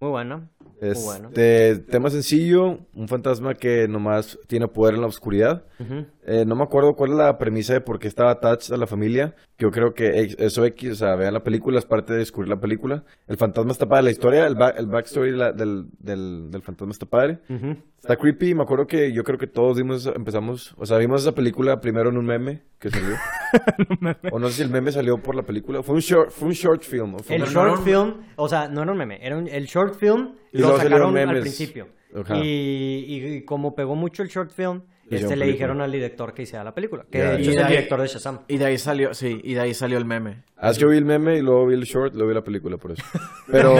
Muy 0.00 0.10
buena. 0.10 0.48
Este 0.80 1.76
tema 1.76 2.08
sencillo, 2.10 2.78
un 2.94 3.06
fantasma 3.06 3.54
que 3.54 3.86
nomás 3.86 4.38
tiene 4.46 4.66
poder 4.66 4.94
en 4.94 5.02
la 5.02 5.06
oscuridad. 5.06 5.62
Ujú. 5.78 6.06
Eh, 6.26 6.44
no 6.46 6.54
me 6.54 6.62
acuerdo 6.64 6.94
cuál 6.94 7.12
es 7.12 7.16
la 7.16 7.38
premisa 7.38 7.72
de 7.72 7.80
por 7.80 7.98
qué 7.98 8.06
estaba 8.06 8.30
attached 8.32 8.74
a 8.74 8.76
la 8.76 8.86
familia. 8.86 9.34
que 9.56 9.64
Yo 9.64 9.70
creo 9.70 9.94
que 9.94 10.34
eso 10.38 10.64
X, 10.66 10.90
o 10.92 10.94
sea, 10.94 11.16
vean 11.16 11.32
la 11.32 11.42
película, 11.42 11.78
es 11.78 11.86
parte 11.86 12.12
de 12.12 12.18
descubrir 12.18 12.48
la 12.50 12.60
película. 12.60 13.04
El 13.26 13.36
fantasma 13.38 13.72
está 13.72 13.86
padre, 13.88 14.04
la 14.04 14.10
historia, 14.10 14.46
el, 14.46 14.54
ba- 14.54 14.70
el 14.76 14.86
backstory 14.86 15.32
la- 15.32 15.52
del, 15.52 15.86
del, 15.98 16.50
del 16.50 16.62
fantasma 16.62 16.92
está 16.92 17.06
padre. 17.06 17.38
Ujú. 17.48 17.76
Está 17.98 18.16
creepy, 18.16 18.54
me 18.54 18.62
acuerdo 18.62 18.86
que 18.86 19.12
yo 19.12 19.24
creo 19.24 19.38
que 19.38 19.46
todos 19.46 19.76
vimos, 19.76 20.06
empezamos, 20.06 20.74
o 20.78 20.86
sea, 20.86 20.98
vimos 20.98 21.22
esa 21.22 21.32
película 21.32 21.80
primero 21.80 22.10
en 22.10 22.16
un 22.18 22.24
meme 22.26 22.62
que 22.78 22.90
salió. 22.90 23.16
o 24.32 24.38
no 24.38 24.48
sé 24.48 24.54
si 24.54 24.62
el 24.62 24.70
meme 24.70 24.92
salió 24.92 25.18
por 25.18 25.34
la 25.34 25.42
película. 25.42 25.82
Fue 25.82 25.94
un 25.94 26.00
short, 26.00 26.30
fue 26.30 26.48
un 26.48 26.54
short 26.54 26.82
film. 26.82 27.16
fue 27.18 27.36
El 27.36 27.42
un- 27.42 27.48
short 27.48 27.82
film, 27.82 28.14
o 28.36 28.48
sea, 28.48 28.68
no 28.68 28.82
era 28.82 28.92
un 28.92 28.98
meme, 28.98 29.18
era 29.22 29.36
un- 29.36 29.48
el 29.48 29.66
short 29.66 29.94
film 29.96 30.34
Y 30.52 30.58
lo 30.58 30.76
sacaron 30.76 31.08
al 31.16 31.26
memes. 31.26 31.40
principio. 31.42 31.88
Ajá. 32.14 32.36
Y, 32.38 33.04
y 33.08 33.44
como 33.44 33.74
pegó 33.74 33.94
mucho 33.94 34.22
el 34.22 34.28
short 34.28 34.50
film, 34.50 34.82
este 35.16 35.36
le 35.36 35.46
dijeron 35.46 35.80
al 35.80 35.90
director 35.92 36.32
que 36.34 36.42
hiciera 36.42 36.62
la 36.64 36.72
película, 36.74 37.04
que 37.10 37.18
Ya, 37.18 37.30
de 37.32 37.40
hecho 37.40 37.50
es 37.50 37.56
Y 37.56 37.58
el 37.58 37.64
ahí- 37.64 37.70
director 37.72 38.00
de 38.00 38.06
Shazam. 38.08 38.38
Y 38.48 38.58
de 38.58 38.64
ahí 38.66 38.78
salió, 38.78 39.14
sí, 39.14 39.40
y 39.42 39.54
de 39.54 39.60
ahí 39.60 39.74
salió 39.74 39.98
el 39.98 40.04
meme. 40.04 40.44
Ah, 40.56 40.70
es 40.70 40.78
que 40.78 40.86
vi 40.86 40.96
el 40.98 41.04
meme 41.04 41.38
y 41.38 41.42
luego 41.42 41.66
vi 41.66 41.74
el 41.74 41.84
short, 41.84 42.14
luego 42.14 42.28
vi 42.28 42.34
la 42.34 42.42
película 42.42 42.76
por 42.76 42.92
eso. 42.92 43.02
Pero... 43.50 43.74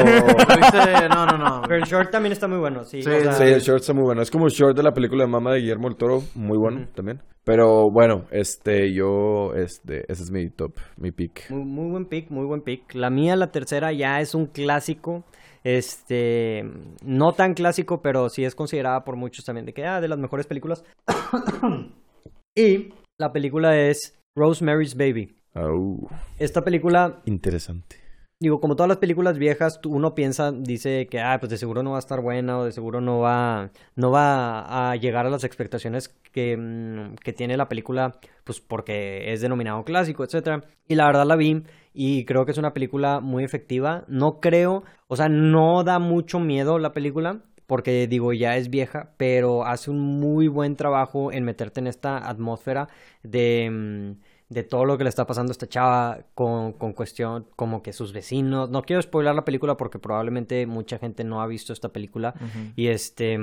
No, 1.09 1.26
no, 1.26 1.39
no. 1.39 1.62
Pero 1.62 1.76
el 1.76 1.85
short 1.85 2.11
también 2.11 2.33
está 2.33 2.49
muy 2.49 2.59
bueno, 2.59 2.85
sí. 2.85 3.03
Sí, 3.03 3.11
o 3.11 3.20
sea, 3.22 3.33
Sí, 3.33 3.45
el 3.45 3.61
short 3.61 3.81
está 3.81 3.93
muy 3.93 4.05
bueno. 4.05 4.22
Es 4.22 4.31
como 4.31 4.47
el 4.47 4.53
short 4.53 4.76
de 4.76 4.83
la 4.83 4.93
película 4.93 5.24
de 5.24 5.31
Mamá 5.31 5.53
de 5.53 5.61
Guillermo 5.61 5.89
del 5.89 5.97
Toro, 5.97 6.22
muy 6.35 6.59
bueno 6.59 6.87
también. 6.95 7.20
Pero 7.45 7.91
bueno, 7.91 8.26
este, 8.31 8.93
yo, 8.95 9.55
este, 9.55 10.05
ese 10.11 10.22
es 10.22 10.31
mi 10.31 10.51
top, 10.51 10.72
mi 10.97 11.11
pick. 11.11 11.51
Muy, 11.51 11.64
muy 11.64 11.91
buen 11.91 12.05
pick, 12.07 12.31
muy 12.31 12.45
buen 12.47 12.61
pick. 12.62 12.95
La 12.95 13.11
mía, 13.11 13.35
la 13.37 13.51
tercera, 13.51 13.93
ya 13.93 14.20
es 14.20 14.35
un 14.35 14.47
clásico. 14.47 15.24
Este, 15.62 16.64
no 17.04 17.32
tan 17.32 17.54
clásico, 17.54 18.00
pero 18.02 18.28
sí 18.28 18.44
es 18.44 18.54
considerada 18.54 19.04
por 19.04 19.16
muchos 19.16 19.44
también 19.44 19.66
de 19.66 19.74
que, 19.74 19.84
ah, 19.84 20.00
de 20.00 20.08
las 20.08 20.18
mejores 20.18 20.46
películas. 20.46 20.84
y 22.56 22.92
la 23.18 23.32
película 23.32 23.78
es 23.78 24.18
Rosemary's 24.36 24.96
Baby. 24.96 25.36
Au, 25.54 26.08
Esta 26.38 26.64
película 26.64 27.20
interesante. 27.26 27.99
Digo, 28.43 28.59
como 28.59 28.74
todas 28.74 28.88
las 28.88 28.97
películas 28.97 29.36
viejas, 29.36 29.80
uno 29.84 30.14
piensa, 30.14 30.51
dice 30.51 31.09
que, 31.11 31.20
ah, 31.20 31.36
pues 31.38 31.51
de 31.51 31.59
seguro 31.59 31.82
no 31.82 31.91
va 31.91 31.97
a 31.97 31.99
estar 31.99 32.22
buena 32.22 32.59
o 32.59 32.64
de 32.64 32.72
seguro 32.72 33.03
no 33.03 33.18
va, 33.18 33.70
no 33.97 34.11
va 34.11 34.93
a 34.93 34.97
llegar 34.97 35.26
a 35.26 35.30
las 35.30 35.45
expectaciones 35.45 36.09
que, 36.32 36.57
mm, 36.57 37.16
que 37.16 37.34
tiene 37.34 37.59
la 37.59 37.68
película, 37.68 38.18
pues 38.45 38.61
porque 38.62 39.30
es 39.34 39.43
denominado 39.43 39.84
clásico, 39.84 40.24
etcétera. 40.24 40.62
Y 40.88 40.95
la 40.95 41.05
verdad 41.05 41.26
la 41.26 41.36
vi 41.36 41.64
y 41.93 42.24
creo 42.24 42.47
que 42.47 42.53
es 42.53 42.59
una 42.59 42.72
película 42.72 43.20
muy 43.20 43.45
efectiva. 43.45 44.05
No 44.09 44.41
creo, 44.41 44.84
o 45.07 45.16
sea, 45.16 45.28
no 45.28 45.84
da 45.84 45.99
mucho 45.99 46.41
miedo 46.41 46.78
la 46.78 46.93
película. 46.95 47.43
Porque 47.66 48.09
digo, 48.09 48.32
ya 48.32 48.57
es 48.57 48.68
vieja, 48.68 49.12
pero 49.16 49.64
hace 49.64 49.93
un 49.93 50.01
muy 50.01 50.49
buen 50.49 50.74
trabajo 50.74 51.30
en 51.30 51.45
meterte 51.45 51.78
en 51.78 51.86
esta 51.86 52.16
atmósfera 52.28 52.88
de, 53.22 53.70
mm, 53.70 54.12
de 54.51 54.64
todo 54.64 54.84
lo 54.84 54.98
que 54.98 55.05
le 55.05 55.11
está 55.11 55.26
pasando 55.26 55.53
a 55.53 55.55
esta 55.55 55.68
chava 55.68 56.26
con, 56.34 56.72
con 56.72 56.92
cuestión 56.92 57.46
como 57.57 57.82
que 57.82 57.92
sus 57.92 58.12
vecinos. 58.12 58.68
No 58.68 58.82
quiero 58.82 59.01
spoilar 59.01 59.34
la 59.34 59.44
película 59.44 59.76
porque 59.76 60.01
probablemente 60.01 60.66
mucha 60.66 60.98
gente 60.98 61.24
no 61.24 61.40
ha 61.40 61.46
visto 61.46 61.72
esta 61.72 61.88
película. 61.88 62.34
Y 62.76 62.88
este. 62.88 63.38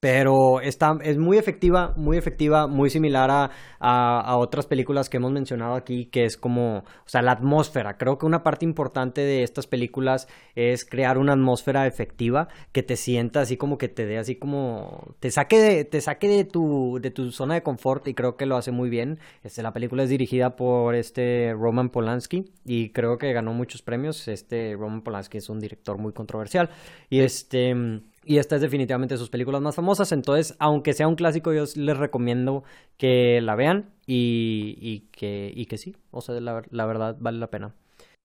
Pero 0.00 0.62
está, 0.62 0.98
es 1.02 1.18
muy 1.18 1.36
efectiva, 1.36 1.92
muy 1.94 2.16
efectiva, 2.16 2.66
muy 2.66 2.88
similar 2.88 3.30
a, 3.30 3.50
a, 3.80 4.36
otras 4.38 4.66
películas 4.66 5.10
que 5.10 5.18
hemos 5.18 5.30
mencionado 5.30 5.74
aquí, 5.74 6.06
que 6.06 6.24
es 6.24 6.38
como, 6.38 6.78
o 6.78 7.08
sea, 7.08 7.20
la 7.20 7.32
atmósfera. 7.32 7.98
Creo 7.98 8.16
que 8.16 8.24
una 8.24 8.42
parte 8.42 8.64
importante 8.64 9.20
de 9.20 9.42
estas 9.42 9.66
películas 9.66 10.26
es 10.54 10.86
crear 10.86 11.18
una 11.18 11.34
atmósfera 11.34 11.86
efectiva 11.86 12.48
que 12.72 12.82
te 12.82 12.96
sienta 12.96 13.42
así 13.42 13.58
como 13.58 13.76
que 13.76 13.88
te 13.88 14.06
dé 14.06 14.16
así 14.16 14.36
como, 14.36 15.14
te 15.20 15.30
saque 15.30 15.58
de, 15.58 15.84
te 15.84 16.00
saque 16.00 16.28
de 16.28 16.44
tu, 16.44 16.98
de 17.02 17.10
tu 17.10 17.30
zona 17.30 17.54
de 17.54 17.62
confort 17.62 18.08
y 18.08 18.14
creo 18.14 18.36
que 18.36 18.46
lo 18.46 18.56
hace 18.56 18.70
muy 18.70 18.88
bien. 18.88 19.18
Este, 19.42 19.62
la 19.62 19.74
película 19.74 20.02
es 20.02 20.08
dirigida 20.08 20.56
por 20.56 20.94
este 20.94 21.52
Roman 21.52 21.90
Polanski 21.90 22.50
y 22.64 22.90
creo 22.90 23.18
que 23.18 23.34
ganó 23.34 23.52
muchos 23.52 23.82
premios. 23.82 24.28
Este 24.28 24.74
Roman 24.78 25.02
Polanski 25.02 25.36
es 25.36 25.50
un 25.50 25.60
director 25.60 25.98
muy 25.98 26.14
controversial 26.14 26.70
y 27.10 27.20
este 27.20 28.00
y 28.24 28.38
esta 28.38 28.56
es 28.56 28.62
definitivamente 28.62 29.14
de 29.14 29.18
sus 29.18 29.30
películas 29.30 29.60
más 29.62 29.74
famosas. 29.76 30.12
Entonces, 30.12 30.54
aunque 30.58 30.92
sea 30.92 31.08
un 31.08 31.14
clásico, 31.14 31.52
yo 31.52 31.64
les 31.76 31.96
recomiendo 31.96 32.64
que 32.98 33.40
la 33.40 33.54
vean 33.54 33.90
y, 34.06 34.76
y 34.80 35.08
que, 35.12 35.52
y 35.54 35.66
que 35.66 35.78
sí. 35.78 35.96
O 36.10 36.20
sea, 36.20 36.38
la, 36.40 36.62
la 36.70 36.86
verdad 36.86 37.16
vale 37.20 37.38
la 37.38 37.48
pena. 37.48 37.74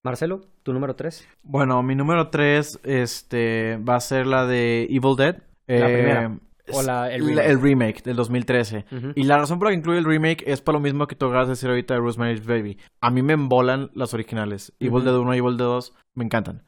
Marcelo, 0.03 0.41
tu 0.63 0.71
número 0.73 0.95
3. 0.95 1.27
Bueno, 1.43 1.81
mi 1.81 1.95
número 1.95 2.29
3 2.29 2.79
este, 2.83 3.77
va 3.77 3.95
a 3.95 3.99
ser 3.99 4.27
la 4.27 4.45
de 4.45 4.83
Evil 4.89 5.15
Dead. 5.17 5.37
La 5.67 5.89
Eh, 5.89 5.93
primera. 5.93 6.37
O 6.71 6.81
la- 6.81 7.13
el 7.13 7.23
remake. 7.25 7.47
el 7.49 7.61
remake 7.61 8.03
del 8.03 8.15
2013. 8.15 8.85
Ujú. 8.91 9.11
Y 9.15 9.23
la 9.23 9.37
razón 9.37 9.59
por 9.59 9.67
la 9.67 9.71
que 9.71 9.77
incluye 9.77 9.99
el 9.99 10.05
remake 10.05 10.43
es 10.47 10.61
por 10.61 10.73
lo 10.73 10.79
mismo 10.79 11.05
que 11.07 11.15
tú 11.15 11.27
acabas 11.27 11.47
de 11.47 11.51
decir 11.53 11.69
ahorita 11.69 11.93
de 11.93 11.99
Rosemary's 11.99 12.43
Baby. 12.45 12.77
A 13.01 13.11
mí 13.11 13.21
me 13.21 13.33
embolan 13.33 13.91
las 13.93 14.13
originales. 14.15 14.73
Evil 14.79 15.03
Dead 15.03 15.15
1 15.15 15.35
y 15.35 15.37
Evil 15.37 15.57
Dead 15.57 15.67
2 15.67 15.93
me 16.15 16.25
encantan. 16.25 16.63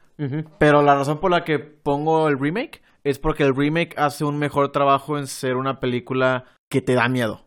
Pero 0.60 0.82
la 0.82 0.96
razón 0.96 1.20
por 1.20 1.30
la 1.32 1.44
que 1.44 1.60
pongo 1.60 2.28
el 2.28 2.40
remake 2.40 2.82
es 3.10 3.20
porque 3.20 3.44
el 3.44 3.56
remake 3.56 3.94
hace 3.98 4.24
un 4.26 4.38
mejor 4.38 4.72
trabajo 4.72 5.18
en 5.18 5.28
ser 5.28 5.56
una 5.56 5.80
película 5.80 6.46
que 6.70 6.82
te 6.82 6.94
da 6.94 7.08
miedo. 7.10 7.46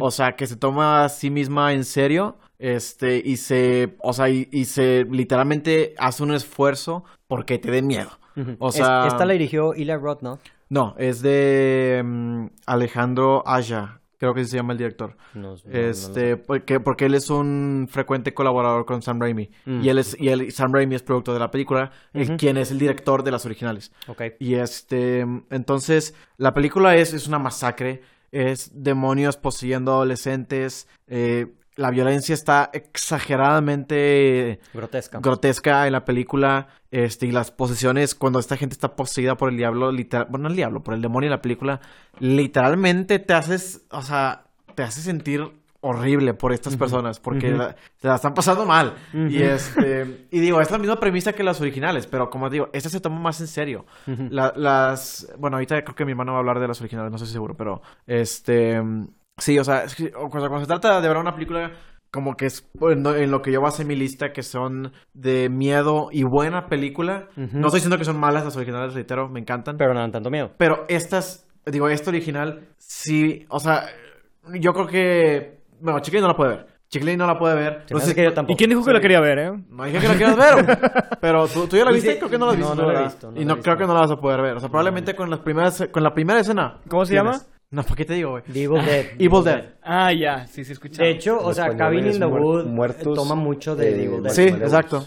O 0.00 0.10
sea, 0.10 0.34
que 0.34 0.48
se 0.48 0.56
toma 0.56 1.04
a 1.04 1.08
sí 1.08 1.30
misma 1.30 1.72
en 1.72 1.84
serio, 1.84 2.38
este, 2.58 3.22
y 3.24 3.36
se, 3.36 3.96
o 4.02 4.12
sea, 4.12 4.28
y, 4.28 4.48
y 4.50 4.64
se 4.64 5.04
literalmente 5.08 5.94
hace 5.96 6.24
un 6.24 6.32
esfuerzo 6.32 7.04
porque 7.28 7.58
te 7.58 7.70
dé 7.70 7.80
miedo. 7.80 8.10
O 8.58 8.70
Es- 8.70 8.76
esta 8.80 9.24
la 9.24 9.32
dirigió 9.32 9.72
Eli 9.74 9.94
Roth, 9.94 10.22
¿no? 10.22 10.38
no, 10.70 10.94
es 10.98 11.22
de 11.22 12.02
mm, 12.04 12.46
Alejandro 12.66 13.44
Aya, 13.46 13.99
creo 14.20 14.34
que 14.34 14.44
se 14.44 14.56
llama 14.56 14.72
el 14.74 14.78
director. 14.78 15.16
No, 15.32 15.56
no 15.56 15.72
Este, 15.72 16.36
porque, 16.36 16.78
porque 16.78 17.06
él 17.06 17.14
es 17.14 17.30
un 17.30 17.88
frecuente 17.90 18.34
colaborador 18.34 18.84
con 18.84 19.00
Sam 19.00 19.18
Raimi. 19.18 19.50
Mm. 19.64 19.80
Y 19.80 19.88
él 19.88 19.98
es, 19.98 20.14
y 20.20 20.28
él, 20.28 20.52
Sam 20.52 20.74
Raimi 20.74 20.94
es 20.94 21.02
productor 21.02 21.32
de 21.34 21.40
la 21.40 21.50
película, 21.50 21.90
Ujú. 22.14 22.36
quien 22.36 22.58
es 22.58 22.70
el 22.70 22.78
director 22.78 23.22
de 23.24 23.30
las 23.30 23.46
originales. 23.46 23.90
Ok. 24.08 24.22
Y 24.38 24.56
este, 24.56 25.20
entonces, 25.50 26.14
la 26.36 26.52
película 26.52 26.94
es, 26.96 27.14
es 27.14 27.26
una 27.26 27.38
masacre, 27.38 28.02
es 28.30 28.70
demonios 28.74 29.38
poseyendo 29.38 29.92
adolescentes, 29.92 30.86
eh, 31.08 31.46
la 31.76 31.90
violencia 31.90 32.34
está 32.34 32.70
exageradamente 32.72 34.60
Grotesca. 34.74 35.18
grotesca 35.20 35.86
en 35.86 35.92
la 35.92 36.04
película, 36.04 36.68
este, 36.90 37.26
y 37.26 37.32
las 37.32 37.50
posesiones, 37.50 38.14
cuando 38.14 38.38
esta 38.38 38.56
gente 38.56 38.74
está 38.74 38.96
poseída 38.96 39.36
por 39.36 39.50
el 39.50 39.56
diablo, 39.56 39.92
literal, 39.92 40.26
bueno, 40.30 40.44
no 40.44 40.48
el 40.50 40.56
diablo, 40.56 40.82
por 40.82 40.94
el 40.94 41.02
demonio 41.02 41.28
en 41.28 41.32
la 41.32 41.42
película, 41.42 41.80
literalmente 42.18 43.18
te 43.18 43.32
haces, 43.34 43.82
o 43.90 44.02
sea, 44.02 44.44
te 44.74 44.82
hace 44.82 45.00
sentir 45.00 45.48
horrible 45.82 46.34
por 46.34 46.52
estas 46.52 46.76
personas, 46.76 47.18
porque 47.20 47.50
la- 47.52 47.74
te 47.98 48.08
la 48.08 48.16
están 48.16 48.34
pasando 48.34 48.66
mal. 48.66 48.94
Y 49.14 49.40
este, 49.42 50.26
y 50.30 50.38
digo, 50.40 50.60
es 50.60 50.70
la 50.70 50.76
misma 50.76 51.00
premisa 51.00 51.32
que 51.32 51.42
las 51.42 51.58
originales, 51.62 52.06
pero 52.06 52.28
como 52.28 52.50
digo, 52.50 52.68
esta 52.74 52.90
se 52.90 53.00
toma 53.00 53.18
más 53.18 53.40
en 53.40 53.46
serio. 53.46 53.86
La- 54.06 54.52
las, 54.54 55.32
bueno, 55.38 55.56
ahorita 55.56 55.82
creo 55.82 55.94
que 55.94 56.04
mi 56.04 56.10
hermano 56.12 56.32
va 56.32 56.38
a 56.38 56.40
hablar 56.40 56.60
de 56.60 56.68
las 56.68 56.80
originales, 56.82 57.10
no 57.10 57.16
estoy 57.16 57.32
seguro, 57.32 57.56
pero 57.56 57.80
este, 58.06 58.82
sí, 59.40 59.58
o 59.58 59.64
sea, 59.64 59.84
es 59.84 59.94
que, 59.94 60.12
o 60.16 60.30
sea, 60.30 60.48
cuando 60.48 60.60
se 60.60 60.66
trata 60.66 61.00
de 61.00 61.08
ver 61.08 61.16
una 61.16 61.34
película 61.34 61.72
como 62.12 62.34
que 62.36 62.46
es 62.46 62.68
bueno, 62.74 63.14
en 63.14 63.30
lo 63.30 63.40
que 63.40 63.52
yo 63.52 63.60
basé 63.60 63.84
mi 63.84 63.94
lista 63.94 64.32
que 64.32 64.42
son 64.42 64.92
de 65.14 65.48
miedo 65.48 66.08
y 66.10 66.24
buena 66.24 66.66
película. 66.66 67.28
No 67.36 67.66
estoy 67.68 67.78
diciendo 67.78 67.98
que 67.98 68.04
son 68.04 68.18
malas 68.18 68.44
las 68.44 68.56
originales, 68.56 68.94
reitero, 68.94 69.28
me 69.28 69.38
encantan. 69.40 69.76
Pero 69.76 69.94
no 69.94 70.00
dan 70.00 70.10
tanto 70.10 70.28
miedo. 70.30 70.50
Pero 70.58 70.84
estas, 70.88 71.46
digo, 71.66 71.88
esta 71.88 72.10
original, 72.10 72.66
sí, 72.78 73.46
o 73.48 73.60
sea, 73.60 73.84
yo 74.54 74.72
creo 74.72 74.86
que, 74.88 75.60
bueno, 75.80 76.00
Chiquilín 76.00 76.22
no 76.22 76.28
la 76.28 76.36
puede 76.36 76.50
ver. 76.56 76.66
Chiquilín 76.88 77.18
no 77.18 77.26
la 77.28 77.38
puede 77.38 77.54
ver. 77.54 77.84
Hace 77.94 78.12
que 78.16 78.24
yo 78.24 78.32
tampoco. 78.34 78.54
¿Y 78.54 78.56
quién 78.56 78.70
dijo 78.70 78.84
que 78.84 78.92
la 78.92 79.00
quería 79.00 79.20
ver, 79.20 79.38
eh? 79.38 79.52
No 79.68 79.84
dije 79.84 80.00
que 80.00 80.08
la 80.08 80.14
quieras 80.16 80.36
ver, 80.36 80.78
pero 81.20 81.46
tú, 81.46 81.68
tú 81.68 81.76
ya 81.76 81.84
la 81.84 81.92
viste, 81.92 82.08
Dice- 82.08 82.18
creo 82.18 82.30
que 82.30 82.38
no 82.38 82.46
la 82.46 82.52
has 82.52 82.58
no, 82.58 82.66
visto. 82.70 82.82
no 82.82 82.92
la 82.92 83.00
he 83.00 83.04
visto, 83.04 83.30
no 83.30 83.40
y 83.40 83.44
no 83.44 83.54
he 83.54 83.60
creo 83.60 83.74
visto. 83.76 83.76
que 83.78 83.86
no 83.86 83.94
la 83.94 84.00
vas 84.00 84.10
a 84.10 84.16
poder 84.16 84.42
ver. 84.42 84.56
O 84.56 84.58
sea, 84.60 84.68
probablemente 84.68 85.14
con 85.14 85.30
las 85.30 85.38
primeras, 85.38 85.86
con 85.92 86.02
la 86.02 86.12
primera 86.12 86.40
escena. 86.40 86.78
¿Cómo 86.88 87.04
se 87.04 87.12
¿tienes? 87.14 87.36
llama? 87.38 87.46
No, 87.72 87.82
¿para 87.84 87.94
qué 87.94 88.04
te 88.04 88.14
digo, 88.14 88.30
güey? 88.32 88.42
The 88.52 88.64
Evil 88.64 88.84
Dead. 88.84 89.06
Evil 89.18 89.44
Dead. 89.44 89.64
Ah, 89.82 90.12
ya, 90.12 90.46
sí, 90.48 90.64
sí, 90.64 90.72
escuché. 90.72 91.02
De 91.02 91.10
hecho, 91.10 91.38
o 91.38 91.50
En 91.50 91.54
sea, 91.54 91.76
Cabin 91.76 92.06
in 92.06 92.12
the 92.18 92.26
muer- 92.26 92.40
Wood 92.42 92.66
muertos, 92.66 93.14
toma 93.14 93.36
mucho 93.36 93.76
de 93.76 93.92
The 93.92 94.04
Evil 94.04 94.22
Dead. 94.24 94.32
Sí, 94.32 94.42
Malévolos. 94.50 94.72
exacto. 94.72 95.06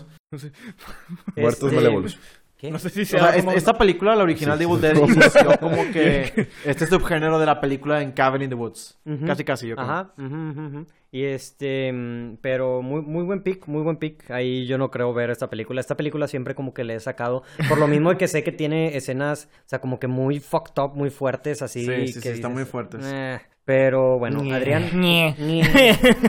Muertos 1.36 1.64
Este, 1.64 1.76
malévolos. 1.76 2.20
¿Qué? 2.64 2.72
No 2.72 2.80
sé 2.80 2.90
si 2.90 3.02
O 3.02 3.06
sea 3.06 3.20
sea, 3.34 3.40
como- 3.42 3.52
es- 3.52 3.58
esta 3.58 3.74
película, 3.78 4.16
la 4.16 4.24
original 4.24 4.58
de 4.58 4.64
Evil 4.64 4.80
Dead, 4.80 4.96
inició 4.96 5.60
como 5.60 5.76
que 5.92 6.48
este 6.66 6.88
subgénero 6.88 7.38
de 7.38 7.46
la 7.46 7.60
película 7.60 8.02
en 8.02 8.14
Cabin 8.14 8.44
in 8.44 8.50
the 8.50 8.56
Woods. 8.56 8.98
Ujú. 9.06 9.26
Casi, 9.26 9.44
casi, 9.44 9.68
yo 9.68 9.76
creo. 9.76 9.86
Ajá, 9.86 10.14
ujú, 10.18 10.26
ujú, 10.52 10.62
ujú. 10.68 10.86
Y 11.12 11.26
este, 11.26 11.94
pero 12.42 12.82
muy, 12.82 13.02
muy 13.02 13.24
buen 13.26 13.44
pick, 13.44 13.68
muy 13.68 13.84
buen 13.84 13.98
pick. 13.98 14.32
Ahí 14.32 14.66
yo 14.66 14.78
no 14.78 14.90
creo 14.92 15.14
ver 15.14 15.30
esta 15.30 15.50
película. 15.50 15.82
Esta 15.82 15.98
película 15.98 16.28
siempre 16.30 16.56
como 16.56 16.74
que 16.74 16.86
le 16.86 16.96
he 16.96 17.00
sacado, 17.02 17.44
por 17.68 17.78
lo 17.78 17.88
mismo 17.88 18.18
que 18.18 18.28
sé 18.30 18.44
que 18.46 18.52
tiene 18.54 18.96
escenas, 18.96 19.50
o 19.58 19.68
sea, 19.70 19.80
como 19.82 20.00
que 20.00 20.08
muy 20.08 20.40
fucked 20.40 20.82
up, 20.82 20.96
muy 20.96 21.10
fuertes, 21.10 21.62
así. 21.62 21.86
Sí, 21.86 22.08
sí, 22.08 22.14
que 22.16 22.20
sí, 22.22 22.30
están 22.30 22.52
dices, 22.52 22.54
muy 22.54 22.64
fuertes. 22.64 23.02
"Eh". 23.06 23.40
Pero 23.66 24.18
bueno, 24.20 24.42
Ñe. 24.42 24.54
Adrián. 24.56 24.90
Ñe. 25.00 25.36
Ñe. 25.38 25.62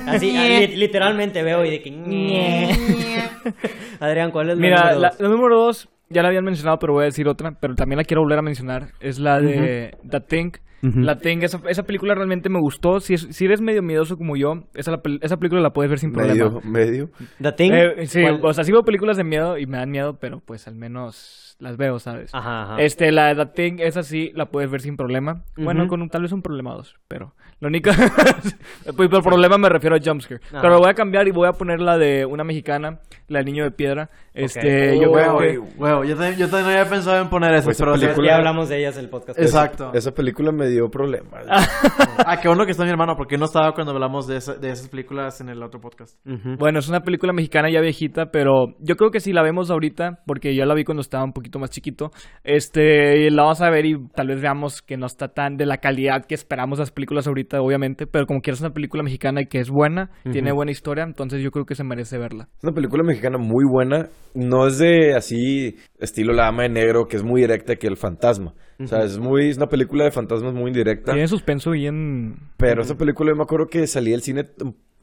Así, 0.06 0.30
li- 0.32 0.76
literalmente 0.76 1.42
veo 1.42 1.64
y 1.64 1.70
de 1.70 1.80
que. 1.82 1.90
Ñe. 1.90 2.68
Adrián, 4.00 4.30
¿cuál 4.30 4.50
es 4.50 4.56
la 4.56 4.60
Mira, 4.60 4.76
número 4.80 5.00
la, 5.00 5.08
dos? 5.10 5.20
la 5.20 5.28
número 5.28 5.56
dos, 5.58 5.88
ya 6.14 6.22
la 6.22 6.28
habían 6.28 6.44
mencionado, 6.44 6.78
pero 6.78 6.92
voy 6.94 7.02
a 7.02 7.06
decir 7.06 7.28
otra, 7.28 7.52
pero 7.60 7.74
también 7.74 7.98
la 7.98 8.04
quiero 8.04 8.22
volver 8.22 8.38
a 8.38 8.42
mencionar. 8.42 8.88
Es 9.00 9.18
la 9.18 9.40
de 9.40 9.92
The 10.08 10.20
Thing. 10.20 10.50
La 10.82 11.16
Thing, 11.16 11.38
esa, 11.42 11.60
esa 11.68 11.82
película 11.84 12.14
realmente 12.14 12.50
me 12.50 12.60
gustó. 12.60 13.00
Si, 13.00 13.14
es- 13.14 13.26
si 13.30 13.46
eres 13.46 13.62
medio 13.62 13.80
miedoso 13.82 14.16
como 14.16 14.36
yo, 14.36 14.64
esa, 14.74 14.90
la 14.90 14.98
pel- 15.02 15.18
esa 15.22 15.38
película 15.38 15.62
la 15.62 15.70
puedes 15.70 15.88
ver 15.88 15.98
sin 15.98 16.10
Medio, 16.12 16.50
problema. 16.50 16.60
medio. 16.70 17.08
The 17.40 17.52
Thing. 17.52 17.72
Eh, 17.72 18.06
sí, 18.06 18.20
¿Cuál? 18.20 18.40
o 18.42 18.52
sea, 18.52 18.64
sí 18.64 18.70
veo 18.72 18.82
películas 18.82 19.16
de 19.16 19.24
miedo 19.24 19.56
y 19.56 19.64
me 19.66 19.78
dan 19.78 19.90
miedo, 19.90 20.18
pero 20.20 20.40
pues 20.44 20.68
al 20.68 20.74
menos 20.76 21.43
las 21.58 21.76
veo, 21.76 21.98
¿sabes? 21.98 22.34
Ajá, 22.34 22.62
ajá. 22.64 22.76
Este, 22.82 23.10
la 23.12 23.32
de 23.34 23.44
The 23.46 23.52
Thing, 23.52 23.76
esa 23.80 24.02
sí 24.02 24.30
la 24.34 24.46
puedes 24.46 24.70
ver 24.70 24.80
sin 24.80 24.96
problema. 24.96 25.42
Bueno, 25.56 25.82
Ujú. 25.82 25.90
con 25.90 26.02
un- 26.02 26.08
tal 26.08 26.22
vez 26.22 26.32
un 26.32 26.42
problema 26.42 26.74
dos, 26.74 26.94
pero 27.08 27.34
la 27.60 27.68
única... 27.68 27.92
pues 28.96 29.08
por 29.08 29.22
problema 29.22 29.56
me 29.58 29.68
refiero 29.68 29.96
a 29.96 29.98
jumpscare. 30.04 30.40
Ajá. 30.48 30.60
Pero 30.60 30.74
lo 30.74 30.80
voy 30.80 30.90
a 30.90 30.94
cambiar 30.94 31.26
y 31.28 31.30
voy 31.30 31.48
a 31.48 31.52
poner 31.52 31.80
la 31.80 31.96
de 31.96 32.26
una 32.26 32.44
mexicana, 32.44 32.98
la 33.28 33.38
del 33.38 33.46
niño 33.46 33.64
de 33.64 33.70
piedra. 33.70 34.10
Este, 34.34 34.98
yo 35.00 35.10
Oh, 35.10 35.12
creo 35.12 35.38
que... 35.38 36.08
yo, 36.08 36.16
también, 36.16 36.36
yo 36.36 36.48
también 36.48 36.76
había 36.78 36.90
pensado 36.90 37.22
en 37.22 37.28
poner 37.30 37.54
eso, 37.54 37.66
Pues 37.66 37.76
esa 37.76 37.84
pero 37.84 37.96
película- 37.98 38.28
Ya 38.28 38.36
hablamos 38.36 38.68
de 38.68 38.78
ellas 38.78 38.96
en 38.98 39.04
el 39.04 39.10
podcast. 39.10 39.38
Exacto. 39.38 39.90
Esa 39.94 40.10
película 40.12 40.50
me 40.52 40.68
dio 40.68 40.88
problemas. 40.88 41.46
Ah, 42.26 42.38
qué 42.40 42.48
bueno 42.48 42.64
que 42.64 42.70
está 42.70 42.84
mi 42.84 42.90
hermano, 42.90 43.16
porque 43.16 43.36
no 43.36 43.44
estaba 43.44 43.72
cuando 43.72 43.92
hablamos 43.92 44.26
de, 44.26 44.36
esa- 44.36 44.54
de 44.54 44.70
esas 44.70 44.88
películas 44.88 45.40
en 45.40 45.48
el 45.50 45.62
otro 45.62 45.80
podcast. 45.80 46.16
Ujú. 46.26 46.56
Bueno, 46.58 46.78
es 46.78 46.88
una 46.88 47.00
película 47.00 47.32
mexicana 47.32 47.68
ya 47.70 47.80
viejita, 47.80 48.26
pero 48.30 48.68
yo 48.78 48.96
creo 48.96 49.10
que 49.10 49.20
si 49.20 49.32
la 49.32 49.42
vemos 49.42 49.70
ahorita, 49.70 50.20
porque 50.26 50.54
yo 50.54 50.64
la 50.64 50.74
vi 50.74 50.84
cuando 50.84 51.00
estaba 51.02 51.24
un 51.24 51.32
poquito 51.32 51.43
más 51.58 51.70
chiquito, 51.70 52.10
este, 52.42 53.30
la 53.30 53.42
vamos 53.42 53.60
a 53.60 53.70
ver 53.70 53.86
y 53.86 53.94
tal 54.14 54.28
vez 54.28 54.40
veamos 54.40 54.82
que 54.82 54.96
no 54.96 55.06
está 55.06 55.28
tan 55.28 55.56
de 55.56 55.66
la 55.66 55.78
calidad 55.78 56.24
que 56.26 56.34
esperamos 56.34 56.78
las 56.78 56.90
películas 56.90 57.26
ahorita, 57.26 57.60
obviamente, 57.60 58.06
pero 58.06 58.26
como 58.26 58.40
quieras 58.40 58.58
es 58.58 58.64
una 58.64 58.74
película 58.74 59.02
mexicana 59.02 59.42
y 59.42 59.46
que 59.46 59.58
es 59.58 59.70
buena, 59.70 60.10
tiene 60.30 60.52
buena 60.52 60.70
historia, 60.70 61.04
entonces 61.04 61.42
yo 61.42 61.50
creo 61.50 61.64
que 61.64 61.74
se 61.74 61.84
merece 61.84 62.18
verla. 62.18 62.48
Es 62.56 62.64
una 62.64 62.72
película 62.72 63.02
mexicana 63.02 63.38
muy 63.38 63.64
buena. 63.70 64.08
No 64.34 64.66
es 64.66 64.78
de 64.78 65.14
así 65.14 65.76
estilo 65.98 66.32
La 66.32 66.44
Dama 66.44 66.64
de 66.64 66.70
Negro, 66.70 67.06
que 67.06 67.16
es 67.16 67.22
muy 67.22 67.40
directa 67.40 67.76
que 67.76 67.86
El 67.86 67.96
Fantasma. 67.96 68.54
O 68.80 68.86
sea, 68.86 69.04
es 69.04 69.18
muy 69.18 69.50
es 69.50 69.56
una 69.56 69.68
película 69.68 70.04
de 70.04 70.10
fantasmas 70.10 70.52
muy 70.52 70.66
indirecta. 70.66 71.12
Tiene 71.12 71.28
suspenso 71.28 71.70
bien... 71.70 72.34
Pero 72.56 72.82
esa 72.82 72.96
película 72.96 73.30
yo 73.30 73.36
me 73.36 73.44
acuerdo 73.44 73.66
que 73.66 73.86
salí 73.86 74.10
del 74.10 74.22
cine, 74.22 74.44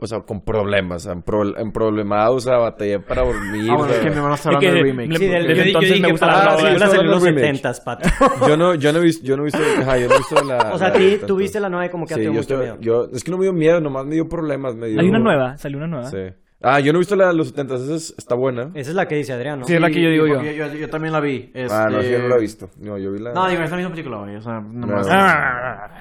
o 0.03 0.07
sea, 0.07 0.21
con 0.21 0.41
problemas, 0.43 1.05
en, 1.05 1.21
pro- 1.21 1.55
en 1.57 1.71
problemado, 1.71 2.33
o 2.35 2.39
sea, 2.39 2.57
batallé 2.57 2.99
para 2.99 3.21
dormir. 3.23 3.69
Ah, 3.71 3.75
bueno, 3.75 3.93
es 3.93 3.99
que 3.99 4.09
mi 4.09 4.15
hermano 4.15 4.33
está 4.33 4.49
Es 4.49 4.55
hablando 4.55 4.67
que 4.67 4.73
de 4.75 4.81
remake. 4.83 5.17
Sí, 5.17 5.27
del- 5.27 5.47
desde 5.47 5.55
yo- 5.55 5.61
yo 5.63 5.67
entonces 5.67 5.89
dije 5.91 6.01
me 6.01 6.11
gusta 6.11 6.25
para 6.25 6.37
la 6.39 6.45
las 6.45 6.55
películas 6.61 6.91
de 6.91 6.97
los 6.97 7.05
hablando 7.05 7.25
de 7.25 7.33
70 7.53 7.73
pato. 7.85 8.09
yo 8.47 8.57
no, 8.57 8.73
yo 8.75 8.93
no 8.93 8.99
he 8.99 9.01
visto, 9.03 9.25
yo 9.25 9.37
no 9.37 9.43
he 9.43 9.45
visto, 9.45 9.59
ajá, 9.79 9.97
yo 9.99 10.07
no 10.07 10.15
he 10.15 10.17
visto 10.17 10.43
la... 10.43 10.57
O 10.73 10.77
sea, 10.79 10.87
a 10.87 10.93
ti, 10.93 11.19
viste 11.37 11.59
la 11.59 11.69
nueva 11.69 11.85
y 11.85 11.89
como 11.89 12.05
que 12.07 12.15
Sí, 12.15 12.19
te 12.19 12.21
dio 12.21 12.31
yo, 12.31 12.39
mucho 12.39 12.53
estoy- 12.55 12.65
miedo. 12.65 12.77
yo, 12.81 13.09
es 13.15 13.23
que 13.23 13.29
no 13.31 13.37
me 13.37 13.43
dio 13.43 13.53
miedo, 13.53 13.79
nomás 13.79 14.05
me 14.05 14.15
dio 14.15 14.27
problemas, 14.27 14.75
me 14.75 14.87
dio... 14.87 14.99
Hay 14.99 15.07
una 15.07 15.19
nueva, 15.19 15.57
salió 15.57 15.77
una 15.77 15.87
nueva. 15.87 16.09
Sí. 16.09 16.17
Ah, 16.63 16.79
yo 16.79 16.93
no 16.93 16.97
he 16.97 17.01
visto 17.01 17.15
la 17.15 17.27
de 17.27 17.33
los 17.33 17.47
70, 17.49 17.75
esa 17.75 17.95
es- 17.95 18.13
está 18.17 18.35
buena. 18.35 18.69
Esa 18.73 18.89
es 18.91 18.95
la 18.95 19.07
que 19.07 19.15
dice 19.15 19.33
Adrián, 19.33 19.59
¿no? 19.59 19.65
Sí, 19.67 19.73
es 19.75 19.81
la 19.81 19.89
que 19.89 20.01
yo 20.01 20.09
digo 20.09 20.25
yo. 20.27 20.41
yo. 20.43 20.73
yo 20.73 20.89
también 20.89 21.11
la 21.13 21.19
vi. 21.19 21.51
Ah, 21.69 21.87
no, 21.91 21.99
este- 21.99 22.11
yo 22.11 22.19
no 22.19 22.27
la 22.27 22.35
he 22.37 22.39
visto. 22.39 22.69
No, 22.79 22.97
yo 22.97 23.11
vi 23.11 23.19
la... 23.19 23.33
No, 23.33 23.47
digo, 23.47 23.61
es 23.63 23.69
la 23.71 23.77
misma 23.77 23.91
película, 23.91 24.17
güey. 24.17 24.35
O 24.35 24.41
sea, 24.41 24.59
nomás. 24.61 25.07
No. 25.07 25.13
Ah. 25.13 25.91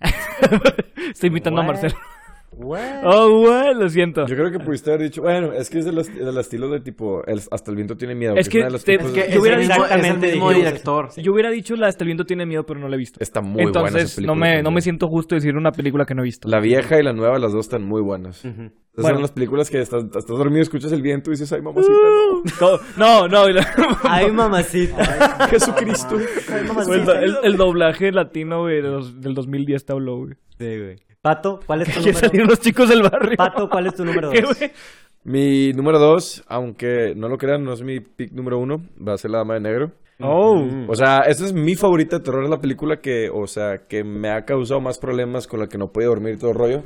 Estoy 1.12 1.28
imitando 1.28 1.60
a? 1.60 1.64
Marcelo. 1.64 1.94
Oh, 3.04 3.40
what? 3.42 3.74
Lo 3.76 3.88
siento. 3.88 4.26
Yo 4.26 4.36
creo 4.36 4.50
que 4.50 4.58
pudiste 4.58 4.90
haber 4.90 5.02
dicho, 5.02 5.22
bueno, 5.22 5.52
es 5.52 5.68
que 5.70 5.78
es 5.78 5.84
del, 5.84 5.98
est- 5.98 6.12
del 6.12 6.36
estilo 6.38 6.68
de 6.70 6.80
tipo, 6.80 7.24
el- 7.26 7.40
hasta 7.50 7.70
el 7.70 7.76
viento 7.76 7.96
tiene 7.96 8.14
miedo. 8.14 8.34
Es 8.36 8.48
que 8.48 8.60
las 8.60 8.84
te- 8.84 8.94
Es 8.94 9.10
que 9.10 9.20
Yo 9.20 9.24
es 9.26 9.36
hubiera 9.38 9.58
dicho 9.58 9.72
es 9.72 9.78
el 9.78 9.82
exactamente 9.84 10.26
mismo 10.32 10.52
director. 10.52 11.08
Yo 11.16 11.32
hubiera 11.32 11.50
dicho 11.50 11.76
la 11.76 11.88
Hasta 11.88 12.04
el 12.04 12.06
viento 12.06 12.24
tiene 12.24 12.46
miedo, 12.46 12.64
pero 12.64 12.80
no 12.80 12.88
la 12.88 12.94
he 12.96 12.98
visto. 12.98 13.18
Está 13.20 13.40
muy 13.40 13.64
buena 13.64 13.70
esa 13.70 13.88
Entonces, 13.88 14.14
película. 14.16 14.34
no 14.34 14.40
me, 14.40 14.62
no 14.62 14.70
me 14.70 14.80
siento 14.80 15.08
justo 15.08 15.34
decir 15.34 15.56
una 15.56 15.72
película 15.72 16.04
que 16.06 16.14
no 16.14 16.22
he 16.22 16.24
visto. 16.24 16.48
La 16.48 16.60
vieja 16.60 16.98
y 16.98 17.02
la 17.02 17.12
nueva, 17.12 17.38
las 17.38 17.52
dos 17.52 17.66
están 17.66 17.82
muy 17.84 18.00
buenas. 18.02 18.44
Esas 18.44 19.04
Bueno. 19.04 19.14
son 19.16 19.22
las 19.22 19.32
películas 19.32 19.70
que 19.70 19.80
estás, 19.80 20.04
estás 20.04 20.26
dormido, 20.26 20.60
escuchas 20.62 20.92
el 20.92 21.00
viento 21.00 21.30
y 21.30 21.32
dices, 21.32 21.50
ay, 21.52 21.62
mamacita, 21.62 21.94
Todo- 22.58 22.80
No, 22.98 23.26
no. 23.28 23.46
el- 23.46 23.58
Ay, 24.04 24.30
mamacita. 24.30 24.96
no. 25.40 25.46
Jesucristo. 25.48 26.16
Ay, 26.18 26.24
Fue 26.46 26.58
el, 26.60 26.66
mamacita. 26.66 27.20
el- 27.22 27.36
el 27.42 27.56
doblaje 27.56 28.12
latino, 28.12 28.60
güey, 28.62 28.82
de 28.82 28.88
los- 28.88 29.20
del 29.20 29.34
2010 29.34 29.84
te 29.86 29.92
habló, 29.92 30.18
güey. 30.18 30.34
Sí, 30.58 30.78
güey. 30.78 30.96
Pato, 31.22 31.60
¿cuál 31.64 31.82
es 31.82 31.94
tu 31.94 32.00
número? 32.00 32.18
salieron 32.18 32.48
los 32.48 32.60
chicos 32.60 32.88
del 32.88 33.02
barrio. 33.02 33.36
Pato, 33.36 33.68
¿cuál 33.70 33.86
es 33.86 33.94
tu 33.94 34.04
número 34.04 34.30
¿Qué, 34.32 34.40
dos? 34.42 34.58
Mi 35.22 35.72
número 35.72 36.00
dos, 36.00 36.42
aunque 36.48 37.14
no 37.16 37.28
lo 37.28 37.38
crean, 37.38 37.62
no 37.62 37.72
es 37.72 37.82
mi 37.82 38.00
pick 38.00 38.32
número 38.32 38.58
uno, 38.58 38.78
va 39.06 39.14
a 39.14 39.18
ser 39.18 39.30
La 39.30 39.38
Dama 39.38 39.54
de 39.54 39.60
Negro. 39.60 39.92
Oh. 40.20 40.60
O 40.88 40.94
sea, 40.96 41.20
esta 41.20 41.44
es 41.44 41.52
mi 41.52 41.76
favorita 41.76 42.18
de 42.18 42.24
terror, 42.24 42.42
es 42.44 42.50
la 42.50 42.60
película 42.60 42.96
que, 43.00 43.30
o 43.32 43.46
sea, 43.46 43.86
que 43.88 44.02
me 44.02 44.30
ha 44.30 44.44
causado 44.44 44.80
más 44.80 44.98
problemas 44.98 45.46
con 45.46 45.60
la 45.60 45.68
que 45.68 45.78
no 45.78 45.92
podía 45.92 46.08
dormir 46.08 46.34
y 46.34 46.38
todo 46.38 46.50
el 46.50 46.56
rollo. 46.56 46.82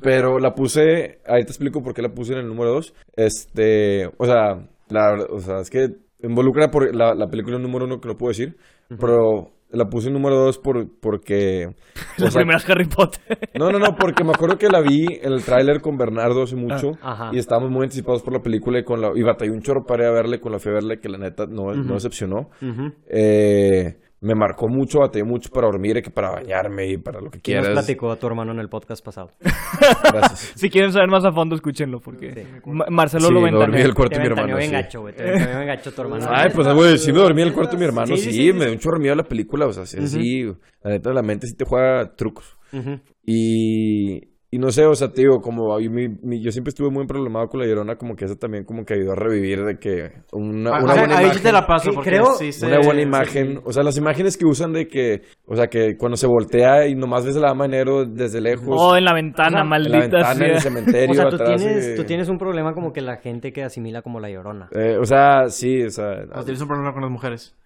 Pero 0.00 0.38
la 0.38 0.54
puse, 0.54 1.20
ahí 1.26 1.42
te 1.44 1.50
explico 1.50 1.82
por 1.82 1.94
qué 1.94 2.02
la 2.02 2.10
puse 2.10 2.34
en 2.34 2.40
el 2.40 2.48
número 2.48 2.72
2. 2.74 2.94
Este, 3.16 4.06
o 4.18 4.24
sea, 4.26 4.66
la, 4.88 5.10
verdad- 5.10 5.28
o 5.30 5.40
sea, 5.40 5.60
es 5.60 5.70
que 5.70 5.88
involucra 6.22 6.68
por 6.70 6.94
la, 6.94 7.14
la 7.14 7.28
película 7.28 7.58
número 7.58 7.86
uno 7.86 7.98
que 8.00 8.08
no 8.08 8.16
puedo 8.16 8.30
decir, 8.30 8.56
pero 8.98 9.52
la 9.72 9.88
puse 9.88 10.08
en 10.08 10.14
número 10.14 10.36
2 10.36 10.58
por, 10.58 10.86
porque... 11.00 11.74
Las 12.18 12.32
sea, 12.32 12.40
primeras 12.40 12.68
Harry 12.68 12.86
Potter. 12.86 13.38
no, 13.54 13.70
no, 13.70 13.78
no, 13.78 13.96
porque 13.96 14.24
me 14.24 14.30
acuerdo 14.32 14.58
que 14.58 14.68
la 14.68 14.80
vi 14.80 15.06
en 15.22 15.32
el 15.32 15.42
tráiler 15.44 15.80
con 15.80 15.96
Bernardo 15.96 16.42
hace 16.42 16.56
mucho 16.56 16.92
Ah, 17.02 17.12
ajá. 17.12 17.30
y 17.32 17.38
estábamos 17.38 17.70
muy 17.70 17.84
anticipados 17.84 18.22
por 18.22 18.32
la 18.32 18.42
película 18.42 18.78
y 18.78 18.84
con 18.84 19.00
la 19.00 19.12
y 19.14 19.22
batallé 19.22 19.50
un 19.52 19.62
chorro 19.62 19.84
para 19.86 20.04
ir 20.04 20.08
a 20.08 20.12
verle 20.12 20.40
con 20.40 20.52
la 20.52 20.58
fe 20.58 20.70
verle 20.70 20.98
que 21.00 21.08
la 21.08 21.18
neta 21.18 21.46
no, 21.46 21.72
no 21.74 21.94
decepcionó. 21.94 22.50
Ujú. 22.60 22.92
Eh, 23.08 23.96
me 24.22 24.34
marcó 24.34 24.68
mucho, 24.68 24.98
batallé 25.00 25.24
mucho 25.24 25.48
para 25.50 25.66
dormir 25.68 25.96
y 25.96 26.02
que 26.02 26.10
para 26.10 26.30
bañarme 26.30 26.88
y 26.88 26.98
para 26.98 27.20
lo 27.22 27.30
que 27.30 27.40
¿Quién 27.40 27.56
nos 27.58 27.66
quieras. 27.68 27.84
platicó 27.84 28.10
a 28.12 28.16
tu 28.16 28.26
hermano 28.26 28.52
en 28.52 28.58
el 28.58 28.68
podcast 28.68 29.02
pasado? 29.04 29.30
Gracias. 29.40 30.52
Si 30.56 30.68
quieren 30.68 30.92
saber 30.92 31.08
más 31.08 31.24
a 31.24 31.32
fondo, 31.32 31.54
escúchenlo, 31.54 32.00
porque 32.00 32.34
Sí. 32.34 32.42
Ma- 32.66 32.84
Marcelo 32.90 33.28
Sí, 33.28 33.32
lo 33.34 33.40
me 33.40 33.50
dormí 33.50 33.60
ventaneó. 33.64 33.86
el 33.86 33.94
cuarto 33.94 34.16
de 34.16 34.22
mi 34.22 34.28
ventaneó 34.28 34.56
hermano. 34.56 34.58
bien 34.58 34.70
sí. 34.70 34.76
gacho, 34.86 35.00
güey. 35.00 35.14
Te 35.14 35.22
ventaneó 35.24 35.56
bien 35.56 35.66
gacho 35.68 35.92
tu 35.92 36.02
hermano. 36.02 36.26
Ay, 36.28 36.50
pues, 36.54 36.68
güey, 36.74 36.98
sí 36.98 37.12
me 37.12 37.18
dormí 37.20 37.40
en 37.42 37.48
el 37.48 37.54
cuarto 37.54 37.72
de 37.72 37.78
mi 37.78 37.84
hermano, 37.86 38.06
Sí, 38.16 38.22
sí, 38.22 38.32
sí, 38.32 38.46
sí, 38.46 38.52
me 38.52 38.64
dio 38.66 38.74
un 38.74 38.78
chorro 38.78 38.98
la 38.98 39.22
película, 39.24 39.66
o 39.66 39.72
sea, 39.72 39.86
sí, 39.86 40.06
sí, 40.06 40.44
la 40.82 40.90
neta, 40.90 41.12
la 41.14 41.22
mente 41.22 41.46
sí 41.46 41.54
te 41.56 41.64
juega 41.64 42.14
trucos. 42.14 42.56
Ujú. 42.72 43.00
Y, 43.24 44.29
y 44.52 44.58
no 44.58 44.70
sé, 44.70 44.84
o 44.84 44.94
sea, 44.94 45.12
te 45.12 45.22
digo, 45.22 45.40
como 45.40 45.78
mi- 45.78 46.08
mi- 46.08 46.42
yo 46.42 46.50
siempre 46.50 46.70
estuve 46.70 46.90
muy 46.90 47.06
problemado 47.06 47.46
con 47.46 47.60
la 47.60 47.66
Llorona, 47.66 47.96
como 47.96 48.16
que 48.16 48.24
eso 48.24 48.34
también 48.36 48.64
como 48.64 48.84
que 48.84 48.94
ayudó 48.94 49.12
a 49.12 49.14
revivir 49.16 49.64
de 49.64 49.78
que 49.78 50.10
una, 50.32 50.70
Ah, 50.70 50.82
una 50.82 50.92
o 50.92 50.94
sea, 50.94 51.02
buena 51.02 51.18
ahí 51.18 51.24
imagen, 51.26 51.42
te 51.42 51.52
la 51.52 51.66
paso 51.66 51.92
porque 51.94 52.10
creo- 52.10 52.32
sí 52.36 52.50
una 52.66 52.80
buena 52.80 53.00
imagen, 53.02 53.60
o 53.64 53.72
sea, 53.72 53.82
las 53.84 53.96
imágenes 53.96 54.36
que 54.36 54.44
usan 54.46 54.72
de 54.72 54.88
que, 54.88 55.22
o 55.46 55.54
sea, 55.54 55.68
que 55.68 55.96
cuando 55.96 56.16
se 56.16 56.26
voltea 56.26 56.86
y 56.88 56.94
nomás 56.96 57.24
ves 57.24 57.36
a 57.36 57.40
la 57.40 57.48
dama 57.48 57.64
de 57.64 57.70
negro 57.70 58.04
desde 58.04 58.40
lejos, 58.40 58.66
Oh, 58.76 58.96
en 58.96 59.04
la 59.04 59.14
ventana, 59.14 59.48
O 59.48 59.50
sea, 59.50 59.60
en 59.60 59.64
la 59.64 59.70
maldita 59.70 59.98
ventana, 59.98 60.32
en 60.32 60.42
el 60.42 60.60
sea. 60.60 60.60
cementerio, 60.60 61.10
O 61.10 61.14
sea, 61.14 61.28
tú 61.28 61.36
atrás, 61.36 61.56
tienes, 61.62 61.88
y- 61.88 61.94
tú 61.96 62.04
tienes 62.04 62.28
un 62.28 62.38
problema 62.38 62.74
como 62.74 62.92
que 62.92 63.00
la 63.02 63.18
gente 63.18 63.52
que 63.52 63.62
asimila 63.62 64.02
como 64.02 64.18
la 64.20 64.30
llorona. 64.30 64.68
Eh, 64.72 64.96
o 65.00 65.04
sea, 65.04 65.48
sí, 65.48 65.82
o 65.84 65.90
sea, 65.90 66.24
O 66.34 66.42
tienes 66.44 66.60
un 66.60 66.66
problema 66.68 66.92
con 66.92 67.02
las 67.02 67.10
mujeres. 67.10 67.56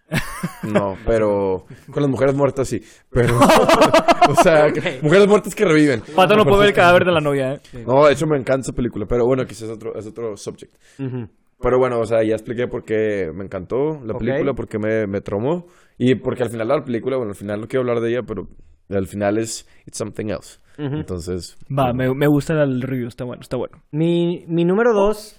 No, 0.64 0.96
pero 1.06 1.66
con 1.90 2.02
las 2.02 2.10
mujeres 2.10 2.34
muertas 2.34 2.68
sí, 2.68 2.80
pero, 3.10 3.38
o 4.28 4.34
sea, 4.42 4.70
que- 4.72 4.98
mujeres 5.02 5.26
muertas 5.28 5.54
que 5.54 5.64
reviven. 5.64 6.02
Pato 6.14 6.36
no 6.36 6.44
puede 6.44 6.58
ver 6.60 6.68
el 6.68 6.74
cadáver 6.74 7.04
de 7.04 7.12
la 7.12 7.20
novia, 7.20 7.54
¿eh? 7.54 7.60
No, 7.86 8.06
de 8.06 8.12
hecho 8.12 8.26
me 8.26 8.36
encanta 8.38 8.62
esa 8.62 8.72
película, 8.72 9.06
pero 9.06 9.26
bueno, 9.26 9.44
quizás 9.46 9.62
es 9.62 9.70
otro, 9.70 9.94
es 9.96 10.06
otro 10.06 10.36
subject. 10.36 10.74
Ujú. 10.98 11.28
Pero 11.60 11.78
bueno, 11.78 12.00
o 12.00 12.04
sea, 12.04 12.22
ya 12.22 12.34
expliqué 12.34 12.66
por 12.66 12.84
qué 12.84 13.30
me 13.34 13.44
encantó 13.44 14.00
la 14.04 14.12
Ok. 14.12 14.18
película, 14.18 14.52
por 14.52 14.68
qué 14.68 14.78
me, 14.78 15.06
me 15.06 15.20
traumó. 15.20 15.66
Y 15.96 16.16
porque 16.16 16.42
al 16.42 16.50
final 16.50 16.68
la 16.68 16.84
película, 16.84 17.16
bueno, 17.16 17.30
al 17.30 17.36
final 17.36 17.60
no 17.60 17.68
quiero 17.68 17.82
hablar 17.82 18.00
de 18.00 18.10
ella, 18.10 18.22
pero 18.26 18.48
al 18.90 19.06
final 19.06 19.38
es 19.38 19.66
It's 19.86 19.96
Something 19.96 20.26
Else. 20.26 20.58
Ujú. 20.76 20.96
Entonces, 20.96 21.56
Va, 21.70 21.92
me, 21.94 22.12
me 22.12 22.26
gusta 22.26 22.52
el 22.62 22.82
review, 22.82 23.06
está 23.08 23.24
bueno, 23.24 23.40
está 23.40 23.56
bueno. 23.56 23.78
Mi, 23.92 24.44
mi 24.48 24.64
número 24.64 24.92
dos 24.92 25.38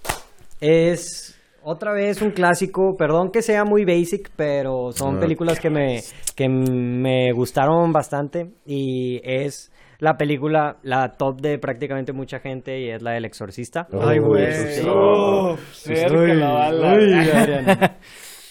es 0.61 1.35
otra 1.66 1.91
vez 1.93 2.22
un 2.22 2.32
clásico. 2.32 2.95
Perdón 2.97 3.32
que 3.32 3.41
sea 3.41 3.66
muy 3.66 3.84
basic, 3.84 4.30
pero 4.36 4.91
son 4.93 5.18
Ah. 5.18 5.20
películas 5.20 5.59
que 5.59 5.70
me, 5.70 6.01
que 6.36 6.47
me 6.47 7.32
gustaron 7.34 7.91
bastante. 7.91 8.51
Y 8.66 9.20
es 9.24 9.72
la 9.99 10.16
película, 10.18 10.78
la 10.84 11.13
top 11.13 11.41
de 11.41 11.57
prácticamente 11.57 12.11
mucha 12.13 12.39
gente, 12.39 12.80
y 12.80 12.89
es 12.89 13.01
la 13.01 13.11
del 13.11 13.26
Exorcista. 13.26 13.88
Ay, 14.01 14.20
güey. 14.20 14.51
Sí. 14.53 14.86
Oh, 14.88 15.57
cerca 15.74 16.34
la 16.34 16.51
bala. 16.51 17.97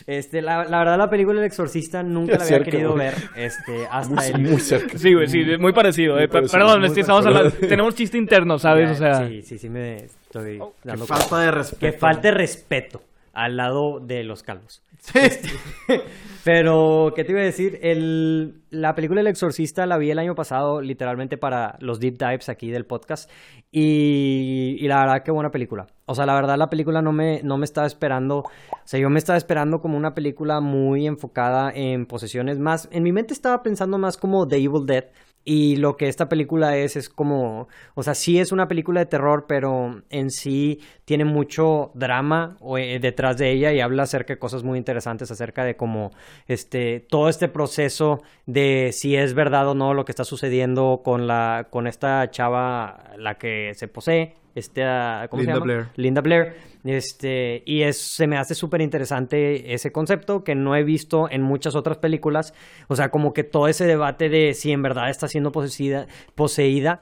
Este, 0.07 0.43
la, 0.43 0.65
la 0.65 0.79
verdad, 0.81 0.99
la 0.99 1.09
película 1.09 1.41
El 1.41 1.47
Exorcista 1.47 2.03
nunca 2.03 2.33
Ya 2.33 2.39
la 2.41 2.45
había 2.45 2.57
cerca, 2.59 2.71
querido 2.71 2.93
güey. 2.93 3.07
ver. 3.07 3.15
Este, 3.37 3.87
hasta 3.91 4.15
muy, 4.15 4.25
el. 4.45 4.51
muy 4.51 4.61
cerca. 4.61 4.99
Sí, 4.99 5.15
güey, 5.15 5.27
sí, 5.29 5.43
muy 5.59 5.73
parecido. 5.73 6.19
eh. 6.19 6.29
Parecido, 6.29 6.59
Perdón, 6.61 6.81
muy 6.81 7.01
estamos 7.01 7.25
hablando. 7.25 7.51
Tenemos 7.53 7.95
chiste 7.95 8.19
interno, 8.19 8.59
¿sabes? 8.59 8.91
O 8.91 8.95
sea. 8.97 9.27
Sí, 9.27 9.41
sí, 9.41 9.57
sí, 9.57 9.71
me 9.71 10.05
estoy 10.39 10.59
dando 10.83 11.07
cuenta. 11.07 11.25
falta 11.25 11.39
de 11.41 11.51
respeto. 11.51 11.81
Que 11.81 11.93
falte 11.93 12.31
respeto 12.31 13.03
al 13.33 13.57
lado 13.57 14.01
de 14.01 14.25
los 14.25 14.43
calvos. 14.43 14.83
Este, 15.13 15.51
Pero, 16.45 17.13
¿qué 17.15 17.25
te 17.25 17.33
iba 17.33 17.41
a 17.41 17.45
decir? 17.45 17.79
El, 17.83 18.63
la 18.71 18.95
película 18.95 19.21
El 19.21 19.27
Exorcista 19.27 19.87
la 19.87 19.99
vi 19.99 20.11
el 20.11 20.19
año 20.19 20.35
pasado, 20.35 20.81
literalmente 20.81 21.37
para 21.37 21.77
los 21.81 22.01
deep 22.01 22.17
dives 22.17 22.49
aquí 22.49 22.71
del 22.71 22.87
podcast. 22.87 23.31
Y, 23.71 24.77
y 24.79 24.89
la 24.89 25.01
verdad, 25.01 25.23
qué 25.25 25.31
buena 25.31 25.51
película. 25.51 25.89
O 26.07 26.15
sea, 26.15 26.27
la 26.27 26.35
verdad, 26.35 26.57
la 26.57 26.71
película 26.71 27.03
no 27.03 27.13
me, 27.13 27.43
no 27.43 27.59
me 27.59 27.65
estaba 27.65 27.87
esperando. 27.87 28.39
O 28.39 28.79
sea, 28.85 29.01
yo 29.01 29.11
me 29.11 29.19
estaba 29.19 29.37
esperando 29.37 29.81
como 29.81 29.97
una 29.97 30.15
película 30.15 30.61
muy 30.61 31.07
enfocada 31.07 31.71
en 31.75 32.07
posesiones 32.07 32.59
más. 32.59 32.89
En 32.93 33.03
mi 33.03 33.13
mente 33.13 33.35
estaba 33.35 33.63
pensando 33.63 33.99
más 33.99 34.17
como 34.17 34.47
The 34.47 34.57
Evil 34.57 34.87
Dead. 34.87 35.05
Y 35.45 35.77
lo 35.77 35.97
que 35.97 36.09
esta 36.09 36.29
película 36.29 36.77
es, 36.79 36.97
es 36.97 37.11
como, 37.11 37.69
o 37.95 38.03
sea, 38.03 38.15
sí 38.15 38.39
es 38.39 38.51
una 38.51 38.67
película 38.67 39.01
de 39.01 39.07
terror, 39.07 39.45
pero 39.47 40.03
en 40.09 40.31
sí 40.31 40.81
tiene 41.05 41.27
mucho 41.27 41.91
drama 41.95 42.57
o, 42.61 42.79
eh, 42.79 42.99
detrás 42.99 43.37
de 43.37 43.51
ella 43.51 43.73
y 43.73 43.81
habla 43.81 44.05
acerca 44.05 44.35
de 44.35 44.39
cosas 44.39 44.63
muy 44.63 44.79
interesantes, 44.79 45.31
acerca 45.31 45.65
de 45.65 45.77
cómo, 45.77 46.13
este, 46.49 47.01
todo 47.01 47.29
este 47.29 47.49
proceso 47.49 48.23
de 48.47 48.91
si 48.93 49.17
es 49.17 49.35
verdad 49.35 49.69
o 49.69 49.75
no 49.75 49.93
lo 49.93 50.07
que 50.07 50.13
está 50.13 50.25
sucediendo 50.25 51.03
con 51.05 51.27
la, 51.27 51.67
con 51.71 51.87
esta 51.87 52.31
chava, 52.31 53.13
la 53.19 53.37
que 53.37 53.73
se 53.75 53.87
posee, 53.87 54.37
esta, 54.55 55.27
¿cómo 55.31 55.43
Linda 55.43 55.55
se 55.55 55.61
llama? 55.61 55.65
Blair. 55.65 55.87
Linda 55.97 56.21
Blair. 56.23 56.74
Este, 56.85 57.63
y 57.65 57.83
es, 57.83 57.99
se 57.99 58.27
me 58.27 58.37
hace 58.37 58.55
súper 58.55 58.81
interesante 58.83 59.73
ese 59.75 59.91
concepto 59.91 60.45
que 60.45 60.55
no 60.55 60.77
he 60.77 60.85
visto 60.85 61.29
en 61.31 61.43
muchas 61.43 61.75
otras 61.75 61.97
películas. 61.99 62.53
O 62.89 62.97
sea, 62.97 63.11
como 63.11 63.33
que 63.33 63.43
todo 63.43 63.69
ese 63.69 63.87
debate 63.87 64.29
de 64.29 64.55
si 64.55 64.71
en 64.71 64.83
verdad 64.83 65.09
está 65.11 65.27
siendo 65.29 65.51
poseída, 65.51 66.07
poseída, 66.35 66.99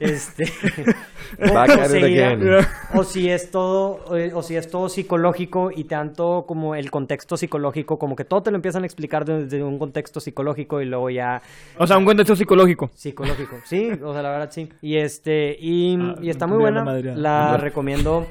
este, 0.00 0.44
at 0.44 1.68
it 1.68 1.78
poseída, 1.80 2.28
again. 2.28 2.66
o 2.94 3.04
si 3.04 3.28
es 3.28 3.50
todo, 3.50 4.16
eh, 4.16 4.30
o 4.34 4.42
si 4.42 4.56
es 4.56 4.70
todo 4.70 4.88
psicológico 4.88 5.70
y 5.74 5.84
tanto 5.84 6.44
como 6.46 6.74
el 6.74 6.90
contexto 6.90 7.36
psicológico, 7.36 7.98
como 7.98 8.14
que 8.16 8.24
todo 8.24 8.42
te 8.42 8.50
lo 8.50 8.56
empiezan 8.56 8.84
a 8.84 8.86
explicar 8.86 9.24
desde 9.24 9.62
un 9.62 9.78
contexto 9.78 10.20
psicológico 10.20 10.80
y 10.80 10.84
luego 10.84 11.10
ya 11.10 11.42
O 11.76 11.86
sea, 11.86 11.98
un 11.98 12.04
contexto 12.04 12.36
psicológico. 12.36 12.90
psicológico, 12.94 13.56
sí, 13.64 13.90
o 14.02 14.12
sea, 14.12 14.22
la 14.22 14.30
verdad 14.30 14.50
sí. 14.52 14.68
Y 14.82 14.96
este, 14.96 15.56
y, 15.58 15.96
Ah, 16.00 16.14
y 16.22 16.30
está 16.30 16.46
muy 16.46 16.58
buena, 16.58 16.84
la 16.84 17.38
la 17.52 17.56
recomiendo, 17.88 18.26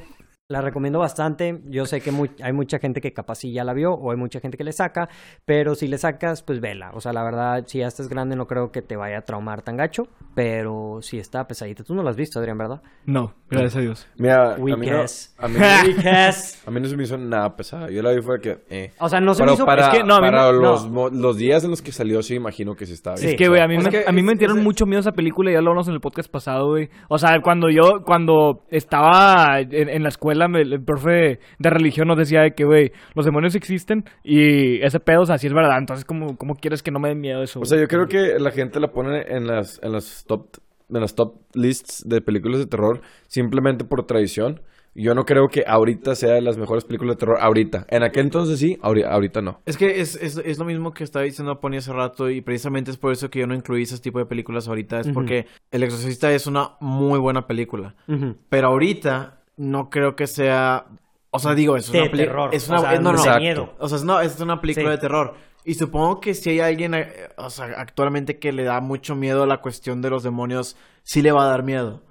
la 0.49 0.61
recomiendo 0.61 0.99
bastante. 0.99 1.59
Yo 1.65 1.85
sé 1.85 1.99
que 1.99 2.11
mu- 2.11 2.27
hay 2.41 2.53
mucha 2.53 2.79
gente 2.79 3.01
que 3.01 3.11
capaz 3.11 3.35
sí 3.35 3.51
ya 3.51 3.65
la 3.65 3.73
vio, 3.73 3.91
o 3.91 4.11
hay 4.11 4.17
mucha 4.17 4.39
gente 4.39 4.57
que 4.57 4.63
le 4.63 4.71
saca, 4.71 5.09
pero 5.43 5.75
si 5.75 5.87
le 5.89 5.97
sacas, 5.97 6.41
pues 6.41 6.61
vela. 6.61 6.91
O 6.93 7.01
sea, 7.01 7.11
la 7.11 7.21
verdad, 7.21 7.63
si 7.67 7.79
ya 7.79 7.87
estás 7.87 8.07
grande, 8.07 8.37
no 8.37 8.45
creo 8.47 8.71
que 8.71 8.81
te 8.81 8.95
vaya 8.95 9.17
a 9.17 9.21
traumar 9.23 9.61
tan 9.61 9.75
gacho, 9.75 10.03
pero 10.35 10.99
sí 11.01 11.17
está 11.19 11.45
pesadita. 11.47 11.83
Tú 11.83 11.93
no 11.95 12.01
la 12.01 12.11
has 12.11 12.15
visto, 12.15 12.39
Adrián, 12.39 12.57
¿verdad? 12.57 12.81
No, 13.05 13.33
gracias 13.49 13.75
a 13.75 13.79
Dios. 13.81 14.07
Mira, 14.17 14.53
a 14.53 14.57
Weak 14.57 14.77
mí, 14.77 14.89
no, 14.89 15.01
ass. 15.01 15.35
a, 15.37 15.49
mí 15.49 15.55
no, 15.59 15.65
a 16.67 16.71
mí 16.71 16.79
no 16.81 16.87
se 16.87 16.95
me 16.95 17.03
hizo 17.03 17.17
nada 17.17 17.53
pesada. 17.57 17.89
Yo 17.91 18.01
la 18.01 18.13
vi 18.13 18.21
fue 18.21 18.39
que... 18.39 18.57
Eh. 18.69 18.91
O 19.01 19.09
sea, 19.09 19.19
no 19.19 19.33
se 19.33 19.39
Pero 19.43 19.51
me 19.51 19.55
hizo... 19.55 19.65
para, 19.65 19.87
es 19.91 19.97
que 19.97 20.03
no, 20.05 20.15
a 20.15 20.21
mí 20.21 20.27
para 20.29 20.43
no- 20.45 20.51
los, 20.53 20.85
no. 20.85 20.91
mo- 20.93 21.09
los 21.09 21.35
días 21.35 21.65
en 21.65 21.71
los 21.71 21.81
que 21.81 21.91
salió, 21.91 22.21
sí 22.23 22.35
imagino 22.35 22.73
que 22.73 22.85
sí 22.85 22.93
estaba 22.93 23.17
Sí. 23.17 23.23
bien. 23.25 23.35
Es 23.35 23.37
que, 23.37 23.49
güey, 23.49 23.59
a 23.61 23.67
mí, 23.67 23.75
O 23.75 23.81
sea, 23.81 23.91
me, 23.91 23.99
que 23.99 24.05
a 24.07 24.11
mí 24.13 24.21
me 24.23 24.31
metieron 24.31 24.59
es- 24.59 24.63
mucho 24.63 24.85
miedo 24.85 25.01
esa 25.01 25.11
película, 25.11 25.51
ya 25.51 25.59
lo 25.59 25.71
hablamos 25.71 25.89
en 25.89 25.93
el 25.95 25.99
podcast 25.99 26.31
pasado, 26.31 26.67
güey. 26.69 26.87
O 27.09 27.17
sea, 27.17 27.41
cuando 27.41 27.69
yo, 27.69 28.03
cuando 28.05 28.63
estaba 28.69 29.59
en, 29.59 29.89
en 29.89 30.03
la 30.03 30.09
escuela, 30.09 30.36
me- 30.47 30.61
el 30.61 30.81
profe 30.83 31.39
de 31.59 31.69
religión 31.69 32.07
nos 32.07 32.17
decía 32.17 32.41
de 32.41 32.53
que, 32.53 32.65
güey, 32.65 32.91
los 33.15 33.25
demonios 33.25 33.55
existen 33.55 34.05
y 34.23 34.81
ese 34.81 34.99
pedo, 34.99 35.21
o 35.21 35.25
sea, 35.25 35.37
sí 35.37 35.47
es 35.47 35.53
verdad. 35.53 35.77
Entonces, 35.77 36.05
¿cómo, 36.05 36.37
cómo 36.37 36.55
quieres 36.55 36.83
que 36.83 36.91
no 36.91 36.99
me 36.99 37.09
dé 37.09 37.15
miedo 37.15 37.41
eso? 37.41 37.59
O 37.61 37.65
sea, 37.65 37.79
yo 37.79 37.87
creo 37.87 38.07
que 38.07 38.37
la 38.39 38.51
gente 38.51 38.79
la 38.79 38.91
pone 38.91 39.21
en 39.29 39.47
las, 39.47 39.79
en 39.81 39.91
las 39.93 40.25
top 40.27 40.57
en 40.89 41.01
las 41.01 41.15
top 41.15 41.35
lists 41.53 42.03
de 42.07 42.21
películas 42.21 42.59
de 42.59 42.65
terror 42.65 43.01
simplemente 43.27 43.83
por 43.83 44.05
tradición. 44.05 44.61
Yo 44.95 45.13
no 45.13 45.25
creo 45.25 45.47
que 45.49 45.63
ahorita 45.67 46.15
sea 46.15 46.33
de 46.33 46.41
las 46.41 46.57
mejores 46.57 46.83
películas 46.85 47.17
de 47.17 47.19
terror. 47.19 47.37
Ahorita. 47.39 47.85
En 47.89 48.01
aquel 48.01 48.23
entonces 48.25 48.57
sí, 48.57 48.79
ahori- 48.81 49.05
ahorita 49.05 49.41
no. 49.43 49.61
Es 49.67 49.77
que 49.77 49.99
es, 49.99 50.15
es, 50.15 50.37
es 50.43 50.57
lo 50.57 50.65
mismo 50.65 50.91
que 50.93 51.03
estaba 51.03 51.23
diciendo 51.23 51.59
Pony 51.59 51.75
hace 51.77 51.93
rato 51.93 52.31
y 52.31 52.41
precisamente 52.41 52.89
es 52.89 52.97
por 52.97 53.11
eso 53.11 53.29
que 53.29 53.39
yo 53.39 53.45
no 53.47 53.53
incluí 53.53 53.83
ese 53.83 53.99
tipo 53.99 54.17
de 54.17 54.25
películas 54.25 54.67
ahorita. 54.67 55.01
Es 55.01 55.05
Ujú. 55.07 55.13
porque 55.13 55.45
El 55.71 55.83
Exorcista 55.83 56.31
es 56.31 56.47
una 56.47 56.77
muy 56.79 57.19
buena 57.19 57.45
película. 57.45 57.93
Ujú. 58.07 58.37
Pero 58.49 58.69
ahorita 58.69 59.36
no 59.57 59.89
creo 59.89 60.15
que 60.15 60.27
sea... 60.27 60.85
O 61.29 61.39
sea, 61.39 61.53
digo, 61.53 61.75
es 61.75 61.91
De 61.91 62.01
una 62.03 62.11
terror, 62.11 62.49
Es 62.53 62.67
una, 62.69 62.77
o 62.79 62.81
sea, 62.81 62.93
es- 62.93 63.01
no, 63.01 63.11
no. 63.13 63.21
de 63.23 63.39
miedo. 63.39 63.73
O 63.79 63.89
sea, 63.89 63.99
no, 64.05 64.21
es 64.21 64.39
una 64.39 64.61
película 64.61 64.85
Sí. 64.87 64.91
de 64.91 64.97
terror. 64.97 65.35
Y 65.65 65.73
supongo 65.73 66.21
que 66.21 66.33
si 66.33 66.49
hay 66.51 66.59
alguien, 66.61 66.93
eh, 66.93 67.11
o 67.35 67.49
sea, 67.49 67.65
actualmente 67.77 68.39
que 68.39 68.53
le 68.53 68.63
da 68.63 68.79
mucho 68.79 69.13
miedo 69.15 69.43
a 69.43 69.47
la 69.47 69.57
cuestión 69.61 70.01
de 70.01 70.09
los 70.09 70.23
demonios, 70.23 70.77
sí 71.03 71.21
le 71.21 71.33
va 71.33 71.43
a 71.43 71.49
dar 71.49 71.63
miedo. 71.63 72.01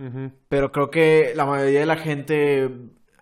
Pero 0.48 0.70
creo 0.72 0.90
que 0.90 1.32
la 1.34 1.46
mayoría 1.46 1.80
de 1.80 1.86
la 1.86 1.96
gente, 1.96 2.70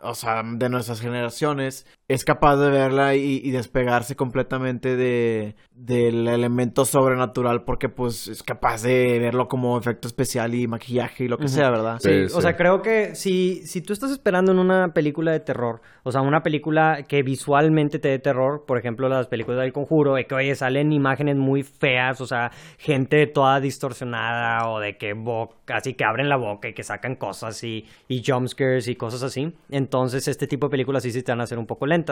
o 0.03 0.15
sea, 0.17 0.43
de 0.45 0.69
nuestras 0.69 1.01
generaciones, 1.01 1.87
es 2.09 2.25
capaz 2.25 2.57
de 2.57 2.71
verla 2.71 3.15
y, 3.15 3.41
y 3.43 3.51
despegarse 3.51 4.17
completamente 4.17 4.97
de 4.97 5.55
del 5.75 6.29
elemento 6.29 6.85
sobrenatural 6.85 7.65
porque 7.65 7.89
pues 7.89 8.29
es 8.29 8.43
capaz 8.43 8.83
de 8.83 9.19
verlo 9.19 9.49
como 9.49 9.77
efecto 9.77 10.07
especial 10.07 10.55
y 10.55 10.67
maquillaje 10.67 11.25
y 11.25 11.29
lo 11.29 11.37
que 11.37 11.49
sea, 11.49 11.71
¿verdad? 11.71 11.99
Sí, 12.01 12.15
Sí, 12.15 12.35
o 12.35 12.41
sea, 12.41 12.57
creo 12.57 12.83
que 12.83 13.15
si, 13.15 13.67
si 13.67 13.81
tú 13.81 13.93
estás 13.93 14.11
esperando 14.11 14.53
en 14.53 14.59
una 14.59 14.93
película 14.95 15.33
de 15.33 15.41
terror, 15.41 15.81
o 16.03 16.13
sea, 16.13 16.21
una 16.21 16.43
película 16.43 17.05
que 17.09 17.23
visualmente 17.23 17.99
te 17.99 18.09
dé 18.09 18.19
terror, 18.19 18.65
por 18.67 18.79
ejemplo, 18.79 19.09
las 19.09 19.27
películas 19.27 19.61
del 19.61 19.73
conjuro, 19.73 20.15
de 20.15 20.27
que, 20.27 20.35
oye, 20.35 20.55
salen 20.55 20.93
imágenes 20.93 21.37
muy 21.37 21.63
feas, 21.63 22.21
o 22.21 22.27
sea, 22.27 22.51
gente 22.79 23.27
toda 23.27 23.61
distorsionada, 23.61 24.69
o 24.69 24.81
de 24.81 24.97
que 24.97 25.15
boca, 25.15 25.77
así 25.77 25.95
que 25.95 26.05
abren 26.05 26.29
la 26.29 26.37
boca 26.37 26.69
y 26.69 26.75
que 26.75 26.83
sacan 26.83 27.17
cosas 27.17 27.63
y, 27.65 27.87
y 28.09 28.23
jumpscares 28.25 28.89
y 28.89 28.95
cosas 28.97 29.23
así, 29.23 29.55
entonces 29.71 30.29
este 30.29 30.47
tipo 30.47 30.67
de 30.67 30.71
películas 30.71 31.03
sí 31.03 31.11
se 31.11 31.23
te 31.23 31.33
van 31.33 31.41
a 31.41 31.45
hacer 31.45 31.59
un 31.59 31.67
poco 31.67 31.87
lentas. 31.87 32.04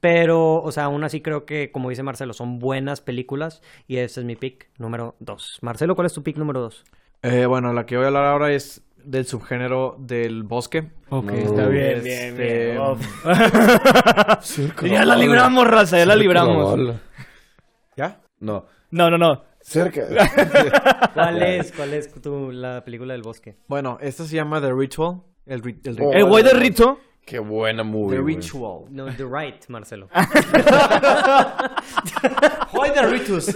Pero, 0.00 0.60
o 0.62 0.72
sea, 0.72 0.84
aún 0.84 1.04
así 1.04 1.20
creo 1.20 1.44
que, 1.46 1.70
como 1.70 1.88
dice 1.90 2.02
Marcelo, 2.02 2.32
son 2.32 2.58
buenas 2.58 3.00
películas 3.00 3.62
y 3.86 3.98
este 3.98 4.20
es 4.20 4.26
mi 4.26 4.34
pick 4.36 4.68
número 4.78 5.14
dos. 5.20 5.58
Marcelo, 5.62 5.94
¿cuál 5.94 6.06
es 6.06 6.12
tu 6.12 6.22
pick 6.22 6.36
número 6.36 6.60
dos? 6.60 6.84
Eh, 7.22 7.46
bueno, 7.46 7.72
la 7.72 7.86
que 7.86 7.96
voy 7.96 8.04
a 8.04 8.08
hablar 8.08 8.24
ahora 8.24 8.52
es 8.52 8.82
del 9.04 9.26
subgénero 9.26 9.96
del 10.00 10.42
bosque. 10.42 10.90
Ok, 11.08 11.24
No, 11.30 11.32
está 11.36 11.66
bien, 11.68 12.02
bien, 12.02 12.18
este, 12.38 12.72
bien. 12.72 12.78
Uf. 12.80 13.24
ya 14.82 15.04
la 15.04 15.16
libramos, 15.16 15.66
raza, 15.68 15.98
ya 15.98 16.06
la 16.06 16.16
libramos. 16.16 16.96
¿Ya? 17.96 18.20
No. 18.40 18.66
No, 18.90 19.10
no, 19.10 19.18
no. 19.18 19.44
Cerca. 19.60 20.02
¿Cuál 21.14 21.42
es, 21.42 21.72
cuál 21.72 21.94
es 21.94 22.12
tu, 22.20 22.50
la 22.50 22.82
película 22.84 23.12
del 23.12 23.22
bosque? 23.22 23.56
Bueno, 23.68 23.98
esta 24.00 24.24
se 24.24 24.34
llama 24.36 24.60
The 24.60 24.72
Ritual. 24.72 25.22
El, 25.46 25.62
ri- 25.62 25.80
el 25.84 25.92
Oh. 25.92 25.96
ritual. 25.98 26.14
El 26.16 26.24
güey 26.24 26.44
de 26.44 26.50
Rito. 26.54 26.98
Qué 27.24 27.38
buena 27.38 27.84
movie. 27.84 28.16
The. 28.18 28.22
Ritual. 28.24 28.84
No, 28.90 29.06
The 29.06 29.24
Right, 29.24 29.64
Marcelo. 29.68 30.08
Hoy 32.72 32.90
The 32.94 33.06
Ritus. 33.06 33.48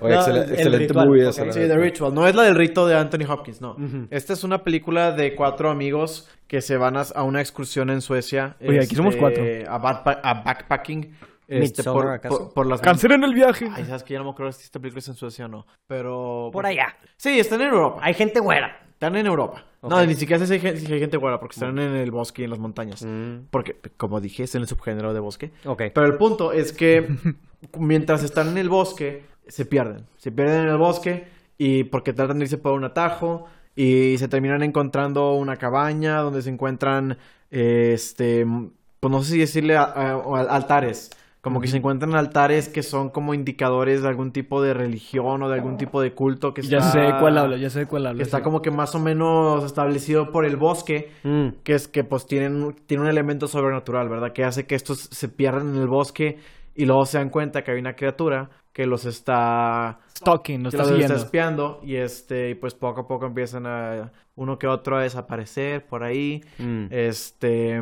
Oye, 0.00 0.14
No, 0.14 0.20
excel- 0.20 0.36
el 0.36 0.52
excelente 0.52 0.78
ritual, 0.88 1.08
movie 1.08 1.28
esa. 1.28 1.44
la 1.44 1.52
Sí. 1.52 1.60
The 1.60 1.76
Ritual. 1.78 2.14
No 2.14 2.26
es 2.26 2.34
la 2.34 2.42
del 2.42 2.54
rito 2.56 2.86
de 2.86 2.96
Anthony 2.96 3.24
Hopkins, 3.28 3.60
no. 3.60 3.72
Ujú. 3.72 4.06
Esta 4.10 4.32
es 4.32 4.44
una 4.44 4.62
película 4.64 5.12
de 5.12 5.34
cuatro 5.34 5.70
amigos 5.70 6.28
que 6.46 6.60
se 6.60 6.76
van 6.76 6.96
a, 6.96 7.02
a 7.14 7.22
una 7.22 7.40
excursión 7.40 7.90
en 7.90 8.00
Suecia. 8.00 8.56
Oye, 8.66 8.80
aquí 8.80 8.94
somos 8.96 9.16
cuatro. 9.16 9.42
A, 9.42 9.78
backpa- 9.80 10.20
a 10.22 10.34
backpacking. 10.42 11.14
Este, 11.46 11.84
por, 11.84 12.10
¿acaso? 12.10 12.38
por, 12.46 12.54
por 12.54 12.66
las... 12.66 12.80
Cáncer 12.80 13.12
en 13.12 13.22
el 13.22 13.34
viaje. 13.34 13.68
Ay, 13.70 13.84
sabes 13.84 14.02
que 14.02 14.14
ya 14.14 14.18
no 14.18 14.24
me 14.24 14.30
acuerdo 14.30 14.50
si 14.52 14.62
esta 14.64 14.80
película 14.80 15.00
es 15.00 15.08
en 15.08 15.14
Suecia 15.14 15.44
o 15.44 15.48
no. 15.48 15.66
Pero... 15.86 16.48
Por 16.52 16.64
allá. 16.64 16.96
Sí, 17.18 17.38
están 17.38 17.60
en 17.60 17.68
Europa. 17.68 18.00
Hay 18.02 18.14
gente 18.14 18.40
güera. 18.40 18.80
Están 18.94 19.16
en 19.16 19.26
Europa. 19.26 19.64
No, 19.82 20.04
ni 20.06 20.14
siquiera 20.14 20.44
si 20.46 20.54
hay 20.54 20.60
gente 20.60 21.16
guarda, 21.18 21.38
porque 21.38 21.54
están 21.54 21.78
en 21.78 21.94
el 21.94 22.10
bosque 22.10 22.42
y 22.42 22.44
en 22.46 22.50
las 22.50 22.58
montañas. 22.58 23.04
Mm, 23.04 23.46
Porque, 23.50 23.76
como 23.98 24.20
dije, 24.20 24.44
es 24.44 24.54
en 24.54 24.62
el 24.62 24.68
subgénero 24.68 25.12
de 25.12 25.20
bosque. 25.20 25.50
Pero 25.94 26.06
el 26.06 26.14
punto 26.16 26.52
es 26.52 26.72
que 26.72 27.06
mientras 27.78 28.22
están 28.22 28.48
en 28.48 28.58
el 28.58 28.68
bosque, 28.70 29.24
se 29.46 29.66
pierden. 29.66 30.06
Se 30.16 30.32
pierden 30.32 30.62
en 30.62 30.68
el 30.68 30.78
bosque 30.78 31.26
y 31.58 31.84
porque 31.84 32.12
tratan 32.14 32.38
de 32.38 32.44
irse 32.46 32.56
por 32.58 32.72
un 32.72 32.84
atajo 32.84 33.46
y 33.76 34.16
se 34.18 34.28
terminan 34.28 34.62
encontrando 34.62 35.34
una 35.34 35.56
cabaña 35.56 36.20
donde 36.20 36.40
se 36.40 36.48
encuentran, 36.50 37.18
eh, 37.50 37.90
este, 37.94 38.46
pues 39.00 39.10
no 39.12 39.22
sé 39.22 39.32
si 39.32 39.38
decirle 39.40 39.76
a- 39.76 39.82
a- 39.82 40.40
altares. 40.48 41.10
Como 41.44 41.60
que 41.60 41.68
se 41.68 41.76
encuentran 41.76 42.14
altares 42.16 42.68
que 42.68 42.82
son 42.82 43.10
como 43.10 43.34
indicadores 43.34 44.02
de 44.02 44.08
algún 44.08 44.32
tipo 44.32 44.60
de 44.62 44.74
religión 44.74 45.42
o 45.42 45.48
de 45.48 45.54
algún 45.54 45.76
tipo 45.76 46.00
de 46.00 46.12
culto 46.12 46.52
que 46.54 46.62
Ya 46.62 46.78
está- 46.78 46.90
sé 46.92 46.98
de 47.00 47.18
cuál 47.20 47.38
habla, 47.38 47.56
ya 47.58 47.70
sé 47.70 47.80
de 47.80 47.86
cuál 47.86 48.06
habla. 48.06 48.16
que 48.16 48.22
está 48.24 48.42
como 48.42 48.62
que 48.62 48.70
más 48.72 48.94
o 48.94 48.98
menos 48.98 49.62
establecido 49.62 50.32
por 50.32 50.44
el 50.46 50.56
bosque 50.56 51.10
Mm, 51.22 51.48
que 51.62 51.74
es 51.74 51.86
que 51.86 52.02
pues 52.02 52.26
tienen 52.26 52.74
tiene 52.86 53.02
un 53.04 53.08
elemento 53.10 53.46
sobrenatural, 53.46 54.08
¿verdad? 54.08 54.32
Que 54.32 54.42
hace 54.42 54.66
que 54.66 54.74
estos 54.74 55.00
se 55.12 55.28
pierdan 55.28 55.74
en 55.76 55.82
el 55.82 55.86
bosque 55.88 56.38
y 56.74 56.86
luego 56.86 57.04
se 57.06 57.18
dan 57.18 57.28
cuenta 57.30 57.62
que 57.62 57.70
hay 57.72 57.78
una 57.78 57.94
criatura 57.94 58.50
que 58.72 58.86
los 58.86 59.04
está 59.04 60.00
Stalking, 60.16 60.62
que 60.62 60.68
está 60.68 60.78
los 60.90 60.98
está 60.98 61.14
espiando 61.14 61.80
y 61.84 61.96
este 61.96 62.50
y 62.50 62.54
pues 62.54 62.74
poco 62.74 63.02
a 63.02 63.06
poco 63.06 63.26
empiezan 63.26 63.66
a 63.66 64.10
uno 64.34 64.58
que 64.58 64.66
otro 64.66 64.96
a 64.96 65.02
desaparecer 65.02 65.86
por 65.86 66.02
ahí. 66.02 66.42
mm. 66.58 66.86
Este 66.90 67.80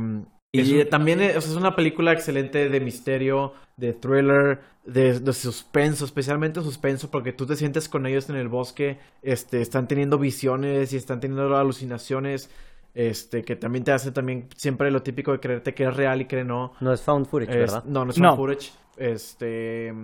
y 0.55 0.61
Es 0.61 0.71
un- 0.85 0.91
también 0.91 1.19
o 1.21 1.23
sea, 1.23 1.39
es 1.39 1.57
una 1.57 1.75
película 1.75 2.13
excelente 2.13 2.69
de 2.69 2.81
misterio, 2.81 3.55
de 3.79 3.95
thriller, 3.95 4.61
de, 4.85 5.19
de 5.19 5.33
suspenso, 5.33 6.05
especialmente 6.05 6.61
suspenso, 6.61 7.11
porque 7.11 7.33
tú 7.33 7.47
te 7.47 7.57
sientes 7.57 7.89
con 7.89 8.05
ellos 8.07 8.29
en 8.29 8.37
el 8.37 8.49
bosque, 8.49 8.99
este, 9.23 9.63
están 9.63 9.89
teniendo 9.89 10.19
visiones 10.19 10.93
y 10.93 10.97
están 10.99 11.21
teniendo 11.21 11.57
alucinaciones, 11.57 12.51
este, 12.95 13.45
que 13.45 13.57
también 13.57 13.85
te 13.85 13.93
hace 13.93 14.13
también 14.13 14.49
siempre 14.57 14.91
lo 14.91 15.03
típico 15.03 15.33
de 15.33 15.41
creerte 15.41 15.73
que 15.73 15.85
es 15.85 15.97
real 15.97 16.21
y 16.21 16.25
que 16.27 16.45
no. 16.45 16.75
No 16.81 16.93
es 16.93 17.01
found 17.01 17.27
footage, 17.27 17.51
Es- 17.53 17.59
¿verdad? 17.59 17.85
no, 17.87 18.05
no 18.05 18.11
es 18.11 18.19
No. 18.19 18.37
found 18.37 18.39
footage. 18.51 18.73
Este. 18.99 19.95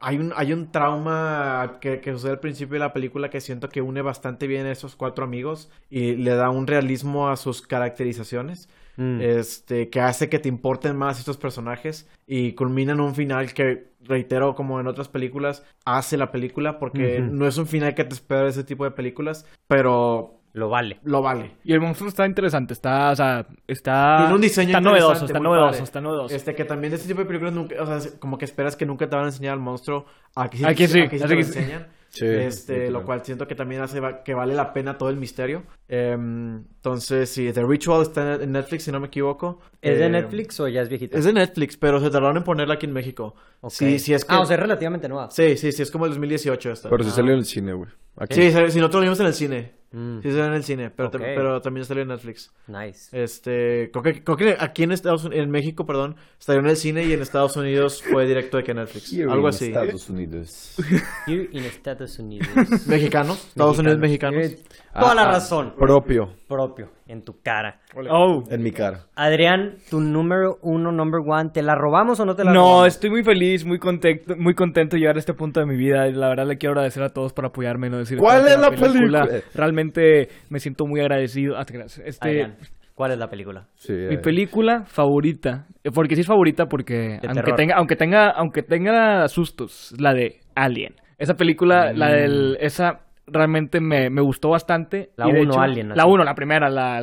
Hay 0.00 0.18
un, 0.18 0.32
hay 0.36 0.52
un 0.52 0.72
trauma 0.72 1.78
que, 1.80 2.00
que 2.00 2.12
sucede 2.12 2.32
al 2.32 2.40
principio 2.40 2.74
de 2.74 2.80
la 2.80 2.92
película 2.92 3.30
que 3.30 3.40
siento 3.40 3.68
que 3.68 3.80
une 3.80 4.02
bastante 4.02 4.46
bien 4.46 4.66
a 4.66 4.72
esos 4.72 4.94
cuatro 4.96 5.24
amigos 5.24 5.70
y 5.88 6.16
le 6.16 6.34
da 6.34 6.50
un 6.50 6.66
realismo 6.66 7.28
a 7.30 7.36
sus 7.36 7.62
caracterizaciones. 7.62 8.68
Mm. 8.96 9.20
Este, 9.20 9.88
que 9.90 10.00
hace 10.00 10.28
que 10.28 10.38
te 10.38 10.48
importen 10.48 10.96
más 10.96 11.18
estos 11.18 11.36
personajes 11.36 12.08
y 12.26 12.52
culmina 12.52 12.92
en 12.92 13.00
un 13.00 13.14
final 13.14 13.52
que, 13.52 13.92
reitero, 14.02 14.54
como 14.54 14.80
en 14.80 14.86
otras 14.86 15.08
películas, 15.08 15.64
hace 15.84 16.16
la 16.16 16.30
película 16.30 16.78
porque 16.78 17.20
Ujú. 17.20 17.34
no 17.34 17.46
es 17.46 17.58
un 17.58 17.66
final 17.66 17.94
que 17.94 18.04
te 18.04 18.14
espera 18.14 18.44
de 18.44 18.50
ese 18.50 18.64
tipo 18.64 18.84
de 18.84 18.90
películas, 18.92 19.44
pero 19.66 20.40
Lo 20.52 20.68
vale. 20.70 20.98
lo 21.04 21.20
vale. 21.20 21.52
Y 21.64 21.72
el 21.74 21.80
monstruo 21.80 22.08
está 22.08 22.24
interesante, 22.24 22.72
está, 22.72 23.10
o 23.10 23.16
sea, 23.16 23.46
está... 23.66 24.16
Tiene 24.20 24.34
un 24.34 24.40
diseño 24.40 24.68
Está 24.70 24.80
novedoso, 24.80 25.26
está 25.26 25.38
novedoso, 25.40 25.70
padre. 25.72 25.84
está 25.84 26.00
novedoso. 26.00 26.34
Este, 26.34 26.54
que 26.54 26.64
también 26.64 26.90
de 26.92 26.96
este 26.96 27.08
tipo 27.08 27.20
de 27.20 27.26
películas 27.26 27.52
nunca, 27.52 27.74
o 27.82 27.86
sea, 28.00 28.10
como 28.18 28.38
que 28.38 28.46
esperas 28.46 28.76
que 28.76 28.86
nunca 28.86 29.08
te 29.10 29.16
van 29.16 29.26
a 29.26 29.28
enseñar 29.28 29.52
al 29.52 29.60
monstruo. 29.60 30.06
Aquí 30.34 30.56
sí, 30.58 30.64
Aquí 30.64 30.86
sí, 30.86 31.00
aquí 31.00 31.18
sí 31.18 31.24
así 31.24 31.28
te 31.34 31.34
lo 31.36 31.42
sí. 31.42 31.58
enseñan. 31.58 31.86
Sí, 32.08 32.24
este, 32.24 32.90
lo 32.90 33.04
cual 33.04 33.22
siento 33.26 33.46
que 33.46 33.54
también 33.54 33.82
hace 33.82 34.00
va- 34.00 34.22
que 34.22 34.32
vale 34.32 34.54
la 34.54 34.72
pena 34.72 34.96
todo 34.96 35.10
el 35.10 35.16
misterio. 35.16 35.64
Em, 35.88 36.56
entonces, 36.76 37.28
sí, 37.30 37.52
The 37.52 37.62
Ritual 37.64 38.02
está 38.02 38.34
en 38.34 38.52
Netflix, 38.52 38.84
si 38.84 38.92
no 38.92 38.98
me 39.00 39.06
equivoco. 39.06 39.60
¿Es 39.80 39.98
de 39.98 40.06
Em, 40.06 40.12
Netflix 40.12 40.58
o 40.60 40.66
ya 40.68 40.82
es 40.82 40.88
viejita? 40.88 41.16
Es 41.16 41.24
de 41.24 41.32
Netflix, 41.32 41.76
pero 41.76 42.00
se 42.00 42.10
tardaron 42.10 42.36
en 42.38 42.42
ponerla 42.44 42.74
aquí 42.74 42.86
en 42.86 42.92
México. 42.92 43.34
Ok. 43.60 43.70
Sí, 43.72 43.98
sí, 43.98 44.12
es 44.12 44.24
que... 44.24 44.34
Ah, 44.34 44.40
o 44.40 44.46
sea, 44.46 44.56
es 44.56 44.60
relativamente 44.62 45.08
nueva. 45.08 45.30
Sí, 45.30 45.56
sí, 45.56 45.70
sí, 45.72 45.82
es 45.82 45.90
como 45.90 46.06
el 46.06 46.10
2018 46.12 46.72
esta. 46.72 46.90
Pero 46.90 47.04
sí 47.04 47.10
salió 47.10 47.32
en 47.32 47.38
el 47.38 47.44
cine, 47.44 47.72
güey. 47.72 47.88
Sí, 48.30 48.50
salió- 48.50 48.70
si 48.70 48.78
nosotros 48.78 49.00
lo 49.00 49.02
vimos 49.02 49.20
en 49.20 49.26
el 49.26 49.34
cine. 49.34 49.76
Mm, 49.92 50.20
Sí, 50.22 50.30
salió 50.30 50.46
en 50.46 50.52
el 50.54 50.64
cine, 50.64 50.90
pero, 50.90 51.10
pero 51.12 51.60
también 51.60 51.84
salió 51.86 52.02
en 52.02 52.08
Netflix. 52.08 52.50
nice. 52.66 53.08
Este, 53.22 53.90
creo 53.92 54.02
que, 54.02 54.24
creo 54.24 54.36
que 54.36 54.56
aquí 54.58 54.82
en 54.82 54.90
Estados 54.92 55.24
Unidos, 55.24 55.44
en 55.44 55.50
México, 55.50 55.86
perdón, 55.86 56.16
salió 56.38 56.60
en 56.60 56.66
el 56.66 56.76
cine 56.76 57.04
y 57.04 57.12
en 57.12 57.20
Estados 57.22 57.56
Unidos 57.56 58.02
fue 58.02 58.26
directo 58.26 58.56
de 58.56 58.64
que 58.64 58.74
Netflix. 58.74 59.12
Here 59.12 59.24
Algo 59.30 59.42
in 59.48 59.54
así. 59.54 59.66
Estados 59.66 60.08
Unidos. 60.10 60.74
Here 61.26 61.48
in 61.52 61.64
Estados 61.64 62.18
Unidos. 62.18 62.48
Mexicanos, 62.88 63.46
Estados 63.48 63.78
Unidos 63.78 63.98
mexicanos. 63.98 64.44
Eh, 64.44 64.58
Toda 65.00 65.14
la 65.14 65.22
Ah, 65.22 65.32
razón. 65.32 65.74
Propio. 65.78 66.28
Propio, 66.48 66.88
en 67.06 67.22
tu 67.22 67.40
cara. 67.42 67.80
Oh. 68.10 68.42
En 68.50 68.62
mi 68.62 68.70
cara. 68.72 69.00
Adrián, 69.14 69.74
tu 69.90 70.00
número 70.00 70.58
uno, 70.62 70.92
number 70.92 71.20
one, 71.26 71.50
¿te 71.52 71.62
la 71.62 71.74
robamos 71.74 72.18
o 72.20 72.24
no 72.24 72.34
te 72.34 72.44
la 72.44 72.52
No, 72.52 72.60
robamos? 72.60 72.86
estoy 72.88 73.10
muy 73.10 73.22
feliz, 73.24 73.64
muy 73.64 73.78
contento, 73.78 74.34
muy 74.36 74.54
contento 74.54 74.96
de 74.96 75.00
llegar 75.00 75.16
a 75.16 75.18
este 75.18 75.34
punto 75.34 75.60
de 75.60 75.66
mi 75.66 75.76
vida. 75.76 76.06
La 76.10 76.28
verdad 76.28 76.46
le 76.46 76.56
quiero 76.56 76.72
agradecer 76.72 77.02
a 77.02 77.08
todos 77.10 77.32
por 77.32 77.44
apoyarme, 77.46 77.90
no 77.90 77.98
decir 77.98 78.18
¿Cuál 78.18 78.46
es 78.46 78.58
la 78.58 78.70
película? 78.70 79.26
Realmente 79.54 80.28
me 80.50 80.58
siento 80.60 80.86
muy 80.86 81.00
agradecido. 81.00 81.56
Ah. 81.56 81.64
Este, 82.04 82.28
Adrián, 82.28 82.56
¿cuál 82.94 83.12
es 83.12 83.18
la 83.18 83.28
película? 83.28 83.66
Sí, 83.74 83.92
mi 83.92 84.14
eh, 84.14 84.18
película 84.18 84.84
favorita, 84.86 85.66
eh, 85.84 85.90
porque 85.92 86.14
sí 86.14 86.20
es 86.22 86.26
favorita 86.26 86.66
porque 86.66 87.18
aunque 87.22 87.34
terror. 87.42 87.56
tenga, 87.56 87.74
aunque 87.76 87.96
tenga, 87.96 88.30
aunque 88.30 88.62
tenga 88.62 89.26
sustos, 89.28 89.94
la 89.98 90.12
de 90.14 90.40
Alien. 90.54 90.94
Esa 91.18 91.34
película, 91.34 91.92
la 91.94 92.08
del, 92.12 92.58
esa 92.60 93.00
realmente 93.26 93.80
me, 93.80 94.08
me 94.10 94.20
gustó 94.20 94.50
bastante. 94.50 95.10
La 95.16 95.28
y 95.28 95.32
de 95.32 95.40
uno, 95.42 95.52
hecho- 95.52 95.60
Alien, 95.60 95.88
La 95.90 96.02
así. 96.04 96.12
uno, 96.12 96.24
la 96.24 96.34
primera, 96.34 96.68
la, 96.70 97.02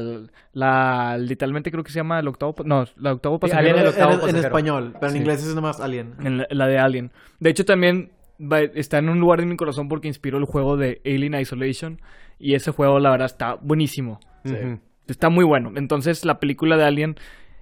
la, 0.54 1.18
literalmente 1.20 1.72
creo 1.72 1.84
que 1.84 1.92
se 1.92 2.00
llama 2.00 2.20
el 2.20 2.28
octavo, 2.28 2.56
no, 2.66 2.86
la 2.98 3.14
octavo 3.14 3.36
Sí, 3.36 3.42
pasajero. 3.42 3.70
Alien 3.72 3.84
el 3.86 3.88
octavo 3.90 4.28
en- 4.28 4.36
español, 4.38 4.94
pero 5.00 5.12
en 5.12 5.18
inglés 5.18 5.46
es 5.46 5.54
nomás 5.56 5.80
Alien. 5.80 6.14
En 6.24 6.38
la, 6.40 6.48
la 6.50 6.68
de 6.68 6.80
Alien. 6.80 7.12
De 7.40 7.50
hecho, 7.50 7.66
también 7.66 8.12
va- 8.40 8.62
está 8.62 8.98
en 9.00 9.10
un 9.10 9.20
lugar 9.20 9.42
en 9.42 9.50
mi 9.50 9.58
corazón 9.58 9.88
porque 9.90 10.08
inspiró 10.08 10.38
el 10.38 10.46
juego 10.46 10.78
de 10.78 11.02
Alien 11.06 11.36
Isolation. 11.36 12.00
Y 12.40 12.56
ese 12.56 12.72
juego, 12.72 13.00
la 13.00 13.12
verdad, 13.12 13.28
está 13.28 13.54
buenísimo. 13.56 14.20
Ujú. 14.44 14.80
Está 15.08 15.30
muy 15.30 15.46
bueno. 15.46 15.72
Entonces, 15.76 16.26
la 16.26 16.40
película 16.40 16.76
de 16.78 16.84
Alien, 16.84 17.16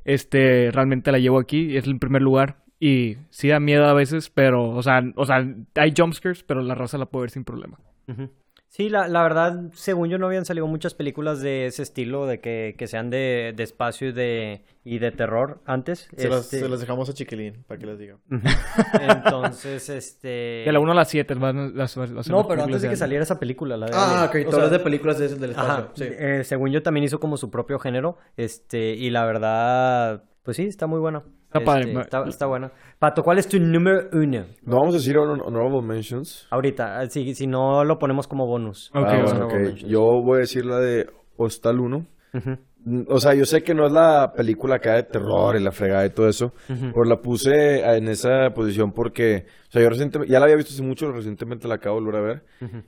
este, 0.05 0.71
realmente 0.71 1.11
la 1.11 1.19
llevo 1.19 1.39
aquí. 1.39 1.77
Es 1.77 1.85
el 1.85 1.99
primer 1.99 2.21
lugar. 2.21 2.57
Y 2.79 3.17
sí 3.29 3.49
da 3.49 3.59
miedo 3.59 3.85
a 3.85 3.93
veces, 3.93 4.31
pero, 4.31 4.69
o 4.69 4.81
sea, 4.81 5.03
o 5.15 5.25
sea 5.25 5.45
hay 5.75 5.93
jumpscares, 5.95 6.43
pero 6.43 6.63
la 6.63 6.73
raza 6.73 6.97
la 6.97 7.05
puede 7.05 7.23
ver 7.23 7.29
sin 7.29 7.43
problema. 7.43 7.77
Ujú. 8.07 8.31
Sí, 8.73 8.87
la, 8.87 9.09
la 9.09 9.21
verdad, 9.21 9.63
según 9.73 10.07
yo 10.09 10.17
no 10.17 10.27
habían 10.27 10.45
salido 10.45 10.65
muchas 10.65 10.93
películas 10.93 11.41
de 11.41 11.65
ese 11.65 11.83
estilo, 11.83 12.25
de 12.25 12.39
que, 12.39 12.75
que 12.77 12.87
sean 12.87 13.09
de, 13.09 13.51
de 13.53 13.63
espacio 13.63 14.07
y 14.07 14.11
de, 14.13 14.63
y 14.85 14.99
de 14.99 15.11
terror 15.11 15.59
antes. 15.65 16.07
Se, 16.15 16.29
las, 16.29 16.45
Este, 16.45 16.61
se 16.61 16.69
las 16.69 16.79
dejamos 16.79 17.09
a 17.09 17.13
Chiquilín, 17.13 17.65
para 17.67 17.77
que 17.81 17.85
les 17.85 17.99
diga. 17.99 18.17
Entonces, 19.01 19.89
este... 19.89 20.63
De 20.65 20.71
la 20.71 20.79
1 20.79 20.91
a 20.91 20.95
la 20.95 21.03
7 21.03 21.33
van 21.35 21.75
las, 21.75 21.97
las- 21.97 22.11
las 22.11 22.29
No, 22.29 22.47
pero 22.47 22.63
antes 22.63 22.81
de 22.81 22.87
que 22.89 22.95
saliera 22.95 23.23
esa 23.23 23.39
película, 23.39 23.75
la 23.75 23.87
de 23.87 23.91
Ah, 23.93 24.27
ok, 24.29 24.35
O 24.47 24.51
todas 24.51 24.69
sea, 24.69 24.77
de 24.77 24.83
películas 24.83 25.19
de- 25.19 25.27
del 25.35 25.49
espacio. 25.51 25.73
Ajá, 25.73 25.91
Sí. 25.93 26.05
eh, 26.07 26.43
según 26.45 26.71
yo 26.71 26.81
también 26.81 27.03
hizo 27.03 27.19
como 27.19 27.35
su 27.35 27.51
propio 27.51 27.77
género, 27.77 28.17
este, 28.37 28.93
y 28.93 29.09
la 29.09 29.25
verdad, 29.25 30.23
pues 30.43 30.55
sí, 30.55 30.63
está 30.63 30.87
muy 30.87 30.99
buena. 30.99 31.23
Está 31.53 31.59
Este, 31.59 31.65
padre. 31.65 32.01
Está, 32.01 32.23
está 32.29 32.45
buena. 32.45 32.71
Pato, 32.97 33.23
¿cuál 33.23 33.37
es 33.39 33.47
tu 33.47 33.59
número 33.59 34.07
uno? 34.13 34.45
No 34.63 34.77
vamos 34.77 34.93
a 34.95 34.97
decir 34.99 35.17
hon- 35.17 35.41
honorable 35.43 35.81
mentions. 35.81 36.47
Ahorita, 36.49 36.99
ah, 36.99 37.09
si, 37.09 37.35
si 37.35 37.45
no 37.47 37.83
lo 37.83 37.99
ponemos 37.99 38.27
como 38.27 38.45
bonus. 38.47 38.89
Ok, 38.93 39.05
Ah, 39.07 39.21
bueno, 39.23 39.47
bueno. 39.47 39.69
Yo 39.75 40.01
voy 40.23 40.37
a 40.37 40.39
decir 40.39 40.65
la 40.65 40.79
de 40.79 41.09
Hostal 41.35 41.79
1. 41.79 42.05
Ujú. 42.33 42.57
Mm, 42.85 43.03
O 43.09 43.19
sea, 43.19 43.33
yo 43.35 43.45
sé 43.45 43.61
que 43.63 43.73
no 43.75 43.85
es 43.85 43.91
la 43.91 44.31
película 44.35 44.75
acá 44.75 44.93
de 44.95 45.03
terror 45.03 45.55
y 45.55 45.59
la 45.63 45.71
fregada 45.71 46.05
y 46.05 46.09
todo 46.11 46.27
eso, 46.29 46.53
pero 46.67 47.03
la 47.03 47.17
puse 47.21 47.81
en 47.95 48.07
esa 48.07 48.51
posición 48.55 48.91
porque, 48.93 49.45
o 49.67 49.71
sea, 49.71 49.81
yo 49.83 49.89
recientemente, 49.89 50.31
ya 50.31 50.39
la 50.39 50.45
había 50.45 50.55
visto 50.55 50.71
hace 50.73 50.81
mucho, 50.81 51.11
recientemente 51.11 51.67
la 51.67 51.75
acabo 51.75 51.99
de 51.99 52.05
volver 52.05 52.21
a 52.21 52.25
ver, 52.25 52.43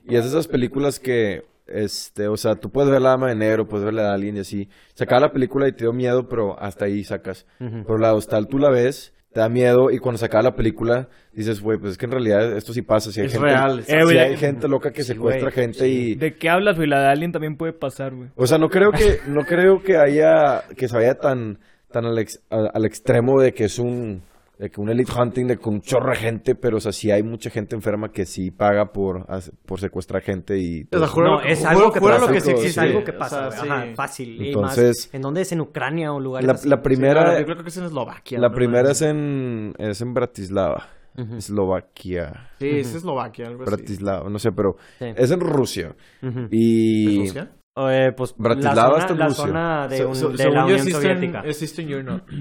y 0.08 0.16
es 0.16 0.24
de 0.24 0.30
esas 0.30 0.48
películas 0.48 0.98
que, 0.98 1.44
este, 1.66 2.28
o 2.28 2.36
sea, 2.36 2.56
tú 2.56 2.70
puedes 2.70 2.90
ver 2.90 3.00
la 3.00 3.10
dama 3.10 3.28
de 3.28 3.34
negro, 3.36 3.66
puedes 3.66 3.84
ver 3.84 3.94
la 3.94 4.02
de 4.04 4.14
alguien 4.14 4.36
y 4.36 4.40
así, 4.40 4.68
se 4.94 5.04
acaba 5.04 5.22
la 5.22 5.32
película 5.32 5.66
y 5.68 5.72
te 5.72 5.84
dio 5.84 5.92
miedo, 5.92 6.28
pero 6.28 6.58
hasta 6.60 6.84
ahí 6.84 7.04
sacas, 7.04 7.46
pero 7.58 7.98
la 7.98 8.14
Hostal 8.14 8.48
tú 8.48 8.58
la 8.58 8.70
ves, 8.70 9.12
te 9.32 9.40
da 9.40 9.48
miedo 9.48 9.90
y 9.90 9.98
cuando 9.98 10.18
se 10.18 10.26
acaba 10.26 10.42
la 10.44 10.54
película 10.54 11.08
dices, 11.32 11.60
güey, 11.60 11.78
pues 11.78 11.92
es 11.92 11.98
que 11.98 12.04
en 12.06 12.12
realidad 12.12 12.56
esto 12.56 12.72
sí 12.72 12.82
pasa, 12.82 13.10
si 13.10 13.20
hay 13.20 13.26
Es 13.26 13.32
gente, 13.32 13.48
real. 13.48 13.82
si 13.82 14.00
güey, 14.02 14.18
hay 14.18 14.36
gente 14.36 14.68
loca 14.68 14.92
que 14.92 15.02
secuestra 15.02 15.50
gente 15.50 15.88
y... 15.88 16.14
¿De 16.14 16.36
qué 16.36 16.48
hablas, 16.48 16.76
güey? 16.76 16.88
La 16.88 17.00
de 17.00 17.08
Alien 17.08 17.32
también 17.32 17.56
puede 17.56 17.72
pasar, 17.72 18.14
güey. 18.14 18.28
O 18.36 18.46
sea, 18.46 18.58
no 18.58 18.68
creo 18.68 18.92
que, 18.92 19.18
no 19.26 19.44
creo 19.44 19.82
que 19.82 19.96
haya, 19.96 20.62
que 20.76 20.86
se 20.86 20.94
vaya 20.94 21.14
tan, 21.16 21.58
tan 21.90 22.04
al, 22.04 22.18
ex- 22.18 22.40
al, 22.50 22.70
al 22.72 22.84
extremo 22.84 23.40
de 23.40 23.52
que 23.54 23.64
es 23.64 23.80
un, 23.80 24.22
de 24.58 24.70
que 24.70 24.80
un 24.80 24.88
elite 24.88 25.10
hunting 25.12 25.46
de 25.48 25.56
con 25.58 25.74
un 25.74 25.80
chorro 25.80 26.10
de 26.10 26.16
gente, 26.16 26.54
pero 26.54 26.76
o 26.76 26.80
sea, 26.80 26.92
sí 26.92 27.10
hay 27.10 27.22
mucha 27.24 27.50
gente 27.50 27.74
enferma 27.74 28.12
que 28.12 28.24
sí 28.24 28.50
paga 28.52 28.92
por, 28.92 29.26
por 29.66 29.80
secuestrar 29.80 30.22
gente 30.22 30.56
y 30.58 30.82
O 30.84 30.86
todo 30.90 31.00
sea, 31.00 31.08
juro- 31.08 31.26
No, 31.28 31.40
es 31.40 31.58
juro- 31.58 31.68
algo 31.70 31.92
que 31.92 31.98
juro 32.00 32.14
pasa. 32.14 32.26
lo 32.26 32.32
que 32.32 32.40
sí 32.40 32.46
Sí, 32.46 32.52
es 32.52 32.58
existe. 32.60 32.80
algo 32.80 33.04
que 33.04 33.10
O 33.10 33.18
pasa, 33.18 33.50
sea, 33.50 33.60
güey. 33.60 33.60
sí. 33.60 33.68
Ajá, 33.88 33.94
fácil. 33.96 34.42
y 34.42 34.46
Entonces- 34.48 35.06
más, 35.08 35.14
¿En 35.14 35.22
dónde 35.22 35.40
es? 35.40 35.50
¿En 35.52 35.60
Ucrania 35.60 36.12
o 36.12 36.20
lugares 36.20 36.46
La, 36.46 36.52
así? 36.54 36.68
la 36.68 36.76
Sí, 36.76 36.82
primera, 36.84 37.38
yo 37.40 37.44
creo 37.46 37.62
que 37.62 37.68
es 37.68 37.76
en 37.78 37.84
Eslovaquia. 37.84 38.38
la 38.38 38.50
primera 38.52 38.90
es 38.92 39.02
en, 39.02 39.74
es 39.78 40.00
en 40.00 40.14
Bratislava, 40.14 40.88
Ujú. 41.18 41.34
Eslovaquia, 41.36 42.50
Sí, 42.60 42.68
es 42.70 42.94
Eslovaquia, 42.94 43.46
algo 43.48 43.62
así. 43.64 43.70
Bratislava, 43.72 44.30
no 44.30 44.38
sé, 44.38 44.52
pero 44.52 44.76
Sí. 45.00 45.06
es 45.16 45.30
en 45.32 45.40
Rusia 45.40 45.94
Ujú. 46.22 46.46
y 46.50 47.18
¿Rusia? 47.26 47.50
Eh, 47.76 48.12
pues 48.16 48.34
Bratislava 48.38 48.76
la 48.76 48.84
zona, 48.88 48.98
está 49.00 49.12
en 49.14 49.18
la 49.18 49.26
Rusia. 49.26 49.44
zona 49.46 49.88
de, 49.88 50.04
un- 50.04 50.14
se- 50.14 50.28
de 50.28 50.36
según 50.36 50.54
la 50.54 50.60
yo 50.68 50.74
Unión 50.74 50.90
Soviética. 50.92 51.40
Es 51.44 51.60
Eastern 51.60 51.90
Europe. 51.90 52.32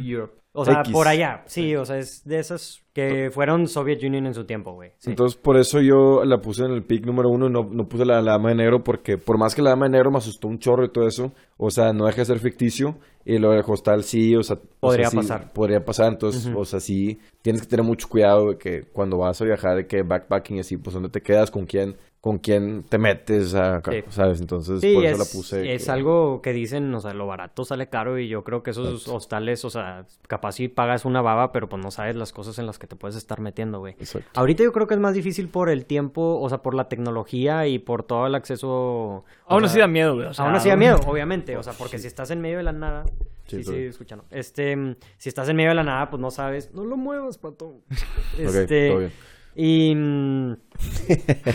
O 0.56 0.66
sea, 0.66 0.82
X. 0.82 0.94
por 0.94 1.08
allá, 1.08 1.42
sí, 1.48 1.76
o 1.76 1.84
sea, 1.84 1.98
es 1.98 2.24
de 2.26 2.38
esas 2.38 2.84
que 2.94 3.32
fueron 3.32 3.68
Soviet 3.68 4.04
Union 4.04 4.28
en 4.28 4.36
su 4.36 4.46
tiempo, 4.46 4.74
güey. 4.74 4.92
Sí. 5.00 5.10
Entonces, 5.10 5.36
por 5.36 5.58
eso 5.58 5.82
yo 5.82 6.24
la 6.26 6.42
puse 6.42 6.64
en 6.64 6.72
el 6.72 6.84
pick 6.84 7.08
número 7.08 7.30
uno, 7.30 7.50
no, 7.50 7.68
no 7.72 7.88
puse 7.88 8.06
la, 8.06 8.22
la 8.22 8.34
dama 8.34 8.50
de 8.50 8.56
negro, 8.56 8.84
porque 8.84 9.18
por 9.18 9.40
más 9.40 9.56
que 9.56 9.64
la 9.64 9.72
dama 9.72 9.86
de 9.88 9.94
negro 9.94 10.12
me 10.12 10.20
asustó 10.20 10.48
un 10.48 10.60
chorro 10.60 10.86
y 10.86 10.92
todo 10.92 11.08
eso, 11.08 11.34
o 11.58 11.72
sea, 11.72 11.92
no 11.92 12.06
deja 12.06 12.18
de 12.18 12.26
ser 12.26 12.40
ficticio, 12.40 13.00
y 13.26 13.40
lo 13.40 13.50
del 13.50 13.64
hostal 13.66 14.04
sí, 14.04 14.36
o 14.36 14.44
sea... 14.44 14.58
o 14.58 14.88
Podría 14.88 15.10
sea, 15.10 15.10
sí, 15.10 15.28
pasar. 15.28 15.54
Podría 15.54 15.84
pasar, 15.84 16.12
entonces, 16.12 16.48
o 16.56 16.66
sea, 16.66 16.80
sí, 16.80 17.20
tienes 17.42 17.64
que 17.64 17.68
tener 17.68 17.84
mucho 17.84 18.08
cuidado 18.08 18.52
de 18.52 18.58
que 18.60 18.84
cuando 18.84 19.18
vas 19.18 19.42
a 19.42 19.46
viajar, 19.46 19.76
de 19.78 19.88
que 19.88 20.04
backpacking 20.04 20.58
y 20.58 20.60
así, 20.60 20.78
pues, 20.78 20.94
¿dónde 20.94 21.10
te 21.10 21.22
quedas? 21.22 21.50
¿Con 21.50 21.66
quién? 21.66 21.96
¿Con 22.24 22.38
quién 22.38 22.84
te 22.88 22.98
metes? 22.98 23.54
a- 23.54 23.82
Sí. 23.84 24.02
¿Sabes? 24.08 24.40
Entonces, 24.40 24.80
Sí, 24.80 24.94
por 24.94 25.04
es, 25.04 25.12
eso 25.12 25.20
la 25.20 25.30
puse. 25.30 25.74
es 25.76 25.84
que- 25.84 25.91
algo 25.91 26.41
que 26.41 26.54
dicen, 26.54 26.95
o 26.95 27.02
sea, 27.02 27.14
lo 27.14 27.28
barato 27.28 27.66
sale 27.66 27.90
caro 27.90 28.18
y 28.18 28.30
yo 28.30 28.45
creo 28.45 28.64
que 28.64 28.72
esos 28.72 29.10
hostales, 29.10 29.66
o 29.66 29.70
sea, 29.70 30.06
capaz 30.30 30.54
si 30.54 30.70
pagas 30.70 31.04
una 31.04 31.22
baba, 31.22 31.52
pero 31.52 31.68
pues 31.68 31.84
no 31.84 31.91
sabes 31.91 32.16
las 32.16 32.32
cosas 32.32 32.58
en 32.60 32.66
las 32.66 32.80
que 32.80 32.88
te 32.88 32.95
puedes 32.95 33.18
estar 33.18 33.41
metiendo, 33.41 33.80
güey. 33.80 33.95
Exacto. 34.00 34.30
Ahorita 34.36 34.64
yo 34.64 34.72
creo 34.72 34.88
que 34.88 34.94
es 34.94 35.02
más 35.02 35.14
difícil 35.16 35.50
por 35.50 35.68
el 35.68 35.84
tiempo, 35.86 36.40
o 36.40 36.48
sea, 36.48 36.60
por 36.62 36.76
la 36.76 36.88
tecnología 36.88 37.68
y 37.68 37.78
por 37.80 38.04
todo 38.04 38.26
el 38.26 38.36
acceso. 38.36 39.26
Aún 39.45 39.66
así 39.66 39.80
da 39.80 39.88
miedo, 39.88 40.16
güey. 40.16 40.28
o 40.28 40.34
sea, 40.34 40.45
Aún 40.45 40.56
así 40.56 40.70
da 40.70 40.78
miedo, 40.78 41.02
obviamente, 41.06 41.58
o 41.58 41.64
sea, 41.64 41.74
porque 41.74 42.00
si 42.00 42.08
estás 42.08 42.32
en 42.32 42.40
medio 42.40 42.56
de 42.56 42.64
la 42.64 42.72
nada, 42.72 43.04
Sí, 43.48 43.62
sí, 43.62 43.64
sí, 43.70 43.76
escuchando. 43.84 44.24
Este, 44.32 44.95
si 45.18 45.28
estás 45.28 45.50
en 45.50 45.58
medio 45.58 45.72
de 45.72 45.76
la 45.76 45.84
nada, 45.84 46.10
pues 46.10 46.22
no 46.22 46.32
sabes, 46.32 46.74
no 46.74 46.86
lo 46.86 46.95
muevas, 46.95 47.38
pato. 47.38 47.82
Ok, 48.36 48.40
Este, 48.40 48.88
todo 48.88 49.00
bien. 49.00 49.12
Y 49.56 49.94
mm, 49.96 50.54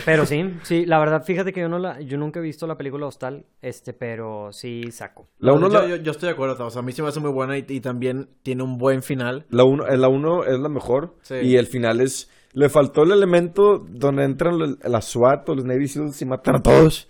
pero 0.05 0.25
sí, 0.25 0.53
sí, 0.63 0.85
la 0.85 0.99
verdad, 0.99 1.23
fíjate 1.23 1.51
que 1.53 1.61
yo 1.61 1.69
no 1.69 1.79
la, 1.79 1.99
yo 2.01 2.17
nunca 2.17 2.39
he 2.39 2.43
visto 2.43 2.65
la 2.67 2.77
película 2.77 3.07
Hostal, 3.07 3.45
este, 3.61 3.93
pero 3.93 4.51
sí 4.51 4.91
saco. 4.91 5.27
La 5.39 5.53
uno, 5.53 5.67
yo, 5.69 5.81
la, 5.81 5.87
yo, 5.87 5.95
yo 5.97 6.11
estoy 6.11 6.27
de 6.27 6.33
acuerdo, 6.33 6.65
o 6.65 6.69
sea, 6.69 6.79
a 6.81 6.83
mí 6.83 6.91
se 6.91 7.01
me 7.01 7.09
hace 7.09 7.19
muy 7.19 7.31
buena 7.31 7.57
y, 7.57 7.65
y 7.67 7.81
también 7.81 8.29
tiene 8.43 8.63
un 8.63 8.77
buen 8.77 9.01
final. 9.03 9.45
la 9.49 9.63
uno, 9.63 9.87
eh, 9.87 9.97
la 9.97 10.07
uno 10.07 10.43
es 10.43 10.59
la 10.59 10.69
mejor, 10.69 11.15
Sí. 11.21 11.35
y 11.35 11.55
el 11.57 11.67
final 11.67 12.01
es... 12.01 12.29
Le 12.51 12.67
faltó 12.67 13.03
el 13.03 13.11
elemento 13.11 13.77
donde 13.77 14.23
entran 14.23 14.57
la 14.83 15.01
SWAT 15.01 15.47
o 15.49 15.55
los 15.55 15.65
Navy 15.65 15.87
SEALs 15.87 16.19
y 16.19 16.25
matan 16.25 16.55
a 16.55 16.63
todos. 16.63 17.07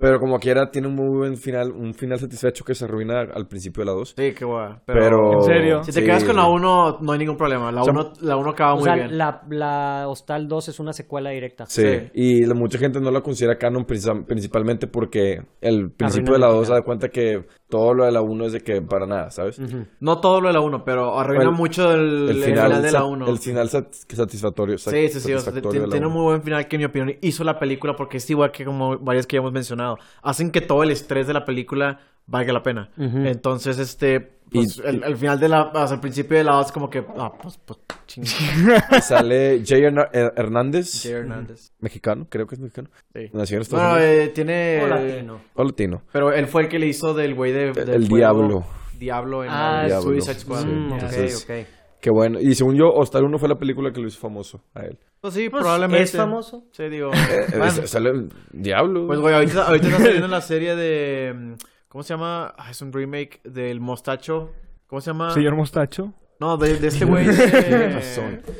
Pero 0.00 0.18
como 0.18 0.38
quiera, 0.38 0.70
tiene 0.70 0.88
un 0.88 0.94
muy 0.94 1.08
buen 1.18 1.36
final, 1.36 1.70
un 1.72 1.92
final 1.92 2.18
satisfecho 2.18 2.64
que 2.64 2.74
se 2.74 2.86
arruina 2.86 3.20
al 3.20 3.46
principio 3.46 3.82
de 3.82 3.86
la 3.86 3.92
2. 3.92 4.14
Sí, 4.16 4.32
qué 4.34 4.44
guay. 4.44 4.74
Pero... 4.86 5.34
¿En 5.34 5.42
serio? 5.42 5.84
Si 5.84 5.92
te 5.92 6.00
sí. 6.00 6.06
quedas 6.06 6.24
con 6.24 6.36
la 6.36 6.46
1, 6.48 6.98
no 7.02 7.12
hay 7.12 7.18
ningún 7.18 7.36
problema. 7.36 7.70
La 7.70 7.82
O 7.82 7.84
sea, 7.84 7.92
1 7.92 8.12
la 8.22 8.36
uno 8.36 8.50
acaba 8.50 8.72
O 8.72 8.76
muy 8.76 8.84
sea, 8.84 8.94
bien. 8.94 9.18
la, 9.18 9.42
la 9.50 10.08
Hostal 10.08 10.48
2 10.48 10.68
es 10.70 10.80
una 10.80 10.92
secuela 10.94 11.30
directa. 11.30 11.66
Sí, 11.66 11.82
Sí. 11.82 12.10
y 12.14 12.46
la, 12.46 12.54
mucha 12.54 12.78
gente 12.78 12.98
no 13.00 13.10
la 13.10 13.20
considera 13.20 13.56
canon 13.58 13.84
princi- 13.86 14.24
principalmente 14.26 14.86
porque 14.86 15.42
el 15.60 15.90
principio 15.92 16.32
de 16.32 16.38
la 16.38 16.46
el 16.48 16.54
2 16.54 16.66
se 16.66 16.72
da 16.72 16.82
cuenta 16.82 17.08
que 17.10 17.44
todo 17.68 17.92
lo 17.94 18.04
de 18.06 18.12
la 18.12 18.22
1 18.22 18.46
es 18.46 18.52
de 18.54 18.60
que 18.60 18.80
para 18.82 19.06
nada, 19.06 19.30
¿sabes? 19.30 19.60
No 20.00 20.18
todo 20.20 20.40
lo 20.40 20.48
de 20.48 20.54
la 20.54 20.60
1, 20.60 20.82
pero 20.84 21.18
arruina 21.18 21.50
mucho 21.50 21.92
el, 21.92 22.30
el 22.30 22.42
final, 22.42 22.82
de 22.82 22.90
la 22.90 23.00
sat- 23.00 23.06
1. 23.10 23.28
El 23.28 23.38
final 23.38 23.68
sat- 23.68 23.92
satisfactorio. 23.92 24.78
Sí, 24.78 25.08
sí, 25.08 25.20
sí. 25.20 25.32
o 25.34 25.38
sea, 25.38 25.52
satisfactorio 25.52 25.88
tiene, 25.88 26.06
un 26.06 26.12
muy 26.14 26.22
buen 26.22 26.42
final 26.42 26.66
que, 26.66 26.76
en 26.76 26.80
mi 26.80 26.86
opinión, 26.86 27.12
hizo 27.20 27.44
la 27.44 27.58
película 27.58 27.94
porque 27.96 28.16
es 28.16 28.30
igual 28.30 28.50
que 28.50 28.64
como 28.64 28.98
varias 28.98 29.26
que 29.26 29.36
ya 29.36 29.40
hemos 29.40 29.52
mencionado. 29.52 29.89
Hacen 30.22 30.50
que 30.50 30.60
todo 30.60 30.82
el 30.82 30.90
estrés 30.90 31.26
de 31.26 31.32
la 31.34 31.44
película 31.44 32.00
valga 32.26 32.52
la 32.52 32.62
pena. 32.62 32.90
Ujú. 32.96 33.18
Entonces, 33.26 33.78
este, 33.78 34.20
pues, 34.20 34.76
Y- 34.78 34.82
el, 34.88 35.02
el 35.04 35.16
final 35.16 35.40
de 35.40 35.48
la, 35.48 35.62
hasta 35.62 35.94
el 35.94 36.00
principio 36.00 36.36
de 36.38 36.44
la 36.44 36.52
dos 36.52 36.70
como 36.72 36.88
que, 36.90 37.04
ah, 37.18 37.32
pues, 37.42 37.58
pues, 37.64 37.78
ching. 38.06 38.24
Sale 39.02 39.62
Jay 39.64 39.82
Her- 39.82 40.32
Hernández, 40.36 41.02
Jay 41.02 41.12
Hernández. 41.12 41.72
mexicano, 41.80 42.26
creo 42.28 42.46
que 42.46 42.54
es 42.54 42.60
mexicano. 42.60 42.88
Sí. 43.14 43.30
Nació 43.32 43.56
en 43.56 43.62
Estados 43.62 43.84
Bueno, 43.84 43.96
Unidos. 44.06 44.26
eh, 44.26 44.28
tiene... 44.34 44.80
O 44.84 44.86
latino. 44.88 45.40
O 45.54 45.64
latino. 45.64 46.02
Pero 46.12 46.32
él 46.32 46.46
fue 46.46 46.62
el 46.62 46.68
que 46.68 46.78
le 46.78 46.86
hizo 46.86 47.14
del 47.14 47.34
güey 47.34 47.52
de, 47.52 47.72
del 47.72 47.88
el 47.90 48.00
fuego, 48.08 48.16
Diablo. 48.16 48.64
Diablo 48.98 49.44
en 49.44 49.50
Ah, 49.50 49.78
la 49.82 49.86
Diablo. 49.86 50.02
Suicide 50.10 50.38
Squad. 50.38 50.60
Sí. 50.60 50.66
Mm, 50.66 50.86
ok, 50.92 50.92
Entonces- 51.02 51.44
ok. 51.48 51.66
Qué 52.00 52.10
bueno. 52.10 52.40
Y 52.40 52.54
según 52.54 52.76
yo, 52.76 52.88
Hostal 52.92 53.24
1 53.24 53.38
fue 53.38 53.48
la 53.48 53.58
película 53.58 53.92
que 53.92 54.00
lo 54.00 54.08
hizo 54.08 54.18
famoso 54.20 54.62
a 54.74 54.82
él. 54.82 54.98
Pues 55.20 55.34
sí, 55.34 55.48
Pues, 55.50 55.60
probablemente. 55.62 56.04
¿es 56.04 56.16
famoso? 56.16 56.64
Sí, 56.72 56.88
digo. 56.88 57.10
Eh, 57.12 57.46
bueno, 57.50 57.64
es- 57.66 57.90
sale 57.90 58.10
el 58.10 58.32
Diablo. 58.52 59.06
pues 59.06 59.20
güey, 59.20 59.34
ahorita, 59.34 59.66
ahorita 59.66 59.88
está 59.88 59.98
saliendo 60.04 60.28
la 60.28 60.40
serie 60.40 60.74
de... 60.76 61.34
mm, 61.36 61.52
¿Cómo 61.88 62.02
se 62.02 62.14
llama? 62.14 62.54
Ah, 62.56 62.70
es 62.70 62.80
un 62.82 62.92
remake 62.92 63.40
del 63.44 63.80
Mostacho. 63.80 64.50
¿Cómo 64.86 65.00
se 65.00 65.10
llama? 65.10 65.30
Señor 65.34 65.56
Mostacho. 65.56 66.12
No, 66.38 66.56
de, 66.56 66.78
de 66.78 66.88
este 66.88 67.04
güey 67.04 67.26
Razón. 67.92 68.42
de... 68.46 68.54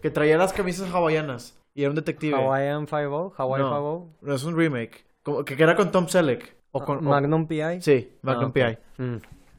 que 0.00 0.10
traía 0.10 0.38
las 0.38 0.52
camisas 0.52 0.88
hawaianas 0.90 1.58
y 1.74 1.82
era 1.82 1.90
un 1.90 1.96
detective. 1.96 2.34
Hawaiian 2.34 2.86
Five-O, 2.86 3.34
Hawaii 3.36 3.62
No. 3.62 3.68
Five-O, 3.70 4.08
No, 4.22 4.34
es 4.34 4.44
un 4.44 4.56
remake. 4.56 5.04
Como 5.22 5.44
que 5.44 5.54
era 5.62 5.76
con 5.76 5.90
Tom 5.90 6.08
Selleck. 6.08 6.56
O 6.72 6.82
con, 6.84 6.98
o- 6.98 7.10
Magnum 7.10 7.46
PI. 7.46 7.80
Sí, 7.80 8.12
Magnum 8.22 8.50
Ah. 8.50 8.52
PI. 8.96 9.02
Mm, 9.02 9.16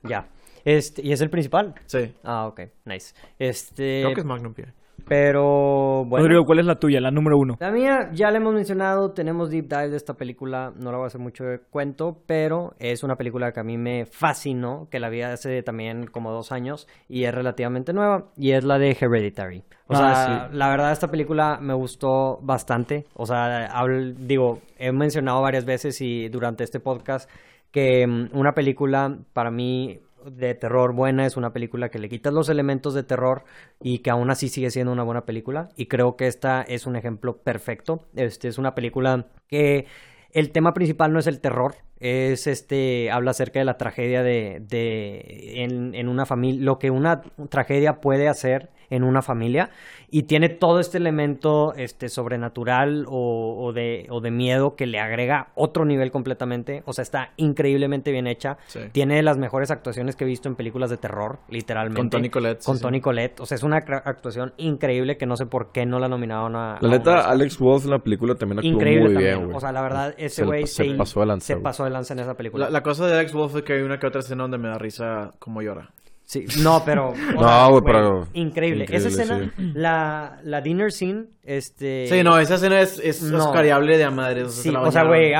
ya. 0.07 0.27
Este, 0.67 1.01
y 1.01 1.13
es 1.13 1.21
el 1.21 1.29
principal. 1.29 1.73
Sí. 1.85 2.13
Ah, 2.23 2.45
ok, 2.47 2.61
nice. 2.85 3.13
Este, 3.39 4.01
Creo 4.03 4.13
que 4.13 4.21
es 4.21 4.25
Magnum 4.25 4.53
PI. 4.53 4.63
pero 5.07 6.03
bueno. 6.05 6.25
Rodrigo, 6.25 6.43
¿cuál 6.45 6.59
es 6.59 6.65
la 6.65 6.75
tuya? 6.75 6.99
La 6.99 7.11
número 7.11 7.37
uno. 7.37 7.55
La 7.59 7.71
mía, 7.71 8.09
ya 8.13 8.29
la 8.31 8.37
hemos 8.37 8.53
mencionado, 8.53 9.11
tenemos 9.11 9.49
deep 9.49 9.67
dive 9.69 9.89
de 9.89 9.95
esta 9.97 10.15
película, 10.15 10.73
no 10.75 10.91
la 10.91 10.97
voy 10.97 11.05
a 11.05 11.07
hacer 11.07 11.21
mucho 11.21 11.45
de 11.45 11.59
cuento, 11.59 12.21
pero 12.25 12.73
es 12.79 13.03
una 13.03 13.15
película 13.15 13.51
que 13.53 13.59
a 13.61 13.63
mí 13.63 13.77
me 13.77 14.05
fascinó, 14.05 14.87
que 14.91 14.99
la 14.99 15.07
vi 15.09 15.21
hace 15.21 15.63
también 15.63 16.07
como 16.07 16.31
dos 16.31 16.51
años 16.51 16.87
y 17.07 17.23
es 17.23 17.33
relativamente 17.33 17.93
nueva, 17.93 18.25
y 18.35 18.51
es 18.51 18.63
la 18.65 18.77
de 18.77 18.91
Hereditary. 18.99 19.63
O 19.87 19.93
Ah, 19.95 19.95
sea, 19.95 20.49
la 20.51 20.69
verdad 20.69 20.91
esta 20.91 21.09
película 21.09 21.59
me 21.61 21.73
gustó 21.73 22.39
bastante, 22.41 23.05
o 23.13 23.25
sea, 23.25 23.69
digo, 24.17 24.59
he 24.77 24.91
mencionado 24.91 25.41
varias 25.41 25.63
veces 25.63 26.01
y 26.01 26.27
durante 26.27 26.65
este 26.65 26.81
podcast 26.81 27.29
que 27.71 28.05
mm, 28.05 28.29
una 28.37 28.51
película 28.53 29.17
para 29.33 29.51
mí 29.51 29.99
de 30.25 30.55
terror 30.55 30.93
buena 30.93 31.25
es 31.25 31.37
una 31.37 31.53
película 31.53 31.89
que 31.89 31.99
le 31.99 32.09
quitas 32.09 32.33
los 32.33 32.49
elementos 32.49 32.93
de 32.93 33.03
terror 33.03 33.43
y 33.81 33.99
que 33.99 34.09
aún 34.09 34.29
así 34.29 34.49
sigue 34.49 34.71
siendo 34.71 34.91
una 34.91 35.03
buena 35.03 35.25
película 35.25 35.69
y 35.75 35.87
creo 35.87 36.15
que 36.15 36.27
esta 36.27 36.61
es 36.61 36.85
un 36.85 36.95
ejemplo 36.95 37.37
perfecto. 37.37 38.05
Este 38.15 38.47
es 38.47 38.57
una 38.57 38.75
película 38.75 39.27
que 39.47 39.85
el 40.31 40.51
tema 40.51 40.73
principal 40.73 41.13
no 41.13 41.19
es 41.19 41.27
el 41.27 41.39
terror 41.39 41.75
es 41.99 42.45
este 42.47 43.09
habla 43.11 43.31
acerca 43.31 43.59
de 43.59 43.65
la 43.65 43.77
tragedia 43.77 44.21
de, 44.21 44.61
de 44.67 45.63
en, 45.63 45.95
en 45.95 46.07
una 46.07 46.25
familia 46.25 46.63
lo 46.63 46.77
que 46.77 46.91
una 46.91 47.21
tragedia 47.49 48.01
puede 48.01 48.27
hacer 48.27 48.69
en 48.89 49.03
una 49.03 49.21
familia 49.21 49.69
y 50.09 50.23
tiene 50.23 50.49
todo 50.49 50.79
este 50.79 50.97
elemento 50.97 51.73
este 51.75 52.09
sobrenatural 52.09 53.05
o, 53.09 53.55
o 53.59 53.73
de, 53.73 54.05
o 54.09 54.21
de 54.21 54.31
miedo 54.31 54.75
que 54.75 54.85
le 54.85 54.99
agrega 54.99 55.49
otro 55.55 55.85
nivel 55.85 56.11
completamente 56.11 56.83
o 56.85 56.93
sea 56.93 57.01
está 57.03 57.31
increíblemente 57.37 58.11
bien 58.11 58.27
hecha 58.27 58.57
Sí. 58.67 58.79
tiene 58.91 59.21
las 59.23 59.37
mejores 59.37 59.71
actuaciones 59.71 60.15
que 60.15 60.23
he 60.23 60.27
visto 60.27 60.47
en 60.47 60.55
películas 60.55 60.89
de 60.89 60.97
terror 60.97 61.39
literalmente 61.49 61.99
Con 61.99 62.09
Toni 62.09 62.29
Collette, 62.29 62.61
sí, 62.61 62.65
con 62.65 62.77
sí. 62.77 62.81
Toni 62.83 63.01
Collette 63.01 63.39
o 63.41 63.45
sea 63.45 63.55
es 63.55 63.63
una 63.63 63.77
actuación 63.77 64.53
increíble 64.57 65.17
que 65.17 65.25
no 65.25 65.35
sé 65.35 65.45
por 65.45 65.71
qué 65.71 65.85
no 65.85 65.99
la 65.99 66.07
nominaron 66.07 66.55
a 66.55 66.77
La 66.81 66.89
neta. 66.89 67.29
Alex 67.29 67.57
Wolff 67.59 67.85
en 67.85 67.91
la 67.91 67.99
película 67.99 68.35
también 68.35 68.59
actuó 68.59 68.71
increíble 68.71 69.03
muy 69.05 69.13
también 69.13 69.33
bien, 69.35 69.45
güey. 69.45 69.57
o 69.57 69.59
sea 69.59 69.71
la 69.71 69.81
verdad 69.81 70.13
ese 70.17 70.35
Se- 70.37 70.45
güey 70.45 70.67
se 70.67 70.85
pasó 70.95 71.19
de 71.21 71.25
lanza, 71.25 71.45
se 71.47 71.57
pasó 71.57 71.83
de 71.83 71.89
lanza 71.89 72.13
en 72.13 72.19
esa 72.21 72.35
película 72.35 72.65
La, 72.65 72.71
la 72.71 72.83
cosa 72.83 73.05
de 73.07 73.13
Alex 73.17 73.33
Wolf 73.33 73.55
es 73.57 73.63
que 73.63 73.73
hay 73.73 73.81
una 73.81 73.99
que 73.99 74.07
otra 74.07 74.19
escena 74.21 74.43
donde 74.43 74.57
me 74.57 74.67
da 74.69 74.77
risa 74.77 75.33
como 75.39 75.61
llora. 75.61 75.91
Sí, 76.29 76.43
no, 76.61 76.83
pero. 76.83 77.13
No, 77.39 77.69
güey, 77.71 77.83
pero- 77.85 78.27
Increíble. 78.33 78.85
Esa 78.89 79.07
escena, 79.07 79.49
la, 79.57 80.39
la 80.43 80.59
dinner 80.59 80.91
scene, 80.91 81.27
este. 81.41 82.05
Sí, 82.07 82.21
no, 82.21 82.37
esa 82.37 82.55
escena 82.55 82.81
es, 82.81 82.99
es 82.99 83.23
no. 83.23 83.37
oscariable 83.45 83.97
de 83.97 84.03
a 84.03 84.11
madre. 84.11 84.43
O 84.43 84.49
sea, 84.49 84.61
Sí, 84.61 84.75
o 84.77 84.91
sea, 84.91 85.05
güey, 85.05 85.31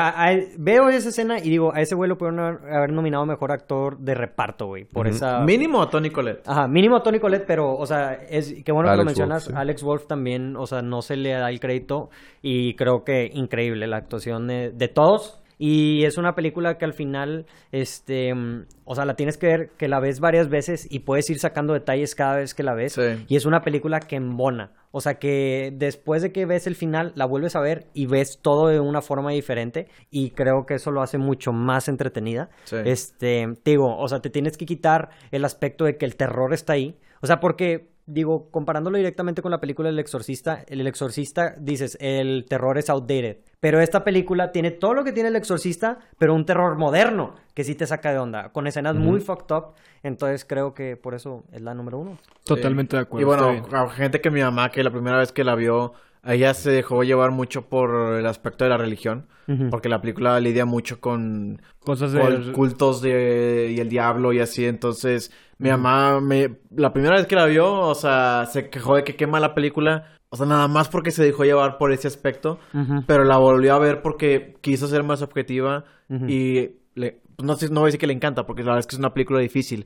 veo 0.58 0.88
esa 0.88 1.10
escena 1.10 1.40
y 1.40 1.50
digo, 1.50 1.74
a 1.76 1.82
ese 1.82 1.94
güey 1.94 2.08
lo 2.08 2.18
pudieron 2.18 2.40
haber- 2.40 2.94
nominado 2.94 3.26
mejor 3.26 3.52
actor 3.52 3.98
de 3.98 4.16
reparto, 4.16 4.68
güey, 4.68 4.86
por 4.86 5.08
esa... 5.10 5.42
Mínimo 5.42 5.82
a 5.82 5.90
Tony 5.90 6.10
Collette. 6.10 6.48
Ajá, 6.48 6.70
mínimo 6.70 6.96
a 6.96 7.04
Tony 7.04 7.20
Collette, 7.20 7.44
pero, 7.46 7.76
o 7.76 7.86
sea, 7.86 8.14
es 8.14 8.56
qué 8.64 8.72
bueno 8.72 8.90
que 8.90 8.96
lo 8.96 9.04
mencionas. 9.04 9.44
Sí. 9.44 9.52
Alex 9.54 9.84
Wolf 9.84 10.08
también, 10.08 10.56
o 10.56 10.68
sea, 10.68 10.82
no 10.82 11.02
se 11.02 11.18
le 11.18 11.32
da 11.32 11.50
el 11.50 11.60
crédito 11.60 12.10
y 12.42 12.76
creo 12.76 13.04
que 13.04 13.30
increíble 13.34 13.88
la 13.88 13.98
actuación 13.98 14.48
de, 14.48 14.72
de 14.72 14.88
todos. 14.88 15.42
Y 15.58 16.04
es 16.04 16.18
una 16.18 16.36
película 16.36 16.78
que 16.78 16.86
al 16.86 16.94
final, 16.94 17.46
este, 17.72 18.34
mm, 18.34 18.66
o 18.86 18.96
sea, 18.96 19.06
la 19.06 19.16
tienes 19.16 19.38
que 19.38 19.48
ver, 19.48 19.70
que 19.78 19.88
la 19.88 20.00
ves 20.00 20.20
varias 20.20 20.50
veces 20.50 20.88
y 20.90 21.00
puedes 21.00 21.30
ir 21.30 21.40
sacando 21.40 21.74
detalles 21.74 22.16
cada 22.16 22.38
vez 22.38 22.54
que 22.54 22.64
la 22.64 22.76
ves. 22.76 22.94
Sí. 22.94 23.26
Y 23.28 23.36
es 23.36 23.46
una 23.46 23.62
película 23.62 24.00
que 24.00 24.16
embona. 24.16 24.72
O 24.92 25.02
sea, 25.02 25.16
que 25.16 25.74
después 25.76 26.22
de 26.22 26.32
que 26.32 26.46
ves 26.46 26.66
el 26.68 26.76
final, 26.76 27.12
la 27.16 27.26
vuelves 27.26 27.56
a 27.56 27.60
ver 27.60 27.88
y 27.94 28.06
ves 28.06 28.40
todo 28.42 28.68
de 28.68 28.80
una 28.80 29.02
forma 29.02 29.32
diferente. 29.32 29.88
Y 30.10 30.32
creo 30.32 30.66
que 30.66 30.76
eso 30.76 30.92
lo 30.92 31.02
hace 31.02 31.18
mucho 31.18 31.52
más 31.52 31.88
entretenida. 31.88 32.50
Sí. 32.64 32.78
Este, 32.86 33.48
te 33.64 33.72
digo, 33.72 33.98
o 33.98 34.08
sea, 34.08 34.22
te 34.22 34.30
tienes 34.30 34.58
que 34.58 34.66
quitar 34.66 35.10
el 35.32 35.44
aspecto 35.46 35.86
de 35.86 35.98
que 35.98 36.06
el 36.06 36.16
terror 36.16 36.54
está 36.54 36.74
ahí. 36.74 36.98
O 37.22 37.28
sea, 37.28 37.40
porque, 37.40 37.90
digo, 38.08 38.50
comparándolo 38.50 38.98
directamente 38.98 39.42
con 39.42 39.52
la 39.52 39.60
película 39.60 39.90
El 39.90 40.00
Exorcista, 40.00 40.64
El 40.68 40.86
Exorcista, 40.88 41.54
dices, 41.60 41.98
el 42.00 42.46
terror 42.50 42.78
es 42.78 42.90
outdated. 42.90 43.38
Pero 43.60 43.82
esta 43.82 44.04
película 44.04 44.52
tiene 44.52 44.72
todo 44.72 44.94
lo 44.94 45.04
que 45.04 45.12
tiene 45.12 45.30
El 45.30 45.36
Exorcista, 45.36 46.00
pero 46.18 46.34
un 46.34 46.46
terror 46.46 46.78
moderno, 46.78 47.36
que 47.54 47.64
sí 47.64 47.76
te 47.76 47.86
saca 47.86 48.12
de 48.12 48.18
onda, 48.18 48.50
con 48.54 48.66
escenas 48.66 48.96
muy 48.96 49.20
fucked 49.20 49.54
up. 49.56 49.74
Entonces 50.04 50.46
creo 50.46 50.74
que 50.74 50.96
por 50.96 51.16
eso 51.16 51.44
es 51.52 51.62
la 51.62 51.74
número 51.74 52.00
uno. 52.00 52.18
Totalmente 52.46 52.96
de 52.96 53.04
acuerdo. 53.04 53.22
Y 53.22 53.26
bueno, 53.26 53.68
a 53.72 53.90
gente 53.90 54.22
que 54.22 54.32
mi 54.32 54.42
mamá, 54.42 54.72
que 54.72 54.84
la 54.84 54.92
primera 54.92 55.18
vez 55.18 55.32
que 55.32 55.44
la 55.44 55.56
vio, 55.56 55.94
ella 56.34 56.54
se 56.54 56.72
dejó 56.72 57.04
llevar 57.04 57.32
mucho 57.32 57.64
por 57.70 58.16
el 58.20 58.26
aspecto 58.26 58.64
de 58.64 58.70
la 58.70 58.78
religión. 58.78 59.28
Porque 59.70 59.88
la 59.88 60.02
película 60.02 60.38
lidia 60.42 60.66
mucho 60.66 61.00
con, 61.00 61.62
Cosas 61.80 62.14
con 62.14 62.48
de... 62.48 62.52
cultos 62.52 63.02
de, 63.02 63.74
y 63.74 63.80
el 63.80 63.88
diablo 63.88 64.34
y 64.34 64.40
así. 64.42 64.66
Entonces, 64.66 65.32
mi 65.58 65.70
mamá, 65.70 66.20
me, 66.20 66.58
la 66.76 66.92
primera 66.92 67.16
vez 67.16 67.28
que 67.28 67.38
la 67.38 67.46
vio, 67.46 67.74
o 67.74 67.96
sea, 67.96 68.46
se 68.52 68.70
quejó 68.70 68.98
de 68.98 69.06
que 69.06 69.16
quema 69.16 69.40
la 69.40 69.56
película. 69.56 70.12
O 70.30 70.36
sea, 70.36 70.46
nada 70.46 70.68
más 70.68 70.90
porque 70.90 71.12
se 71.12 71.24
dejó 71.24 71.46
llevar 71.46 71.78
por 71.78 71.94
ese 71.94 72.10
aspecto. 72.10 72.60
Pero 73.08 73.24
la 73.24 73.38
volvió 73.38 73.74
a 73.76 73.80
ver 73.80 74.02
porque 74.02 74.58
quiso 74.60 74.88
ser 74.90 75.04
más 75.04 75.22
objetiva. 75.22 75.86
Y 76.28 76.72
le, 76.96 77.22
pues 77.38 77.46
no, 77.46 77.56
sé, 77.56 77.70
no 77.70 77.80
voy 77.80 77.84
a 77.84 77.88
decir 77.88 78.02
que 78.02 78.08
le 78.08 78.14
encanta, 78.14 78.46
porque 78.46 78.64
la 78.64 78.72
verdad 78.72 78.80
es 78.80 78.88
que 78.88 78.96
es 78.98 79.00
una 79.00 79.14
película 79.14 79.40
difícil. 79.40 79.86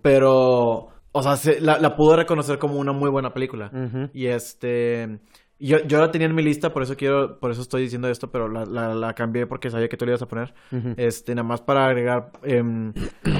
Pero, 0.00 0.88
o 1.12 1.22
sea, 1.22 1.36
se- 1.36 1.60
la, 1.60 1.78
la 1.78 1.96
pudo 1.96 2.16
reconocer 2.16 2.58
como 2.58 2.76
una 2.78 2.92
muy 2.92 3.10
buena 3.10 3.32
película. 3.34 3.70
Y 4.14 4.26
este. 4.26 5.18
Yo, 5.64 5.78
yo 5.86 6.00
la 6.00 6.10
tenía 6.10 6.26
en 6.26 6.34
mi 6.34 6.42
lista, 6.42 6.72
por 6.72 6.82
eso 6.82 6.96
quiero, 6.96 7.38
por 7.38 7.52
eso 7.52 7.62
estoy 7.62 7.82
diciendo 7.82 8.08
esto, 8.08 8.30
pero 8.32 8.48
la, 8.48 8.66
la, 8.66 8.94
la 8.94 9.14
cambié 9.14 9.46
porque 9.46 9.70
sabía 9.70 9.88
que 9.88 9.96
tú 9.96 10.04
le 10.04 10.10
ibas 10.10 10.22
a 10.22 10.26
poner. 10.28 10.54
Este, 10.96 11.34
nada 11.34 11.46
más 11.46 11.60
para 11.60 11.86
agregar 11.86 12.32
em, 12.42 12.92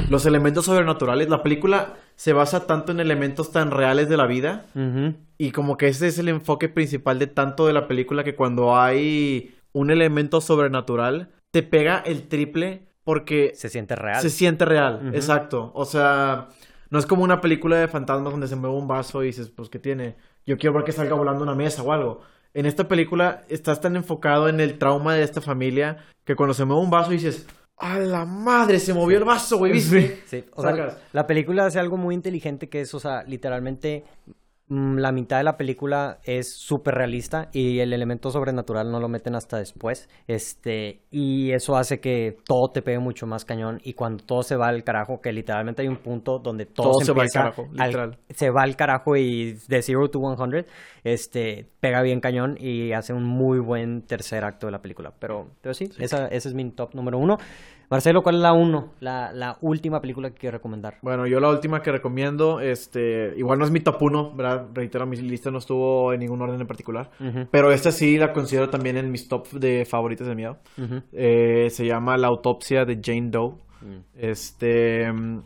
los 0.08 0.24
elementos 0.24 0.64
sobrenaturales. 0.66 1.28
La 1.28 1.42
película 1.42 1.94
se 2.14 2.32
basa 2.32 2.66
tanto 2.66 2.92
en 2.92 3.00
elementos 3.00 3.50
tan 3.50 3.70
reales 3.72 4.08
de 4.08 4.16
la 4.16 4.26
vida. 4.26 4.66
Y 5.38 5.50
como 5.50 5.76
que 5.76 5.88
ese 5.88 6.06
es 6.06 6.18
el 6.18 6.28
enfoque 6.28 6.68
principal 6.68 7.18
de 7.18 7.26
tanto 7.26 7.66
de 7.66 7.72
la 7.72 7.88
película 7.88 8.22
que 8.22 8.36
cuando 8.36 8.76
hay 8.78 9.56
un 9.72 9.90
elemento 9.90 10.40
sobrenatural, 10.40 11.30
te 11.50 11.62
pega 11.62 11.98
el 12.06 12.28
triple 12.28 12.86
porque 13.04 13.52
Se 13.56 13.68
siente 13.68 13.96
real. 13.96 14.20
se 14.22 14.30
siente 14.30 14.64
real, 14.64 15.10
exacto. 15.12 15.72
O 15.74 15.84
sea, 15.84 16.48
no 16.90 16.98
es 17.00 17.06
como 17.06 17.24
una 17.24 17.40
película 17.40 17.76
de 17.78 17.88
fantasmas 17.88 18.30
donde 18.32 18.46
se 18.46 18.54
mueve 18.54 18.76
un 18.76 18.86
vaso 18.86 19.22
y 19.24 19.26
dices, 19.26 19.48
pues, 19.50 19.68
¿qué 19.68 19.78
tiene? 19.80 20.14
Yo 20.46 20.58
quiero 20.58 20.74
ver 20.74 20.84
que 20.84 20.92
salga 20.92 21.14
volando 21.14 21.42
una 21.42 21.54
mesa 21.54 21.82
o 21.82 21.92
algo. 21.92 22.20
En 22.54 22.66
esta 22.66 22.88
película 22.88 23.42
estás 23.48 23.80
tan 23.80 23.96
enfocado 23.96 24.48
en 24.48 24.60
el 24.60 24.78
trauma 24.78 25.14
de 25.14 25.22
esta 25.22 25.40
familia 25.40 26.04
que 26.24 26.36
cuando 26.36 26.54
se 26.54 26.64
mueve 26.64 26.82
un 26.82 26.90
vaso 26.90 27.10
dices, 27.10 27.46
¡a 27.76 27.98
la 27.98 28.24
madre! 28.24 28.78
Se 28.78 28.92
movió 28.92 29.18
el 29.18 29.24
vaso, 29.24 29.58
güey, 29.58 29.72
¿viste? 29.72 30.22
Sí, 30.26 30.44
o 30.54 30.62
sea, 30.62 30.98
la 31.12 31.26
película 31.26 31.66
hace 31.66 31.78
algo 31.78 31.96
muy 31.96 32.14
inteligente 32.14 32.68
que 32.68 32.82
es, 32.82 32.94
o 32.94 33.00
sea, 33.00 33.22
literalmente 33.24 34.04
la 34.72 35.12
mitad 35.12 35.36
de 35.36 35.44
la 35.44 35.56
película 35.58 36.18
es 36.24 36.54
súper 36.56 36.94
realista 36.94 37.48
y 37.52 37.80
el 37.80 37.92
elemento 37.92 38.30
sobrenatural 38.30 38.90
no 38.90 39.00
lo 39.00 39.08
meten 39.08 39.34
hasta 39.34 39.58
después. 39.58 40.08
Este, 40.26 41.02
y 41.10 41.52
eso 41.52 41.76
hace 41.76 42.00
que 42.00 42.38
todo 42.46 42.70
te 42.72 42.80
pegue 42.80 42.98
mucho 42.98 43.26
más 43.26 43.44
cañón 43.44 43.80
y 43.84 43.92
cuando 43.92 44.24
todo 44.24 44.42
se 44.42 44.56
va 44.56 44.68
al 44.68 44.82
carajo, 44.82 45.20
que 45.20 45.32
literalmente 45.32 45.82
hay 45.82 45.88
un 45.88 45.98
punto 45.98 46.38
donde 46.38 46.64
todo, 46.64 46.92
Todo 46.92 47.04
se 47.04 47.12
va 47.12 47.22
al 47.22 47.28
carajo, 47.28 47.68
literal. 47.70 48.18
se 48.30 48.50
va 48.50 48.62
al 48.62 48.76
carajo 48.76 49.16
y 49.16 49.58
de 49.68 49.82
0 49.82 50.08
to 50.08 50.18
100, 50.18 50.66
este, 51.04 51.68
pega 51.80 52.00
bien 52.00 52.20
cañón 52.20 52.56
y 52.58 52.92
hace 52.92 53.12
un 53.12 53.24
muy 53.24 53.58
buen 53.58 54.02
tercer 54.06 54.44
acto 54.44 54.66
de 54.66 54.72
la 54.72 54.80
película. 54.80 55.12
Pero, 55.18 55.50
pero 55.60 55.74
sí, 55.74 55.88
Esa, 55.98 56.28
ese 56.28 56.48
es 56.48 56.54
mi 56.54 56.70
top 56.70 56.94
número 56.94 57.18
uno. 57.18 57.36
Marcelo, 57.92 58.22
¿cuál 58.22 58.36
es 58.36 58.40
la 58.40 58.54
uno? 58.54 58.94
La, 59.00 59.32
la 59.34 59.58
última 59.60 60.00
película 60.00 60.30
que 60.30 60.36
quiero 60.36 60.56
recomendar. 60.56 60.96
Bueno, 61.02 61.26
yo 61.26 61.40
la 61.40 61.50
última 61.50 61.82
que 61.82 61.92
recomiendo, 61.92 62.58
este, 62.58 63.34
igual 63.36 63.58
no 63.58 63.66
es 63.66 63.70
mi 63.70 63.80
top 63.80 64.00
1, 64.00 64.34
¿verdad? 64.34 64.68
Reitero, 64.72 65.04
mi 65.06 65.18
lista 65.18 65.50
no 65.50 65.58
estuvo 65.58 66.10
en 66.14 66.20
ningún 66.20 66.40
orden 66.40 66.58
en 66.58 66.66
particular. 66.66 67.10
Ujú. 67.20 67.46
Pero 67.50 67.70
esta 67.70 67.92
sí 67.92 68.16
la 68.16 68.32
considero 68.32 68.70
también 68.70 68.96
en 68.96 69.10
mis 69.10 69.28
top 69.28 69.46
de 69.50 69.84
favoritas 69.84 70.26
de 70.26 70.34
miedo. 70.34 70.56
Ujú. 70.78 71.02
Eh, 71.12 71.68
se 71.68 71.84
llama 71.84 72.16
La 72.16 72.28
autopsia 72.28 72.86
de 72.86 72.98
Jane 73.04 73.28
Doe. 73.30 73.56
Este. 74.16 75.12
mm, 75.12 75.38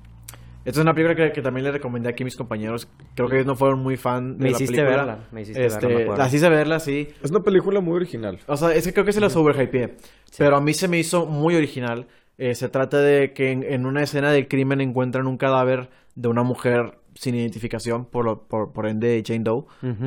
Esta 0.65 0.79
es 0.81 0.85
una 0.85 0.95
película 0.95 1.17
que, 1.17 1.33
que 1.33 1.43
también 1.43 1.65
le 1.65 1.73
recomendé 1.73 2.09
aquí 2.11 2.23
a 2.23 2.27
mis 2.27 2.37
compañeros. 2.37 2.89
Creo 3.17 3.29
que 3.29 3.37
ellos 3.37 3.47
no 3.49 3.57
fueron 3.57 3.81
muy 3.81 3.97
fan 3.97 4.39
de 4.39 4.45
Me 4.45 4.51
la 4.51 4.57
hiciste 4.57 4.77
película. 4.77 5.05
verla, 5.05 5.25
me 5.33 5.43
hiciste 5.43 5.67
este, 5.67 5.87
verla, 5.89 6.13
me. 6.13 6.19
La 6.19 6.27
hice 6.29 6.49
verla, 6.49 6.79
sí. 6.79 7.09
Es 7.25 7.31
una 7.33 7.41
película 7.41 7.81
muy 7.81 7.97
original. 7.97 8.39
O 8.47 8.57
sea, 8.57 8.73
es 8.73 8.85
que 8.87 8.93
creo 8.93 9.05
que 9.05 9.13
se 9.13 9.21
la 9.21 9.27
overhypeé. 9.27 9.97
Pero 10.39 10.57
a 10.57 10.61
mí 10.61 10.75
se 10.75 10.87
me 10.87 10.99
hizo 10.99 11.27
muy 11.27 11.57
original. 11.57 12.07
Eh, 12.39 12.55
se 12.55 12.69
trata 12.69 13.01
de 13.01 13.33
que 13.33 13.51
en, 13.51 13.63
en 13.63 13.87
una 13.87 14.03
escena 14.03 14.31
del 14.31 14.47
crimen 14.49 14.81
encuentran 14.81 15.27
un 15.27 15.39
cadáver 15.39 15.89
de 16.15 16.29
una 16.29 16.43
mujer 16.43 16.99
sin 17.15 17.35
identificación, 17.35 18.05
por, 18.05 18.25
lo- 18.27 18.47
por, 18.47 18.73
por 18.73 18.87
ende 18.87 19.23
Jane 19.27 19.45
Doe. 19.45 19.65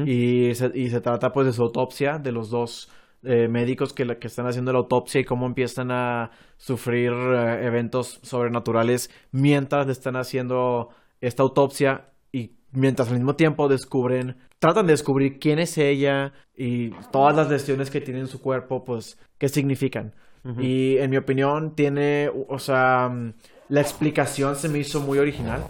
Y, 0.07 0.53
se, 0.55 0.71
y 0.75 0.89
se 0.89 1.01
trata 1.01 1.31
pues 1.31 1.47
de 1.47 1.53
su 1.53 1.63
autopsia, 1.63 2.19
de 2.19 2.31
los 2.31 2.49
dos 2.51 2.89
eh, 3.23 3.47
médicos 3.47 3.93
que, 3.93 4.05
que 4.19 4.27
están 4.27 4.45
haciendo 4.47 4.71
la 4.71 4.79
autopsia 4.79 5.19
y 5.21 5.25
cómo 5.25 5.45
empiezan 5.47 5.89
a 5.91 6.31
sufrir 6.57 7.11
eh, 7.11 7.65
eventos 7.65 8.19
sobrenaturales 8.21 9.09
mientras 9.31 9.85
le 9.87 9.91
están 9.91 10.15
haciendo 10.15 10.89
esta 11.21 11.43
autopsia 11.43 12.09
y 12.31 12.51
mientras 12.71 13.09
al 13.09 13.15
mismo 13.15 13.35
tiempo 13.35 13.67
descubren, 13.67 14.37
tratan 14.59 14.85
de 14.85 14.93
descubrir 14.93 15.39
quién 15.39 15.57
es 15.59 15.77
ella 15.79 16.31
y 16.55 16.91
todas 17.11 17.35
las 17.35 17.49
lesiones 17.49 17.89
que 17.89 18.01
tiene 18.01 18.19
en 18.21 18.27
su 18.27 18.39
cuerpo, 18.41 18.85
pues, 18.85 19.17
qué 19.39 19.49
significan. 19.49 20.13
Y 20.57 20.97
en 20.97 21.09
mi 21.11 21.17
opinión 21.17 21.75
tiene, 21.75 22.29
o 22.47 22.59
sea, 22.59 23.09
mm, 23.09 23.33
la 23.69 23.81
explicación 23.81 24.55
se 24.55 24.69
me 24.69 24.79
hizo 24.79 24.99
muy 25.01 25.19
original. 25.19 25.63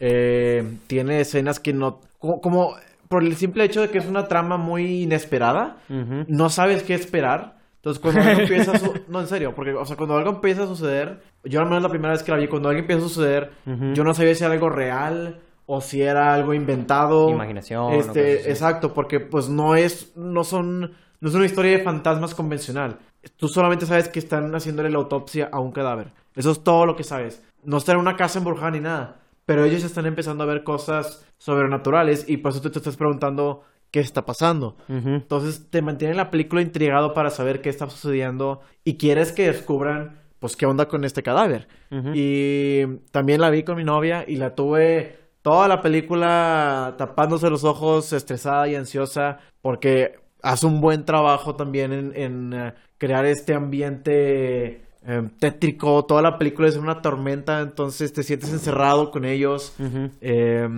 Eh, 0.00 0.64
tiene 0.86 1.20
escenas 1.20 1.60
que 1.60 1.72
no, 1.72 2.00
como, 2.18 2.40
como 2.40 2.74
por 3.08 3.22
el 3.22 3.36
simple 3.36 3.64
hecho 3.64 3.80
de 3.80 3.90
que 3.90 3.98
es 3.98 4.06
una 4.06 4.26
trama 4.28 4.56
muy 4.56 5.02
inesperada, 5.04 5.76
Ujú. 5.88 6.24
no 6.26 6.50
sabes 6.50 6.82
qué 6.82 6.94
esperar. 6.94 7.58
Entonces, 7.76 8.00
cuando 8.00 8.22
algo 8.22 8.40
empieza 8.42 8.72
a 8.72 8.78
su- 8.78 8.92
No, 9.08 9.20
en 9.20 9.26
serio, 9.26 9.54
porque, 9.54 9.72
o 9.74 9.84
sea, 9.84 9.96
cuando 9.96 10.16
algo 10.16 10.30
empieza 10.30 10.64
a 10.64 10.66
suceder, 10.66 11.20
yo 11.44 11.60
al 11.60 11.66
menos 11.66 11.82
la 11.82 11.90
primera 11.90 12.12
vez 12.12 12.22
que 12.22 12.32
la 12.32 12.38
vi, 12.38 12.48
cuando 12.48 12.70
algo 12.70 12.80
empieza 12.80 13.04
a 13.04 13.08
suceder, 13.08 13.52
Ujú. 13.66 13.92
yo 13.92 14.04
no 14.04 14.14
sabía 14.14 14.34
si 14.34 14.42
era 14.42 14.54
algo 14.54 14.70
real 14.70 15.38
o 15.66 15.80
si 15.80 16.00
era 16.02 16.32
algo 16.34 16.54
inventado. 16.54 17.28
Imaginación, 17.30 17.92
Este, 17.92 18.50
exacto, 18.50 18.92
porque 18.94 19.20
pues 19.20 19.48
no 19.48 19.76
es, 19.76 20.12
no 20.16 20.44
son, 20.44 20.92
no 21.20 21.28
es 21.28 21.34
una 21.34 21.44
historia 21.46 21.72
de 21.72 21.84
fantasmas 21.84 22.34
convencional. 22.34 22.98
Tú 23.36 23.48
solamente 23.48 23.86
sabes 23.86 24.08
que 24.08 24.18
están 24.18 24.54
haciéndole 24.54 24.90
la 24.90 24.98
autopsia 24.98 25.48
a 25.52 25.60
un 25.60 25.72
cadáver. 25.72 26.12
Eso 26.34 26.50
es 26.50 26.62
todo 26.62 26.86
lo 26.86 26.96
que 26.96 27.04
sabes. 27.04 27.42
No 27.62 27.78
está 27.78 27.92
en 27.92 27.98
una 27.98 28.16
casa 28.16 28.38
embrujada 28.38 28.70
ni 28.72 28.80
nada. 28.80 29.20
Pero 29.46 29.64
ellos 29.64 29.84
están 29.84 30.06
empezando 30.06 30.44
a 30.44 30.46
ver 30.46 30.64
cosas 30.64 31.26
sobrenaturales 31.38 32.28
y 32.28 32.38
por 32.38 32.52
eso 32.52 32.62
tú 32.62 32.70
te 32.70 32.78
estás 32.78 32.96
preguntando 32.96 33.62
qué 33.90 34.00
está 34.00 34.24
pasando. 34.24 34.76
Entonces 34.88 35.70
te 35.70 35.82
mantiene 35.82 36.14
la 36.14 36.30
película 36.30 36.62
intrigado 36.62 37.14
para 37.14 37.30
saber 37.30 37.60
qué 37.60 37.68
está 37.68 37.88
sucediendo 37.88 38.60
y 38.82 38.96
quieres 38.96 39.32
que 39.32 39.46
descubran, 39.46 40.18
pues, 40.40 40.56
qué 40.56 40.66
onda 40.66 40.88
con 40.88 41.04
este 41.04 41.22
cadáver. 41.22 41.68
Y 42.14 42.86
también 43.12 43.40
la 43.40 43.50
vi 43.50 43.62
con 43.62 43.76
mi 43.76 43.84
novia 43.84 44.24
y 44.26 44.36
la 44.36 44.54
tuve 44.54 45.18
toda 45.42 45.68
la 45.68 45.82
película 45.82 46.94
tapándose 46.96 47.50
los 47.50 47.64
ojos, 47.64 48.12
estresada 48.14 48.66
y 48.66 48.74
ansiosa, 48.74 49.38
porque 49.60 50.18
hace 50.42 50.66
un 50.66 50.80
buen 50.80 51.04
trabajo 51.04 51.54
también 51.54 51.92
en, 51.92 52.12
en, 52.16 52.52
eh, 52.52 52.74
crear 53.06 53.26
este 53.26 53.54
ambiente 53.54 54.82
eh, 55.06 55.28
tétrico. 55.38 56.04
Toda 56.04 56.22
la 56.22 56.38
película 56.38 56.68
es 56.68 56.76
una 56.76 57.02
tormenta, 57.02 57.60
entonces 57.60 58.12
te 58.12 58.22
sientes 58.22 58.50
encerrado 58.52 59.10
con 59.10 59.24
ellos. 59.24 59.74
Eh, 60.20 60.68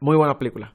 muy 0.00 0.16
buena 0.16 0.38
película. 0.38 0.72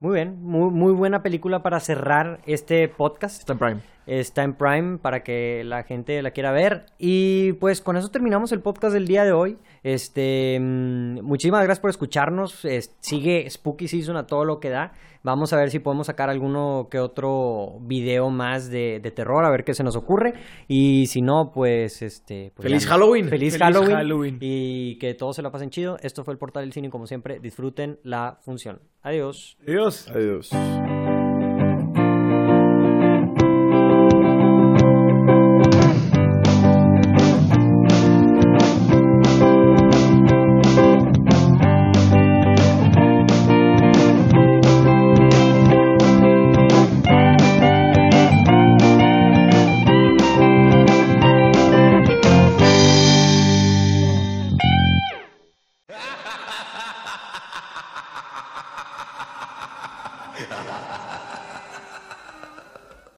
Muy 0.00 0.14
bien, 0.14 0.40
muy, 0.42 0.70
muy 0.70 0.92
buena 0.92 1.22
película 1.22 1.62
para 1.62 1.80
cerrar 1.80 2.40
este 2.46 2.88
podcast. 2.88 3.40
Está 3.40 3.52
en 3.54 3.58
Prime. 3.58 3.80
Está 4.06 4.42
en 4.44 4.54
Prime 4.54 4.98
para 4.98 5.22
que 5.24 5.62
la 5.64 5.82
gente 5.82 6.22
la 6.22 6.30
quiera 6.30 6.52
ver. 6.52 6.86
Y 6.98 7.52
pues 7.54 7.80
con 7.82 7.96
eso 7.96 8.08
terminamos 8.08 8.52
el 8.52 8.60
podcast 8.60 8.94
del 8.94 9.06
día 9.08 9.24
de 9.24 9.32
hoy. 9.32 9.58
Este, 9.82 10.56
mm, 10.60 11.20
muchísimas 11.22 11.64
gracias 11.64 11.80
por 11.80 11.90
escucharnos. 11.90 12.64
Es- 12.64 12.94
sigue 13.00 13.50
Spooky 13.50 13.88
Season 13.88 14.16
a 14.16 14.26
todo 14.26 14.44
lo 14.44 14.60
que 14.60 14.70
da. 14.70 14.92
Vamos 15.28 15.52
a 15.52 15.58
ver 15.58 15.70
si 15.70 15.78
podemos 15.78 16.06
sacar 16.06 16.30
alguno 16.30 16.88
que 16.90 16.98
otro 16.98 17.80
video 17.82 18.30
más 18.30 18.70
de, 18.70 18.98
de 19.02 19.10
terror, 19.10 19.44
a 19.44 19.50
ver 19.50 19.62
qué 19.62 19.74
se 19.74 19.84
nos 19.84 19.94
ocurre. 19.94 20.32
Y 20.68 21.04
si 21.08 21.20
no, 21.20 21.52
pues 21.52 22.00
este. 22.00 22.50
pues, 22.54 22.64
¡Feliz 22.64 22.84
ya- 22.84 22.88
Halloween! 22.90 23.28
¡Feliz, 23.28 23.52
¡Feliz 23.52 23.62
Halloween! 23.62 23.96
Halloween! 23.96 24.38
Y 24.40 24.96
que 24.98 25.12
todos 25.12 25.36
se 25.36 25.42
la 25.42 25.50
pasen 25.50 25.68
chido. 25.68 25.98
Esto 26.00 26.24
fue 26.24 26.32
el 26.32 26.38
portal 26.38 26.64
del 26.64 26.72
cine, 26.72 26.88
como 26.88 27.06
siempre. 27.06 27.40
Disfruten 27.40 27.98
la 28.04 28.38
función. 28.40 28.80
Adiós. 29.02 29.58
Adiós. 29.66 30.08
Adiós. 30.08 30.50